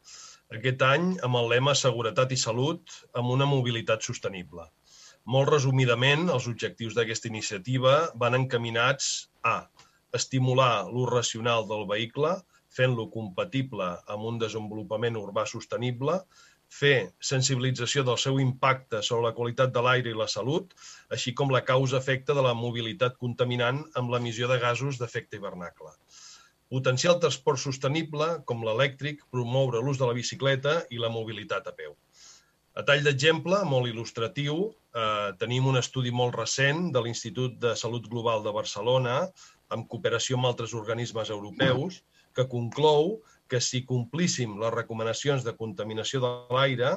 aquest 0.56 0.82
any 0.86 1.04
amb 1.26 1.38
el 1.40 1.46
lema 1.50 1.72
Seguretat 1.80 2.32
i 2.36 2.36
Salut 2.40 2.92
amb 3.20 3.30
una 3.34 3.46
mobilitat 3.52 4.04
sostenible. 4.08 4.66
Molt 5.34 5.48
resumidament, 5.50 6.28
els 6.34 6.48
objectius 6.50 6.94
d'aquesta 6.98 7.30
iniciativa 7.30 7.94
van 8.24 8.36
encaminats 8.38 9.08
a 9.52 9.54
estimular 10.18 10.84
l'ús 10.90 11.08
racional 11.14 11.64
del 11.70 11.86
vehicle, 11.94 12.34
fent-lo 12.78 13.08
compatible 13.16 13.88
amb 14.16 14.28
un 14.32 14.38
desenvolupament 14.44 15.16
urbà 15.22 15.46
sostenible, 15.54 16.20
fer 16.80 16.96
sensibilització 17.32 18.04
del 18.04 18.20
seu 18.26 18.38
impacte 18.44 19.00
sobre 19.08 19.30
la 19.30 19.34
qualitat 19.40 19.72
de 19.72 19.88
l'aire 19.88 20.12
i 20.12 20.20
la 20.20 20.28
salut, 20.36 20.76
així 21.16 21.32
com 21.40 21.56
la 21.56 21.64
causa-efecte 21.72 22.36
de 22.36 22.44
la 22.50 22.54
mobilitat 22.54 23.16
contaminant 23.26 23.84
amb 24.02 24.12
l'emissió 24.12 24.52
de 24.52 24.60
gasos 24.68 25.00
d'efecte 25.00 25.40
hivernacle 25.40 25.94
potenciar 26.74 27.14
el 27.14 27.20
transport 27.22 27.60
sostenible, 27.62 28.26
com 28.50 28.64
l'elèctric, 28.66 29.20
promoure 29.30 29.82
l'ús 29.82 30.00
de 30.00 30.08
la 30.08 30.16
bicicleta 30.16 30.80
i 30.90 30.98
la 30.98 31.12
mobilitat 31.16 31.68
a 31.70 31.74
peu. 31.76 31.94
A 32.74 32.82
tall 32.82 33.04
d'exemple, 33.06 33.60
molt 33.70 33.86
il·lustratiu, 33.86 34.56
eh, 34.98 35.30
tenim 35.38 35.68
un 35.70 35.78
estudi 35.78 36.10
molt 36.10 36.34
recent 36.40 36.88
de 36.96 37.02
l'Institut 37.04 37.60
de 37.62 37.76
Salut 37.78 38.08
Global 38.10 38.42
de 38.42 38.54
Barcelona, 38.56 39.20
amb 39.70 39.86
cooperació 39.92 40.40
amb 40.40 40.50
altres 40.50 40.74
organismes 40.74 41.30
europeus, 41.30 42.00
que 42.34 42.48
conclou 42.50 43.20
que 43.46 43.60
si 43.60 43.84
complíssim 43.86 44.58
les 44.58 44.74
recomanacions 44.74 45.46
de 45.46 45.54
contaminació 45.54 46.20
de 46.24 46.32
l'aire, 46.56 46.96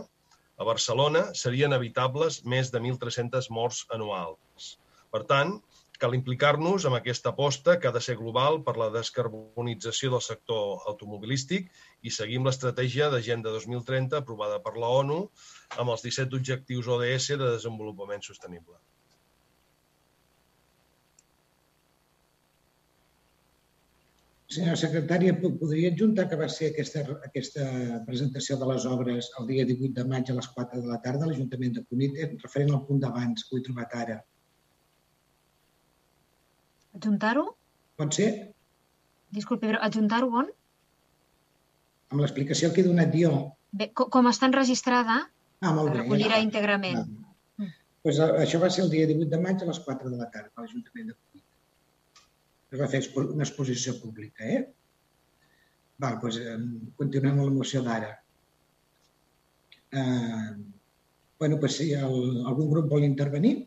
a 0.57 0.65
Barcelona 0.65 1.27
serien 1.37 1.77
evitables 1.77 2.41
més 2.43 2.73
de 2.73 2.81
1.300 2.81 3.51
morts 3.53 3.85
anuals. 3.93 4.71
Per 5.13 5.21
tant, 5.29 5.59
cal 6.01 6.15
implicar-nos 6.17 6.85
amb 6.87 6.97
aquesta 6.97 7.31
aposta 7.33 7.77
que 7.81 7.89
ha 7.89 7.93
de 7.95 8.01
ser 8.07 8.15
global 8.19 8.59
per 8.65 8.75
la 8.81 8.89
descarbonització 8.93 10.11
del 10.13 10.23
sector 10.25 10.83
automobilístic 10.91 11.71
i 12.05 12.13
seguim 12.17 12.45
l'estratègia 12.45 13.09
d'Agenda 13.13 13.53
2030 13.55 14.21
aprovada 14.21 14.59
per 14.67 14.75
la 14.83 14.91
ONU 14.99 15.23
amb 15.81 15.95
els 15.95 16.05
17 16.05 16.37
objectius 16.41 16.91
ODS 16.97 17.33
de 17.33 17.49
desenvolupament 17.57 18.23
sostenible. 18.29 18.77
Senyora 24.55 24.79
secretària, 24.79 25.33
podria 25.41 25.89
adjuntar 25.91 26.23
que 26.31 26.37
va 26.39 26.45
ser 26.47 26.69
aquesta, 26.71 27.01
aquesta 27.27 27.65
presentació 28.05 28.55
de 28.61 28.69
les 28.69 28.85
obres 28.87 29.27
el 29.41 29.49
dia 29.49 29.65
18 29.67 29.97
de 29.97 30.05
maig 30.11 30.31
a 30.31 30.37
les 30.37 30.47
4 30.53 30.85
de 30.85 30.87
la 30.93 31.01
tarda 31.03 31.25
a 31.25 31.31
l'Ajuntament 31.31 31.75
de 31.75 31.83
Cunit, 31.89 32.15
referent 32.45 32.71
al 32.71 32.85
punt 32.87 33.03
d'abans 33.03 33.43
que 33.43 33.55
ho 33.55 33.59
he 33.59 33.65
trobat 33.65 33.97
ara. 34.05 34.21
Adjuntar-ho? 36.97 37.45
Pot 38.01 38.17
ser? 38.17 38.29
Disculpi, 39.37 39.69
però 39.69 39.81
adjuntar-ho 39.85 40.29
on? 40.41 40.51
Amb 42.13 42.23
l'explicació 42.23 42.71
que 42.73 42.81
he 42.81 42.87
donat 42.87 43.15
jo. 43.15 43.31
Bé, 43.77 43.89
com, 43.97 44.09
com 44.13 44.29
està 44.31 44.47
enregistrada, 44.49 45.17
ah, 45.27 45.71
molt 45.75 45.91
bé, 45.91 46.01
recollirà 46.01 46.39
ja. 46.39 46.45
íntegrament. 46.47 47.03
Ah. 47.03 47.27
Pues 48.07 48.21
això 48.23 48.61
va 48.63 48.69
ser 48.71 48.85
el 48.85 48.93
dia 48.93 49.07
18 49.09 49.29
de 49.33 49.39
maig 49.43 49.61
a 49.61 49.67
les 49.67 49.81
4 49.83 50.09
de 50.13 50.17
la 50.17 50.29
tarda 50.33 50.53
a 50.55 50.63
l'Ajuntament 50.63 51.09
de 51.11 51.15
Cunit. 51.17 51.43
Es 52.71 52.79
va 52.79 52.87
fer 52.91 53.01
una 53.23 53.43
exposició 53.43 53.97
pública, 53.99 54.47
eh? 54.47 54.61
Va, 55.99 56.13
doncs 56.21 56.39
continuem 57.01 57.41
amb 57.41 57.49
la 57.49 57.55
moció 57.57 57.81
d'ara. 57.83 58.13
Eh, 59.91 60.51
bueno, 61.39 61.59
pues 61.59 61.77
si 61.81 61.91
el, 61.97 62.45
algun 62.47 62.69
grup 62.71 62.87
vol 62.93 63.05
intervenir, 63.07 63.57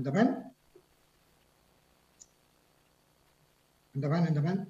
Endavant. 0.00 0.36
Endavant, 3.94 4.28
endavant. 4.30 4.62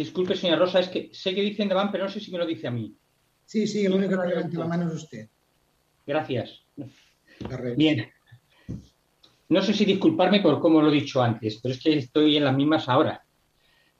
Disculpe, 0.00 0.36
señora 0.36 0.60
Rosa, 0.60 0.80
es 0.80 0.88
que 0.88 1.08
sé 1.14 1.34
que 1.34 1.46
dice 1.46 1.62
endavant, 1.62 1.90
pero 1.90 2.04
no 2.04 2.10
sé 2.10 2.20
si 2.20 2.30
me 2.30 2.38
lo 2.38 2.44
dice 2.44 2.66
a 2.66 2.70
mí. 2.70 2.92
Sí, 3.46 3.66
sí, 3.66 3.86
el 3.86 3.94
único 3.94 4.20
que 4.20 4.28
levanta 4.28 4.58
la 4.58 4.66
mano 4.66 4.88
es 4.88 4.94
usted. 4.94 5.28
Gracias. 6.06 6.62
Bien. 7.76 8.10
No 9.48 9.62
sé 9.62 9.72
si 9.72 9.84
disculparme 9.86 10.40
por 10.40 10.60
cómo 10.60 10.82
lo 10.82 10.90
he 10.90 11.00
dicho 11.00 11.22
antes, 11.22 11.60
pero 11.62 11.74
es 11.74 11.82
que 11.82 11.96
estoy 11.96 12.36
en 12.36 12.44
las 12.44 12.54
mismas 12.54 12.88
ahora. 12.88 13.24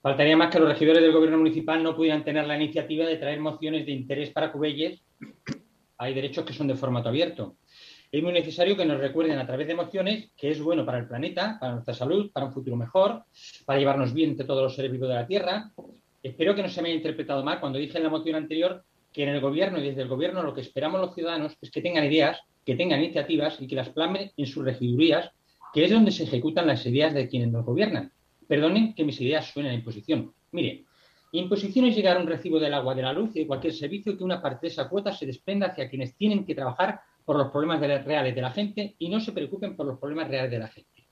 Faltaría 0.01 0.37
más 0.37 0.51
que 0.51 0.59
los 0.59 0.69
regidores 0.69 1.01
del 1.01 1.13
gobierno 1.13 1.39
municipal 1.39 1.81
no 1.81 1.95
pudieran 1.95 2.23
tener 2.23 2.45
la 2.45 2.55
iniciativa 2.55 3.05
de 3.07 3.17
traer 3.17 3.39
mociones 3.39 3.85
de 3.87 3.93
interés 3.93 4.29
para 4.29 4.51
Cubelles. 4.51 5.01
Hay 5.97 6.13
derechos 6.13 6.45
que 6.45 6.53
son 6.53 6.67
de 6.67 6.75
formato 6.75 7.09
abierto 7.09 7.57
es 8.17 8.23
muy 8.23 8.31
necesario 8.31 8.77
que 8.77 8.85
nos 8.85 8.97
recuerden 8.97 9.37
a 9.39 9.45
través 9.45 9.67
de 9.67 9.73
emociones 9.73 10.29
que 10.37 10.49
es 10.49 10.61
bueno 10.61 10.85
para 10.85 10.99
el 10.99 11.05
planeta, 11.07 11.57
para 11.59 11.73
nuestra 11.73 11.93
salud, 11.93 12.31
para 12.31 12.45
un 12.45 12.53
futuro 12.53 12.77
mejor, 12.77 13.23
para 13.65 13.77
llevarnos 13.77 14.13
bien 14.13 14.29
entre 14.29 14.45
todos 14.45 14.63
los 14.63 14.73
seres 14.73 14.89
vivos 14.89 15.09
de 15.09 15.15
la 15.15 15.27
Tierra. 15.27 15.71
Espero 16.23 16.55
que 16.55 16.61
no 16.61 16.69
se 16.69 16.81
me 16.81 16.87
haya 16.87 16.95
interpretado 16.95 17.43
mal 17.43 17.59
cuando 17.59 17.77
dije 17.77 17.97
en 17.97 18.05
la 18.05 18.09
moción 18.09 18.37
anterior 18.37 18.85
que 19.11 19.23
en 19.23 19.29
el 19.29 19.41
gobierno 19.41 19.79
y 19.79 19.89
desde 19.89 20.03
el 20.03 20.07
gobierno 20.07 20.43
lo 20.43 20.53
que 20.53 20.61
esperamos 20.61 21.01
los 21.01 21.13
ciudadanos 21.13 21.57
es 21.59 21.69
que 21.69 21.81
tengan 21.81 22.05
ideas, 22.05 22.39
que 22.65 22.75
tengan 22.75 23.03
iniciativas 23.03 23.57
y 23.59 23.67
que 23.67 23.75
las 23.75 23.89
plamen 23.89 24.31
en 24.37 24.45
sus 24.45 24.63
regidurías, 24.63 25.31
que 25.73 25.83
es 25.83 25.91
donde 25.91 26.11
se 26.11 26.23
ejecutan 26.23 26.67
las 26.67 26.85
ideas 26.85 27.13
de 27.13 27.27
quienes 27.27 27.51
nos 27.51 27.65
gobiernan. 27.65 28.13
Perdonen 28.47 28.93
que 28.93 29.03
mis 29.03 29.19
ideas 29.19 29.51
suenen 29.51 29.73
a 29.73 29.75
imposición. 29.75 30.33
Mire, 30.53 30.85
imposición 31.33 31.83
es 31.87 31.95
llegar 31.97 32.15
a 32.15 32.21
un 32.21 32.27
recibo 32.27 32.61
del 32.61 32.75
agua, 32.75 32.95
de 32.95 33.01
la 33.01 33.11
luz 33.11 33.35
y 33.35 33.39
de 33.39 33.47
cualquier 33.47 33.73
servicio 33.73 34.17
que 34.17 34.23
una 34.23 34.41
parte 34.41 34.67
de 34.67 34.71
esa 34.71 34.87
cuota 34.87 35.11
se 35.11 35.25
desprenda 35.25 35.67
hacia 35.67 35.89
quienes 35.89 36.15
tienen 36.15 36.45
que 36.45 36.55
trabajar 36.55 37.01
por 37.25 37.37
los 37.37 37.51
problemas 37.51 37.81
reales 37.81 38.35
de 38.35 38.41
la 38.41 38.51
gente 38.51 38.95
y 38.99 39.09
no 39.09 39.19
se 39.19 39.31
preocupen 39.31 39.75
por 39.75 39.87
los 39.87 39.99
problemas 39.99 40.29
reales 40.29 40.51
de 40.51 40.59
la 40.59 40.67
gente. 40.67 41.07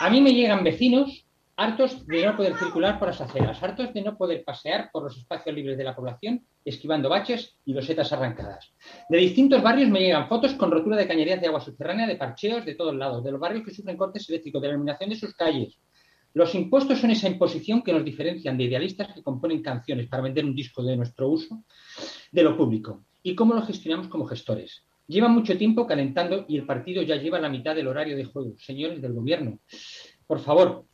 A 0.00 0.10
mí 0.10 0.20
me 0.20 0.34
llegan 0.34 0.62
vecinos 0.62 1.26
hartos 1.56 2.06
de 2.06 2.26
no 2.26 2.36
poder 2.36 2.54
circular 2.56 2.98
por 2.98 3.08
las 3.08 3.20
aceras, 3.20 3.62
hartos 3.62 3.92
de 3.94 4.02
no 4.02 4.16
poder 4.18 4.44
pasear 4.44 4.90
por 4.92 5.04
los 5.04 5.16
espacios 5.16 5.54
libres 5.54 5.78
de 5.78 5.84
la 5.84 5.96
población, 5.96 6.44
esquivando 6.62 7.08
baches 7.08 7.56
y 7.64 7.72
losetas 7.72 8.12
arrancadas. 8.12 8.74
De 9.08 9.16
distintos 9.16 9.62
barrios 9.62 9.88
me 9.88 10.00
llegan 10.00 10.28
fotos 10.28 10.52
con 10.52 10.70
rotura 10.70 10.96
de 10.96 11.08
cañerías 11.08 11.40
de 11.40 11.46
agua 11.46 11.60
subterránea, 11.60 12.06
de 12.06 12.16
parcheos 12.16 12.66
de 12.66 12.74
todos 12.74 12.94
lados, 12.94 13.24
de 13.24 13.32
los 13.32 13.40
barrios 13.40 13.64
que 13.64 13.70
sufren 13.74 13.96
cortes 13.96 14.28
eléctricos, 14.28 14.60
de 14.60 14.68
la 14.68 14.74
iluminación 14.74 15.08
de 15.08 15.16
sus 15.16 15.34
calles. 15.34 15.80
Los 16.34 16.54
impuestos 16.54 16.98
son 16.98 17.10
esa 17.10 17.28
imposición 17.28 17.82
que 17.82 17.94
nos 17.94 18.04
diferencian 18.04 18.58
de 18.58 18.64
idealistas 18.64 19.14
que 19.14 19.22
componen 19.22 19.62
canciones 19.62 20.06
para 20.08 20.22
vender 20.22 20.44
un 20.44 20.54
disco 20.54 20.82
de 20.82 20.94
nuestro 20.94 21.30
uso 21.30 21.64
de 22.30 22.42
lo 22.42 22.54
público 22.54 23.05
y 23.26 23.34
cómo 23.34 23.54
lo 23.54 23.62
gestionamos 23.62 24.06
como 24.06 24.24
gestores. 24.24 24.84
Lleva 25.08 25.26
mucho 25.26 25.58
tiempo 25.58 25.84
calentando 25.84 26.44
y 26.46 26.58
el 26.58 26.64
partido 26.64 27.02
ya 27.02 27.16
lleva 27.16 27.40
la 27.40 27.48
mitad 27.48 27.74
del 27.74 27.88
horario 27.88 28.16
de 28.16 28.24
juego. 28.24 28.54
Señores 28.56 29.02
del 29.02 29.14
gobierno, 29.14 29.58
por 30.28 30.38
favor, 30.38 30.84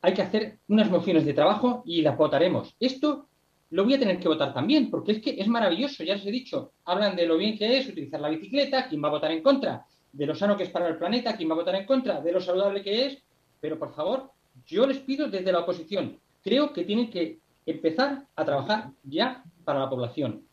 hay 0.00 0.14
que 0.14 0.22
hacer 0.22 0.60
unas 0.68 0.90
mociones 0.90 1.26
de 1.26 1.34
trabajo 1.34 1.82
y 1.84 2.00
las 2.00 2.16
votaremos. 2.16 2.74
Esto 2.80 3.28
lo 3.68 3.84
voy 3.84 3.92
a 3.92 3.98
tener 3.98 4.18
que 4.18 4.28
votar 4.28 4.54
también, 4.54 4.90
porque 4.90 5.12
es 5.12 5.20
que 5.20 5.38
es 5.38 5.46
maravilloso, 5.46 6.02
ya 6.04 6.14
les 6.14 6.24
he 6.24 6.30
dicho. 6.30 6.72
Hablan 6.86 7.14
de 7.14 7.26
lo 7.26 7.36
bien 7.36 7.58
que 7.58 7.76
es 7.76 7.86
utilizar 7.86 8.18
la 8.18 8.30
bicicleta, 8.30 8.88
quién 8.88 9.04
va 9.04 9.08
a 9.08 9.12
votar 9.12 9.30
en 9.30 9.42
contra, 9.42 9.84
de 10.10 10.24
lo 10.24 10.34
sano 10.34 10.56
que 10.56 10.62
es 10.62 10.70
para 10.70 10.88
el 10.88 10.96
planeta, 10.96 11.36
quién 11.36 11.50
va 11.50 11.52
a 11.52 11.58
votar 11.58 11.74
en 11.74 11.84
contra, 11.84 12.22
de 12.22 12.32
lo 12.32 12.40
saludable 12.40 12.82
que 12.82 13.04
es, 13.04 13.22
pero 13.60 13.78
por 13.78 13.92
favor, 13.92 14.30
yo 14.64 14.86
les 14.86 15.00
pido 15.00 15.28
desde 15.28 15.52
la 15.52 15.58
oposición, 15.58 16.18
creo 16.42 16.72
que 16.72 16.84
tienen 16.84 17.10
que 17.10 17.40
empezar 17.66 18.26
a 18.34 18.44
trabajar 18.46 18.92
ya 19.02 19.44
para 19.66 19.80
la 19.80 19.90
población. 19.90 20.47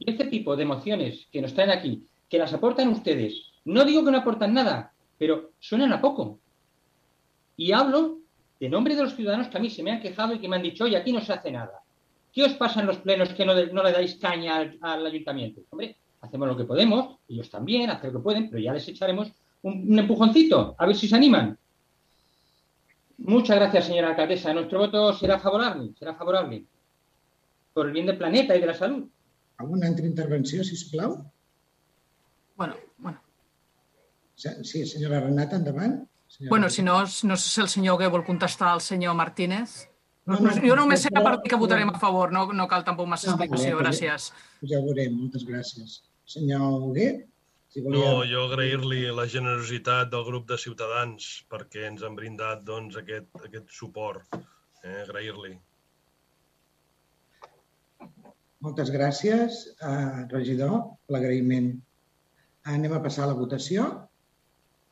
Y 0.00 0.10
este 0.10 0.24
tipo 0.24 0.56
de 0.56 0.62
emociones 0.62 1.28
que 1.30 1.42
nos 1.42 1.52
traen 1.52 1.70
aquí, 1.70 2.06
que 2.28 2.38
las 2.38 2.54
aportan 2.54 2.88
ustedes, 2.88 3.52
no 3.66 3.84
digo 3.84 4.02
que 4.02 4.10
no 4.10 4.18
aportan 4.18 4.54
nada, 4.54 4.92
pero 5.18 5.50
suenan 5.60 5.92
a 5.92 6.00
poco. 6.00 6.38
Y 7.58 7.72
hablo 7.72 8.18
de 8.58 8.70
nombre 8.70 8.96
de 8.96 9.02
los 9.02 9.14
ciudadanos 9.14 9.48
que 9.48 9.58
a 9.58 9.60
mí 9.60 9.68
se 9.68 9.82
me 9.82 9.90
han 9.90 10.00
quejado 10.00 10.34
y 10.34 10.38
que 10.38 10.48
me 10.48 10.56
han 10.56 10.62
dicho, 10.62 10.84
oye, 10.84 10.96
aquí 10.96 11.12
no 11.12 11.20
se 11.20 11.34
hace 11.34 11.52
nada. 11.52 11.82
¿Qué 12.32 12.44
os 12.44 12.54
pasa 12.54 12.80
en 12.80 12.86
los 12.86 12.96
plenos 12.96 13.34
que 13.34 13.44
no, 13.44 13.54
le 13.54 13.92
dais 13.92 14.14
caña 14.16 14.56
al, 14.56 14.78
al, 14.80 15.04
ayuntamiento? 15.04 15.60
Hombre, 15.68 15.96
hacemos 16.22 16.48
lo 16.48 16.56
que 16.56 16.64
podemos, 16.64 17.18
ellos 17.28 17.50
también 17.50 17.90
hacen 17.90 18.10
lo 18.10 18.20
que 18.20 18.22
pueden, 18.22 18.48
pero 18.48 18.62
ya 18.62 18.72
les 18.72 18.88
echaremos 18.88 19.30
un, 19.62 19.92
un 19.92 19.98
empujoncito, 19.98 20.74
a 20.78 20.86
ver 20.86 20.96
si 20.96 21.08
se 21.08 21.16
animan. 21.16 21.58
Muchas 23.18 23.56
gracias, 23.56 23.84
señora 23.84 24.10
alcaldesa. 24.10 24.54
Nuestro 24.54 24.78
voto 24.78 25.12
será 25.12 25.38
favorable, 25.38 25.90
será 25.98 26.14
favorable. 26.14 26.64
Por 27.74 27.86
el 27.86 27.92
bien 27.92 28.06
del 28.06 28.16
planeta 28.16 28.56
y 28.56 28.60
de 28.60 28.66
la 28.66 28.74
salud. 28.74 29.06
Alguna 29.60 29.88
altra 29.88 30.06
intervenció, 30.06 30.64
si 30.64 30.78
plau? 30.90 31.18
Bueno, 32.56 32.76
bueno. 32.96 33.20
Sí, 34.34 34.86
senyora 34.86 35.20
Renata, 35.20 35.56
endavant. 35.56 35.98
Senyora 36.28 36.50
bueno, 36.50 36.70
si 36.70 36.82
no, 36.82 37.00
no 37.00 37.36
sé 37.36 37.48
si 37.50 37.60
el 37.60 37.68
senyor 37.68 37.98
Hugué 37.98 38.08
vol 38.08 38.24
contestar 38.24 38.70
al 38.72 38.80
senyor 38.80 39.14
Martínez. 39.14 39.90
No, 40.24 40.38
no, 40.40 40.54
jo 40.62 40.76
només 40.78 41.04
sé 41.04 41.12
per 41.12 41.34
que 41.44 41.58
votarem 41.60 41.90
a 41.92 41.98
favor, 41.98 42.32
no, 42.32 42.46
no 42.56 42.66
cal 42.70 42.86
tampoc 42.86 43.08
massa 43.10 43.32
explicació, 43.32 43.74
no, 43.74 43.82
gràcies. 43.82 44.30
Ja 44.64 44.78
ho 44.78 44.86
veurem, 44.86 45.16
moltes 45.18 45.44
gràcies. 45.48 46.00
Senyor 46.24 46.86
Hugué? 46.86 47.10
Si 47.70 47.84
volia... 47.84 48.00
No, 48.00 48.24
jo 48.26 48.46
agrair-li 48.48 49.02
la 49.14 49.26
generositat 49.28 50.08
del 50.12 50.24
grup 50.28 50.48
de 50.48 50.56
Ciutadans 50.58 51.32
perquè 51.52 51.84
ens 51.90 52.06
han 52.06 52.16
brindat 52.16 52.64
doncs, 52.64 52.96
aquest, 53.02 53.28
aquest 53.44 53.74
suport. 53.76 54.40
Eh, 54.80 55.02
agrair-li. 55.02 55.58
Moltes 58.64 58.90
gràcies, 58.92 59.58
eh, 59.88 60.26
regidor, 60.30 60.74
l'agraïment. 61.14 61.70
Anem 62.68 62.92
a 62.92 63.02
passar 63.04 63.22
a 63.24 63.28
la 63.30 63.36
votació. 63.38 63.86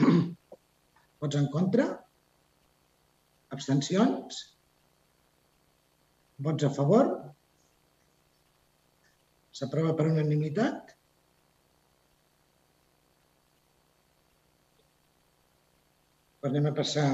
Vots 1.21 1.41
en 1.41 1.49
contra? 1.53 1.85
Abstencions? 3.57 4.39
Vots 6.49 6.65
a 6.65 6.71
favor? 6.79 7.11
S'aprova 9.61 9.93
per 9.99 10.09
unanimitat? 10.15 10.95
A 16.49 16.73
passar 16.73 17.09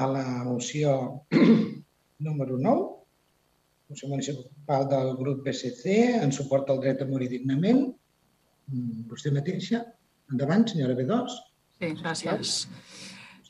a 0.00 0.06
la 0.08 0.24
moció 0.44 1.26
número 2.26 2.56
9, 2.58 2.88
moció 3.90 4.08
municipal 4.08 4.88
del 4.88 5.16
grup 5.18 5.46
PSC 5.46 5.96
en 6.22 6.32
suport 6.32 6.70
al 6.70 6.80
dret 6.80 7.02
a 7.02 7.08
morir 7.10 7.28
dignament. 7.32 7.88
Mm, 8.70 9.06
vostè 9.10 9.32
mateixa. 9.34 9.82
Endavant, 10.30 10.64
senyora 10.70 10.94
B2. 10.96 11.36
Sí, 11.80 11.90
gràcies. 11.98 12.54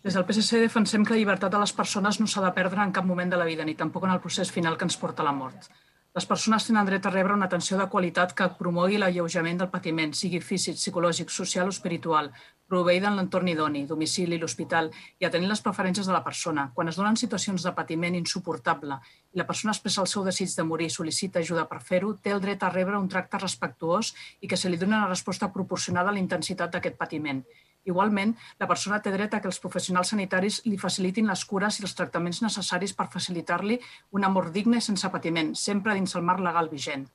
Des 0.00 0.16
del 0.16 0.24
PSC 0.24 0.62
defensem 0.62 1.04
que 1.04 1.12
la 1.12 1.20
llibertat 1.20 1.52
de 1.52 1.60
les 1.60 1.74
persones 1.76 2.18
no 2.22 2.26
s'ha 2.26 2.42
de 2.46 2.52
perdre 2.56 2.80
en 2.82 2.94
cap 2.96 3.04
moment 3.04 3.30
de 3.30 3.38
la 3.38 3.44
vida, 3.44 3.66
ni 3.68 3.76
tampoc 3.76 4.08
en 4.08 4.14
el 4.14 4.22
procés 4.24 4.50
final 4.50 4.78
que 4.80 4.88
ens 4.88 4.96
porta 4.96 5.22
a 5.22 5.28
la 5.28 5.36
mort. 5.36 5.68
Les 6.18 6.24
persones 6.26 6.64
tenen 6.66 6.88
dret 6.88 7.04
a 7.06 7.10
rebre 7.14 7.36
una 7.36 7.46
atenció 7.46 7.76
de 7.78 7.84
qualitat 7.90 8.32
que 8.38 8.48
promogui 8.58 8.96
l'alleujament 8.98 9.60
del 9.60 9.68
patiment, 9.70 10.10
sigui 10.20 10.40
físic, 10.42 10.74
psicològic, 10.74 11.30
social 11.30 11.70
o 11.70 11.74
espiritual, 11.74 12.32
proveïda 12.72 13.12
en 13.12 13.20
l'entorn 13.20 13.52
idoni, 13.52 13.84
domicili, 13.86 14.40
l'hospital, 14.42 14.90
i 15.22 15.28
atenent 15.28 15.52
les 15.52 15.62
preferències 15.62 16.10
de 16.10 16.16
la 16.16 16.24
persona. 16.26 16.66
Quan 16.74 16.90
es 16.90 16.98
donen 16.98 17.20
situacions 17.20 17.62
de 17.62 17.74
patiment 17.78 18.18
insuportable 18.18 18.98
i 19.30 19.38
la 19.38 19.46
persona 19.46 19.70
expressa 19.76 20.02
el 20.02 20.10
seu 20.10 20.26
desig 20.26 20.50
de 20.56 20.66
morir 20.66 20.90
i 20.90 20.96
sol·licita 20.96 21.44
ajuda 21.44 21.68
per 21.70 21.78
fer-ho, 21.92 22.16
té 22.18 22.34
el 22.34 22.42
dret 22.42 22.66
a 22.66 22.74
rebre 22.74 22.98
un 22.98 23.10
tracte 23.14 23.38
respectuós 23.38 24.10
i 24.42 24.50
que 24.50 24.58
se 24.58 24.70
li 24.70 24.82
doni 24.82 24.98
una 24.98 25.06
resposta 25.14 25.52
proporcionada 25.54 26.10
a 26.10 26.18
la 26.18 26.24
intensitat 26.26 26.74
d'aquest 26.74 26.98
patiment. 26.98 27.44
Igualment, 27.88 28.34
la 28.60 28.68
persona 28.68 28.98
té 29.00 29.12
dret 29.14 29.34
a 29.34 29.40
que 29.40 29.48
els 29.48 29.60
professionals 29.62 30.12
sanitaris 30.12 30.60
li 30.66 30.76
facilitin 30.80 31.30
les 31.30 31.44
cures 31.52 31.78
i 31.80 31.86
els 31.86 31.96
tractaments 31.96 32.42
necessaris 32.44 32.92
per 32.98 33.08
facilitar-li 33.14 33.78
una 34.18 34.28
mort 34.28 34.52
digna 34.52 34.76
i 34.76 34.84
sense 34.84 35.08
patiment, 35.08 35.54
sempre 35.54 35.96
dins 35.96 36.14
el 36.16 36.26
marc 36.26 36.44
legal 36.44 36.68
vigent. 36.68 37.08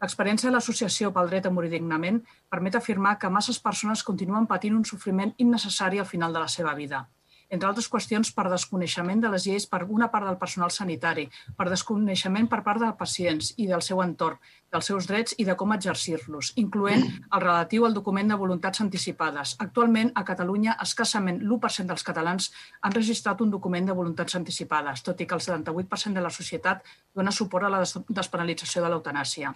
L'experiència 0.00 0.48
de 0.48 0.56
l'Associació 0.56 1.12
pel 1.12 1.28
dret 1.30 1.46
a 1.46 1.54
morir 1.54 1.70
dignament 1.70 2.22
permet 2.48 2.76
afirmar 2.76 3.18
que 3.18 3.30
masses 3.30 3.60
persones 3.60 4.02
continuen 4.02 4.48
patint 4.50 4.74
un 4.74 4.84
sofriment 4.84 5.34
innecessari 5.38 6.00
al 6.00 6.08
final 6.08 6.32
de 6.32 6.42
la 6.42 6.48
seva 6.48 6.74
vida 6.74 7.06
entre 7.50 7.68
altres 7.68 7.88
qüestions 7.90 8.30
per 8.34 8.46
desconeixement 8.48 9.20
de 9.20 9.30
les 9.32 9.46
lleis 9.48 9.66
per 9.66 9.82
una 9.88 10.08
part 10.12 10.26
del 10.28 10.38
personal 10.38 10.70
sanitari, 10.70 11.26
per 11.58 11.66
desconeixement 11.68 12.48
per 12.48 12.62
part 12.66 12.80
dels 12.82 12.98
pacients 12.98 13.52
i 13.58 13.66
del 13.68 13.82
seu 13.82 14.02
entorn, 14.04 14.38
dels 14.70 14.86
seus 14.86 15.08
drets 15.10 15.34
i 15.42 15.44
de 15.48 15.56
com 15.58 15.74
exercir-los, 15.74 16.52
incloent 16.62 17.02
el 17.10 17.42
relatiu 17.42 17.86
al 17.86 17.96
document 17.96 18.30
de 18.30 18.38
voluntats 18.38 18.80
anticipades. 18.84 19.56
Actualment, 19.58 20.12
a 20.14 20.24
Catalunya, 20.24 20.76
escassament 20.84 21.42
l'1% 21.42 21.90
dels 21.90 22.06
catalans 22.06 22.50
han 22.80 22.94
registrat 22.94 23.42
un 23.42 23.50
document 23.50 23.90
de 23.90 23.98
voluntats 23.98 24.38
anticipades, 24.38 25.02
tot 25.02 25.20
i 25.20 25.26
que 25.26 25.34
el 25.34 25.42
78% 25.42 26.14
de 26.14 26.22
la 26.22 26.30
societat 26.30 26.86
dona 27.14 27.34
suport 27.34 27.66
a 27.66 27.74
la 27.74 27.82
despenalització 27.82 28.84
de 28.84 28.94
l'eutanàsia. 28.94 29.52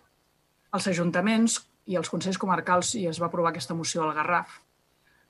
Els 0.74 0.90
ajuntaments 0.90 1.60
i 1.86 1.98
els 2.00 2.10
consells 2.10 2.40
comarcals, 2.40 2.94
i 2.98 3.06
es 3.06 3.20
va 3.22 3.28
aprovar 3.30 3.52
aquesta 3.52 3.76
moció 3.78 4.02
al 4.02 4.14
Garraf, 4.16 4.63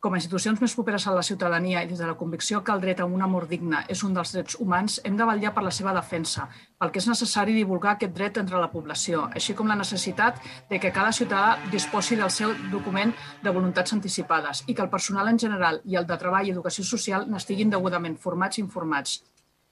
com 0.04 0.12
a 0.12 0.18
institucions 0.20 0.60
més 0.60 0.74
properes 0.76 1.06
a 1.08 1.12
la 1.16 1.22
ciutadania 1.24 1.80
i 1.80 1.86
des 1.88 2.00
de 2.02 2.04
la 2.04 2.16
convicció 2.20 2.58
que 2.64 2.72
el 2.74 2.82
dret 2.82 2.98
a 3.00 3.06
un 3.08 3.22
amor 3.24 3.46
digne 3.48 3.78
és 3.88 4.02
un 4.04 4.12
dels 4.12 4.34
drets 4.34 4.58
humans, 4.60 4.98
hem 5.08 5.14
de 5.16 5.24
vetllar 5.24 5.54
per 5.56 5.62
la 5.64 5.70
seva 5.72 5.94
defensa, 5.96 6.44
pel 6.76 6.90
que 6.92 7.00
és 7.00 7.06
necessari 7.08 7.54
divulgar 7.56 7.94
aquest 7.94 8.12
dret 8.12 8.36
entre 8.42 8.58
la 8.60 8.68
població, 8.68 9.22
així 9.32 9.54
com 9.56 9.70
la 9.70 9.78
necessitat 9.80 10.42
de 10.68 10.80
que 10.82 10.90
cada 10.92 11.12
ciutadà 11.16 11.70
disposi 11.72 12.18
del 12.20 12.28
seu 12.30 12.52
document 12.72 13.14
de 13.42 13.54
voluntats 13.56 13.96
anticipades 13.96 14.60
i 14.66 14.74
que 14.74 14.84
el 14.84 14.90
personal 14.92 15.30
en 15.30 15.40
general 15.40 15.80
i 15.88 15.96
el 15.96 16.04
de 16.10 16.18
treball 16.20 16.50
i 16.50 16.52
educació 16.52 16.84
social 16.84 17.24
n'estiguin 17.30 17.72
degudament 17.72 18.18
formats 18.20 18.60
i 18.60 18.64
informats. 18.66 19.22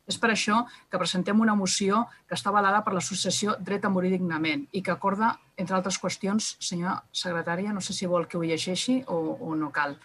És 0.08 0.16
per 0.22 0.30
això 0.32 0.62
que 0.88 1.00
presentem 1.02 1.44
una 1.44 1.58
moció 1.58 2.06
que 2.24 2.38
està 2.38 2.48
avalada 2.48 2.80
per 2.86 2.94
l'Associació 2.96 3.58
Dret 3.60 3.84
a 3.84 3.90
Morir 3.92 4.14
Dignament 4.14 4.64
i 4.72 4.80
que 4.80 4.96
acorda, 4.96 5.34
entre 5.60 5.76
altres 5.76 6.00
qüestions, 6.00 6.54
senyora 6.58 7.02
secretària, 7.12 7.76
no 7.76 7.84
sé 7.84 7.92
si 7.92 8.08
vol 8.08 8.26
que 8.26 8.40
ho 8.40 8.46
llegeixi 8.48 9.02
o, 9.06 9.20
o 9.36 9.52
no 9.60 9.68
cal. 9.76 9.98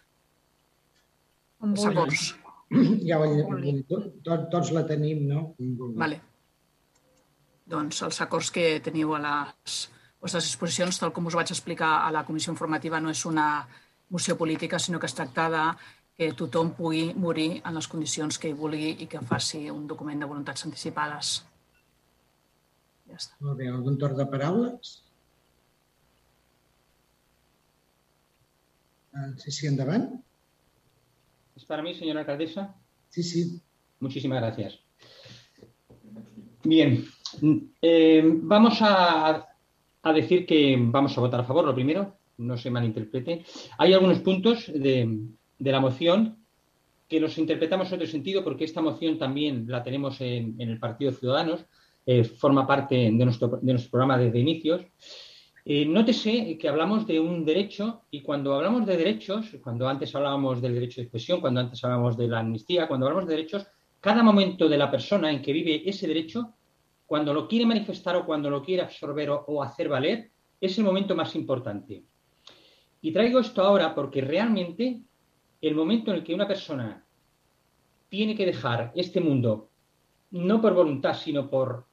Segons. 1.82 2.32
Ja 3.08 3.18
ho 3.20 3.28
tot, 3.88 4.08
tot, 4.26 4.48
tots 4.52 4.72
la 4.76 4.84
tenim, 4.88 5.24
no? 5.30 5.44
Vale. 5.98 6.20
Doncs 7.68 8.02
els 8.08 8.20
acords 8.24 8.52
que 8.52 8.66
teniu 8.84 9.14
a 9.16 9.22
les 9.24 9.78
vostres 10.22 10.48
exposicions, 10.50 11.00
tal 11.00 11.14
com 11.16 11.28
us 11.30 11.38
vaig 11.38 11.52
explicar 11.54 11.92
a 12.04 12.12
la 12.12 12.26
comissió 12.28 12.52
informativa, 12.54 13.00
no 13.00 13.12
és 13.14 13.24
una 13.26 13.48
moció 14.10 14.38
política, 14.40 14.80
sinó 14.80 15.00
que 15.00 15.08
es 15.10 15.16
tracta 15.16 15.48
de 15.54 15.64
que 16.18 16.32
tothom 16.34 16.72
pugui 16.74 17.12
morir 17.14 17.62
en 17.62 17.76
les 17.78 17.88
condicions 17.88 18.40
que 18.42 18.50
hi 18.50 18.58
vulgui 18.58 18.96
i 19.04 19.08
que 19.12 19.22
faci 19.32 19.68
un 19.70 19.86
document 19.88 20.24
de 20.24 20.30
voluntats 20.30 20.66
anticipades. 20.66 21.34
Ja 23.08 23.20
està. 23.20 23.38
Molt 23.46 23.60
bé, 23.62 23.68
algun 23.72 24.00
torn 24.02 24.18
de 24.18 24.26
paraules? 24.32 24.96
Ah, 29.14 29.30
sí, 29.44 29.54
sí, 29.54 29.68
endavant. 29.70 30.10
¿Es 31.58 31.66
para 31.66 31.82
mí, 31.82 31.96
señora 31.96 32.20
alcaldesa? 32.20 32.76
Sí, 33.10 33.24
sí. 33.24 33.60
Muchísimas 34.00 34.40
gracias. 34.42 34.80
Bien, 36.64 37.04
eh, 37.82 38.22
vamos 38.24 38.78
a, 38.82 39.48
a, 40.04 40.14
decir 40.14 40.46
que 40.46 40.78
vamos 40.80 41.18
a 41.18 41.22
votar 41.22 41.40
a 41.40 41.44
favor, 41.44 41.66
lo 41.66 41.74
primero, 41.74 42.16
no 42.38 42.58
se 42.58 42.70
malinterprete. 42.70 43.44
Hay 43.80 43.92
algunos 43.92 44.20
puntos 44.20 44.72
de, 44.72 45.18
de 45.58 45.72
la 45.72 45.80
moción 45.80 46.46
que 47.08 47.20
los 47.20 47.36
interpretamos 47.40 47.88
en 47.88 47.96
otro 47.96 48.08
sentido 48.08 48.44
porque 48.44 48.66
esta 48.66 48.82
moción 48.82 49.18
también 49.18 49.66
la 49.68 49.82
tenemos 49.82 50.22
en, 50.22 50.62
en 50.62 50.70
el 50.70 50.78
Partido 50.78 51.12
Ciudadanos, 51.12 51.66
eh, 52.06 52.24
forma 52.24 52.68
parte 52.68 52.94
de 52.96 53.26
nuestro, 53.26 53.60
de 53.60 53.74
nuestro 53.74 53.90
programa 53.90 54.20
desde 54.20 54.38
inicios. 54.38 54.86
Eh, 55.70 55.86
nótese 55.86 56.58
que 56.58 56.70
hablamos 56.70 57.06
de 57.06 57.20
un 57.20 57.44
derecho 57.44 58.06
y 58.10 58.22
cuando 58.22 58.56
hablamos 58.56 58.86
de 58.86 58.96
derechos, 58.96 59.48
cuando 59.62 59.90
antes 59.90 60.16
hablábamos 60.16 60.62
del 60.62 60.74
derecho 60.74 61.02
de 61.02 61.08
expresión, 61.08 61.42
cuando 61.42 61.60
antes 61.60 61.84
hablábamos 61.84 62.16
de 62.16 62.30
la 62.30 62.40
amnistía, 62.40 62.88
cuando 62.88 63.06
hablamos 63.06 63.28
de 63.28 63.36
derechos, 63.36 63.68
cada 64.00 64.24
momento 64.24 64.70
de 64.70 64.78
la 64.78 64.90
persona 64.90 65.30
en 65.30 65.42
que 65.42 65.52
vive 65.52 65.82
ese 65.84 66.08
derecho, 66.08 66.54
cuando 67.06 67.34
lo 67.34 67.50
quiere 67.50 67.66
manifestar 67.66 68.16
o 68.16 68.26
cuando 68.26 68.50
lo 68.50 68.64
quiere 68.64 68.84
absorber 68.84 69.30
o, 69.30 69.44
o 69.46 69.62
hacer 69.62 69.90
valer, 69.90 70.32
es 70.62 70.78
el 70.78 70.86
momento 70.86 71.18
más 71.18 71.36
importante. 71.36 72.02
Y 73.02 73.12
traigo 73.12 73.42
esto 73.42 73.62
ahora 73.62 73.94
porque 73.94 74.22
realmente 74.22 75.02
el 75.60 75.76
momento 75.76 76.12
en 76.12 76.18
el 76.20 76.24
que 76.24 76.34
una 76.34 76.48
persona 76.48 77.06
tiene 78.08 78.38
que 78.38 78.46
dejar 78.46 78.94
este 78.96 79.20
mundo, 79.20 79.70
no 80.32 80.62
por 80.62 80.74
voluntad, 80.74 81.14
sino 81.14 81.50
por 81.50 81.88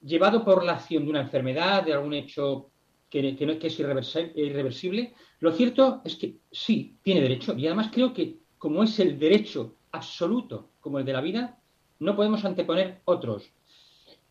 llevado 0.00 0.44
por 0.44 0.64
la 0.64 0.74
acción 0.74 1.02
de 1.02 1.10
una 1.10 1.22
enfermedad, 1.22 1.82
de 1.82 1.94
algún 1.94 2.14
hecho 2.14 2.71
que, 3.12 3.36
que, 3.36 3.44
no, 3.44 3.58
que 3.58 3.66
es 3.66 3.78
irreversible, 3.78 5.12
lo 5.40 5.52
cierto 5.52 6.00
es 6.02 6.16
que 6.16 6.38
sí, 6.50 6.96
tiene 7.02 7.20
derecho. 7.20 7.54
Y 7.54 7.66
además 7.66 7.90
creo 7.92 8.14
que 8.14 8.38
como 8.56 8.82
es 8.82 8.98
el 9.00 9.18
derecho 9.18 9.76
absoluto, 9.90 10.70
como 10.80 10.98
el 10.98 11.04
de 11.04 11.12
la 11.12 11.20
vida, 11.20 11.58
no 11.98 12.16
podemos 12.16 12.42
anteponer 12.46 13.02
otros. 13.04 13.52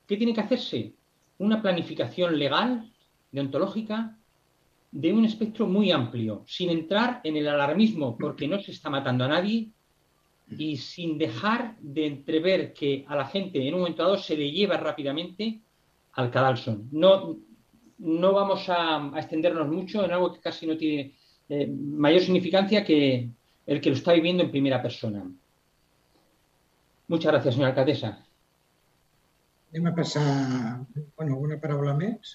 ¿Qué 0.08 0.18
tiene 0.18 0.34
que 0.34 0.42
hacerse? 0.42 0.96
Una 1.38 1.62
planificación 1.62 2.40
legal, 2.40 2.92
deontológica, 3.32 4.18
de 4.92 5.14
un 5.14 5.26
espectro 5.26 5.68
muy 5.68 5.92
amplio, 5.92 6.44
sin 6.48 6.72
entrar 6.72 7.22
en 7.24 7.38
el 7.38 7.48
alarmismo 7.48 8.18
porque 8.18 8.48
no 8.48 8.60
se 8.60 8.72
está 8.72 8.90
matando 8.90 9.26
a 9.26 9.28
nadie 9.28 9.70
y 10.58 10.78
sin 10.78 11.20
dejar 11.20 11.78
de 11.80 12.08
entrever 12.08 12.74
que 12.74 13.06
a 13.08 13.16
la 13.16 13.28
gente 13.28 13.66
en 13.66 13.76
un 13.76 13.82
momento 13.82 14.02
dado 14.02 14.18
se 14.18 14.36
le 14.36 14.52
lleva 14.52 14.78
rápidamente 14.78 15.62
al 16.14 16.32
cadalso. 16.32 16.82
No, 16.92 17.38
no 18.02 18.34
vamos 18.34 18.68
a, 18.70 18.98
a, 18.98 19.20
extendernos 19.20 19.68
mucho 19.68 20.04
en 20.04 20.12
algo 20.12 20.34
que 20.34 20.42
casi 20.42 20.66
no 20.66 20.76
tiene 20.76 21.16
eh, 21.50 21.68
mayor 21.68 22.22
significancia 22.22 22.84
que 22.84 23.30
el 23.66 23.80
que 23.80 23.90
lo 23.90 23.96
está 23.96 24.14
viviendo 24.14 24.44
en 24.44 24.52
primera 24.52 24.82
persona. 24.82 25.24
Muchas 27.08 27.32
gracias, 27.32 27.54
senyora 27.54 27.72
alcaldessa. 27.72 28.26
Anem 29.72 29.88
a 29.88 29.96
passar 29.96 30.86
bueno, 31.16 31.36
alguna 31.36 31.58
paraula 31.62 31.94
més. 31.96 32.34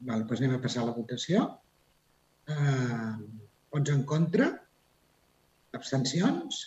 Vale, 0.00 0.24
doncs 0.24 0.42
anem 0.42 0.58
a 0.58 0.60
passar 0.60 0.82
a 0.82 0.88
la 0.90 0.96
votació. 0.96 1.44
Uh, 2.50 3.14
vots 3.72 3.92
en 3.94 4.02
contra? 4.10 4.50
Abstencions? 5.78 6.58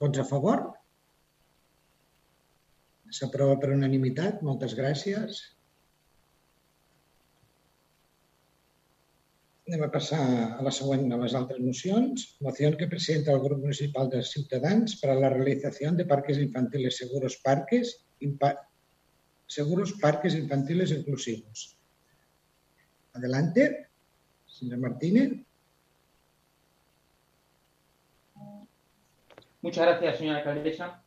Vots 0.00 0.22
a 0.22 0.24
favor? 0.24 0.62
S'aprova 3.18 3.58
per 3.60 3.74
unanimitat. 3.74 4.40
Moltes 4.46 4.72
gràcies. 4.78 5.42
Anem 9.66 9.82
a 9.82 9.90
passar 9.90 10.18
a 10.60 10.62
la 10.62 10.70
següent, 10.70 11.08
a 11.10 11.16
les 11.18 11.32
altres 11.34 11.58
mocions. 11.58 12.24
Moció 12.46 12.68
que 12.78 12.86
presenta 12.86 13.32
el 13.32 13.40
Grup 13.42 13.64
Municipal 13.64 14.08
de 14.12 14.20
Ciutadans 14.22 14.94
para 15.00 15.16
la 15.18 15.30
realización 15.32 15.96
de 15.96 16.04
parques 16.06 16.38
infantiles 16.38 16.98
seguros 16.98 17.40
parques, 17.42 18.06
seguros 19.46 19.94
parques 20.00 20.36
infantiles 20.36 20.92
inclusivos. 20.92 21.76
Adelante, 23.14 23.88
señor 24.46 24.78
Martínez. 24.78 25.32
Muchas 29.62 29.84
gracias, 29.84 30.18
señora 30.18 30.38
alcaldesa. 30.38 31.02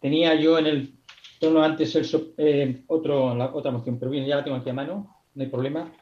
Tenía 0.00 0.34
yo 0.34 0.58
en 0.58 0.66
el 0.66 0.95
tono 1.38 1.62
antes 1.62 1.94
el, 1.96 2.34
eh, 2.38 2.82
otro, 2.86 3.32
otra 3.54 3.70
moción, 3.70 3.98
pero 3.98 4.10
bien, 4.10 4.26
ya 4.26 4.36
la 4.36 4.44
tengo 4.44 4.56
aquí 4.56 4.70
a 4.70 4.74
mano, 4.74 5.16
no 5.34 5.42
hay 5.42 5.48
problema. 5.48 5.92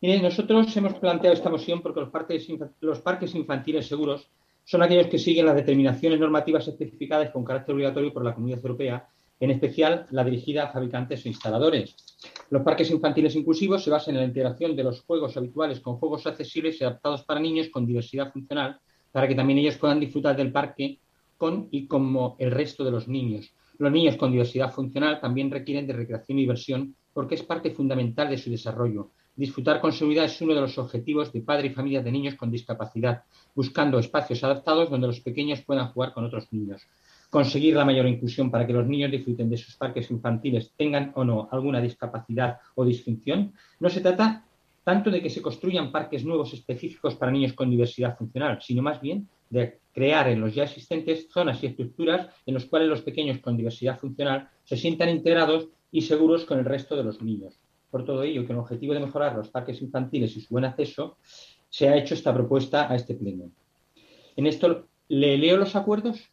Miren, 0.00 0.22
nosotros 0.22 0.76
hemos 0.76 0.94
planteado 0.94 1.34
esta 1.34 1.50
moción 1.50 1.80
porque 1.80 2.00
los 2.00 2.10
parques, 2.10 2.46
los 2.80 3.00
parques 3.00 3.34
infantiles 3.34 3.86
seguros 3.86 4.28
son 4.64 4.82
aquellos 4.82 5.06
que 5.06 5.18
siguen 5.18 5.46
las 5.46 5.54
determinaciones 5.54 6.18
normativas 6.18 6.66
especificadas 6.68 7.30
con 7.30 7.44
carácter 7.44 7.74
obligatorio 7.74 8.12
por 8.12 8.24
la 8.24 8.34
Comunidad 8.34 8.60
Europea, 8.60 9.08
en 9.40 9.50
especial 9.50 10.06
la 10.10 10.24
dirigida 10.24 10.64
a 10.64 10.72
fabricantes 10.72 11.24
e 11.24 11.28
instaladores. 11.28 11.96
Los 12.50 12.62
parques 12.62 12.90
infantiles 12.90 13.36
inclusivos 13.36 13.84
se 13.84 13.90
basan 13.90 14.14
en 14.14 14.20
la 14.20 14.26
integración 14.26 14.74
de 14.74 14.84
los 14.84 15.02
juegos 15.02 15.36
habituales 15.36 15.80
con 15.80 15.96
juegos 15.96 16.26
accesibles 16.26 16.80
y 16.80 16.84
adaptados 16.84 17.24
para 17.24 17.40
niños 17.40 17.68
con 17.68 17.86
diversidad 17.86 18.32
funcional, 18.32 18.78
para 19.12 19.28
que 19.28 19.34
también 19.34 19.58
ellos 19.58 19.76
puedan 19.76 20.00
disfrutar 20.00 20.36
del 20.36 20.52
parque 20.52 20.98
con 21.36 21.68
y 21.70 21.86
como 21.86 22.36
el 22.38 22.50
resto 22.50 22.84
de 22.84 22.90
los 22.90 23.08
niños. 23.08 23.52
Los 23.78 23.90
niños 23.90 24.16
con 24.16 24.30
diversidad 24.30 24.72
funcional 24.72 25.20
también 25.20 25.50
requieren 25.50 25.86
de 25.86 25.92
recreación 25.92 26.38
y 26.38 26.42
diversión 26.42 26.94
porque 27.12 27.34
es 27.34 27.42
parte 27.42 27.70
fundamental 27.70 28.30
de 28.30 28.38
su 28.38 28.50
desarrollo. 28.50 29.10
Disfrutar 29.36 29.80
con 29.80 29.92
seguridad 29.92 30.26
es 30.26 30.40
uno 30.40 30.54
de 30.54 30.60
los 30.60 30.78
objetivos 30.78 31.32
de 31.32 31.40
padres 31.40 31.72
y 31.72 31.74
familias 31.74 32.04
de 32.04 32.12
niños 32.12 32.36
con 32.36 32.52
discapacidad, 32.52 33.24
buscando 33.54 33.98
espacios 33.98 34.44
adaptados 34.44 34.90
donde 34.90 35.08
los 35.08 35.20
pequeños 35.20 35.62
puedan 35.62 35.88
jugar 35.88 36.12
con 36.12 36.24
otros 36.24 36.52
niños. 36.52 36.82
Conseguir 37.30 37.74
la 37.74 37.84
mayor 37.84 38.06
inclusión 38.06 38.48
para 38.48 38.64
que 38.64 38.72
los 38.72 38.86
niños 38.86 39.10
disfruten 39.10 39.50
de 39.50 39.56
sus 39.56 39.74
parques 39.74 40.08
infantiles, 40.12 40.72
tengan 40.76 41.10
o 41.16 41.24
no 41.24 41.48
alguna 41.50 41.80
discapacidad 41.80 42.58
o 42.76 42.84
disfunción, 42.84 43.52
no 43.80 43.90
se 43.90 44.00
trata 44.00 44.44
tanto 44.84 45.10
de 45.10 45.20
que 45.20 45.30
se 45.30 45.42
construyan 45.42 45.90
parques 45.90 46.24
nuevos 46.24 46.52
específicos 46.52 47.16
para 47.16 47.32
niños 47.32 47.54
con 47.54 47.70
diversidad 47.70 48.16
funcional, 48.16 48.60
sino 48.62 48.82
más 48.82 49.00
bien 49.00 49.28
de 49.50 49.80
crear 49.94 50.28
en 50.28 50.40
los 50.40 50.54
ya 50.54 50.64
existentes 50.64 51.28
zonas 51.30 51.62
y 51.62 51.66
estructuras 51.68 52.28
en 52.44 52.54
los 52.54 52.66
cuales 52.66 52.88
los 52.88 53.02
pequeños 53.02 53.38
con 53.38 53.56
diversidad 53.56 53.98
funcional 53.98 54.50
se 54.64 54.76
sientan 54.76 55.08
integrados 55.08 55.68
y 55.90 56.02
seguros 56.02 56.44
con 56.44 56.58
el 56.58 56.64
resto 56.64 56.96
de 56.96 57.04
los 57.04 57.22
niños. 57.22 57.60
Por 57.90 58.04
todo 58.04 58.24
ello, 58.24 58.44
con 58.44 58.56
el 58.56 58.62
objetivo 58.62 58.92
de 58.92 59.00
mejorar 59.00 59.36
los 59.36 59.48
parques 59.48 59.80
infantiles 59.80 60.36
y 60.36 60.40
su 60.40 60.52
buen 60.52 60.64
acceso, 60.64 61.16
se 61.68 61.88
ha 61.88 61.96
hecho 61.96 62.14
esta 62.14 62.34
propuesta 62.34 62.90
a 62.90 62.96
este 62.96 63.14
pleno. 63.14 63.52
En 64.36 64.46
esto, 64.46 64.88
¿le 65.08 65.38
leo 65.38 65.56
los 65.56 65.76
acuerdos? 65.76 66.28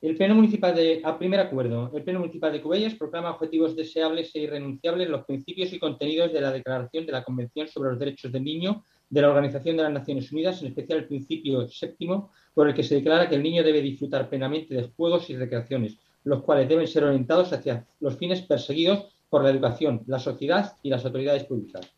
El 0.00 0.16
Pleno 0.16 0.36
Municipal 0.36 0.72
de, 0.72 1.02
primer 1.18 1.40
acuerdo, 1.40 1.90
el 1.92 2.04
Pleno 2.04 2.20
Municipal 2.20 2.52
de 2.52 2.62
Cubellas 2.62 2.94
proclama 2.94 3.30
objetivos 3.30 3.74
deseables 3.74 4.30
e 4.36 4.40
irrenunciables 4.40 5.08
los 5.08 5.24
principios 5.24 5.72
y 5.72 5.80
contenidos 5.80 6.32
de 6.32 6.40
la 6.40 6.52
Declaración 6.52 7.06
de 7.06 7.12
la 7.12 7.24
Convención 7.24 7.66
sobre 7.66 7.90
los 7.90 7.98
Derechos 7.98 8.30
del 8.30 8.44
Niño 8.44 8.84
de 9.08 9.22
la 9.22 9.28
Organización 9.28 9.76
de 9.76 9.84
las 9.84 9.92
Naciones 9.92 10.30
Unidas, 10.32 10.60
en 10.60 10.68
especial 10.68 10.98
el 11.00 11.06
principio 11.06 11.68
séptimo, 11.68 12.30
por 12.54 12.68
el 12.68 12.74
que 12.74 12.82
se 12.82 12.96
declara 12.96 13.28
que 13.28 13.36
el 13.36 13.42
niño 13.42 13.62
debe 13.62 13.80
disfrutar 13.80 14.28
plenamente 14.28 14.74
de 14.74 14.90
juegos 14.96 15.30
y 15.30 15.36
recreaciones, 15.36 15.98
los 16.24 16.42
cuales 16.42 16.68
deben 16.68 16.86
ser 16.86 17.04
orientados 17.04 17.52
hacia 17.52 17.86
los 18.00 18.16
fines 18.16 18.42
perseguidos 18.42 19.06
por 19.28 19.42
la 19.42 19.50
educación, 19.50 20.02
la 20.06 20.18
sociedad 20.18 20.72
y 20.82 20.90
las 20.90 21.04
autoridades 21.04 21.44
públicas. 21.44 21.92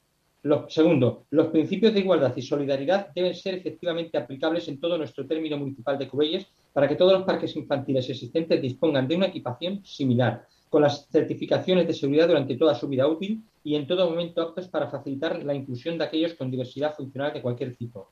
Segundo, 0.68 1.24
los 1.30 1.48
principios 1.48 1.92
de 1.92 2.00
igualdad 2.00 2.32
y 2.36 2.42
solidaridad 2.42 3.08
deben 3.14 3.34
ser 3.34 3.54
efectivamente 3.54 4.16
aplicables 4.16 4.68
en 4.68 4.78
todo 4.78 4.96
nuestro 4.96 5.26
término 5.26 5.58
municipal 5.58 5.98
de 5.98 6.08
Cubelles 6.08 6.46
para 6.72 6.88
que 6.88 6.94
todos 6.94 7.12
los 7.12 7.24
parques 7.24 7.56
infantiles 7.56 8.08
existentes 8.08 8.62
dispongan 8.62 9.08
de 9.08 9.16
una 9.16 9.26
equipación 9.26 9.84
similar, 9.84 10.46
con 10.68 10.82
las 10.82 11.08
certificaciones 11.08 11.86
de 11.86 11.94
seguridad 11.94 12.28
durante 12.28 12.56
toda 12.56 12.74
su 12.74 12.88
vida 12.88 13.06
útil 13.06 13.42
y 13.64 13.74
en 13.74 13.86
todo 13.86 14.08
momento 14.08 14.42
aptos 14.42 14.68
para 14.68 14.88
facilitar 14.88 15.44
la 15.44 15.54
inclusión 15.54 15.98
de 15.98 16.04
aquellos 16.04 16.34
con 16.34 16.50
diversidad 16.50 16.94
funcional 16.94 17.32
de 17.32 17.42
cualquier 17.42 17.74
tipo. 17.76 18.08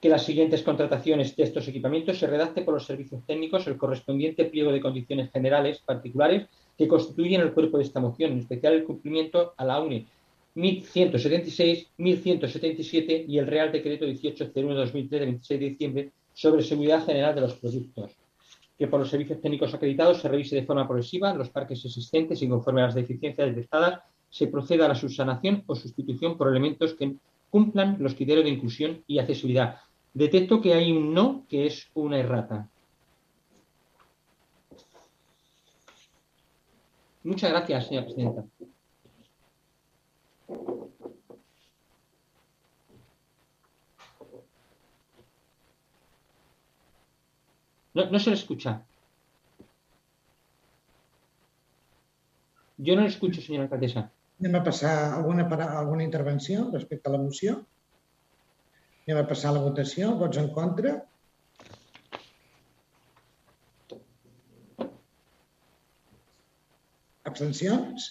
Que 0.00 0.08
las 0.08 0.24
siguientes 0.24 0.62
contrataciones 0.62 1.36
de 1.36 1.44
estos 1.44 1.68
equipamientos 1.68 2.18
se 2.18 2.26
redacte 2.26 2.62
por 2.62 2.74
los 2.74 2.86
servicios 2.86 3.24
técnicos 3.26 3.66
el 3.66 3.76
correspondiente 3.76 4.44
pliego 4.46 4.72
de 4.72 4.80
condiciones 4.80 5.30
generales 5.30 5.80
particulares 5.84 6.48
que 6.76 6.88
constituyen 6.88 7.40
el 7.40 7.52
cuerpo 7.52 7.78
de 7.78 7.84
esta 7.84 8.00
moción, 8.00 8.32
en 8.32 8.38
especial 8.38 8.74
el 8.74 8.84
cumplimiento 8.84 9.54
a 9.56 9.64
la 9.64 9.80
UNE 9.80 10.06
1176, 10.54 11.88
1177 11.96 13.24
y 13.26 13.38
el 13.38 13.46
Real 13.46 13.72
Decreto 13.72 14.04
1801-2003 14.06 15.08
de 15.08 15.18
26 15.20 15.60
de 15.60 15.68
diciembre 15.68 16.12
sobre 16.34 16.62
seguridad 16.62 17.04
general 17.04 17.34
de 17.34 17.40
los 17.40 17.54
productos. 17.54 18.12
Que 18.82 18.88
por 18.88 18.98
los 18.98 19.10
servicios 19.10 19.40
técnicos 19.40 19.72
acreditados 19.72 20.20
se 20.20 20.28
revise 20.28 20.56
de 20.56 20.64
forma 20.64 20.88
progresiva 20.88 21.32
los 21.34 21.50
parques 21.50 21.84
existentes 21.84 22.42
y 22.42 22.48
conforme 22.48 22.82
a 22.82 22.86
las 22.86 22.96
deficiencias 22.96 23.54
detectadas 23.54 24.00
se 24.28 24.48
proceda 24.48 24.86
a 24.86 24.88
la 24.88 24.96
subsanación 24.96 25.62
o 25.68 25.76
sustitución 25.76 26.36
por 26.36 26.48
elementos 26.48 26.94
que 26.94 27.14
cumplan 27.48 27.98
los 28.00 28.16
criterios 28.16 28.44
de 28.44 28.50
inclusión 28.50 29.04
y 29.06 29.20
accesibilidad. 29.20 29.76
Detecto 30.12 30.60
que 30.60 30.74
hay 30.74 30.90
un 30.90 31.14
no 31.14 31.46
que 31.48 31.66
es 31.66 31.92
una 31.94 32.18
errata. 32.18 32.68
Muchas 37.22 37.50
gracias, 37.50 37.86
señora 37.86 38.06
presidenta. 38.06 38.44
No, 47.94 48.06
no 48.10 48.18
se 48.18 48.30
le 48.30 48.36
escucha. 48.36 48.80
Jo 52.86 52.96
no 52.96 53.04
l'escucho, 53.04 53.42
senyora 53.44 53.66
alcaldessa. 53.68 54.06
Anem 54.40 54.56
a 54.58 54.64
passar 54.66 54.92
alguna, 55.18 55.44
alguna 55.66 56.04
intervenció 56.06 56.64
respecte 56.72 57.10
a 57.10 57.12
la 57.14 57.20
moció. 57.24 57.58
Anem 59.04 59.20
a 59.20 59.28
passar 59.28 59.50
a 59.52 59.56
la 59.58 59.64
votació. 59.66 60.14
Vots 60.22 60.40
en 60.40 60.48
contra? 60.56 60.96
Abstencions? 67.30 68.10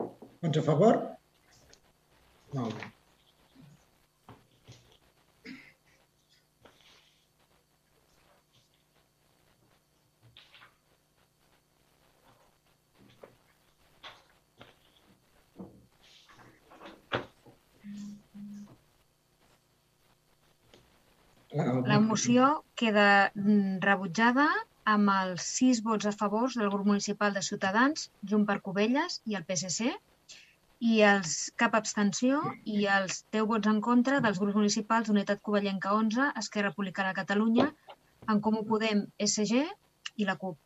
Vots 0.00 0.60
a 0.60 0.66
favor? 0.72 1.00
Molt 2.54 2.78
bé. 2.80 2.94
La 21.54 22.00
moció 22.02 22.64
queda 22.74 23.30
mm, 23.34 23.78
rebutjada 23.84 24.48
amb 24.90 25.10
els 25.12 25.44
sis 25.58 25.80
vots 25.84 26.08
a 26.10 26.12
favor 26.12 26.50
del 26.52 26.70
grup 26.72 26.88
municipal 26.88 27.36
de 27.36 27.42
Ciutadans, 27.46 28.08
Junt 28.30 28.42
per 28.48 28.58
Covelles 28.64 29.20
i 29.30 29.36
el 29.38 29.44
PSC, 29.46 29.92
i 30.84 30.98
els 31.06 31.36
cap 31.62 31.76
abstenció 31.78 32.40
i 32.64 32.88
els 32.96 33.22
10 33.36 33.46
vots 33.52 33.70
en 33.70 33.78
contra 33.84 34.18
dels 34.24 34.40
grups 34.42 34.58
municipals 34.58 35.12
Unitat 35.14 35.40
Covellenca 35.46 35.94
11, 35.94 36.32
Esquerra 36.42 36.72
Republicana 36.72 37.12
de 37.12 37.20
Catalunya, 37.20 37.68
En 38.28 38.40
Comú 38.40 38.64
Podem, 38.66 39.06
SG 39.20 39.62
i 40.16 40.26
la 40.26 40.36
CUP. 40.40 40.58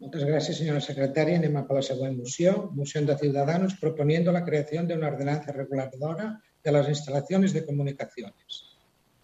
Muchas 0.00 0.24
gracias, 0.24 0.58
señora 0.58 0.80
secretaria. 0.80 1.36
Anem 1.38 1.56
a 1.58 1.64
per 1.66 1.76
la 1.76 1.82
següent 1.82 2.16
moció. 2.16 2.70
Moción 2.80 3.06
de 3.06 3.18
Ciudadanos 3.18 3.74
proponiendo 3.80 4.32
la 4.32 4.44
creación 4.44 4.86
de 4.86 4.94
una 4.94 5.08
ordenanza 5.08 5.52
reguladora 5.52 6.40
de 6.64 6.72
las 6.72 6.88
instalaciones 6.88 7.52
de 7.52 7.66
comunicaciones. 7.66 8.67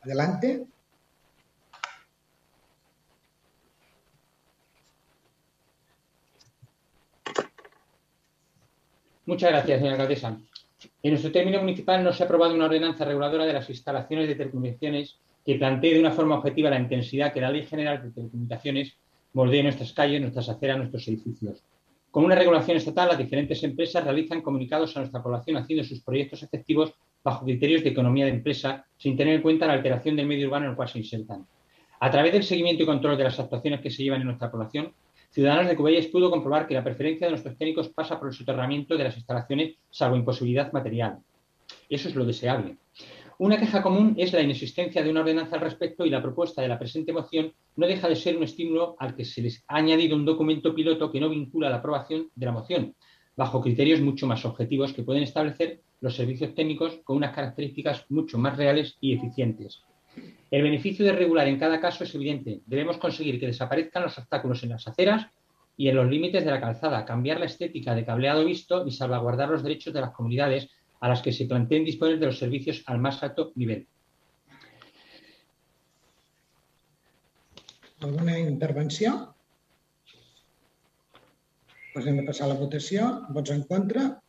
Adelante. 0.04 0.66
Muchas 9.24 9.50
gracias, 9.50 9.78
señora 9.78 9.94
alcaldesa. 9.94 10.38
En 11.02 11.10
nuestro 11.10 11.32
término 11.32 11.58
municipal 11.60 12.04
no 12.04 12.12
se 12.12 12.22
ha 12.22 12.26
aprobado 12.26 12.54
una 12.54 12.66
ordenanza 12.66 13.06
reguladora 13.06 13.46
de 13.46 13.54
las 13.54 13.70
instalaciones 13.70 14.28
de 14.28 14.34
telecomunicaciones 14.34 15.18
que 15.42 15.54
plantee 15.54 15.94
de 15.94 16.00
una 16.00 16.10
forma 16.10 16.36
objetiva 16.36 16.68
la 16.68 16.78
intensidad 16.78 17.32
que 17.32 17.40
la 17.40 17.50
Ley 17.50 17.64
General 17.64 18.02
de 18.02 18.10
Telecomunicaciones 18.10 18.98
moldee 19.32 19.62
nuestras 19.62 19.94
calles, 19.94 20.20
nuestras 20.20 20.50
aceras, 20.50 20.76
nuestros 20.76 21.08
edificios. 21.08 21.62
Con 22.10 22.26
una 22.26 22.34
regulación 22.34 22.76
estatal, 22.76 23.08
las 23.08 23.18
diferentes 23.18 23.62
empresas 23.64 24.04
realizan 24.04 24.42
comunicados 24.42 24.94
a 24.96 25.00
nuestra 25.00 25.22
población 25.22 25.56
haciendo 25.56 25.82
sus 25.82 26.02
proyectos 26.02 26.42
efectivos 26.42 26.92
bajo 27.24 27.44
criterios 27.44 27.82
de 27.82 27.88
economía 27.88 28.26
de 28.26 28.32
empresa, 28.32 28.86
sin 28.96 29.16
tener 29.16 29.34
en 29.34 29.42
cuenta 29.42 29.66
la 29.66 29.72
alteración 29.72 30.14
del 30.14 30.26
medio 30.26 30.46
urbano 30.46 30.66
en 30.66 30.70
el 30.72 30.76
cual 30.76 30.88
se 30.88 30.98
insertan. 30.98 31.46
A 32.00 32.10
través 32.10 32.32
del 32.32 32.44
seguimiento 32.44 32.82
y 32.82 32.86
control 32.86 33.16
de 33.16 33.24
las 33.24 33.40
actuaciones 33.40 33.80
que 33.80 33.90
se 33.90 34.02
llevan 34.02 34.20
en 34.20 34.26
nuestra 34.26 34.50
población, 34.50 34.92
Ciudadanos 35.30 35.66
de 35.66 35.74
Cubelles 35.74 36.06
pudo 36.06 36.30
comprobar 36.30 36.68
que 36.68 36.74
la 36.74 36.84
preferencia 36.84 37.26
de 37.26 37.32
nuestros 37.32 37.58
técnicos 37.58 37.88
pasa 37.88 38.20
por 38.20 38.28
el 38.28 38.34
soterramiento 38.34 38.96
de 38.96 39.02
las 39.02 39.16
instalaciones, 39.16 39.74
salvo 39.90 40.14
imposibilidad 40.14 40.72
material. 40.72 41.18
Eso 41.88 42.08
es 42.08 42.14
lo 42.14 42.24
deseable. 42.24 42.76
Una 43.38 43.58
queja 43.58 43.82
común 43.82 44.14
es 44.16 44.32
la 44.32 44.42
inexistencia 44.42 45.02
de 45.02 45.10
una 45.10 45.22
ordenanza 45.22 45.56
al 45.56 45.62
respecto 45.62 46.06
y 46.06 46.10
la 46.10 46.22
propuesta 46.22 46.62
de 46.62 46.68
la 46.68 46.78
presente 46.78 47.12
moción 47.12 47.52
no 47.74 47.86
deja 47.88 48.08
de 48.08 48.14
ser 48.14 48.36
un 48.36 48.44
estímulo 48.44 48.94
al 49.00 49.16
que 49.16 49.24
se 49.24 49.42
les 49.42 49.64
ha 49.66 49.78
añadido 49.78 50.14
un 50.14 50.24
documento 50.24 50.72
piloto 50.72 51.10
que 51.10 51.18
no 51.18 51.28
vincula 51.28 51.68
la 51.68 51.78
aprobación 51.78 52.30
de 52.36 52.46
la 52.46 52.52
moción, 52.52 52.94
bajo 53.34 53.60
criterios 53.60 54.00
mucho 54.00 54.28
más 54.28 54.44
objetivos 54.44 54.92
que 54.92 55.02
pueden 55.02 55.24
establecer 55.24 55.80
los 56.04 56.16
servicios 56.16 56.54
técnicos 56.54 57.00
con 57.02 57.16
unas 57.16 57.34
características 57.34 58.04
mucho 58.10 58.36
más 58.36 58.58
reales 58.58 58.98
y 59.00 59.14
eficientes. 59.14 59.80
El 60.50 60.62
beneficio 60.62 61.02
de 61.02 61.12
regular 61.12 61.48
en 61.48 61.58
cada 61.58 61.80
caso 61.80 62.04
es 62.04 62.14
evidente. 62.14 62.60
Debemos 62.66 62.98
conseguir 62.98 63.40
que 63.40 63.46
desaparezcan 63.46 64.02
los 64.02 64.18
obstáculos 64.18 64.62
en 64.62 64.68
las 64.68 64.86
aceras 64.86 65.28
y 65.78 65.88
en 65.88 65.96
los 65.96 66.06
límites 66.06 66.44
de 66.44 66.50
la 66.50 66.60
calzada, 66.60 67.06
cambiar 67.06 67.40
la 67.40 67.46
estética 67.46 67.94
de 67.94 68.04
cableado 68.04 68.44
visto 68.44 68.86
y 68.86 68.90
salvaguardar 68.90 69.48
los 69.48 69.62
derechos 69.62 69.94
de 69.94 70.02
las 70.02 70.10
comunidades 70.10 70.68
a 71.00 71.08
las 71.08 71.22
que 71.22 71.32
se 71.32 71.46
planteen 71.46 71.86
disponer 71.86 72.18
de 72.18 72.26
los 72.26 72.38
servicios 72.38 72.82
al 72.84 72.98
más 72.98 73.22
alto 73.22 73.52
nivel. 73.54 73.88
Alguna 78.00 78.38
intervenció? 78.38 79.34
Doncs 81.94 82.06
hem 82.06 82.20
de 82.20 82.26
passar 82.28 82.50
a 82.50 82.52
la 82.52 82.60
votació. 82.60 83.08
Vots 83.32 83.56
en 83.56 83.64
contra? 83.64 84.20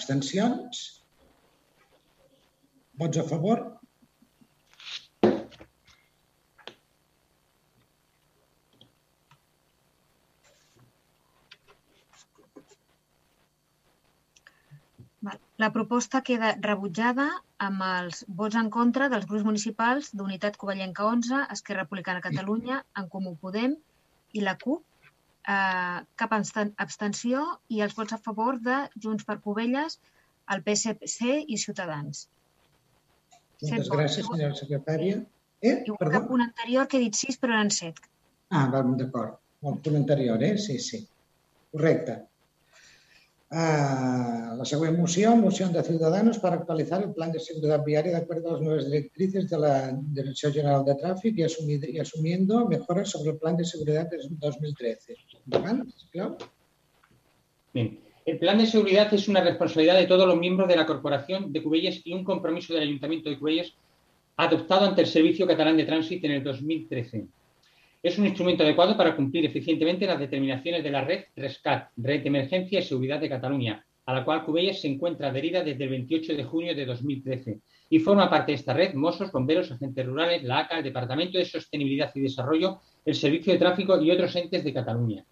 Abstencions? 0.00 0.78
Vots 3.00 3.20
a 3.20 3.24
favor? 3.28 3.60
La 15.60 15.68
proposta 15.74 16.22
queda 16.24 16.54
rebutjada 16.64 17.26
amb 17.66 17.84
els 17.84 18.22
vots 18.40 18.56
en 18.56 18.70
contra 18.72 19.10
dels 19.12 19.26
grups 19.28 19.44
municipals 19.44 20.14
d'Unitat 20.16 20.56
Covellenca 20.62 21.04
11, 21.10 21.42
Esquerra 21.56 21.84
Republicana 21.84 22.24
Catalunya, 22.24 22.80
En 22.96 23.12
Comú 23.12 23.34
Podem 23.42 23.76
i 24.32 24.46
la 24.46 24.56
CUP, 24.64 24.80
eh, 25.48 25.98
cap 26.22 26.34
abstenció 26.36 27.44
i 27.68 27.80
els 27.86 27.96
vots 27.96 28.16
a 28.16 28.18
favor 28.18 28.60
de 28.60 28.82
Junts 28.96 29.26
per 29.28 29.40
Covelles, 29.44 29.98
el 30.50 30.62
PSC 30.66 31.44
i 31.46 31.58
Ciutadans. 31.58 32.26
Moltes 33.60 33.90
gràcies, 33.92 34.26
senyora 34.26 34.56
secretària. 34.56 35.20
Eh, 35.60 35.82
Igual 35.84 35.98
perdó? 35.98 36.10
que 36.10 36.18
el 36.22 36.28
punt 36.28 36.42
anterior, 36.42 36.88
que 36.88 36.96
he 36.96 37.04
dit 37.04 37.14
6, 37.14 37.38
però 37.40 37.58
eren 37.58 37.70
7. 37.70 38.08
Ah, 38.50 38.66
d'acord. 38.72 39.36
El 39.62 39.76
punt 39.84 39.96
anterior, 39.96 40.42
eh? 40.42 40.56
Sí, 40.58 40.78
sí. 40.80 41.06
Correcte. 41.70 42.16
Uh, 43.52 44.54
la 44.54 44.64
següent 44.64 44.94
moció, 44.96 45.34
moción 45.34 45.72
de 45.72 45.82
Ciudadanos 45.82 46.38
para 46.38 46.54
actualizar 46.54 47.02
el 47.02 47.12
plan 47.12 47.32
de 47.32 47.40
seguridad 47.40 47.84
viaria 47.84 48.12
de 48.12 48.18
acuerdo 48.18 48.48
a 48.48 48.52
las 48.52 48.60
nuevas 48.60 48.84
directrices 48.84 49.50
de 49.50 49.58
la 49.58 49.90
Dirección 49.92 50.52
General 50.52 50.84
de 50.84 50.94
Tráfico 50.94 51.40
y, 51.40 51.98
asumiendo 51.98 52.68
mejoras 52.68 53.10
sobre 53.10 53.30
el 53.30 53.38
plan 53.38 53.56
de 53.56 53.64
seguridad 53.64 54.08
de 54.08 54.18
2013. 54.38 55.16
Endavant, 55.46 55.90
sisplau. 55.96 56.36
Bien. 57.74 57.98
El 58.24 58.38
plan 58.38 58.58
de 58.58 58.66
seguridad 58.66 59.12
es 59.12 59.26
una 59.26 59.40
responsabilidad 59.40 59.98
de 59.98 60.06
todos 60.06 60.28
los 60.28 60.38
miembros 60.38 60.68
de 60.68 60.76
la 60.76 60.86
Corporación 60.86 61.52
de 61.52 61.60
Cubelles 61.60 62.02
y 62.04 62.12
un 62.12 62.22
compromiso 62.22 62.72
del 62.72 62.84
Ayuntamiento 62.84 63.30
de 63.30 63.38
Cubelles 63.38 63.74
adoptado 64.36 64.86
ante 64.86 65.00
el 65.00 65.08
Servicio 65.08 65.44
Catalán 65.48 65.76
de 65.76 65.86
Tránsito 65.86 66.26
en 66.28 66.34
el 66.34 66.44
2013. 66.44 67.26
Es 68.02 68.18
un 68.18 68.24
instrumento 68.24 68.62
adecuado 68.62 68.96
para 68.96 69.14
cumplir 69.14 69.44
eficientemente 69.44 70.06
las 70.06 70.18
determinaciones 70.18 70.82
de 70.82 70.90
la 70.90 71.04
red 71.04 71.24
RESCAT, 71.36 71.90
Red 71.98 72.22
de 72.22 72.28
Emergencia 72.28 72.78
y 72.78 72.82
Seguridad 72.82 73.20
de 73.20 73.28
Cataluña, 73.28 73.84
a 74.06 74.14
la 74.14 74.24
cual 74.24 74.42
Cubelles 74.42 74.80
se 74.80 74.88
encuentra 74.88 75.28
adherida 75.28 75.62
desde 75.62 75.84
el 75.84 75.90
28 75.90 76.34
de 76.34 76.44
junio 76.44 76.74
de 76.74 76.86
2013 76.86 77.60
y 77.90 77.98
forma 77.98 78.30
parte 78.30 78.52
de 78.52 78.56
esta 78.56 78.72
red 78.72 78.94
Mossos, 78.94 79.30
Bomberos, 79.30 79.70
Agentes 79.70 80.06
Rurales, 80.06 80.42
la 80.44 80.60
ACA, 80.60 80.78
el 80.78 80.84
Departamento 80.84 81.36
de 81.36 81.44
Sostenibilidad 81.44 82.10
y 82.14 82.20
Desarrollo, 82.20 82.80
el 83.04 83.14
Servicio 83.14 83.52
de 83.52 83.58
Tráfico 83.58 84.00
y 84.00 84.10
otros 84.10 84.34
entes 84.34 84.64
de 84.64 84.72
Cataluña. 84.72 85.26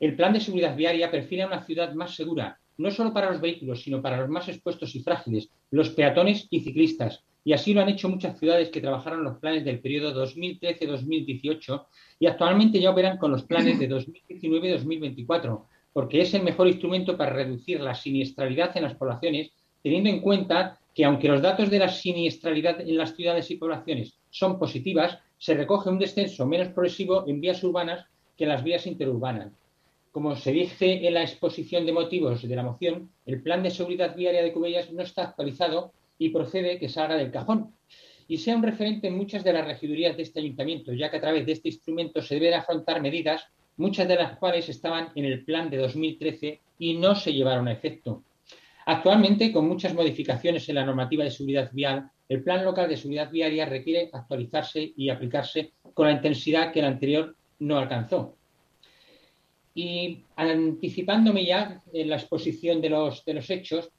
El 0.00 0.16
plan 0.16 0.32
de 0.32 0.40
seguridad 0.40 0.74
viaria 0.74 1.12
perfila 1.12 1.46
una 1.46 1.62
ciudad 1.64 1.92
más 1.94 2.16
segura, 2.16 2.58
no 2.76 2.90
solo 2.90 3.12
para 3.12 3.30
los 3.30 3.40
vehículos, 3.40 3.82
sino 3.82 4.02
para 4.02 4.18
los 4.18 4.28
más 4.28 4.48
expuestos 4.48 4.96
y 4.96 5.00
frágiles, 5.00 5.48
los 5.70 5.90
peatones 5.90 6.48
y 6.50 6.58
ciclistas, 6.60 7.22
y 7.48 7.54
así 7.54 7.72
lo 7.72 7.80
han 7.80 7.88
hecho 7.88 8.10
muchas 8.10 8.38
ciudades 8.38 8.68
que 8.68 8.82
trabajaron 8.82 9.24
los 9.24 9.38
planes 9.38 9.64
del 9.64 9.80
periodo 9.80 10.12
2013-2018 10.22 11.86
y 12.20 12.26
actualmente 12.26 12.78
ya 12.78 12.90
operan 12.90 13.16
con 13.16 13.30
los 13.30 13.44
planes 13.44 13.78
de 13.78 13.88
2019-2024, 13.88 15.64
porque 15.94 16.20
es 16.20 16.34
el 16.34 16.42
mejor 16.42 16.68
instrumento 16.68 17.16
para 17.16 17.32
reducir 17.32 17.80
la 17.80 17.94
siniestralidad 17.94 18.76
en 18.76 18.82
las 18.82 18.96
poblaciones, 18.96 19.50
teniendo 19.82 20.10
en 20.10 20.20
cuenta 20.20 20.78
que 20.94 21.06
aunque 21.06 21.28
los 21.28 21.40
datos 21.40 21.70
de 21.70 21.78
la 21.78 21.88
siniestralidad 21.88 22.82
en 22.82 22.98
las 22.98 23.16
ciudades 23.16 23.50
y 23.50 23.56
poblaciones 23.56 24.18
son 24.28 24.58
positivas, 24.58 25.18
se 25.38 25.54
recoge 25.54 25.88
un 25.88 25.98
descenso 25.98 26.44
menos 26.44 26.68
progresivo 26.68 27.24
en 27.26 27.40
vías 27.40 27.64
urbanas 27.64 28.04
que 28.36 28.44
en 28.44 28.50
las 28.50 28.62
vías 28.62 28.86
interurbanas. 28.86 29.54
Como 30.12 30.36
se 30.36 30.52
dice 30.52 31.06
en 31.06 31.14
la 31.14 31.22
exposición 31.22 31.86
de 31.86 31.92
motivos 31.92 32.46
de 32.46 32.56
la 32.56 32.62
moción, 32.62 33.10
el 33.24 33.40
plan 33.42 33.62
de 33.62 33.70
seguridad 33.70 34.14
viaria 34.14 34.42
de 34.42 34.52
Cubellas 34.52 34.92
no 34.92 35.02
está 35.02 35.22
actualizado 35.22 35.94
y 36.18 36.30
procede 36.30 36.78
que 36.78 36.88
salga 36.88 37.16
del 37.16 37.30
cajón 37.30 37.74
y 38.26 38.36
sea 38.36 38.56
un 38.56 38.62
referente 38.62 39.08
en 39.08 39.16
muchas 39.16 39.42
de 39.42 39.52
las 39.54 39.66
regidurías 39.66 40.16
de 40.16 40.22
este 40.22 40.40
ayuntamiento, 40.40 40.92
ya 40.92 41.10
que 41.10 41.16
a 41.16 41.20
través 41.20 41.46
de 41.46 41.52
este 41.52 41.68
instrumento 41.68 42.20
se 42.20 42.34
deben 42.34 42.54
afrontar 42.54 43.00
medidas, 43.00 43.46
muchas 43.78 44.06
de 44.06 44.16
las 44.16 44.38
cuales 44.38 44.68
estaban 44.68 45.10
en 45.14 45.24
el 45.24 45.44
plan 45.44 45.70
de 45.70 45.78
2013 45.78 46.60
y 46.78 46.94
no 46.98 47.14
se 47.14 47.32
llevaron 47.32 47.68
a 47.68 47.72
efecto. 47.72 48.22
Actualmente, 48.84 49.52
con 49.52 49.66
muchas 49.66 49.94
modificaciones 49.94 50.68
en 50.68 50.74
la 50.74 50.84
normativa 50.84 51.24
de 51.24 51.30
seguridad 51.30 51.70
vial, 51.72 52.10
el 52.28 52.42
Plan 52.42 52.64
Local 52.64 52.88
de 52.88 52.96
Seguridad 52.96 53.30
Viaria 53.30 53.64
requiere 53.64 54.10
actualizarse 54.12 54.92
y 54.96 55.08
aplicarse 55.08 55.72
con 55.94 56.06
la 56.06 56.12
intensidad 56.12 56.72
que 56.72 56.80
el 56.80 56.86
anterior 56.86 57.34
no 57.60 57.78
alcanzó. 57.78 58.36
Y 59.74 60.24
anticipándome 60.36 61.46
ya 61.46 61.82
en 61.92 62.10
la 62.10 62.16
exposición 62.16 62.80
de 62.80 62.90
los, 62.90 63.24
de 63.24 63.34
los 63.34 63.48
hechos, 63.48 63.90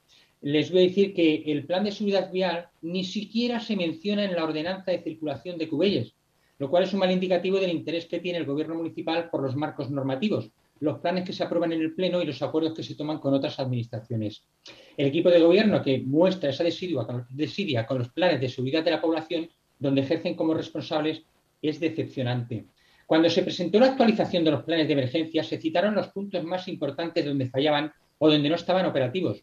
les 0.42 0.70
voy 0.70 0.80
a 0.80 0.88
decir 0.88 1.14
que 1.14 1.42
el 1.46 1.66
plan 1.66 1.84
de 1.84 1.92
seguridad 1.92 2.32
vial 2.32 2.68
ni 2.80 3.04
siquiera 3.04 3.60
se 3.60 3.76
menciona 3.76 4.24
en 4.24 4.34
la 4.34 4.44
ordenanza 4.44 4.90
de 4.90 5.02
circulación 5.02 5.58
de 5.58 5.68
Cubelles, 5.68 6.14
lo 6.58 6.70
cual 6.70 6.84
es 6.84 6.92
un 6.92 7.00
mal 7.00 7.10
indicativo 7.10 7.58
del 7.58 7.72
interés 7.72 8.06
que 8.06 8.20
tiene 8.20 8.38
el 8.38 8.46
gobierno 8.46 8.74
municipal 8.74 9.28
por 9.30 9.42
los 9.42 9.54
marcos 9.54 9.90
normativos, 9.90 10.50
los 10.80 10.98
planes 10.98 11.24
que 11.24 11.34
se 11.34 11.44
aprueban 11.44 11.72
en 11.72 11.82
el 11.82 11.94
Pleno 11.94 12.22
y 12.22 12.26
los 12.26 12.40
acuerdos 12.40 12.74
que 12.74 12.82
se 12.82 12.94
toman 12.94 13.18
con 13.18 13.34
otras 13.34 13.60
administraciones. 13.60 14.44
El 14.96 15.08
equipo 15.08 15.28
de 15.30 15.40
gobierno 15.40 15.82
que 15.82 15.98
muestra 15.98 16.50
esa 16.50 16.64
desidia 16.64 17.86
con 17.86 17.98
los 17.98 18.08
planes 18.08 18.40
de 18.40 18.48
seguridad 18.48 18.82
de 18.82 18.92
la 18.92 19.00
población, 19.00 19.48
donde 19.78 20.00
ejercen 20.00 20.34
como 20.34 20.54
responsables, 20.54 21.22
es 21.60 21.80
decepcionante. 21.80 22.64
Cuando 23.06 23.28
se 23.28 23.42
presentó 23.42 23.78
la 23.78 23.86
actualización 23.86 24.44
de 24.44 24.52
los 24.52 24.62
planes 24.62 24.86
de 24.86 24.94
emergencia, 24.94 25.44
se 25.44 25.58
citaron 25.58 25.94
los 25.94 26.08
puntos 26.08 26.42
más 26.44 26.66
importantes 26.68 27.24
donde 27.26 27.50
fallaban 27.50 27.92
o 28.18 28.30
donde 28.30 28.48
no 28.48 28.54
estaban 28.54 28.86
operativos, 28.86 29.42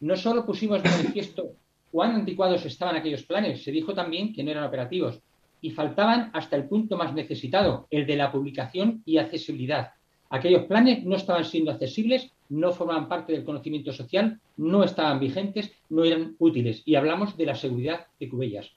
no 0.00 0.16
solo 0.16 0.46
pusimos 0.46 0.82
de 0.82 0.90
manifiesto 0.90 1.52
cuán 1.90 2.12
anticuados 2.12 2.64
estaban 2.64 2.96
aquellos 2.96 3.22
planes, 3.24 3.62
se 3.64 3.72
dijo 3.72 3.94
también 3.94 4.32
que 4.32 4.42
no 4.42 4.50
eran 4.50 4.64
operativos 4.64 5.20
y 5.60 5.70
faltaban 5.70 6.30
hasta 6.34 6.56
el 6.56 6.68
punto 6.68 6.96
más 6.96 7.14
necesitado, 7.14 7.86
el 7.90 8.06
de 8.06 8.16
la 8.16 8.30
publicación 8.30 9.02
y 9.04 9.18
accesibilidad. 9.18 9.92
Aquellos 10.30 10.64
planes 10.66 11.04
no 11.04 11.16
estaban 11.16 11.44
siendo 11.44 11.70
accesibles, 11.70 12.30
no 12.50 12.72
formaban 12.72 13.08
parte 13.08 13.32
del 13.32 13.44
conocimiento 13.44 13.92
social, 13.92 14.40
no 14.56 14.84
estaban 14.84 15.20
vigentes, 15.20 15.72
no 15.88 16.04
eran 16.04 16.36
útiles. 16.38 16.82
Y 16.84 16.94
hablamos 16.96 17.36
de 17.36 17.46
la 17.46 17.54
seguridad 17.54 18.06
de 18.20 18.28
Cubellas. 18.28 18.70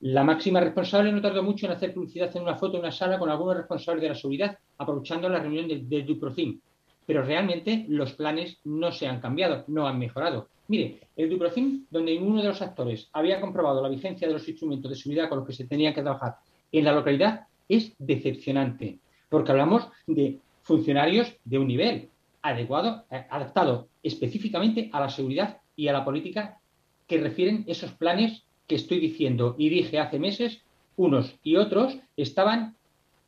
La 0.00 0.24
máxima 0.24 0.60
responsable 0.60 1.12
no 1.12 1.22
tardó 1.22 1.42
mucho 1.42 1.66
en 1.66 1.72
hacer 1.72 1.94
publicidad 1.94 2.34
en 2.36 2.42
una 2.42 2.56
foto 2.56 2.74
en 2.74 2.80
una 2.80 2.92
sala 2.92 3.18
con 3.18 3.30
algunos 3.30 3.56
responsables 3.56 4.02
de 4.02 4.08
la 4.08 4.14
seguridad, 4.14 4.58
aprovechando 4.78 5.28
la 5.28 5.38
reunión 5.38 5.68
del, 5.68 5.88
del. 5.88 6.60
Pero 7.06 7.22
realmente 7.22 7.84
los 7.88 8.12
planes 8.12 8.58
no 8.64 8.90
se 8.92 9.06
han 9.06 9.20
cambiado, 9.20 9.64
no 9.68 9.86
han 9.86 9.98
mejorado. 9.98 10.48
Mire, 10.68 11.00
el 11.16 11.28
Duprocin, 11.28 11.86
donde 11.90 12.18
uno 12.18 12.40
de 12.40 12.48
los 12.48 12.62
actores 12.62 13.08
había 13.12 13.40
comprobado 13.40 13.82
la 13.82 13.88
vigencia 13.88 14.26
de 14.26 14.32
los 14.32 14.48
instrumentos 14.48 14.90
de 14.90 14.96
seguridad 14.96 15.28
con 15.28 15.38
los 15.38 15.46
que 15.46 15.52
se 15.52 15.66
tenía 15.66 15.92
que 15.92 16.02
trabajar 16.02 16.36
en 16.72 16.84
la 16.84 16.92
localidad, 16.92 17.46
es 17.68 17.92
decepcionante, 17.98 18.98
porque 19.28 19.52
hablamos 19.52 19.88
de 20.06 20.38
funcionarios 20.62 21.36
de 21.44 21.58
un 21.58 21.68
nivel 21.68 22.08
adecuado, 22.42 23.04
eh, 23.10 23.26
adaptado 23.30 23.88
específicamente 24.02 24.90
a 24.92 25.00
la 25.00 25.10
seguridad 25.10 25.58
y 25.76 25.88
a 25.88 25.92
la 25.92 26.04
política 26.04 26.58
que 27.06 27.20
refieren 27.20 27.64
esos 27.66 27.92
planes 27.92 28.44
que 28.66 28.76
estoy 28.76 28.98
diciendo 29.00 29.54
y 29.58 29.68
dije 29.68 29.98
hace 29.98 30.18
meses, 30.18 30.62
unos 30.96 31.34
y 31.42 31.56
otros 31.56 31.98
estaban 32.16 32.76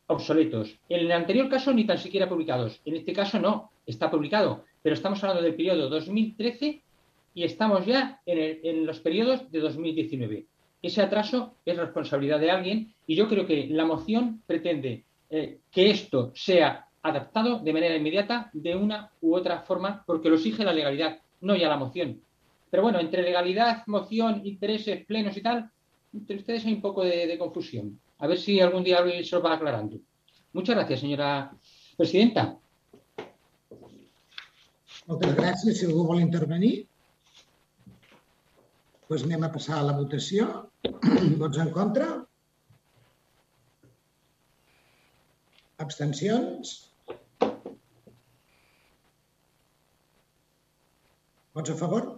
obsoletos. 0.07 0.79
En 0.89 1.01
el 1.01 1.11
anterior 1.11 1.49
caso 1.49 1.73
ni 1.73 1.85
tan 1.85 1.97
siquiera 1.97 2.29
publicados. 2.29 2.81
En 2.85 2.95
este 2.95 3.13
caso 3.13 3.39
no, 3.39 3.71
está 3.85 4.09
publicado. 4.09 4.63
Pero 4.81 4.95
estamos 4.95 5.21
hablando 5.23 5.43
del 5.43 5.55
periodo 5.55 5.89
2013 5.89 6.81
y 7.37 7.43
estamos 7.43 7.85
ya 7.85 8.19
en, 8.25 8.83
los 8.83 8.99
periodos 8.99 9.51
de 9.51 9.59
2019. 9.59 10.47
Ese 10.81 11.03
atraso 11.03 11.53
es 11.63 11.77
responsabilidad 11.77 12.39
de 12.39 12.49
alguien 12.49 12.95
y 13.05 13.13
yo 13.13 13.27
creo 13.29 13.45
que 13.45 13.67
la 13.67 13.85
moción 13.85 14.41
pretende 14.47 15.03
eh, 15.29 15.59
que 15.69 15.91
esto 15.91 16.31
sea 16.33 16.87
adaptado 17.03 17.59
de 17.59 17.73
manera 17.73 17.95
inmediata 17.95 18.49
de 18.53 18.75
una 18.75 19.11
u 19.21 19.35
otra 19.35 19.61
forma 19.61 20.03
porque 20.07 20.29
lo 20.29 20.37
exige 20.37 20.63
la 20.63 20.73
legalidad, 20.73 21.19
no 21.41 21.55
ya 21.55 21.69
la 21.69 21.77
moción. 21.77 22.19
Pero 22.71 22.81
bueno, 22.81 22.99
entre 22.99 23.21
legalidad, 23.21 23.83
moción, 23.85 24.41
intereses, 24.43 25.05
plenos 25.05 25.37
y 25.37 25.41
tal, 25.41 25.69
entre 26.15 26.37
ustedes 26.37 26.65
hay 26.65 26.73
un 26.73 26.81
poco 26.81 27.03
de, 27.03 27.37
confusión. 27.37 27.99
A 28.17 28.25
ver 28.25 28.39
si 28.39 28.59
algún 28.59 28.83
día 28.83 28.97
se 29.23 29.35
lo 29.35 29.43
va 29.43 29.53
aclarando. 29.53 29.99
Muchas 30.53 30.75
gracias, 30.75 31.01
señora 31.01 31.51
presidenta. 31.95 32.57
Moltes 35.07 35.35
gràcies. 35.35 35.77
Si 35.79 35.85
algú 35.85 36.03
vol 36.03 36.19
intervenir, 36.19 36.87
doncs 39.09 39.23
anem 39.23 39.43
a 39.47 39.51
passar 39.51 39.77
a 39.79 39.85
la 39.87 39.95
votació. 39.97 40.47
Vots 41.41 41.59
en 41.63 41.71
contra? 41.75 42.07
Abstencions? 45.83 46.73
Vots 51.57 51.73
a 51.73 51.77
favor? 51.79 52.09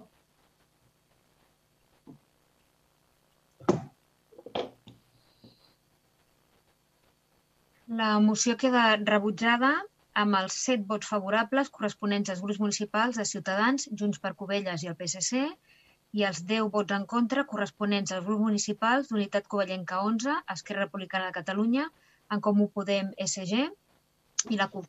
La 7.99 8.09
moció 8.23 8.55
queda 8.61 8.81
rebutjada 9.01 9.69
amb 10.23 10.37
els 10.39 10.57
set 10.65 10.81
vots 10.89 11.07
favorables 11.09 11.69
corresponents 11.77 12.29
als 12.33 12.41
grups 12.43 12.59
municipals 12.63 13.17
de 13.21 13.25
Ciutadans, 13.29 13.87
Junts 14.01 14.21
per 14.23 14.33
Covelles 14.41 14.83
i 14.83 14.89
el 14.91 14.97
PSC 14.99 15.45
i 16.17 16.23
els 16.27 16.41
10 16.51 16.69
vots 16.73 16.95
en 16.95 17.05
contra 17.13 17.45
corresponents 17.49 18.13
als 18.15 18.25
grups 18.27 18.45
municipals 18.47 19.09
d'Unitat 19.09 19.49
Covellenca 19.53 19.99
11, 20.11 20.37
Esquerra 20.55 20.87
Republicana 20.87 21.29
de 21.29 21.35
Catalunya, 21.37 21.85
en 22.33 22.41
Comú 22.45 22.69
Podem, 22.73 23.11
SG 23.25 23.67
i 24.49 24.57
la 24.61 24.69
CUP. 24.73 24.87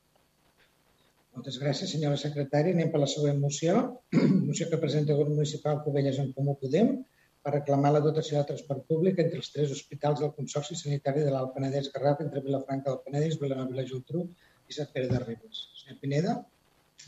Moltes 1.37 1.61
gràcies, 1.63 1.93
senyora 1.95 2.19
secretària. 2.21 2.75
Anem 2.77 2.91
per 2.93 3.01
la 3.03 3.09
següent 3.11 3.39
moció. 3.43 3.77
moció 4.49 4.69
que 4.71 4.81
presenta 4.85 5.15
el 5.15 5.21
grup 5.21 5.35
municipal 5.37 5.83
Covelles 5.85 6.19
en 6.23 6.33
Comú 6.37 6.57
Podem 6.63 6.97
per 7.45 7.53
reclamar 7.55 7.93
la 7.95 8.03
dotació 8.05 8.39
de 8.39 8.49
transport 8.51 8.83
públic 8.89 9.21
entre 9.23 9.39
els 9.41 9.53
tres 9.55 9.71
hospitals 9.77 10.21
del 10.25 10.35
Consorci 10.37 10.77
Sanitari 10.77 11.23
de 11.25 11.31
l'Alt 11.35 11.55
Penedès 11.55 11.89
Garraf 11.95 12.25
entre 12.25 12.43
Vilafranca 12.45 12.91
del 12.91 13.01
Penedès, 13.07 13.39
Vilanova 13.45 13.77
i 13.77 13.79
la 13.79 13.87
Geltrú 13.93 14.27
i 14.69 14.77
Sant 14.77 14.91
Pere 14.97 15.09
de 15.13 15.23
Ribes. 15.23 15.63
Senyor 15.83 16.03
Pineda, 16.03 16.37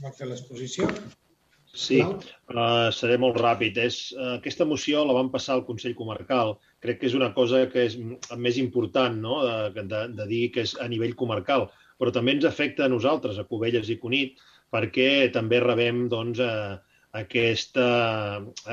vol 0.00 0.16
fer 0.20 0.30
l'exposició? 0.30 0.88
Sí, 1.72 2.02
uh, 2.04 2.90
seré 2.92 3.14
molt 3.16 3.38
ràpid. 3.40 3.78
És, 3.80 3.98
uh, 4.12 4.34
aquesta 4.36 4.66
moció 4.68 5.06
la 5.08 5.14
vam 5.16 5.30
passar 5.32 5.54
al 5.56 5.64
Consell 5.64 5.94
Comarcal. 5.96 6.58
Crec 6.84 6.98
que 7.00 7.08
és 7.08 7.14
una 7.16 7.30
cosa 7.32 7.62
que 7.72 7.86
és 7.88 7.96
més 8.36 8.58
important 8.60 9.16
no? 9.16 9.38
de, 9.72 9.84
de, 9.88 10.02
de 10.18 10.26
dir 10.28 10.42
que 10.52 10.66
és 10.66 10.74
a 10.76 10.88
nivell 10.92 11.14
comarcal, 11.16 11.70
però 11.96 12.12
també 12.12 12.34
ens 12.36 12.44
afecta 12.44 12.84
a 12.84 12.92
nosaltres, 12.92 13.38
a 13.40 13.46
Cubelles 13.48 13.88
i 13.88 13.96
Cunit, 14.02 14.42
perquè 14.72 15.30
també 15.32 15.62
rebem 15.64 16.10
doncs, 16.12 16.42
uh, 16.44 16.76
aquesta, 17.16 17.86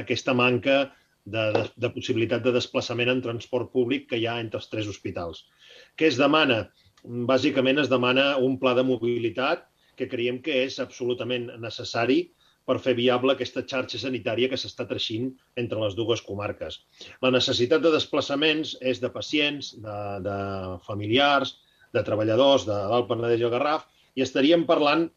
aquesta 0.02 0.36
manca 0.36 0.82
de, 1.24 1.46
de, 1.56 1.64
de 1.80 1.92
possibilitat 1.96 2.44
de 2.44 2.54
desplaçament 2.56 3.14
en 3.14 3.24
transport 3.24 3.72
públic 3.72 4.10
que 4.10 4.20
hi 4.20 4.28
ha 4.28 4.42
entre 4.44 4.60
els 4.60 4.68
tres 4.72 4.92
hospitals. 4.92 5.46
Què 5.96 6.12
es 6.12 6.20
demana? 6.20 6.66
Bàsicament 7.32 7.80
es 7.80 7.88
demana 7.88 8.34
un 8.44 8.60
pla 8.60 8.76
de 8.76 8.84
mobilitat 8.84 9.64
que 9.96 10.08
creiem 10.12 10.42
que 10.44 10.66
és 10.66 10.80
absolutament 10.84 11.48
necessari 11.64 12.26
per 12.70 12.78
fer 12.84 12.94
viable 12.98 13.34
aquesta 13.34 13.64
xarxa 13.66 14.02
sanitària 14.02 14.50
que 14.52 14.58
s'està 14.62 14.86
treixint 14.90 15.32
entre 15.58 15.80
les 15.82 15.96
dues 15.98 16.22
comarques. 16.22 16.78
La 17.26 17.32
necessitat 17.34 17.82
de 17.82 17.94
desplaçaments 17.96 18.76
és 18.92 19.02
de 19.02 19.10
pacients, 19.14 19.72
de, 19.86 20.00
de 20.26 20.38
familiars, 20.86 21.56
de 21.98 22.04
treballadors 22.06 22.68
de 22.70 22.76
l'Alt 22.92 23.10
Penedès 23.10 23.42
i 23.42 23.48
el 23.48 23.56
Garraf, 23.56 23.88
i 24.14 24.26
estaríem 24.26 24.68
parlant 24.70 25.08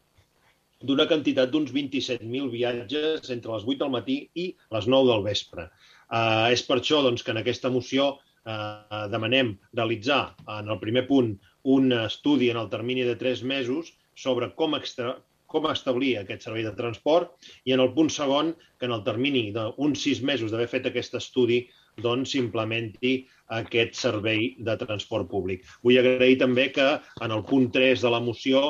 d'una 0.83 1.05
quantitat 1.07 1.51
d'uns 1.51 1.71
27.000 1.75 2.49
viatges 2.51 3.29
entre 3.35 3.53
les 3.53 3.65
8 3.67 3.79
del 3.83 3.91
matí 3.93 4.17
i 4.35 4.49
les 4.75 4.87
9 4.89 5.11
del 5.11 5.25
vespre. 5.27 5.67
Eh, 5.69 6.53
és 6.55 6.63
per 6.67 6.79
això 6.79 7.01
doncs, 7.05 7.23
que 7.23 7.31
en 7.35 7.41
aquesta 7.43 7.71
moció 7.71 8.09
eh, 8.17 9.05
demanem 9.13 9.53
realitzar 9.79 10.23
en 10.57 10.73
el 10.73 10.81
primer 10.81 11.05
punt 11.07 11.35
un 11.75 11.93
estudi 12.01 12.49
en 12.51 12.59
el 12.59 12.71
termini 12.73 13.05
de 13.07 13.15
tres 13.15 13.45
mesos 13.53 13.93
sobre 14.25 14.51
com, 14.57 14.75
extra, 14.75 15.15
com 15.53 15.69
establir 15.69 16.15
aquest 16.19 16.47
servei 16.47 16.65
de 16.65 16.73
transport 16.77 17.51
i 17.69 17.75
en 17.75 17.83
el 17.83 17.93
punt 17.95 18.09
segon 18.13 18.53
que 18.79 18.89
en 18.89 18.95
el 18.97 19.03
termini 19.05 19.45
d'uns 19.55 20.03
sis 20.05 20.23
mesos 20.25 20.51
d'haver 20.51 20.69
fet 20.71 20.89
aquest 20.89 21.19
estudi 21.19 21.63
doncs 22.03 22.33
s'implementi 22.33 23.13
aquest 23.59 23.93
servei 23.99 24.55
de 24.57 24.75
transport 24.81 25.29
públic. 25.29 25.61
Vull 25.85 25.99
agrair 26.01 26.39
també 26.41 26.71
que 26.73 26.87
en 27.21 27.35
el 27.35 27.43
punt 27.49 27.69
3 27.75 28.01
de 28.01 28.11
la 28.13 28.21
moció 28.23 28.63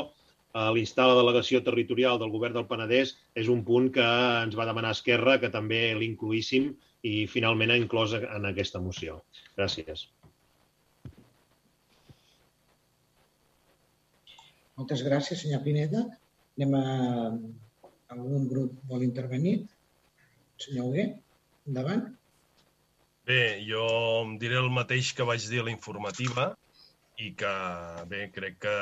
a 0.54 0.70
l'instar 0.76 1.08
la 1.10 1.18
delegació 1.18 1.64
territorial 1.66 2.20
del 2.22 2.34
govern 2.34 2.54
del 2.58 2.68
Penedès 2.70 3.16
és 3.40 3.48
un 3.50 3.64
punt 3.66 3.90
que 3.96 4.04
ens 4.44 4.58
va 4.60 4.68
demanar 4.70 4.92
Esquerra 4.94 5.40
que 5.42 5.50
també 5.54 5.82
l'incluíssim 5.98 6.74
i 7.04 7.26
finalment 7.28 7.74
ha 7.74 7.80
inclòs 7.80 8.14
en 8.20 8.46
aquesta 8.52 8.82
moció. 8.84 9.24
Gràcies. 9.58 10.06
Moltes 14.78 15.04
gràcies, 15.06 15.42
senyor 15.42 15.64
Pineda. 15.66 16.06
Anem 16.58 16.76
a... 16.80 16.84
Algun 18.14 18.44
grup 18.46 18.74
vol 18.90 19.02
intervenir? 19.06 19.56
Senyor 20.62 20.92
Hugué, 20.92 21.06
endavant. 21.66 22.04
Bé, 23.26 23.40
jo 23.66 23.86
em 24.20 24.36
diré 24.38 24.60
el 24.60 24.70
mateix 24.76 25.14
que 25.18 25.26
vaig 25.26 25.48
dir 25.50 25.64
a 25.64 25.66
la 25.66 25.74
informativa 25.74 26.52
i 27.24 27.32
que, 27.40 27.54
bé, 28.12 28.28
crec 28.36 28.60
que 28.68 28.76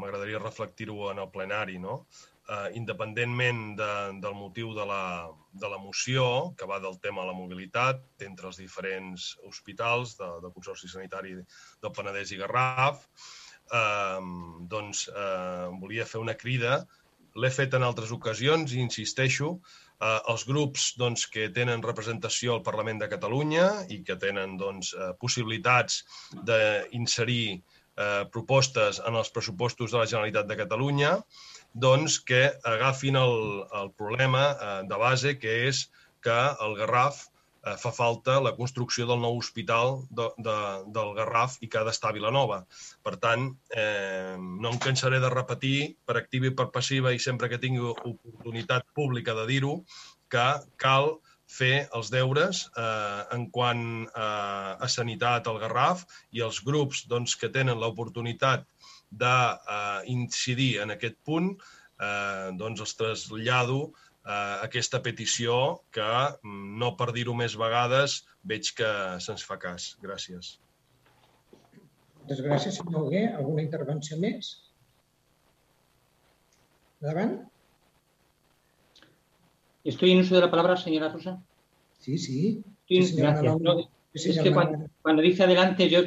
m'agradaria 0.00 0.42
reflectir-ho 0.42 1.12
en 1.12 1.22
el 1.22 1.30
plenari, 1.30 1.78
no? 1.82 2.00
eh, 2.48 2.70
independentment 2.74 3.76
de, 3.78 3.92
del 4.22 4.34
motiu 4.34 4.72
de 4.74 4.86
la, 4.86 5.30
de 5.52 5.68
la 5.68 5.78
moció, 5.78 6.54
que 6.58 6.66
va 6.66 6.80
del 6.80 6.98
tema 7.00 7.22
de 7.22 7.30
la 7.30 7.36
mobilitat 7.38 8.26
entre 8.26 8.50
els 8.50 8.58
diferents 8.60 9.32
hospitals 9.48 10.16
de, 10.18 10.28
del 10.42 10.54
Consorci 10.54 10.90
Sanitari 10.90 11.36
del 11.36 11.94
Penedès 11.94 12.34
i 12.34 12.40
Garraf, 12.40 13.06
eh, 13.70 14.20
doncs 14.74 15.06
eh, 15.12 15.68
volia 15.82 16.08
fer 16.08 16.22
una 16.22 16.36
crida. 16.38 16.82
L'he 17.40 17.50
fet 17.50 17.74
en 17.78 17.84
altres 17.86 18.12
ocasions 18.14 18.74
i 18.74 18.80
insisteixo, 18.84 19.52
eh, 20.00 20.18
els 20.32 20.44
grups 20.48 20.92
doncs, 21.00 21.26
que 21.34 21.48
tenen 21.58 21.84
representació 21.86 22.56
al 22.56 22.64
Parlament 22.66 23.00
de 23.02 23.08
Catalunya 23.12 23.68
i 23.88 24.02
que 24.06 24.18
tenen 24.26 24.58
doncs, 24.60 24.92
eh, 24.94 25.12
possibilitats 25.22 26.02
d'inserir 26.50 27.46
eh, 27.52 28.24
propostes 28.36 29.00
en 29.06 29.16
els 29.22 29.32
pressupostos 29.32 29.92
de 29.92 30.00
la 30.02 30.08
Generalitat 30.12 30.48
de 30.50 30.60
Catalunya, 30.60 31.16
doncs 31.72 32.18
que 32.20 32.44
agafin 32.68 33.16
el, 33.16 33.36
el 33.82 33.92
problema 33.96 34.46
eh, 34.52 34.78
de 34.88 35.02
base, 35.06 35.36
que 35.40 35.58
és 35.68 35.86
que 36.22 36.40
el 36.66 36.76
Garraf 36.78 37.26
eh, 37.66 37.76
fa 37.78 37.92
falta 37.94 38.38
la 38.42 38.54
construcció 38.58 39.06
del 39.08 39.20
nou 39.22 39.38
hospital 39.38 40.02
de, 40.10 40.28
de, 40.46 40.56
del 40.94 41.12
Garraf 41.18 41.58
i 41.60 41.70
que 41.70 41.80
ha 41.80 41.86
d'estar 41.86 42.12
a 42.12 42.16
Vilanova. 42.16 42.62
Per 43.04 43.16
tant, 43.22 43.50
eh, 43.76 44.36
no 44.38 44.72
em 44.72 44.80
cansaré 44.82 45.20
de 45.22 45.32
repetir 45.32 45.76
per 46.06 46.18
activa 46.20 46.50
i 46.50 46.56
per 46.58 46.70
passiva 46.74 47.12
i 47.12 47.22
sempre 47.22 47.50
que 47.52 47.60
tingui 47.62 47.84
oportunitat 47.92 48.88
pública 48.94 49.36
de 49.38 49.46
dir-ho, 49.50 49.76
que 50.32 50.48
cal 50.80 51.16
fer 51.52 51.86
els 51.96 52.08
deures 52.12 52.62
eh, 52.80 53.22
en 53.36 53.48
quant 53.54 53.84
eh, 54.06 54.72
a 54.86 54.88
sanitat 54.88 55.48
al 55.50 55.60
Garraf 55.62 56.06
i 56.32 56.40
els 56.46 56.62
grups 56.64 57.04
doncs, 57.10 57.36
que 57.36 57.52
tenen 57.52 57.80
l'oportunitat 57.80 58.64
d'incidir 59.12 60.72
en 60.84 60.94
aquest 60.94 61.18
punt, 61.28 61.52
eh, 62.00 62.48
doncs 62.56 62.86
els 62.86 62.96
trasllado 62.96 63.82
eh, 64.24 64.56
aquesta 64.64 65.02
petició 65.02 65.82
que, 65.90 66.08
mm, 66.42 66.78
no 66.78 66.94
per 66.96 67.12
dir-ho 67.12 67.34
més 67.34 67.56
vegades, 67.58 68.22
veig 68.42 68.72
que 68.78 68.90
se'ns 69.20 69.44
fa 69.46 69.58
cas. 69.58 69.96
Gràcies. 70.02 70.58
Moltes 72.22 72.42
gràcies, 72.46 72.76
senyor 72.78 73.08
Hugué. 73.08 73.24
Alguna 73.34 73.62
intervenció 73.62 74.18
més? 74.18 74.52
Endavant. 77.00 77.40
¿Estoy 79.84 80.12
en 80.12 80.20
uso 80.20 80.36
de 80.36 80.40
la 80.40 80.50
palabra, 80.50 80.76
señora 80.76 81.08
Rosa? 81.08 81.42
Sí, 81.98 82.16
sí. 82.18 82.62
Sí, 82.86 83.02
Sí, 83.02 83.16
gracias. 83.16 83.58
No, 83.60 83.90
es 84.12 84.22
señora 84.22 84.42
que 84.42 84.52
cuando, 84.52 84.90
cuando 85.02 85.22
dice 85.22 85.42
adelante, 85.42 85.88
yo 85.88 86.02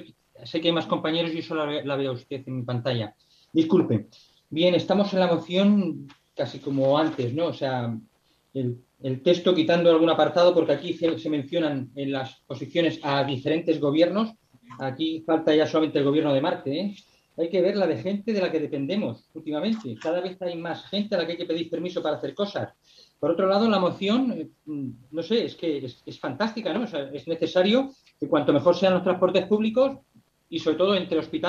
sé 0.46 0.62
que 0.62 0.70
hay 0.70 0.74
más 0.74 0.86
compañeros 0.86 1.32
y 1.32 1.38
yo 1.38 1.44
solo 1.44 1.66
la, 1.66 1.84
la 1.84 1.96
veo 1.98 2.12
a 2.12 2.16
usted 2.16 2.44
en 2.46 2.58
mi 2.58 2.64
pantalla. 2.64 3.14
Disculpe. 3.52 4.08
Bien, 4.50 4.76
estamos 4.76 5.12
en 5.14 5.20
la 5.20 5.28
moción 5.28 6.08
casi 6.36 6.60
como 6.60 6.98
antes, 6.98 7.34
¿no? 7.34 7.48
O 7.48 7.54
sea, 7.54 7.98
el, 8.54 8.82
texto 9.24 9.54
quitando 9.54 9.92
algún 9.92 10.10
apartado, 10.10 10.54
porque 10.54 10.74
aquí 10.74 10.94
se, 10.94 11.30
mencionan 11.30 11.92
en 11.96 12.12
las 12.12 12.42
posiciones 12.48 13.00
a 13.04 13.24
diferentes 13.24 13.80
gobiernos. 13.80 14.34
Aquí 14.80 15.24
falta 15.26 15.56
ya 15.56 15.68
solamente 15.68 16.00
el 16.00 16.06
gobierno 16.06 16.34
de 16.34 16.42
Marte, 16.42 16.80
¿eh? 16.80 16.96
Hay 17.38 17.50
que 17.50 17.62
ver 17.62 17.76
la 17.76 17.86
de 17.86 17.98
gente 17.98 18.32
de 18.32 18.40
la 18.40 18.50
que 18.50 18.62
dependemos 18.62 19.30
últimamente. 19.34 19.94
Cada 20.02 20.22
vez 20.22 20.42
hay 20.42 20.56
más 20.56 20.86
gente 20.86 21.16
a 21.16 21.18
la 21.18 21.26
que 21.26 21.34
hay 21.34 21.38
que 21.38 21.46
pedir 21.46 21.70
permiso 21.70 22.02
para 22.02 22.16
hacer 22.16 22.34
cosas. 22.34 22.74
Por 23.20 23.32
otro 23.32 23.46
lado, 23.46 23.70
la 23.70 23.78
moción, 23.78 24.32
eh, 24.32 24.50
no 25.12 25.22
sé, 25.22 25.46
es 25.46 25.56
que 25.56 25.86
es, 25.86 26.02
es 26.06 26.18
fantástica, 26.18 26.74
¿no? 26.74 26.84
O 26.84 26.88
sea, 26.88 27.10
es 27.12 27.28
necesario 27.28 27.92
que 28.18 28.30
cuanto 28.30 28.54
mejor 28.54 28.76
sean 28.76 28.94
los 28.94 29.04
transportes 29.04 29.46
públicos 29.48 30.00
y 30.50 30.60
sobre 30.60 30.78
todo 30.78 30.96
entre 30.96 31.20
hospitales 31.20 31.44